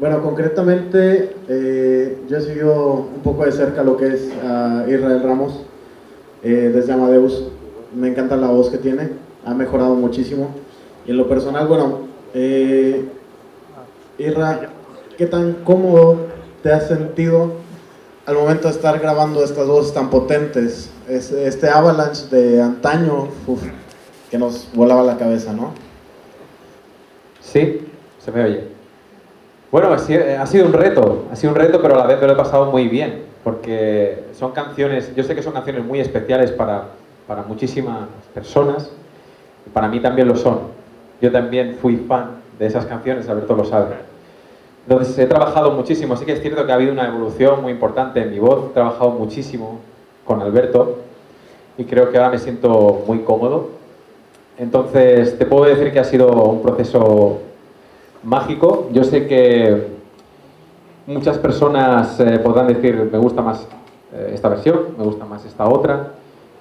bueno, 0.00 0.22
concretamente, 0.22 1.34
eh, 1.48 2.18
yo 2.28 2.38
he 2.38 2.40
seguido 2.40 3.08
un 3.14 3.22
poco 3.22 3.44
de 3.44 3.52
cerca 3.52 3.82
lo 3.82 3.96
que 3.96 4.08
es 4.08 4.28
a 4.42 4.84
Israel 4.88 5.22
Ramos 5.22 5.60
eh, 6.42 6.70
desde 6.74 6.92
Amadeus. 6.92 7.48
Me 7.94 8.08
encanta 8.08 8.36
la 8.36 8.48
voz 8.48 8.70
que 8.70 8.78
tiene 8.78 9.10
ha 9.46 9.54
mejorado 9.54 9.94
muchísimo. 9.94 10.50
Y 11.06 11.10
en 11.10 11.16
lo 11.18 11.28
personal, 11.28 11.66
bueno, 11.68 11.98
eh, 12.32 13.04
Irra, 14.18 14.68
¿qué 15.18 15.26
tan 15.26 15.52
cómodo 15.64 16.26
te 16.62 16.72
has 16.72 16.88
sentido 16.88 17.52
al 18.26 18.36
momento 18.36 18.68
de 18.68 18.74
estar 18.74 18.98
grabando 18.98 19.44
estas 19.44 19.66
voces 19.66 19.92
tan 19.92 20.08
potentes? 20.10 20.90
Es- 21.08 21.30
Este 21.32 21.68
Avalanche 21.68 22.26
de 22.34 22.62
antaño, 22.62 23.28
que 24.30 24.38
nos 24.38 24.68
volaba 24.74 25.02
la 25.02 25.16
cabeza, 25.18 25.52
¿no? 25.52 25.72
Sí, 27.40 27.86
se 28.18 28.32
me 28.32 28.44
oye. 28.44 28.64
Bueno, 29.70 29.92
ha 29.92 29.98
sido 30.46 30.66
un 30.66 30.72
reto, 30.72 31.24
ha 31.30 31.36
sido 31.36 31.52
un 31.52 31.58
reto, 31.58 31.82
pero 31.82 31.94
a 31.96 31.98
la 31.98 32.06
vez 32.06 32.20
me 32.20 32.26
lo 32.28 32.32
he 32.32 32.36
pasado 32.36 32.70
muy 32.70 32.88
bien, 32.88 33.24
porque 33.42 34.24
son 34.32 34.52
canciones, 34.52 35.14
yo 35.14 35.22
sé 35.24 35.34
que 35.34 35.42
son 35.42 35.52
canciones 35.52 35.84
muy 35.84 36.00
especiales 36.00 36.52
para, 36.52 36.88
para 37.26 37.42
muchísimas 37.42 38.08
personas, 38.32 38.90
y 39.66 39.70
para 39.70 39.88
mí 39.88 40.00
también 40.00 40.28
lo 40.28 40.36
son. 40.36 40.58
Yo 41.20 41.32
también 41.32 41.76
fui 41.80 41.96
fan 41.96 42.42
de 42.58 42.66
esas 42.66 42.86
canciones, 42.86 43.28
Alberto 43.28 43.54
lo 43.54 43.64
sabe. 43.64 43.96
Entonces 44.86 45.18
he 45.18 45.26
trabajado 45.26 45.70
muchísimo, 45.70 46.16
sí 46.16 46.26
que 46.26 46.32
es 46.32 46.42
cierto 46.42 46.66
que 46.66 46.72
ha 46.72 46.74
habido 46.74 46.92
una 46.92 47.06
evolución 47.08 47.62
muy 47.62 47.72
importante 47.72 48.20
en 48.20 48.30
mi 48.30 48.38
voz, 48.38 48.66
he 48.70 48.74
trabajado 48.74 49.10
muchísimo 49.12 49.80
con 50.26 50.42
Alberto 50.42 50.98
y 51.78 51.84
creo 51.84 52.10
que 52.10 52.18
ahora 52.18 52.30
me 52.30 52.38
siento 52.38 53.02
muy 53.06 53.20
cómodo. 53.20 53.70
Entonces 54.58 55.38
te 55.38 55.46
puedo 55.46 55.64
decir 55.64 55.92
que 55.92 56.00
ha 56.00 56.04
sido 56.04 56.30
un 56.30 56.62
proceso 56.62 57.40
mágico. 58.22 58.88
Yo 58.92 59.04
sé 59.04 59.26
que 59.26 59.88
muchas 61.06 61.38
personas 61.38 62.20
eh, 62.20 62.38
podrán 62.38 62.66
decir 62.68 63.08
me 63.10 63.18
gusta 63.18 63.42
más 63.42 63.66
eh, 64.12 64.32
esta 64.34 64.48
versión, 64.48 64.94
me 64.98 65.04
gusta 65.04 65.24
más 65.24 65.44
esta 65.44 65.66
otra, 65.66 66.12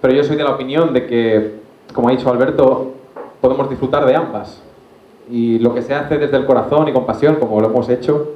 pero 0.04 0.16
yo 0.16 0.26
soy 0.26 0.36
de 0.36 0.44
la 0.44 0.52
opinión 0.52 0.94
de 0.94 1.08
que, 1.08 1.52
como 1.94 2.10
ha 2.10 2.12
dicho 2.12 2.30
Alberto, 2.30 2.92
podemos 3.40 3.70
disfrutar 3.70 4.06
de 4.06 4.14
ambas. 4.14 4.62
Y 5.32 5.60
lo 5.60 5.74
que 5.74 5.82
se 5.82 5.94
hace 5.94 6.18
desde 6.18 6.36
el 6.36 6.46
corazón 6.46 6.90
y 6.90 6.92
con 6.92 7.06
pasión, 7.06 7.36
como 7.36 7.62
lo 7.62 7.68
hemos 7.68 7.88
hecho, 7.88 8.34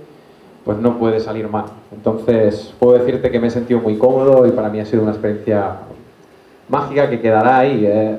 pues 0.64 0.78
no 0.78 0.98
puede 0.98 1.20
salir 1.20 1.50
mal. 1.50 1.66
Entonces, 1.92 2.74
puedo 2.80 2.98
decirte 2.98 3.30
que 3.30 3.42
me 3.42 3.48
he 3.48 3.50
sentido 3.50 3.82
muy 3.82 3.98
cómodo 3.98 4.48
y 4.48 4.52
para 4.52 4.70
mí 4.70 4.80
ha 4.80 4.86
sido 4.86 5.02
una 5.04 5.12
experiencia 5.12 5.80
mágica 6.70 7.10
que 7.10 7.20
quedará 7.20 7.58
ahí. 7.58 7.84
eh. 7.86 8.18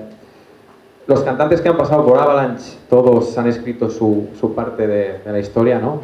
Los 1.07 1.23
cantantes 1.23 1.63
que 1.63 1.71
han 1.71 1.79
pasado 1.79 2.05
por 2.05 2.19
Avalanche, 2.19 2.77
todos 2.91 3.39
han 3.39 3.47
escrito 3.47 3.89
su, 3.89 4.29
parte 4.55 4.87
de, 4.87 5.21
de 5.25 5.33
la 5.33 5.39
historia, 5.39 5.79
¿no? 5.79 6.03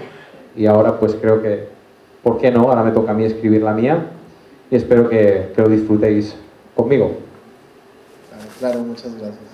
Y 0.56 0.64
ahora 0.64 0.98
pues 0.98 1.14
creo 1.20 1.42
que, 1.42 1.68
¿por 2.22 2.38
qué 2.38 2.50
no? 2.50 2.70
Ahora 2.70 2.82
me 2.82 2.92
toca 2.92 3.10
a 3.10 3.14
mí 3.14 3.24
escribir 3.24 3.60
la 3.60 3.74
mía 3.74 3.98
y 4.70 4.76
espero 4.76 5.10
que, 5.10 5.52
que 5.54 5.60
lo 5.60 5.68
disfrutéis 5.68 6.34
conmigo. 6.74 7.23
Claro, 8.64 8.80
muchas 8.80 9.14
gracias. 9.14 9.44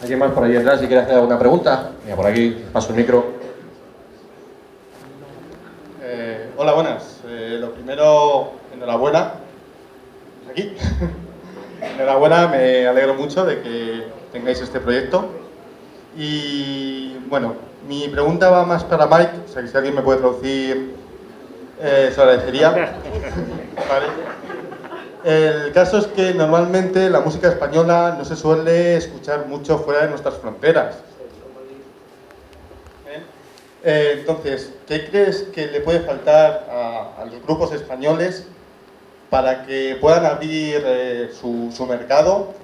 ¿Alguien 0.00 0.18
más 0.18 0.32
por 0.32 0.42
ahí 0.42 0.56
atrás 0.56 0.80
si 0.80 0.88
quiere 0.88 1.02
hacer 1.02 1.14
alguna 1.14 1.38
pregunta? 1.38 1.92
Mira, 2.02 2.16
por 2.16 2.26
aquí, 2.26 2.64
paso 2.72 2.90
el 2.90 2.96
micro. 2.96 3.24
Eh, 6.02 6.50
hola, 6.56 6.72
buenas. 6.72 7.20
Eh, 7.28 7.58
lo 7.60 7.70
primero, 7.72 8.54
enhorabuena. 8.74 9.34
Aquí. 10.50 10.74
enhorabuena, 11.94 12.48
me 12.48 12.88
alegro 12.88 13.14
mucho 13.14 13.46
de 13.46 13.62
que 13.62 14.06
tengáis 14.32 14.60
este 14.60 14.80
proyecto. 14.80 15.28
Y 16.16 17.16
bueno, 17.28 17.54
mi 17.86 18.08
pregunta 18.08 18.50
va 18.50 18.66
más 18.66 18.82
para 18.82 19.06
Mike, 19.06 19.42
o 19.44 19.48
sea 19.48 19.62
que 19.62 19.68
si 19.68 19.76
alguien 19.76 19.94
me 19.94 20.02
puede 20.02 20.18
traducir, 20.18 20.96
eh, 21.80 22.10
se 22.10 22.16
lo 22.16 22.22
agradecería. 22.24 22.70
Vale. 23.88 24.49
El 25.24 25.72
caso 25.72 25.98
es 25.98 26.06
que 26.06 26.32
normalmente 26.32 27.10
la 27.10 27.20
música 27.20 27.48
española 27.48 28.14
no 28.16 28.24
se 28.24 28.36
suele 28.36 28.96
escuchar 28.96 29.46
mucho 29.46 29.78
fuera 29.78 30.02
de 30.02 30.08
nuestras 30.08 30.34
fronteras. 30.36 30.96
Eh, 33.82 34.16
entonces, 34.18 34.72
¿qué 34.86 35.08
crees 35.08 35.42
que 35.54 35.66
le 35.66 35.80
puede 35.80 36.00
faltar 36.00 36.66
a, 36.70 37.22
a 37.22 37.24
los 37.24 37.42
grupos 37.42 37.72
españoles 37.72 38.46
para 39.30 39.64
que 39.66 39.96
puedan 40.00 40.26
abrir 40.26 40.82
eh, 40.84 41.30
su, 41.38 41.70
su 41.74 41.86
mercado? 41.86 42.54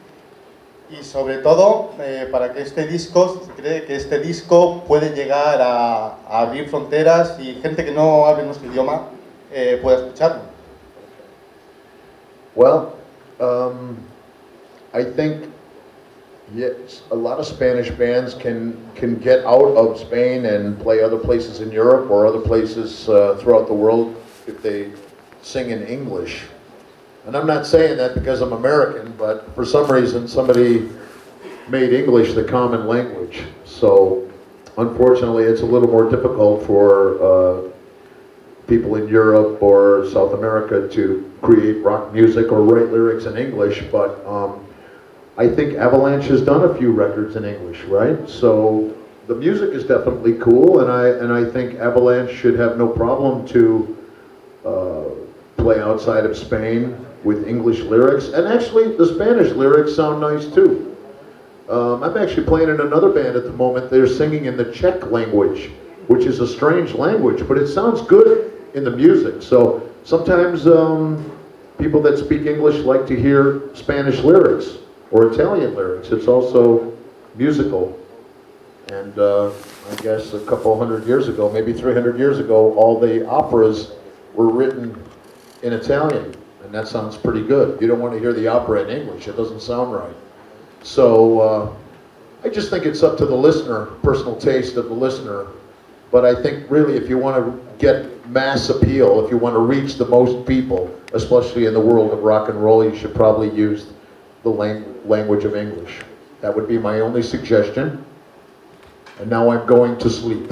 Y 0.88 1.02
sobre 1.04 1.38
todo, 1.38 1.90
eh, 2.00 2.28
para 2.30 2.52
que 2.52 2.62
este 2.62 2.86
disco, 2.86 3.42
se 3.44 3.52
cree 3.60 3.84
que 3.84 3.96
este 3.96 4.18
disco 4.18 4.84
puede 4.86 5.10
llegar 5.14 5.60
a, 5.60 6.16
a 6.28 6.40
abrir 6.40 6.68
fronteras 6.68 7.38
y 7.40 7.54
gente 7.60 7.84
que 7.84 7.90
no 7.92 8.26
hable 8.26 8.44
nuestro 8.44 8.70
idioma 8.70 9.08
eh, 9.52 9.78
pueda 9.82 9.98
escucharlo. 9.98 10.55
Well, 12.56 12.98
um, 13.38 14.02
I 14.94 15.04
think 15.04 15.52
yes, 16.54 17.02
a 17.10 17.14
lot 17.14 17.38
of 17.38 17.46
Spanish 17.46 17.90
bands 17.90 18.32
can 18.32 18.82
can 18.94 19.16
get 19.16 19.44
out 19.44 19.76
of 19.76 20.00
Spain 20.00 20.46
and 20.46 20.80
play 20.80 21.02
other 21.02 21.18
places 21.18 21.60
in 21.60 21.70
Europe 21.70 22.10
or 22.10 22.26
other 22.26 22.40
places 22.40 23.08
uh, 23.10 23.36
throughout 23.40 23.66
the 23.66 23.74
world 23.74 24.16
if 24.46 24.62
they 24.62 24.90
sing 25.42 25.70
in 25.70 25.86
English. 25.86 26.44
And 27.26 27.36
I'm 27.36 27.46
not 27.46 27.66
saying 27.66 27.98
that 27.98 28.14
because 28.14 28.40
I'm 28.40 28.52
American, 28.52 29.12
but 29.18 29.54
for 29.54 29.66
some 29.66 29.90
reason 29.90 30.26
somebody 30.26 30.88
made 31.68 31.92
English 31.92 32.32
the 32.32 32.44
common 32.44 32.86
language. 32.86 33.42
So 33.66 34.30
unfortunately, 34.78 35.44
it's 35.44 35.60
a 35.60 35.66
little 35.66 35.90
more 35.90 36.08
difficult 36.08 36.64
for 36.66 37.20
uh, 37.22 37.70
people 38.66 38.96
in 38.96 39.08
Europe 39.08 39.62
or 39.62 40.06
South 40.10 40.34
America 40.34 40.88
to 40.88 41.32
create 41.42 41.84
rock 41.84 42.12
music 42.12 42.50
or 42.50 42.62
write 42.62 42.90
lyrics 42.90 43.26
in 43.26 43.36
English, 43.36 43.84
but 43.92 44.24
um, 44.26 44.66
I 45.38 45.48
think 45.48 45.74
Avalanche 45.74 46.26
has 46.26 46.42
done 46.42 46.68
a 46.68 46.74
few 46.74 46.90
records 46.90 47.36
in 47.36 47.44
English, 47.44 47.82
right? 47.84 48.28
So 48.28 48.96
the 49.28 49.34
music 49.34 49.70
is 49.70 49.84
definitely 49.84 50.34
cool, 50.34 50.80
and 50.80 50.90
I 50.90 51.08
and 51.08 51.32
I 51.32 51.48
think 51.48 51.78
Avalanche 51.78 52.32
should 52.32 52.58
have 52.58 52.76
no 52.76 52.88
problem 52.88 53.46
to 53.48 53.96
uh, 54.64 55.04
play 55.62 55.80
outside 55.80 56.24
of 56.24 56.36
Spain 56.36 56.96
with 57.22 57.46
English 57.46 57.80
lyrics, 57.80 58.28
and 58.28 58.48
actually 58.48 58.96
the 58.96 59.06
Spanish 59.06 59.52
lyrics 59.52 59.94
sound 59.94 60.20
nice 60.20 60.46
too. 60.52 60.96
Um, 61.68 62.02
I'm 62.02 62.16
actually 62.16 62.46
playing 62.46 62.68
in 62.68 62.80
another 62.80 63.10
band 63.10 63.36
at 63.36 63.44
the 63.44 63.52
moment. 63.52 63.90
They're 63.90 64.06
singing 64.06 64.44
in 64.44 64.56
the 64.56 64.72
Czech 64.72 65.10
language, 65.10 65.70
which 66.06 66.24
is 66.24 66.40
a 66.40 66.46
strange 66.46 66.94
language, 66.94 67.46
but 67.46 67.58
it 67.58 67.66
sounds 67.66 68.02
good 68.02 68.55
in 68.76 68.84
the 68.84 68.90
music. 68.90 69.42
So 69.42 69.90
sometimes 70.04 70.66
um, 70.66 71.32
people 71.78 72.00
that 72.02 72.18
speak 72.18 72.46
English 72.46 72.84
like 72.84 73.06
to 73.06 73.16
hear 73.16 73.74
Spanish 73.74 74.20
lyrics 74.20 74.76
or 75.10 75.32
Italian 75.32 75.74
lyrics. 75.74 76.10
It's 76.10 76.28
also 76.28 76.96
musical. 77.34 77.98
And 78.92 79.18
uh, 79.18 79.50
I 79.90 79.94
guess 80.02 80.34
a 80.34 80.40
couple 80.40 80.78
hundred 80.78 81.06
years 81.06 81.28
ago, 81.28 81.50
maybe 81.50 81.72
300 81.72 82.18
years 82.18 82.38
ago, 82.38 82.74
all 82.74 83.00
the 83.00 83.26
operas 83.26 83.92
were 84.34 84.50
written 84.50 85.02
in 85.62 85.72
Italian. 85.72 86.36
And 86.62 86.74
that 86.74 86.86
sounds 86.86 87.16
pretty 87.16 87.42
good. 87.42 87.80
You 87.80 87.86
don't 87.86 88.00
want 88.00 88.12
to 88.12 88.20
hear 88.20 88.34
the 88.34 88.46
opera 88.46 88.82
in 88.82 88.90
English, 88.90 89.26
it 89.26 89.36
doesn't 89.36 89.62
sound 89.62 89.92
right. 89.92 90.14
So 90.82 91.40
uh, 91.40 91.76
I 92.44 92.50
just 92.50 92.68
think 92.68 92.84
it's 92.84 93.02
up 93.02 93.16
to 93.18 93.26
the 93.26 93.34
listener, 93.34 93.86
personal 94.02 94.36
taste 94.36 94.76
of 94.76 94.86
the 94.86 94.94
listener. 94.94 95.46
But 96.10 96.24
I 96.24 96.34
think 96.40 96.70
really, 96.70 96.96
if 96.96 97.08
you 97.08 97.18
want 97.18 97.36
to 97.36 97.76
get 97.78 98.06
mass 98.30 98.68
appeal, 98.70 99.24
if 99.24 99.30
you 99.30 99.36
want 99.38 99.54
to 99.54 99.60
reach 99.60 99.96
the 99.96 100.06
most 100.06 100.46
people, 100.46 100.88
especially 101.12 101.66
in 101.66 101.74
the 101.74 101.80
world 101.80 102.12
of 102.12 102.22
rock 102.22 102.48
and 102.48 102.62
roll, 102.62 102.84
you 102.84 102.94
should 102.96 103.14
probably 103.14 103.50
use 103.50 103.86
the 104.42 104.50
lang- 104.50 104.84
language 105.04 105.44
of 105.44 105.54
English. 105.56 106.02
That 106.40 106.54
would 106.54 106.68
be 106.68 106.78
my 106.78 107.00
only 107.00 107.22
suggestion. 107.22 108.04
And 109.20 109.30
now 109.30 109.50
I'm 109.50 109.66
going 109.66 109.96
to 109.98 110.10
sleep. 110.10 110.50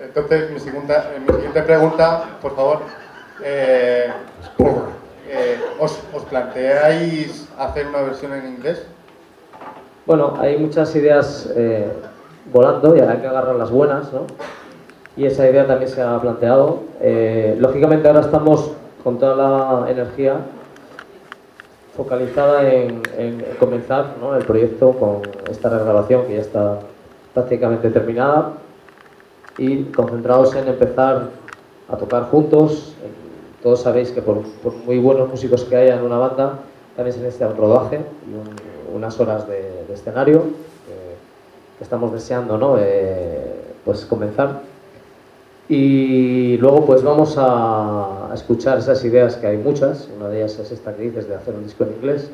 Entonces, 0.00 0.50
mi, 0.50 0.58
segunda, 0.60 1.12
eh, 1.14 1.20
mi 1.20 1.26
siguiente 1.34 1.62
pregunta, 1.62 2.38
por 2.40 2.54
favor. 2.54 2.80
eh, 3.44 4.10
eh, 5.28 5.58
¿os, 5.78 5.98
¿Os 6.14 6.22
planteáis 6.24 7.46
hacer 7.58 7.86
una 7.88 8.02
versión 8.02 8.32
en 8.32 8.46
inglés? 8.48 8.82
Bueno, 10.06 10.34
hay 10.40 10.56
muchas 10.56 10.94
ideas 10.96 11.48
eh, 11.54 11.92
volando 12.52 12.96
y 12.96 13.00
hay 13.00 13.18
que 13.18 13.26
agarrar 13.26 13.56
las 13.56 13.70
buenas, 13.70 14.12
¿no? 14.12 14.20
Y 15.16 15.26
esa 15.26 15.48
idea 15.48 15.66
también 15.66 15.90
se 15.90 16.00
ha 16.02 16.20
planteado. 16.20 16.80
Eh, 17.00 17.56
lógicamente 17.58 18.06
ahora 18.08 18.20
estamos 18.20 18.72
con 19.02 19.18
toda 19.18 19.34
la 19.82 19.90
energía 19.90 20.36
focalizada 21.96 22.72
en, 22.72 23.02
en 23.18 23.44
comenzar 23.58 24.14
¿no? 24.20 24.36
el 24.36 24.44
proyecto 24.44 24.92
con 24.92 25.22
esta 25.50 25.68
regrabación 25.68 26.26
que 26.26 26.34
ya 26.34 26.40
está 26.40 26.78
prácticamente 27.34 27.90
terminada 27.90 28.52
y 29.56 29.82
concentrados 29.86 30.54
en 30.54 30.68
empezar 30.68 31.30
a 31.90 31.96
tocar 31.96 32.24
juntos. 32.30 32.94
Todos 33.62 33.80
sabéis 33.82 34.12
que 34.12 34.22
por, 34.22 34.42
por 34.62 34.72
muy 34.86 34.98
buenos 35.00 35.28
músicos 35.28 35.64
que 35.64 35.74
haya 35.76 35.96
en 35.96 36.02
una 36.04 36.18
banda, 36.18 36.60
también 36.94 37.14
se 37.14 37.20
necesita 37.20 37.48
un 37.48 37.56
rodaje 37.56 37.96
y 37.96 38.34
un- 38.34 38.68
unas 38.96 39.18
horas 39.20 39.46
de, 39.48 39.84
de 39.88 39.94
escenario 39.94 40.44
estamos 41.80 42.12
deseando 42.12 42.58
¿no? 42.58 42.76
Eh, 42.78 43.58
pues 43.84 44.04
comenzar. 44.04 44.60
Y 45.68 46.56
luego 46.58 46.86
pues 46.86 47.02
vamos 47.02 47.34
a, 47.36 48.30
escuchar 48.34 48.78
esas 48.78 49.04
ideas 49.04 49.36
que 49.36 49.46
hay 49.46 49.56
muchas, 49.56 50.08
una 50.14 50.28
de 50.28 50.38
ellas 50.38 50.58
es 50.58 50.70
esta 50.72 50.94
que 50.94 51.02
dices 51.02 51.28
de 51.28 51.34
hacer 51.34 51.54
un 51.54 51.64
disco 51.64 51.84
en 51.84 51.94
inglés 51.94 52.30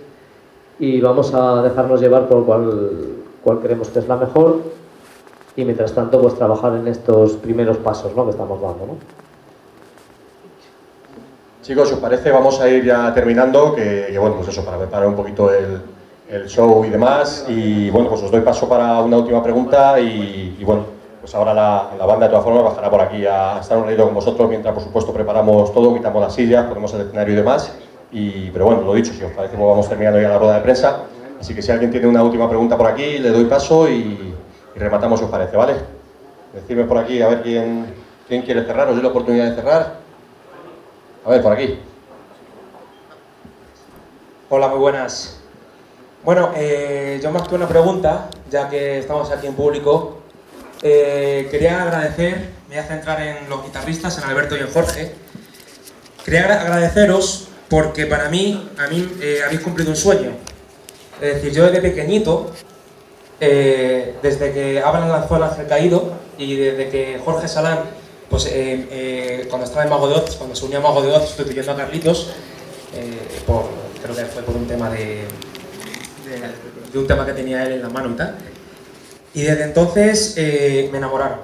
y 0.78 1.00
vamos 1.00 1.32
a 1.34 1.62
dejarnos 1.62 2.00
llevar 2.00 2.28
por 2.28 2.44
cuál, 2.44 2.98
cuál 3.42 3.60
creemos 3.60 3.88
que 3.88 4.00
es 4.00 4.08
la 4.08 4.16
mejor 4.16 4.60
y 5.56 5.64
mientras 5.64 5.92
tanto 5.92 6.20
pues 6.20 6.34
trabajar 6.34 6.74
en 6.74 6.88
estos 6.88 7.34
primeros 7.34 7.76
pasos 7.78 8.14
¿no? 8.14 8.24
que 8.24 8.32
estamos 8.32 8.60
dando. 8.60 8.86
¿no? 8.86 8.96
Chicos, 11.62 11.92
os 11.92 11.98
parece, 11.98 12.30
vamos 12.30 12.60
a 12.60 12.68
ir 12.68 12.84
ya 12.84 13.14
terminando, 13.14 13.74
que, 13.74 14.08
que, 14.10 14.18
bueno, 14.18 14.36
pues 14.36 14.48
eso, 14.48 14.64
para 14.64 14.76
preparar 14.76 15.08
un 15.08 15.16
poquito 15.16 15.50
el, 15.50 15.80
el, 16.34 16.48
show 16.48 16.84
y 16.84 16.90
demás. 16.90 17.46
Y 17.48 17.90
bueno, 17.90 18.08
pues 18.08 18.22
os 18.22 18.30
doy 18.30 18.40
paso 18.40 18.68
para 18.68 19.00
una 19.00 19.18
última 19.18 19.42
pregunta 19.42 19.98
y, 20.00 20.62
bueno, 20.64 20.84
pues 21.20 21.34
ahora 21.34 21.54
la, 21.54 22.06
banda 22.06 22.26
de 22.26 22.30
todas 22.30 22.44
formas 22.44 22.64
bajará 22.64 22.90
por 22.90 23.00
aquí 23.00 23.24
a 23.26 23.60
estar 23.60 23.78
un 23.78 23.84
ratito 23.84 24.04
con 24.04 24.14
vosotros 24.14 24.48
mientras 24.48 24.74
por 24.74 24.82
supuesto 24.82 25.12
preparamos 25.12 25.72
todo, 25.72 25.94
quitamos 25.94 26.20
las 26.22 26.34
sillas, 26.34 26.66
ponemos 26.66 26.92
el 26.94 27.02
escenario 27.02 27.34
y 27.34 27.36
demás. 27.36 27.74
Y, 28.12 28.50
pero 28.50 28.66
bueno, 28.66 28.82
lo 28.82 28.94
dicho, 28.94 29.12
si 29.12 29.24
os 29.24 29.32
parece, 29.32 29.56
pues 29.56 29.68
vamos 29.68 29.88
terminando 29.88 30.20
ya 30.20 30.28
la 30.28 30.38
rueda 30.38 30.56
de 30.56 30.60
prensa. 30.60 30.98
Así 31.40 31.54
que 31.54 31.62
si 31.62 31.72
alguien 31.72 31.90
tiene 31.90 32.06
una 32.06 32.22
última 32.22 32.48
pregunta 32.48 32.76
por 32.76 32.86
aquí, 32.86 33.18
le 33.18 33.30
doy 33.30 33.44
paso 33.44 33.88
y, 33.88 34.34
y 34.74 34.78
rematamos 34.78 35.18
si 35.18 35.24
os 35.24 35.30
parece, 35.30 35.56
¿vale? 35.56 35.74
Decidme 36.52 36.84
por 36.84 36.98
aquí 36.98 37.20
a 37.20 37.28
ver 37.28 37.42
quién, 37.42 37.86
quién 38.28 38.42
quiere 38.42 38.64
cerrar, 38.64 38.88
os 38.88 38.94
doy 38.94 39.02
la 39.02 39.10
oportunidad 39.10 39.50
de 39.50 39.56
cerrar. 39.56 39.94
A 41.24 41.30
ver, 41.30 41.42
por 41.42 41.52
aquí. 41.52 41.78
Hola, 44.50 44.68
muy 44.68 44.78
buenas. 44.78 45.43
Bueno, 46.24 46.52
eh, 46.56 47.20
yo 47.22 47.30
más 47.30 47.46
que 47.46 47.54
una 47.54 47.68
pregunta, 47.68 48.30
ya 48.50 48.70
que 48.70 49.00
estamos 49.00 49.30
aquí 49.30 49.46
en 49.46 49.52
público, 49.52 50.22
eh, 50.80 51.46
quería 51.50 51.82
agradecer, 51.82 52.48
me 52.66 52.76
voy 52.76 52.78
a 52.78 52.86
centrar 52.86 53.20
en 53.20 53.46
los 53.50 53.62
guitarristas, 53.62 54.16
en 54.16 54.24
Alberto 54.24 54.56
y 54.56 54.60
en 54.60 54.72
Jorge. 54.72 55.12
Quería 56.24 56.62
agradeceros 56.62 57.48
porque 57.68 58.06
para 58.06 58.30
mí, 58.30 58.70
a 58.78 58.86
mí 58.86 59.06
eh, 59.20 59.40
habéis 59.44 59.60
cumplido 59.60 59.90
un 59.90 59.96
sueño. 59.96 60.30
Es 61.20 61.34
decir, 61.34 61.52
yo 61.52 61.66
desde 61.66 61.82
pequeñito, 61.82 62.50
desde 63.38 64.52
que 64.52 64.80
Abraham 64.82 65.10
lanzó 65.10 65.36
el 65.36 65.42
ángel 65.42 65.66
caído 65.66 66.14
y 66.38 66.56
desde 66.56 66.88
que 66.88 67.20
Jorge 67.22 67.48
Salán 67.48 67.80
pues 68.30 68.50
cuando 69.50 69.66
estaba 69.66 69.84
en 69.84 69.90
Mago 69.90 70.08
de 70.08 70.14
Oz, 70.14 70.36
cuando 70.36 70.56
se 70.56 70.64
unió 70.64 70.78
a 70.78 70.80
Mago 70.80 71.02
de 71.02 71.12
Oz, 71.12 71.28
sustituyendo 71.28 71.72
a 71.72 71.76
Carlitos, 71.76 72.30
creo 74.02 74.16
que 74.16 74.24
fue 74.24 74.42
por 74.42 74.56
un 74.56 74.66
tema 74.66 74.88
de, 74.88 75.26
de, 76.40 76.98
un 76.98 77.06
tema 77.06 77.26
que 77.26 77.32
tenía 77.32 77.64
él 77.64 77.72
en 77.72 77.82
la 77.82 77.88
mano 77.88 78.10
y 78.10 78.14
tal. 78.14 78.36
Y 79.34 79.42
desde 79.42 79.64
entonces 79.64 80.34
me 80.36 80.98
enamoraron. 80.98 81.38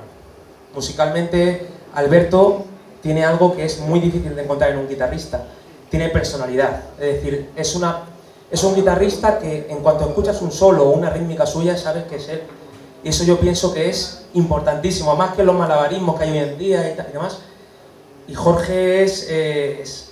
Musicalmente, 0.75 1.67
Alberto 1.95 2.67
tiene 3.03 3.25
algo 3.25 3.57
que 3.57 3.65
es 3.65 3.81
muy 3.81 4.01
difícil 4.01 4.35
de 4.35 4.43
encontrar 4.43 4.71
en 4.71 4.79
un 4.79 4.89
guitarrista. 4.89 5.45
Tiene 5.91 6.09
personalidad. 6.11 6.83
Es 7.01 7.15
decir, 7.15 7.51
es, 7.57 7.75
una, 7.75 8.03
es 8.51 8.63
un 8.63 8.75
guitarrista 8.75 9.39
que 9.39 9.67
en 9.69 9.79
cuanto 9.81 10.09
escuchas 10.09 10.41
un 10.43 10.53
solo 10.53 10.85
o 10.85 10.91
una 10.91 11.11
rítmica 11.11 11.47
suya, 11.47 11.77
sabes 11.77 12.05
que 12.05 12.17
es 12.17 12.29
él. 12.29 12.43
Y 13.03 13.09
eso 13.09 13.25
yo 13.25 13.41
pienso 13.41 13.73
que 13.73 13.89
es 13.89 14.27
importantísimo, 14.35 15.17
más 15.17 15.35
que 15.35 15.43
los 15.43 15.55
malabarismos 15.55 16.19
que 16.19 16.25
hay 16.25 16.31
hoy 16.33 16.39
en 16.39 16.59
día 16.59 16.91
y, 16.91 17.13
demás. 17.13 17.39
Y 18.29 18.35
Jorge 18.35 19.03
es, 19.03 19.27
eh, 19.29 19.81
es 19.83 20.11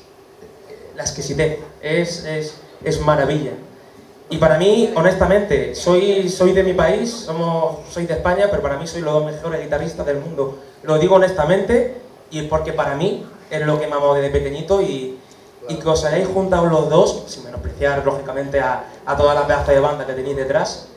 la 0.96 1.02
exquisitez, 1.02 1.58
es, 1.82 2.24
es, 2.24 2.54
es, 2.82 3.00
maravilla. 3.00 3.52
Y 4.30 4.36
para 4.36 4.58
mí, 4.58 4.92
honestamente, 4.94 5.74
soy, 5.74 6.28
soy 6.28 6.52
de 6.52 6.62
mi 6.62 6.74
país, 6.74 7.10
somos, 7.10 7.78
soy 7.90 8.04
de 8.06 8.14
España, 8.14 8.48
pero 8.50 8.60
para 8.60 8.76
mí 8.76 8.86
soy 8.86 9.00
los 9.00 9.14
dos 9.14 9.24
mejores 9.24 9.62
guitarristas 9.62 10.04
del 10.04 10.18
mundo. 10.18 10.58
Lo 10.82 10.98
digo 10.98 11.14
honestamente 11.16 11.96
y 12.30 12.42
porque 12.42 12.74
para 12.74 12.94
mí 12.94 13.24
es 13.50 13.66
lo 13.66 13.80
que 13.80 13.86
me 13.86 13.94
amado 13.94 14.14
desde 14.14 14.28
pequeñito 14.28 14.82
y, 14.82 15.18
y 15.68 15.74
que 15.76 15.88
os 15.88 16.04
hayáis 16.04 16.28
juntado 16.28 16.66
los 16.66 16.90
dos, 16.90 17.24
sin 17.26 17.44
menospreciar 17.44 18.04
lógicamente 18.04 18.60
a, 18.60 18.84
a 19.06 19.16
todas 19.16 19.34
las 19.34 19.44
pedazos 19.46 19.68
de 19.74 19.80
banda 19.80 20.06
que 20.06 20.12
tenéis 20.12 20.36
detrás, 20.36 20.88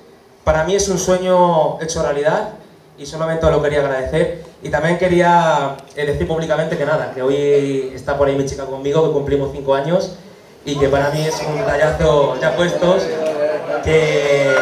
para 0.43 0.65
mí 0.65 0.75
es 0.75 0.89
un 0.89 0.97
sueño 0.97 1.81
hecho 1.81 2.03
realidad 2.03 2.49
y 2.97 3.05
solamente 3.05 3.45
os 3.45 3.51
lo 3.53 3.61
quería 3.61 3.79
agradecer. 3.79 4.43
Y 4.61 4.69
también 4.69 4.97
quería 4.97 5.77
eh, 5.95 6.05
decir 6.05 6.27
públicamente 6.27 6.77
que 6.77 6.85
nada, 6.85 7.13
que 7.13 7.21
hoy 7.21 7.93
está 7.95 8.17
por 8.17 8.27
ahí 8.27 8.35
mi 8.35 8.45
chica 8.45 8.65
conmigo, 8.65 9.07
que 9.07 9.13
cumplimos 9.13 9.51
cinco 9.53 9.73
años 9.73 10.17
y 10.65 10.77
que 10.77 10.87
para 10.87 11.09
mí 11.09 11.25
es 11.25 11.41
un 11.41 11.65
tallazo 11.65 12.39
ya 12.39 12.55
puestos, 12.55 13.03
que 13.83 14.53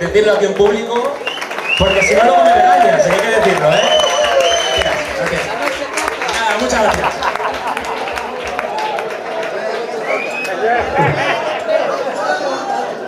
decirlo 0.00 0.32
aquí 0.32 0.46
en 0.46 0.54
público, 0.54 1.12
porque 1.78 2.02
si 2.02 2.14
no 2.14 2.24
luego 2.24 2.44
me 2.44 2.54
regañas, 2.54 3.06
hay 3.06 3.20
que 3.20 3.28
decirlo, 3.28 3.68
¿eh? 3.72 3.80
Gracias. 5.18 5.42
Nada, 6.34 6.58
muchas 6.60 6.82
gracias. 6.82 7.14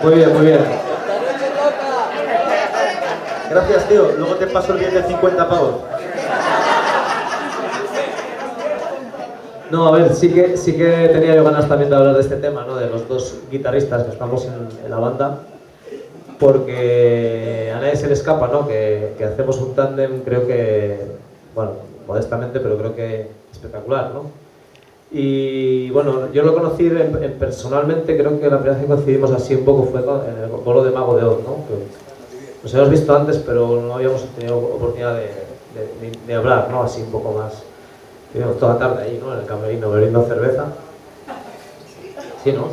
Muy 0.03 0.15
bien, 0.15 0.33
muy 0.33 0.45
bien. 0.45 0.65
Gracias, 3.49 3.87
tío. 3.89 4.11
Luego 4.17 4.35
te 4.35 4.47
paso 4.47 4.73
el 4.73 4.79
billete 4.79 5.01
de 5.01 5.07
50 5.07 5.49
pavos. 5.49 5.75
No, 9.71 9.87
a 9.87 9.91
ver, 9.91 10.15
sí 10.15 10.29
que, 10.29 10.55
sí 10.57 10.73
que 10.73 11.09
tenía 11.11 11.35
yo 11.35 11.43
ganas 11.43 11.67
también 11.67 11.89
de 11.89 11.95
hablar 11.95 12.15
de 12.15 12.21
este 12.21 12.37
tema, 12.37 12.65
¿no? 12.65 12.75
De 12.75 12.89
los 12.89 13.07
dos 13.07 13.35
guitarristas 13.51 14.03
que 14.03 14.11
estamos 14.11 14.45
en, 14.45 14.85
en 14.85 14.91
la 14.91 14.97
banda. 14.97 15.39
Porque 16.39 17.73
a 17.75 17.79
nadie 17.79 17.95
se 17.95 18.07
le 18.07 18.13
escapa, 18.13 18.47
¿no? 18.47 18.67
Que, 18.67 19.13
que 19.17 19.25
hacemos 19.25 19.59
un 19.59 19.75
tándem, 19.75 20.21
creo 20.21 20.45
que, 20.47 20.99
bueno, 21.55 21.71
modestamente, 22.07 22.59
pero 22.59 22.77
creo 22.77 22.95
que 22.95 23.29
espectacular, 23.51 24.11
¿no? 24.13 24.47
Y 25.11 25.89
bueno, 25.91 26.31
yo 26.33 26.43
lo 26.43 26.53
conocí 26.53 26.87
en, 26.87 27.23
en 27.23 27.33
personalmente, 27.33 28.17
creo 28.17 28.39
que 28.39 28.49
la 28.49 28.57
primera 28.59 28.73
vez 28.73 28.81
que 28.81 28.87
coincidimos 28.87 29.31
así 29.31 29.55
un 29.55 29.63
poco 29.63 29.83
fue 29.83 30.01
en 30.01 30.43
el 30.43 30.49
bolo 30.49 30.83
de 30.83 30.91
Mago 30.91 31.15
de 31.15 31.23
Oz, 31.23 31.39
¿no? 31.43 31.65
Que, 31.67 32.07
nos 32.63 32.73
habíamos 32.73 32.91
visto 32.91 33.15
antes, 33.15 33.37
pero 33.37 33.81
no 33.81 33.93
habíamos 33.95 34.25
tenido 34.35 34.57
oportunidad 34.57 35.15
de, 35.15 35.29
de, 36.01 36.17
de, 36.25 36.33
hablar, 36.33 36.67
¿no? 36.69 36.83
Así 36.83 37.01
un 37.01 37.11
poco 37.11 37.31
más. 37.31 37.63
Estuvimos 38.27 38.59
toda 38.59 38.73
la 38.73 38.79
tarde 38.79 39.03
ahí, 39.03 39.19
¿no? 39.21 39.33
En 39.33 39.39
el 39.39 39.45
camerino 39.45 39.89
bebiendo 39.89 40.23
cerveza. 40.25 40.65
Sí, 42.43 42.51
¿no? 42.51 42.67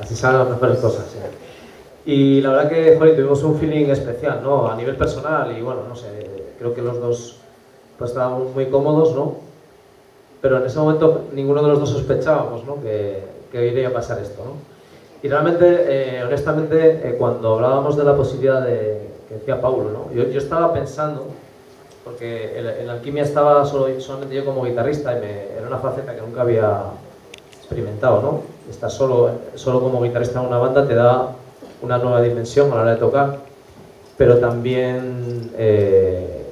Así 0.00 0.14
salen 0.14 0.40
las 0.40 0.50
mejores 0.50 0.78
cosas, 0.78 1.06
sí. 1.12 1.18
Y 2.10 2.40
la 2.40 2.50
verdad 2.50 2.70
que, 2.70 2.96
joder, 2.96 3.16
tuvimos 3.16 3.42
un 3.42 3.58
feeling 3.58 3.86
especial, 3.86 4.40
¿no? 4.42 4.70
A 4.70 4.76
nivel 4.76 4.96
personal 4.96 5.56
y 5.56 5.60
bueno, 5.60 5.82
no 5.88 5.94
sé, 5.94 6.08
creo 6.58 6.74
que 6.74 6.80
los 6.80 7.00
dos 7.00 7.36
pues 7.98 8.12
estábamos 8.12 8.54
muy 8.54 8.66
cómodos, 8.66 9.14
¿no? 9.14 9.34
Pero 10.40 10.58
en 10.58 10.64
ese 10.64 10.78
momento 10.78 11.26
ninguno 11.32 11.62
de 11.62 11.68
los 11.68 11.80
dos 11.80 11.90
sospechábamos, 11.90 12.64
¿no? 12.64 12.80
Que, 12.80 13.24
que 13.50 13.66
iría 13.66 13.88
a 13.88 13.92
pasar 13.92 14.20
esto, 14.20 14.42
¿no? 14.44 14.52
Y 15.22 15.28
realmente, 15.28 15.66
eh, 15.66 16.24
honestamente, 16.24 17.08
eh, 17.08 17.16
cuando 17.18 17.56
hablábamos 17.56 17.96
de 17.96 18.04
la 18.04 18.16
posibilidad 18.16 18.62
de, 18.62 19.08
que 19.28 19.34
decía 19.34 19.60
Paulo, 19.60 19.90
¿no? 19.90 20.14
yo, 20.14 20.30
yo 20.30 20.38
estaba 20.38 20.72
pensando, 20.72 21.26
porque 22.08 22.58
en, 22.58 22.66
en 22.66 22.88
Alquimia 22.88 23.22
estaba 23.22 23.66
solo, 23.66 24.00
solamente 24.00 24.34
yo 24.34 24.44
como 24.44 24.64
guitarrista 24.64 25.16
y 25.16 25.20
me, 25.20 25.58
era 25.58 25.66
una 25.66 25.76
faceta 25.76 26.14
que 26.14 26.22
nunca 26.22 26.40
había 26.40 26.84
experimentado, 27.58 28.22
¿no? 28.22 28.40
Estar 28.70 28.90
solo, 28.90 29.30
solo 29.56 29.80
como 29.80 30.02
guitarrista 30.02 30.40
en 30.40 30.46
una 30.46 30.56
banda 30.56 30.86
te 30.86 30.94
da 30.94 31.32
una 31.82 31.98
nueva 31.98 32.22
dimensión 32.22 32.72
a 32.72 32.76
la 32.76 32.80
hora 32.80 32.90
de 32.92 32.96
tocar, 32.96 33.36
pero 34.16 34.38
también, 34.38 35.52
eh, 35.58 36.46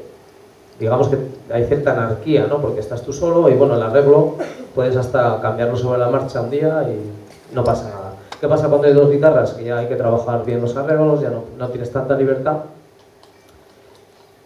digamos 0.78 1.08
que 1.08 1.16
hay 1.50 1.64
cierta 1.64 1.92
anarquía, 1.92 2.46
¿no? 2.46 2.60
Porque 2.60 2.80
estás 2.80 3.00
tú 3.00 3.14
solo 3.14 3.48
y 3.48 3.54
bueno, 3.54 3.76
el 3.76 3.82
arreglo 3.82 4.34
puedes 4.74 4.94
hasta 4.96 5.40
cambiarlo 5.40 5.76
sobre 5.76 5.98
la 5.98 6.10
marcha 6.10 6.42
un 6.42 6.50
día 6.50 6.86
y 6.86 7.54
no 7.54 7.64
pasa 7.64 7.88
nada. 7.88 8.12
¿Qué 8.38 8.46
pasa 8.46 8.68
cuando 8.68 8.86
hay 8.86 8.92
dos 8.92 9.10
guitarras? 9.10 9.54
Que 9.54 9.64
ya 9.64 9.78
hay 9.78 9.86
que 9.86 9.96
trabajar 9.96 10.44
bien 10.44 10.60
los 10.60 10.76
arreglos, 10.76 11.22
ya 11.22 11.30
no, 11.30 11.44
no 11.56 11.68
tienes 11.68 11.90
tanta 11.90 12.14
libertad. 12.14 12.58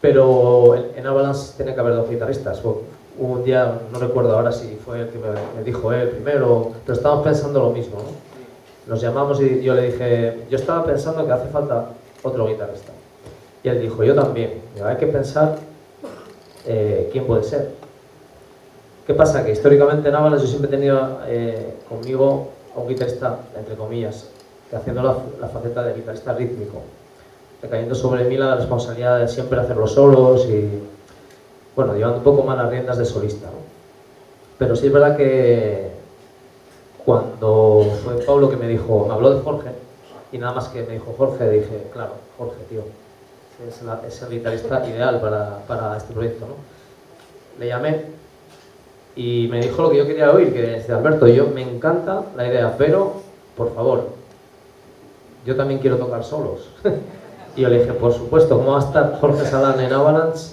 Pero 0.01 0.75
en, 0.97 1.07
Avalanche 1.07 1.53
tiene 1.57 1.75
que 1.75 1.81
haber 1.81 1.95
dos 1.95 2.09
guitarristas. 2.09 2.61
Un 3.19 3.45
día, 3.45 3.81
no 3.93 3.99
recuerdo 3.99 4.35
ahora 4.35 4.51
si 4.51 4.77
fue 4.77 5.01
el 5.03 5.09
que 5.09 5.19
me, 5.19 5.63
dijo 5.63 5.93
él 5.93 6.09
primero, 6.09 6.73
pero 6.87 6.97
estábamos 6.97 7.25
pensando 7.25 7.61
lo 7.61 7.71
mismo. 7.71 7.97
¿no? 7.97 8.31
Nos 8.87 9.01
llamamos 9.03 9.41
y 9.41 9.63
yo 9.63 9.75
le 9.75 9.93
dije, 9.93 10.47
yo 10.49 10.57
estaba 10.57 10.85
pensando 10.85 11.27
que 11.27 11.33
hace 11.33 11.49
falta 11.49 11.91
otro 12.23 12.47
guitarrista. 12.47 12.93
Y 13.63 13.69
él 13.69 13.81
dijo, 13.83 14.03
yo 14.03 14.15
también. 14.15 14.63
Hay 14.83 14.97
que 14.97 15.07
pensar 15.07 15.57
eh, 16.67 17.09
quién 17.13 17.27
puede 17.27 17.43
ser. 17.43 17.71
¿Qué 19.07 19.15
pasa? 19.15 19.45
Que 19.45 19.53
históricamente 19.53 20.09
en 20.09 20.15
Avalanche 20.15 20.47
yo 20.47 20.51
siempre 20.51 20.69
he 20.69 20.79
tenido 20.79 21.19
eh, 21.27 21.75
conmigo 21.89 22.49
a 22.75 22.81
un 22.81 22.89
guitarrista, 22.89 23.41
entre 23.57 23.75
comillas, 23.75 24.29
haciendo 24.73 25.03
la, 25.03 25.17
la, 25.41 25.49
faceta 25.49 25.83
de 25.83 25.95
guitarrista 25.95 26.33
rítmico, 26.33 26.81
recayendo 27.63 27.95
sobre 27.95 28.25
mí 28.25 28.37
la 28.37 28.57
responsabilidad 28.57 29.21
de 29.21 29.29
siempre 29.29 29.61
hacer 29.61 29.77
los 29.77 29.93
solos 29.93 30.47
y, 30.47 30.69
bueno, 31.77 31.95
llevando 31.95 32.19
un 32.19 32.25
poco 32.25 32.43
más 32.43 32.57
las 32.57 32.71
riendas 32.71 32.99
de 32.99 33.05
solista. 33.05 33.47
¿no? 33.47 33.59
Pero 34.59 34.77
sí 34.77 34.87
es 34.87 34.93
verdad 34.93 35.17
que 35.17 35.91
cuando 37.05 37.87
fue 38.05 38.15
Pablo 38.25 38.51
que 38.51 38.57
me 38.57 38.69
dijo, 38.69 39.07
me 39.07 39.15
habló 39.15 39.35
de 39.35 39.43
Jorge, 39.43 39.71
y 40.33 40.39
nada 40.39 40.53
más 40.53 40.69
que 40.69 40.83
me 40.83 40.95
dijo 40.95 41.15
Jorge, 41.17 41.49
dije, 41.51 41.89
claro, 41.93 42.13
Jorge, 42.39 42.57
tío, 42.69 42.83
es, 43.67 44.23
el 44.23 44.29
guitarrista 44.31 44.87
ideal 44.89 45.21
para, 45.21 45.59
para 45.67 45.97
este 45.97 46.13
proyecto, 46.13 46.47
¿no? 46.47 46.55
Le 47.59 47.69
llamé 47.69 48.05
y 49.17 49.49
me 49.51 49.61
dijo 49.61 49.83
lo 49.83 49.91
que 49.91 49.99
yo 49.99 50.07
quería 50.07 50.31
oír, 50.31 50.53
que 50.53 50.93
Alberto, 50.93 51.27
yo 51.27 51.49
me 51.49 51.63
encanta 51.63 52.23
la 52.37 52.47
idea, 52.47 52.75
pero 52.79 53.15
por 53.57 53.75
favor, 53.75 54.09
yo 55.45 55.57
también 55.57 55.81
quiero 55.81 55.97
tocar 55.97 56.25
solos. 56.25 56.71
y 57.57 57.63
yo 57.63 57.69
le 57.69 57.81
dije, 57.81 57.93
por 57.93 58.13
supuesto, 58.13 58.57
¿cómo 58.57 58.73
va 58.73 58.81
a 58.81 58.85
estar 58.85 59.19
Jorge 59.21 59.45
Salán 59.45 59.81
en 59.81 59.93
Avalanche 59.93 60.53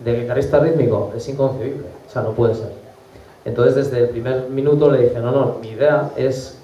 de 0.00 0.20
guitarrista 0.20 0.60
rítmico? 0.60 1.12
Es 1.16 1.28
inconcebible, 1.28 1.86
o 2.06 2.10
sea, 2.10 2.22
no 2.22 2.32
puede 2.32 2.54
ser. 2.54 2.72
Entonces, 3.44 3.74
desde 3.74 4.04
el 4.04 4.08
primer 4.10 4.48
minuto 4.50 4.90
le 4.90 5.04
dije, 5.04 5.18
no, 5.20 5.30
no, 5.30 5.56
mi 5.60 5.68
idea 5.68 6.10
es 6.16 6.58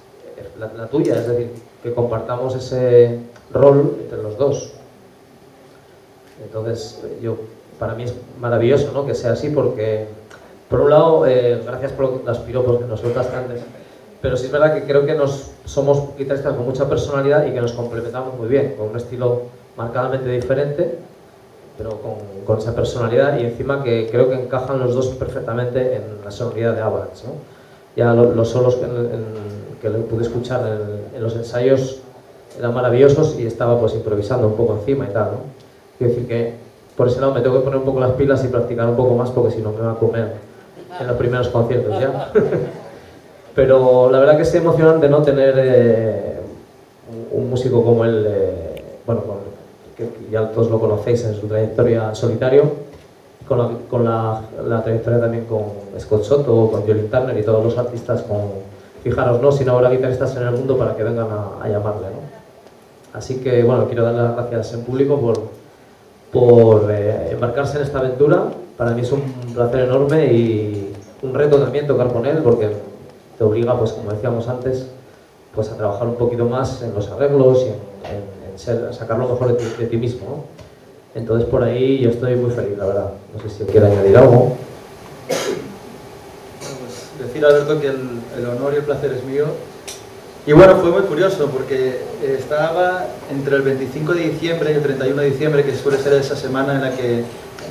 la, 0.59 0.71
la 0.77 0.87
tuya, 0.89 1.17
es 1.17 1.27
decir, 1.27 1.51
que 1.83 1.95
compartamos 1.95 2.55
ese 2.55 3.21
rol 3.53 3.97
entre 4.03 4.23
los 4.23 4.37
dos. 4.37 4.73
Entonces, 6.43 7.03
yo, 7.21 7.37
para 7.79 7.95
mí 7.95 8.05
es 8.05 8.15
maravilloso 8.41 8.91
¿no? 8.93 9.07
que 9.07 9.15
sea 9.15 9.33
así 9.33 9.51
porque, 9.51 10.07
por 10.69 10.81
un 10.81 10.91
lado, 10.91 11.27
eh, 11.27 11.61
gracias 11.65 11.93
por 11.93 12.25
las 12.25 12.39
piropos 12.39 12.79
que 12.79 12.87
nos 12.87 13.01
sueltas 13.01 13.33
antes, 13.33 13.63
pero 14.21 14.37
sí 14.37 14.47
es 14.47 14.53
verdad 14.53 14.75
que 14.75 14.85
creo 14.85 15.07
que 15.07 15.15
nos, 15.15 15.51
somos 15.65 16.17
guitarristas 16.19 16.55
con 16.55 16.65
mucha 16.67 16.89
personalidad 16.89 17.47
y 17.47 17.53
que 17.53 17.61
nos 17.61 17.73
complementamos 17.73 18.35
muy 18.39 18.49
bien, 18.49 18.75
con 18.77 18.91
un 18.91 18.97
estilo 18.97 19.43
marcadamente 19.77 20.29
diferente, 20.29 20.99
pero 21.79 21.91
con, 22.01 22.13
con 22.47 22.59
esa 22.59 22.75
personalidad 22.75 23.39
y 23.39 23.45
encima 23.45 23.83
que 23.83 24.09
creo 24.11 24.29
que 24.29 24.37
encajan 24.37 24.79
los 24.79 24.95
dos 24.95 25.09
perfectamente 25.09 25.97
en 25.97 26.03
la 26.25 26.31
sonoridad 26.31 26.75
de 26.75 26.81
Avalanche. 26.83 27.27
¿no? 27.27 27.33
Ya 27.97 28.13
lo- 28.13 28.35
los 28.35 28.49
solos 28.49 28.77
que, 28.77 28.85
en- 28.85 29.79
que 29.81 29.89
le 29.89 29.99
pude 30.01 30.23
escuchar 30.23 30.61
en, 30.67 31.17
en 31.17 31.23
los 31.23 31.35
ensayos 31.35 31.99
eran 32.59 32.73
maravillosos 32.75 33.37
y 33.39 33.47
estaba 33.47 33.79
pues 33.81 33.95
improvisando 33.95 34.47
un 34.47 34.55
poco 34.55 34.75
encima 34.75 35.07
y 35.07 35.13
tal, 35.13 35.25
¿no? 35.33 35.39
Quiero 35.99 36.13
decir 36.15 36.29
que 36.29 36.53
por 36.97 37.09
ese 37.09 37.21
lado 37.21 37.35
me 37.35 37.41
tengo 37.41 37.57
que 37.59 37.65
poner 37.65 37.79
un 37.79 37.85
poco 37.85 37.99
las 38.01 38.13
pilas 38.13 38.45
y 38.45 38.49
practicar 38.49 38.89
un 38.89 38.97
poco 38.97 39.15
más 39.17 39.31
porque 39.31 39.53
si 39.57 39.61
no 39.63 39.73
me 39.73 39.81
va 39.81 39.93
a 39.93 39.97
comer 39.97 40.33
en 41.01 41.07
los 41.07 41.17
primeros 41.17 41.49
conciertos 41.49 41.99
ya. 42.01 42.31
Pero 43.55 44.11
la 44.11 44.19
verdad 44.19 44.37
que 44.37 44.43
es 44.43 44.55
emocionante 44.55 45.09
no 45.09 45.23
tener 45.23 45.55
eh, 45.57 46.41
un, 47.33 47.49
músico 47.49 47.85
como 47.85 48.05
él, 48.05 48.27
eh, 48.29 48.83
bueno, 49.07 49.23
que, 49.97 50.09
ya 50.31 50.51
todos 50.51 50.71
lo 50.71 50.81
conocéis 50.81 51.25
en 51.25 51.35
su 51.35 51.47
trayectoria 51.47 52.09
en 52.09 52.17
solitario, 52.17 52.65
con, 53.47 53.59
la, 53.59 53.71
con 53.89 54.05
la, 54.05 54.43
la 54.67 54.83
trayectoria 54.83 55.21
también 55.21 55.45
con 55.45 55.63
Scott 55.99 56.25
Soto, 56.25 56.71
con 56.71 56.83
Jolin 56.83 57.09
Turner 57.09 57.39
y 57.39 57.43
todos 57.43 57.65
los 57.65 57.79
artistas 57.79 58.23
con, 58.23 58.41
fijaros, 59.05 59.41
¿no? 59.41 59.53
Si 59.53 59.65
no 59.65 59.73
habrá 59.73 59.91
guitarristas 59.91 60.35
en 60.37 60.45
el 60.45 60.53
mundo 60.53 60.79
para 60.79 60.97
que 60.97 61.05
vengan 61.05 61.29
a, 61.31 61.63
a 61.63 61.69
llamarle, 61.69 62.07
¿no? 62.07 62.35
Así 63.13 63.37
que, 63.37 63.63
bueno, 63.63 63.87
quiero 63.87 64.03
dar 64.03 64.15
las 64.15 64.35
gracias 64.35 64.75
en 64.75 64.85
público 64.85 65.21
por, 65.21 65.41
por 66.33 66.91
eh, 66.91 67.31
embarcarse 67.31 67.77
en 67.77 67.85
esta 67.85 68.01
aventura. 68.01 68.45
Para 68.77 68.91
mí 68.91 69.03
es 69.03 69.13
un 69.13 69.23
placer 69.55 69.83
enorme 69.83 70.33
y 70.33 70.93
un 71.23 71.33
reto 71.33 71.59
también 71.59 71.87
tocar 71.87 72.09
con 72.09 72.27
él 72.27 72.39
porque 72.43 72.71
te 73.39 73.45
obliga, 73.45 73.79
pues 73.79 73.93
como 73.93 74.13
decíamos 74.13 74.49
antes, 74.49 74.87
pues 75.55 75.69
a 75.71 75.77
trabajar 75.77 76.07
un 76.09 76.15
poquito 76.17 76.45
más 76.47 76.83
en 76.83 76.95
los 76.95 77.09
arreglos 77.09 77.59
y 77.63 77.69
en, 77.69 77.75
en- 78.17 78.35
en 78.55 78.93
sacar 78.95 79.19
lo 79.19 79.29
mejor 79.29 79.57
de 79.59 79.87
ti, 79.87 79.97
mismo. 79.97 80.45
Entonces 81.15 81.49
por 81.49 81.63
ahí 81.63 81.99
yo 82.01 82.11
estoy 82.11 82.37
muy 82.37 82.51
feliz, 82.51 82.77
la 82.79 82.87
verdad. 82.87 83.11
No 83.35 83.41
sé 83.43 83.49
si 83.51 83.65
quiere 83.71 83.87
añadir 83.87 84.17
algo. 84.17 84.57
Pues 86.61 87.27
decir 87.27 87.45
Alberto 87.45 87.81
que 87.81 87.89
el, 87.89 88.21
el 88.39 88.47
honor 88.47 88.73
y 88.75 88.77
el 88.77 88.83
placer 88.83 89.13
es 89.13 89.25
mío. 89.25 89.47
Y 90.47 90.53
bueno, 90.53 90.77
fue 90.77 90.91
muy 90.91 91.03
curioso 91.03 91.47
porque 91.49 92.01
eh, 92.23 92.37
estaba 92.39 93.07
entre 93.31 93.57
el 93.57 93.63
25 93.63 94.13
de 94.13 94.21
diciembre 94.31 94.73
y 94.73 94.75
el 94.75 94.83
31 94.83 95.23
de 95.23 95.31
diciembre, 95.31 95.65
que 95.65 95.75
suele 95.75 95.99
ser 95.99 96.13
esa 96.15 96.37
semana 96.37 96.75
en 96.75 96.81
la 96.83 96.91
que 96.95 97.25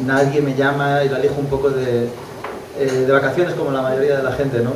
nadie 0.06 0.41
me 0.41 0.56
llama 0.56 1.03
y 1.03 1.10
la 1.10 1.19
elijo 1.19 1.35
un 1.40 1.45
poco 1.48 1.69
de, 1.69 2.06
eh, 2.80 2.85
de 3.06 3.11
vacaciones 3.11 3.53
como 3.53 3.72
la 3.72 3.84
mayoría 3.84 4.18
de 4.18 4.23
la 4.23 4.31
gente, 4.31 4.60
¿no? 4.61 4.72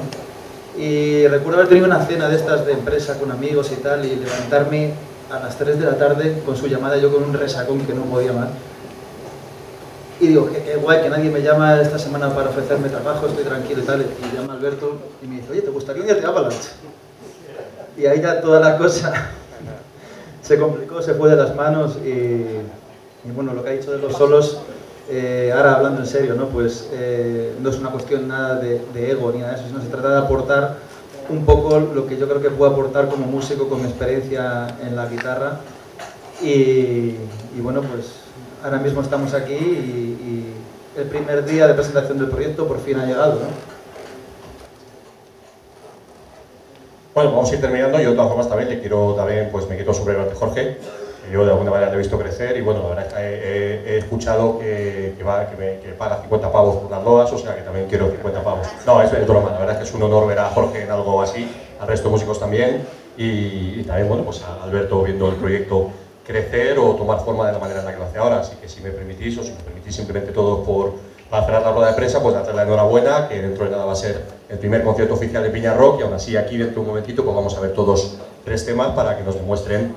Y 0.78 1.28
recuerdo 1.28 1.58
haber 1.58 1.70
tenido 1.70 1.88
una 1.88 2.06
cena 2.06 2.30
de 2.30 2.36
estas 2.36 2.66
de 2.66 2.74
empresa 2.74 3.18
con 3.18 3.32
amigos 3.32 3.72
y 3.72 3.76
tal 3.82 4.06
y 4.06 4.16
levantarme 4.16 4.94
a 5.32 5.40
las 5.40 5.58
3 5.58 5.80
de 5.80 5.86
la 5.86 5.98
tarde 5.98 6.42
con 6.46 6.56
su 6.56 6.68
llamada 6.68 6.98
yo 6.98 7.12
con 7.12 7.24
un 7.24 7.34
resacón 7.34 7.82
que 7.86 7.94
no 7.94 8.04
podía 8.04 8.32
más. 8.32 8.50
Y 10.20 10.28
digo, 10.28 10.50
qué, 10.52 10.76
guay 10.76 11.02
que 11.02 11.10
nadie 11.10 11.30
me 11.30 11.42
llama 11.42 11.80
esta 11.82 11.98
semana 11.98 12.34
para 12.34 12.50
ofrecerme 12.50 12.90
trabajo, 12.90 13.28
estoy 13.28 13.44
tranquilo 13.44 13.82
y 13.82 13.86
tal. 13.86 14.02
Y 14.02 14.36
llama 14.36 14.54
Alberto 14.54 14.98
y 15.24 15.28
me 15.28 15.38
dice, 15.38 15.52
oye, 15.52 15.62
¿te 15.62 15.70
gustaría 15.70 16.04
unirte 16.04 16.26
a 16.26 16.30
Avalanche? 16.30 16.70
Y 17.98 18.06
ahí 18.06 18.22
ya 18.22 18.40
toda 18.42 18.60
la 18.60 18.78
cosa 18.78 19.32
se 20.42 20.60
complicó, 20.60 21.02
se 21.02 21.16
fue 21.16 21.30
de 21.30 21.36
las 21.36 21.56
manos 21.56 21.98
y, 22.04 22.10
y 22.10 23.32
bueno, 23.36 23.54
lo 23.54 23.64
que 23.64 23.70
ha 23.70 23.74
dicho 23.74 23.92
de 23.92 23.98
los 23.98 24.14
solos, 24.14 24.60
eh, 25.10 25.54
ahora 25.56 25.76
hablando 25.76 26.02
en 26.02 26.08
serio, 26.08 26.36
¿no? 26.36 26.48
Pues 26.48 26.90
eh, 26.92 27.56
no 27.62 27.70
es 27.70 27.78
una 27.78 27.92
cuestión 27.92 28.28
nada 28.28 28.56
de, 28.60 28.82
ego 29.10 29.32
ni 29.32 29.40
nada 29.40 29.54
de 29.54 29.60
eso, 29.60 29.68
sino 29.68 29.82
se 29.82 29.88
trata 29.88 30.10
de 30.10 30.18
aportar 30.18 30.78
un 31.30 31.46
poco 31.46 31.80
lo 31.80 32.08
que 32.08 32.18
yo 32.18 32.28
creo 32.28 32.42
que 32.42 32.50
puedo 32.50 32.72
aportar 32.72 33.08
como 33.08 33.26
músico 33.26 33.70
con 33.70 33.82
mi 33.82 33.88
experiencia 33.88 34.68
en 34.82 34.96
la 34.96 35.08
guitarra 35.08 35.60
y, 36.42 37.16
bueno, 37.62 37.82
pues 37.82 38.22
ahora 38.64 38.78
mismo 38.78 39.02
estamos 39.02 39.34
aquí 39.34 39.54
y, 39.54 40.54
el 40.98 41.06
primer 41.06 41.46
día 41.46 41.68
de 41.68 41.76
presentación 41.76 42.18
del 42.18 42.28
proyecto 42.28 42.68
por 42.68 42.80
fin 42.80 42.98
ha 42.98 43.06
llegado, 43.06 43.34
¿no? 43.34 43.78
Bueno, 47.14 47.34
vamos 47.34 47.52
a 47.52 47.54
ir 47.54 47.62
terminando. 47.62 48.00
Yo 48.00 48.10
de 48.10 48.16
todas 48.16 48.30
formas 48.30 48.50
también 48.50 48.70
le 48.70 48.80
quiero 48.80 49.14
también, 49.14 49.50
pues 49.52 49.70
me 49.70 49.94
subrayar 49.94 50.28
a 50.28 50.36
Jorge, 50.36 50.80
que 51.28 51.34
yo 51.34 51.46
de 51.46 51.52
alguna 51.52 51.72
manera 51.72 51.94
he 51.94 51.98
visto 51.98 52.18
crecer 52.18 52.58
y 52.58 52.62
bueno, 52.62 52.82
la 52.84 52.90
verdad 52.90 53.08
es 53.08 53.14
que 53.14 53.20
he, 53.20 53.34
he- 53.36 53.94
he 53.94 53.98
escuchado 53.98 54.60
que, 54.60 55.14
que, 55.18 55.24
va, 55.24 55.48
que, 55.48 55.56
me, 55.58 55.80
que 55.80 55.90
paga 55.90 56.22
50 56.22 56.52
pavos 56.52 56.78
por 56.78 56.92
las 56.92 57.04
loas, 57.04 57.32
o 57.32 57.38
sea 57.38 57.56
que 57.56 57.62
también 57.62 57.88
quiero 57.88 58.10
50 58.10 58.42
pavos. 58.44 58.68
No, 58.86 59.02
es, 59.02 59.12
es 59.12 59.28
broma, 59.28 59.52
la 59.52 59.60
verdad 59.60 59.76
es 59.76 59.82
que 59.82 59.84
es 59.90 59.94
un 59.94 60.04
honor 60.04 60.28
ver 60.28 60.40
a 60.40 60.50
Jorge 60.50 60.84
en 60.84 60.92
algo 60.92 61.22
así, 61.22 61.48
al 61.80 61.88
resto 61.88 62.08
de 62.08 62.12
músicos 62.14 62.40
también 62.40 62.82
y, 63.18 63.80
y 63.80 63.84
también, 63.86 64.08
bueno, 64.08 64.24
pues 64.24 64.42
a 64.44 64.64
Alberto 64.64 65.04
viendo 65.04 65.28
el 65.30 65.36
proyecto 65.36 65.90
crecer 66.26 66.78
o 66.80 66.94
tomar 66.96 67.20
forma 67.22 67.48
de 67.48 67.54
la 67.54 67.60
manera 67.60 67.80
en 67.80 67.86
la 67.86 67.92
que 67.94 68.00
lo 68.00 68.06
hace 68.06 68.18
ahora. 68.18 68.40
Así 68.40 68.56
que 68.62 68.68
si 68.68 68.82
me 68.82 68.92
permitís, 68.92 69.38
o 69.38 69.44
si 69.44 69.52
me 69.52 69.60
permitís 69.60 69.96
simplemente 69.96 70.32
todos 70.32 70.66
por 70.66 70.94
para 71.30 71.46
cerrar 71.46 71.62
la 71.62 71.72
rueda 71.74 71.88
de 71.90 71.94
prensa, 71.98 72.22
pues 72.22 72.34
darle 72.36 72.54
la 72.54 72.64
enhorabuena, 72.64 73.28
que 73.28 73.42
dentro 73.42 73.66
de 73.66 73.72
nada 73.72 73.84
va 73.84 73.92
a 73.92 73.96
ser 73.98 74.22
el 74.48 74.58
primer 74.60 74.82
concierto 74.82 75.14
oficial 75.16 75.44
de 75.44 75.50
Piña 75.50 75.74
Rock 75.74 76.00
y 76.00 76.04
aún 76.04 76.14
así 76.14 76.38
aquí 76.38 76.56
dentro 76.58 76.76
de 76.76 76.80
un 76.82 76.88
momentito 76.88 77.24
pues 77.26 77.36
vamos 77.36 77.58
a 77.58 77.60
ver 77.60 77.74
todos 77.74 78.16
tres 78.46 78.66
temas 78.66 78.92
para 78.92 79.18
que 79.18 79.24
nos 79.24 79.36
demuestren 79.36 79.94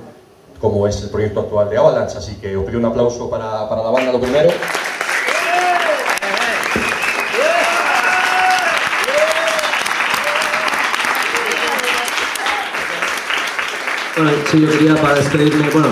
cómo 0.61 0.87
es 0.87 1.01
el 1.01 1.09
proyecto 1.09 1.41
actual 1.41 1.69
de 1.69 1.77
Avalanche. 1.77 2.17
Así 2.17 2.35
que 2.35 2.55
os 2.55 2.63
pido 2.63 2.77
un 2.79 2.85
aplauso 2.85 3.29
para, 3.29 3.67
para 3.67 3.83
la 3.83 3.89
banda 3.89 4.11
lo 4.11 4.19
primero. 4.21 4.49
Bueno, 14.15 14.31
sí, 14.51 14.61
yo 14.61 14.69
quería 14.69 14.95
para 15.01 15.15
despedirme, 15.15 15.69
bueno, 15.71 15.87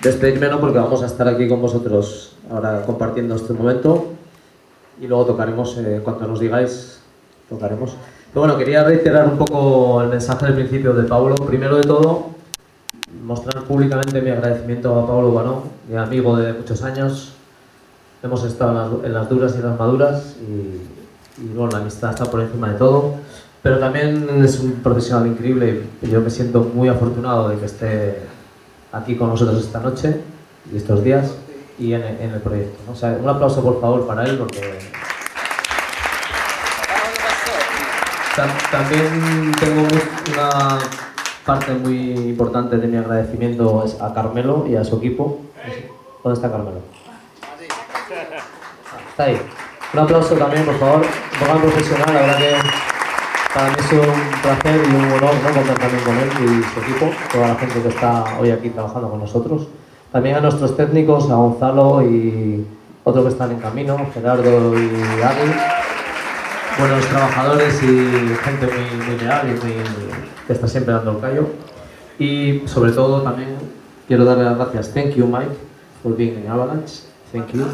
despedirme 0.00 0.48
no 0.48 0.60
porque 0.60 0.78
vamos 0.78 1.02
a 1.02 1.06
estar 1.06 1.28
aquí 1.28 1.46
con 1.46 1.60
vosotros 1.60 2.36
ahora 2.50 2.82
compartiendo 2.86 3.34
este 3.34 3.52
momento 3.52 4.06
y 5.00 5.06
luego 5.06 5.26
tocaremos, 5.26 5.76
eh, 5.78 6.00
nos 6.20 6.40
digáis, 6.40 7.00
tocaremos. 7.50 7.96
Pero 8.32 8.46
bueno, 8.46 8.56
quería 8.56 8.84
reiterar 8.84 9.26
un 9.26 9.36
poco 9.36 10.00
el 10.00 10.08
mensaje 10.08 10.46
del 10.46 10.54
principio 10.54 10.94
de 10.94 11.02
Pablo. 11.04 11.34
Primero 11.34 11.76
de 11.76 11.82
todo, 11.82 12.30
mostrar 13.22 13.64
públicamente 13.64 14.20
mi 14.20 14.30
agradecimiento 14.30 14.98
a 14.98 15.06
Pablo 15.06 15.32
Banón, 15.32 15.62
mi 15.88 15.96
amigo 15.96 16.36
de 16.36 16.52
muchos 16.52 16.82
años. 16.82 17.32
Hemos 18.22 18.44
estado 18.44 19.02
en 19.04 19.12
las, 19.14 19.28
duras 19.28 19.52
y 19.54 19.60
en 19.60 19.66
las 19.66 19.78
maduras 19.78 20.36
y, 20.40 21.42
y 21.42 21.48
bueno, 21.54 21.72
la 21.72 21.78
amistad 21.78 22.10
está 22.10 22.24
por 22.26 22.40
encima 22.40 22.68
de 22.70 22.78
todo. 22.78 23.14
Pero 23.62 23.78
también 23.78 24.26
es 24.42 24.58
un 24.60 24.72
profesional 24.82 25.26
increíble 25.26 25.82
y 26.02 26.08
yo 26.10 26.20
me 26.20 26.30
siento 26.30 26.60
muy 26.74 26.88
afortunado 26.88 27.48
de 27.50 27.58
que 27.58 27.66
esté 27.66 28.18
aquí 28.92 29.16
con 29.16 29.28
nosotros 29.28 29.62
esta 29.62 29.80
noche 29.80 30.20
y 30.72 30.76
estos 30.76 31.02
días 31.04 31.32
y 31.78 31.92
en, 31.92 32.02
en 32.02 32.30
el 32.30 32.40
proyecto. 32.40 32.78
¿no? 32.86 32.92
O 32.92 32.96
sea, 32.96 33.18
un 33.22 33.28
aplauso 33.28 33.62
por 33.62 33.80
favor 33.80 34.06
para 34.06 34.24
él 34.24 34.38
porque 34.38 34.78
Tam- 38.36 38.70
También 38.70 39.52
tengo 39.60 39.82
una 40.32 40.78
parte 41.44 41.72
muy 41.72 42.12
importante 42.12 42.76
de 42.76 42.86
mi 42.86 42.96
agradecimiento 42.96 43.82
es 43.84 44.00
a 44.00 44.12
Carmelo 44.12 44.66
y 44.68 44.76
a 44.76 44.84
su 44.84 44.96
equipo. 44.96 45.40
¿Dónde 46.22 46.36
está 46.36 46.50
Carmelo? 46.50 46.80
Está 49.10 49.24
ahí. 49.24 49.40
Un 49.92 49.98
aplauso 50.00 50.34
también, 50.34 50.64
por 50.64 50.78
favor. 50.78 51.02
Un 51.02 51.60
profesional, 51.60 52.14
la 52.14 52.20
verdad 52.20 52.38
que 52.38 52.56
para 53.54 53.68
mí 53.70 53.76
es 53.78 53.92
un 53.92 54.40
placer 54.42 54.80
y 54.84 54.94
un 54.94 55.04
honor 55.12 55.34
¿no? 55.34 55.54
contar 55.54 55.78
también 55.78 56.04
con 56.04 56.16
él 56.16 56.30
y 56.38 56.62
su 56.62 56.80
equipo, 56.80 57.10
toda 57.32 57.48
la 57.48 57.54
gente 57.56 57.82
que 57.82 57.88
está 57.88 58.38
hoy 58.38 58.50
aquí 58.50 58.70
trabajando 58.70 59.10
con 59.10 59.18
nosotros. 59.18 59.66
También 60.12 60.36
a 60.36 60.40
nuestros 60.40 60.76
técnicos, 60.76 61.30
a 61.30 61.34
Gonzalo 61.34 62.02
y 62.02 62.66
otros 63.02 63.24
que 63.24 63.30
están 63.30 63.50
en 63.52 63.58
camino, 63.58 63.98
Gerardo 64.12 64.78
y 64.78 65.22
Agui 65.22 65.79
buenos 66.80 67.06
trabajadores 67.06 67.82
y 67.82 68.34
gente 68.42 68.66
muy, 68.66 69.06
muy 69.06 69.18
leal 69.18 69.48
y 69.48 69.52
muy, 69.64 69.74
que 70.46 70.52
está 70.52 70.66
siempre 70.66 70.94
dando 70.94 71.12
el 71.12 71.20
callo. 71.20 71.50
Y 72.18 72.62
sobre 72.66 72.92
todo 72.92 73.22
también 73.22 73.56
quiero 74.08 74.24
darle 74.24 74.44
las 74.44 74.56
gracias. 74.56 74.94
Thank 74.94 75.14
you, 75.14 75.26
Mike, 75.26 75.52
for 76.02 76.16
being 76.16 76.42
in 76.42 76.50
Avalanche. 76.50 77.02
Thank 77.32 77.52
you. 77.52 77.66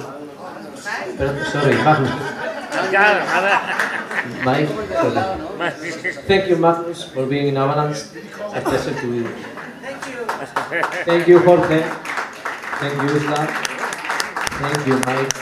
Pero, 1.16 1.32
sorry, 1.52 1.76
Magnus. 1.76 2.10
Mike. 4.44 4.68
Thank 6.26 6.48
you, 6.48 6.56
Magnus, 6.56 7.04
for 7.04 7.26
being 7.26 7.48
in 7.48 7.56
Avalanche. 7.56 8.02
A 8.54 8.60
pleasure 8.60 8.92
to 8.92 9.06
be 9.06 9.24
Thank 11.04 11.28
you, 11.28 11.38
Jorge. 11.38 11.82
Thank 12.80 13.02
you, 13.02 13.16
Isla. 13.16 13.46
Thank 14.60 14.86
you, 14.86 14.94
Mike. 15.06 15.32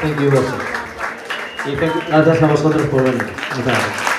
Thank 0.00 0.20
you, 0.20 0.30
José. 0.30 0.81
Y 1.64 1.76
gracias 1.76 2.42
a 2.42 2.46
vosotros 2.46 2.82
por 2.88 3.04
venir. 3.04 3.22
Muchas 3.22 3.64
gracias. 3.64 4.12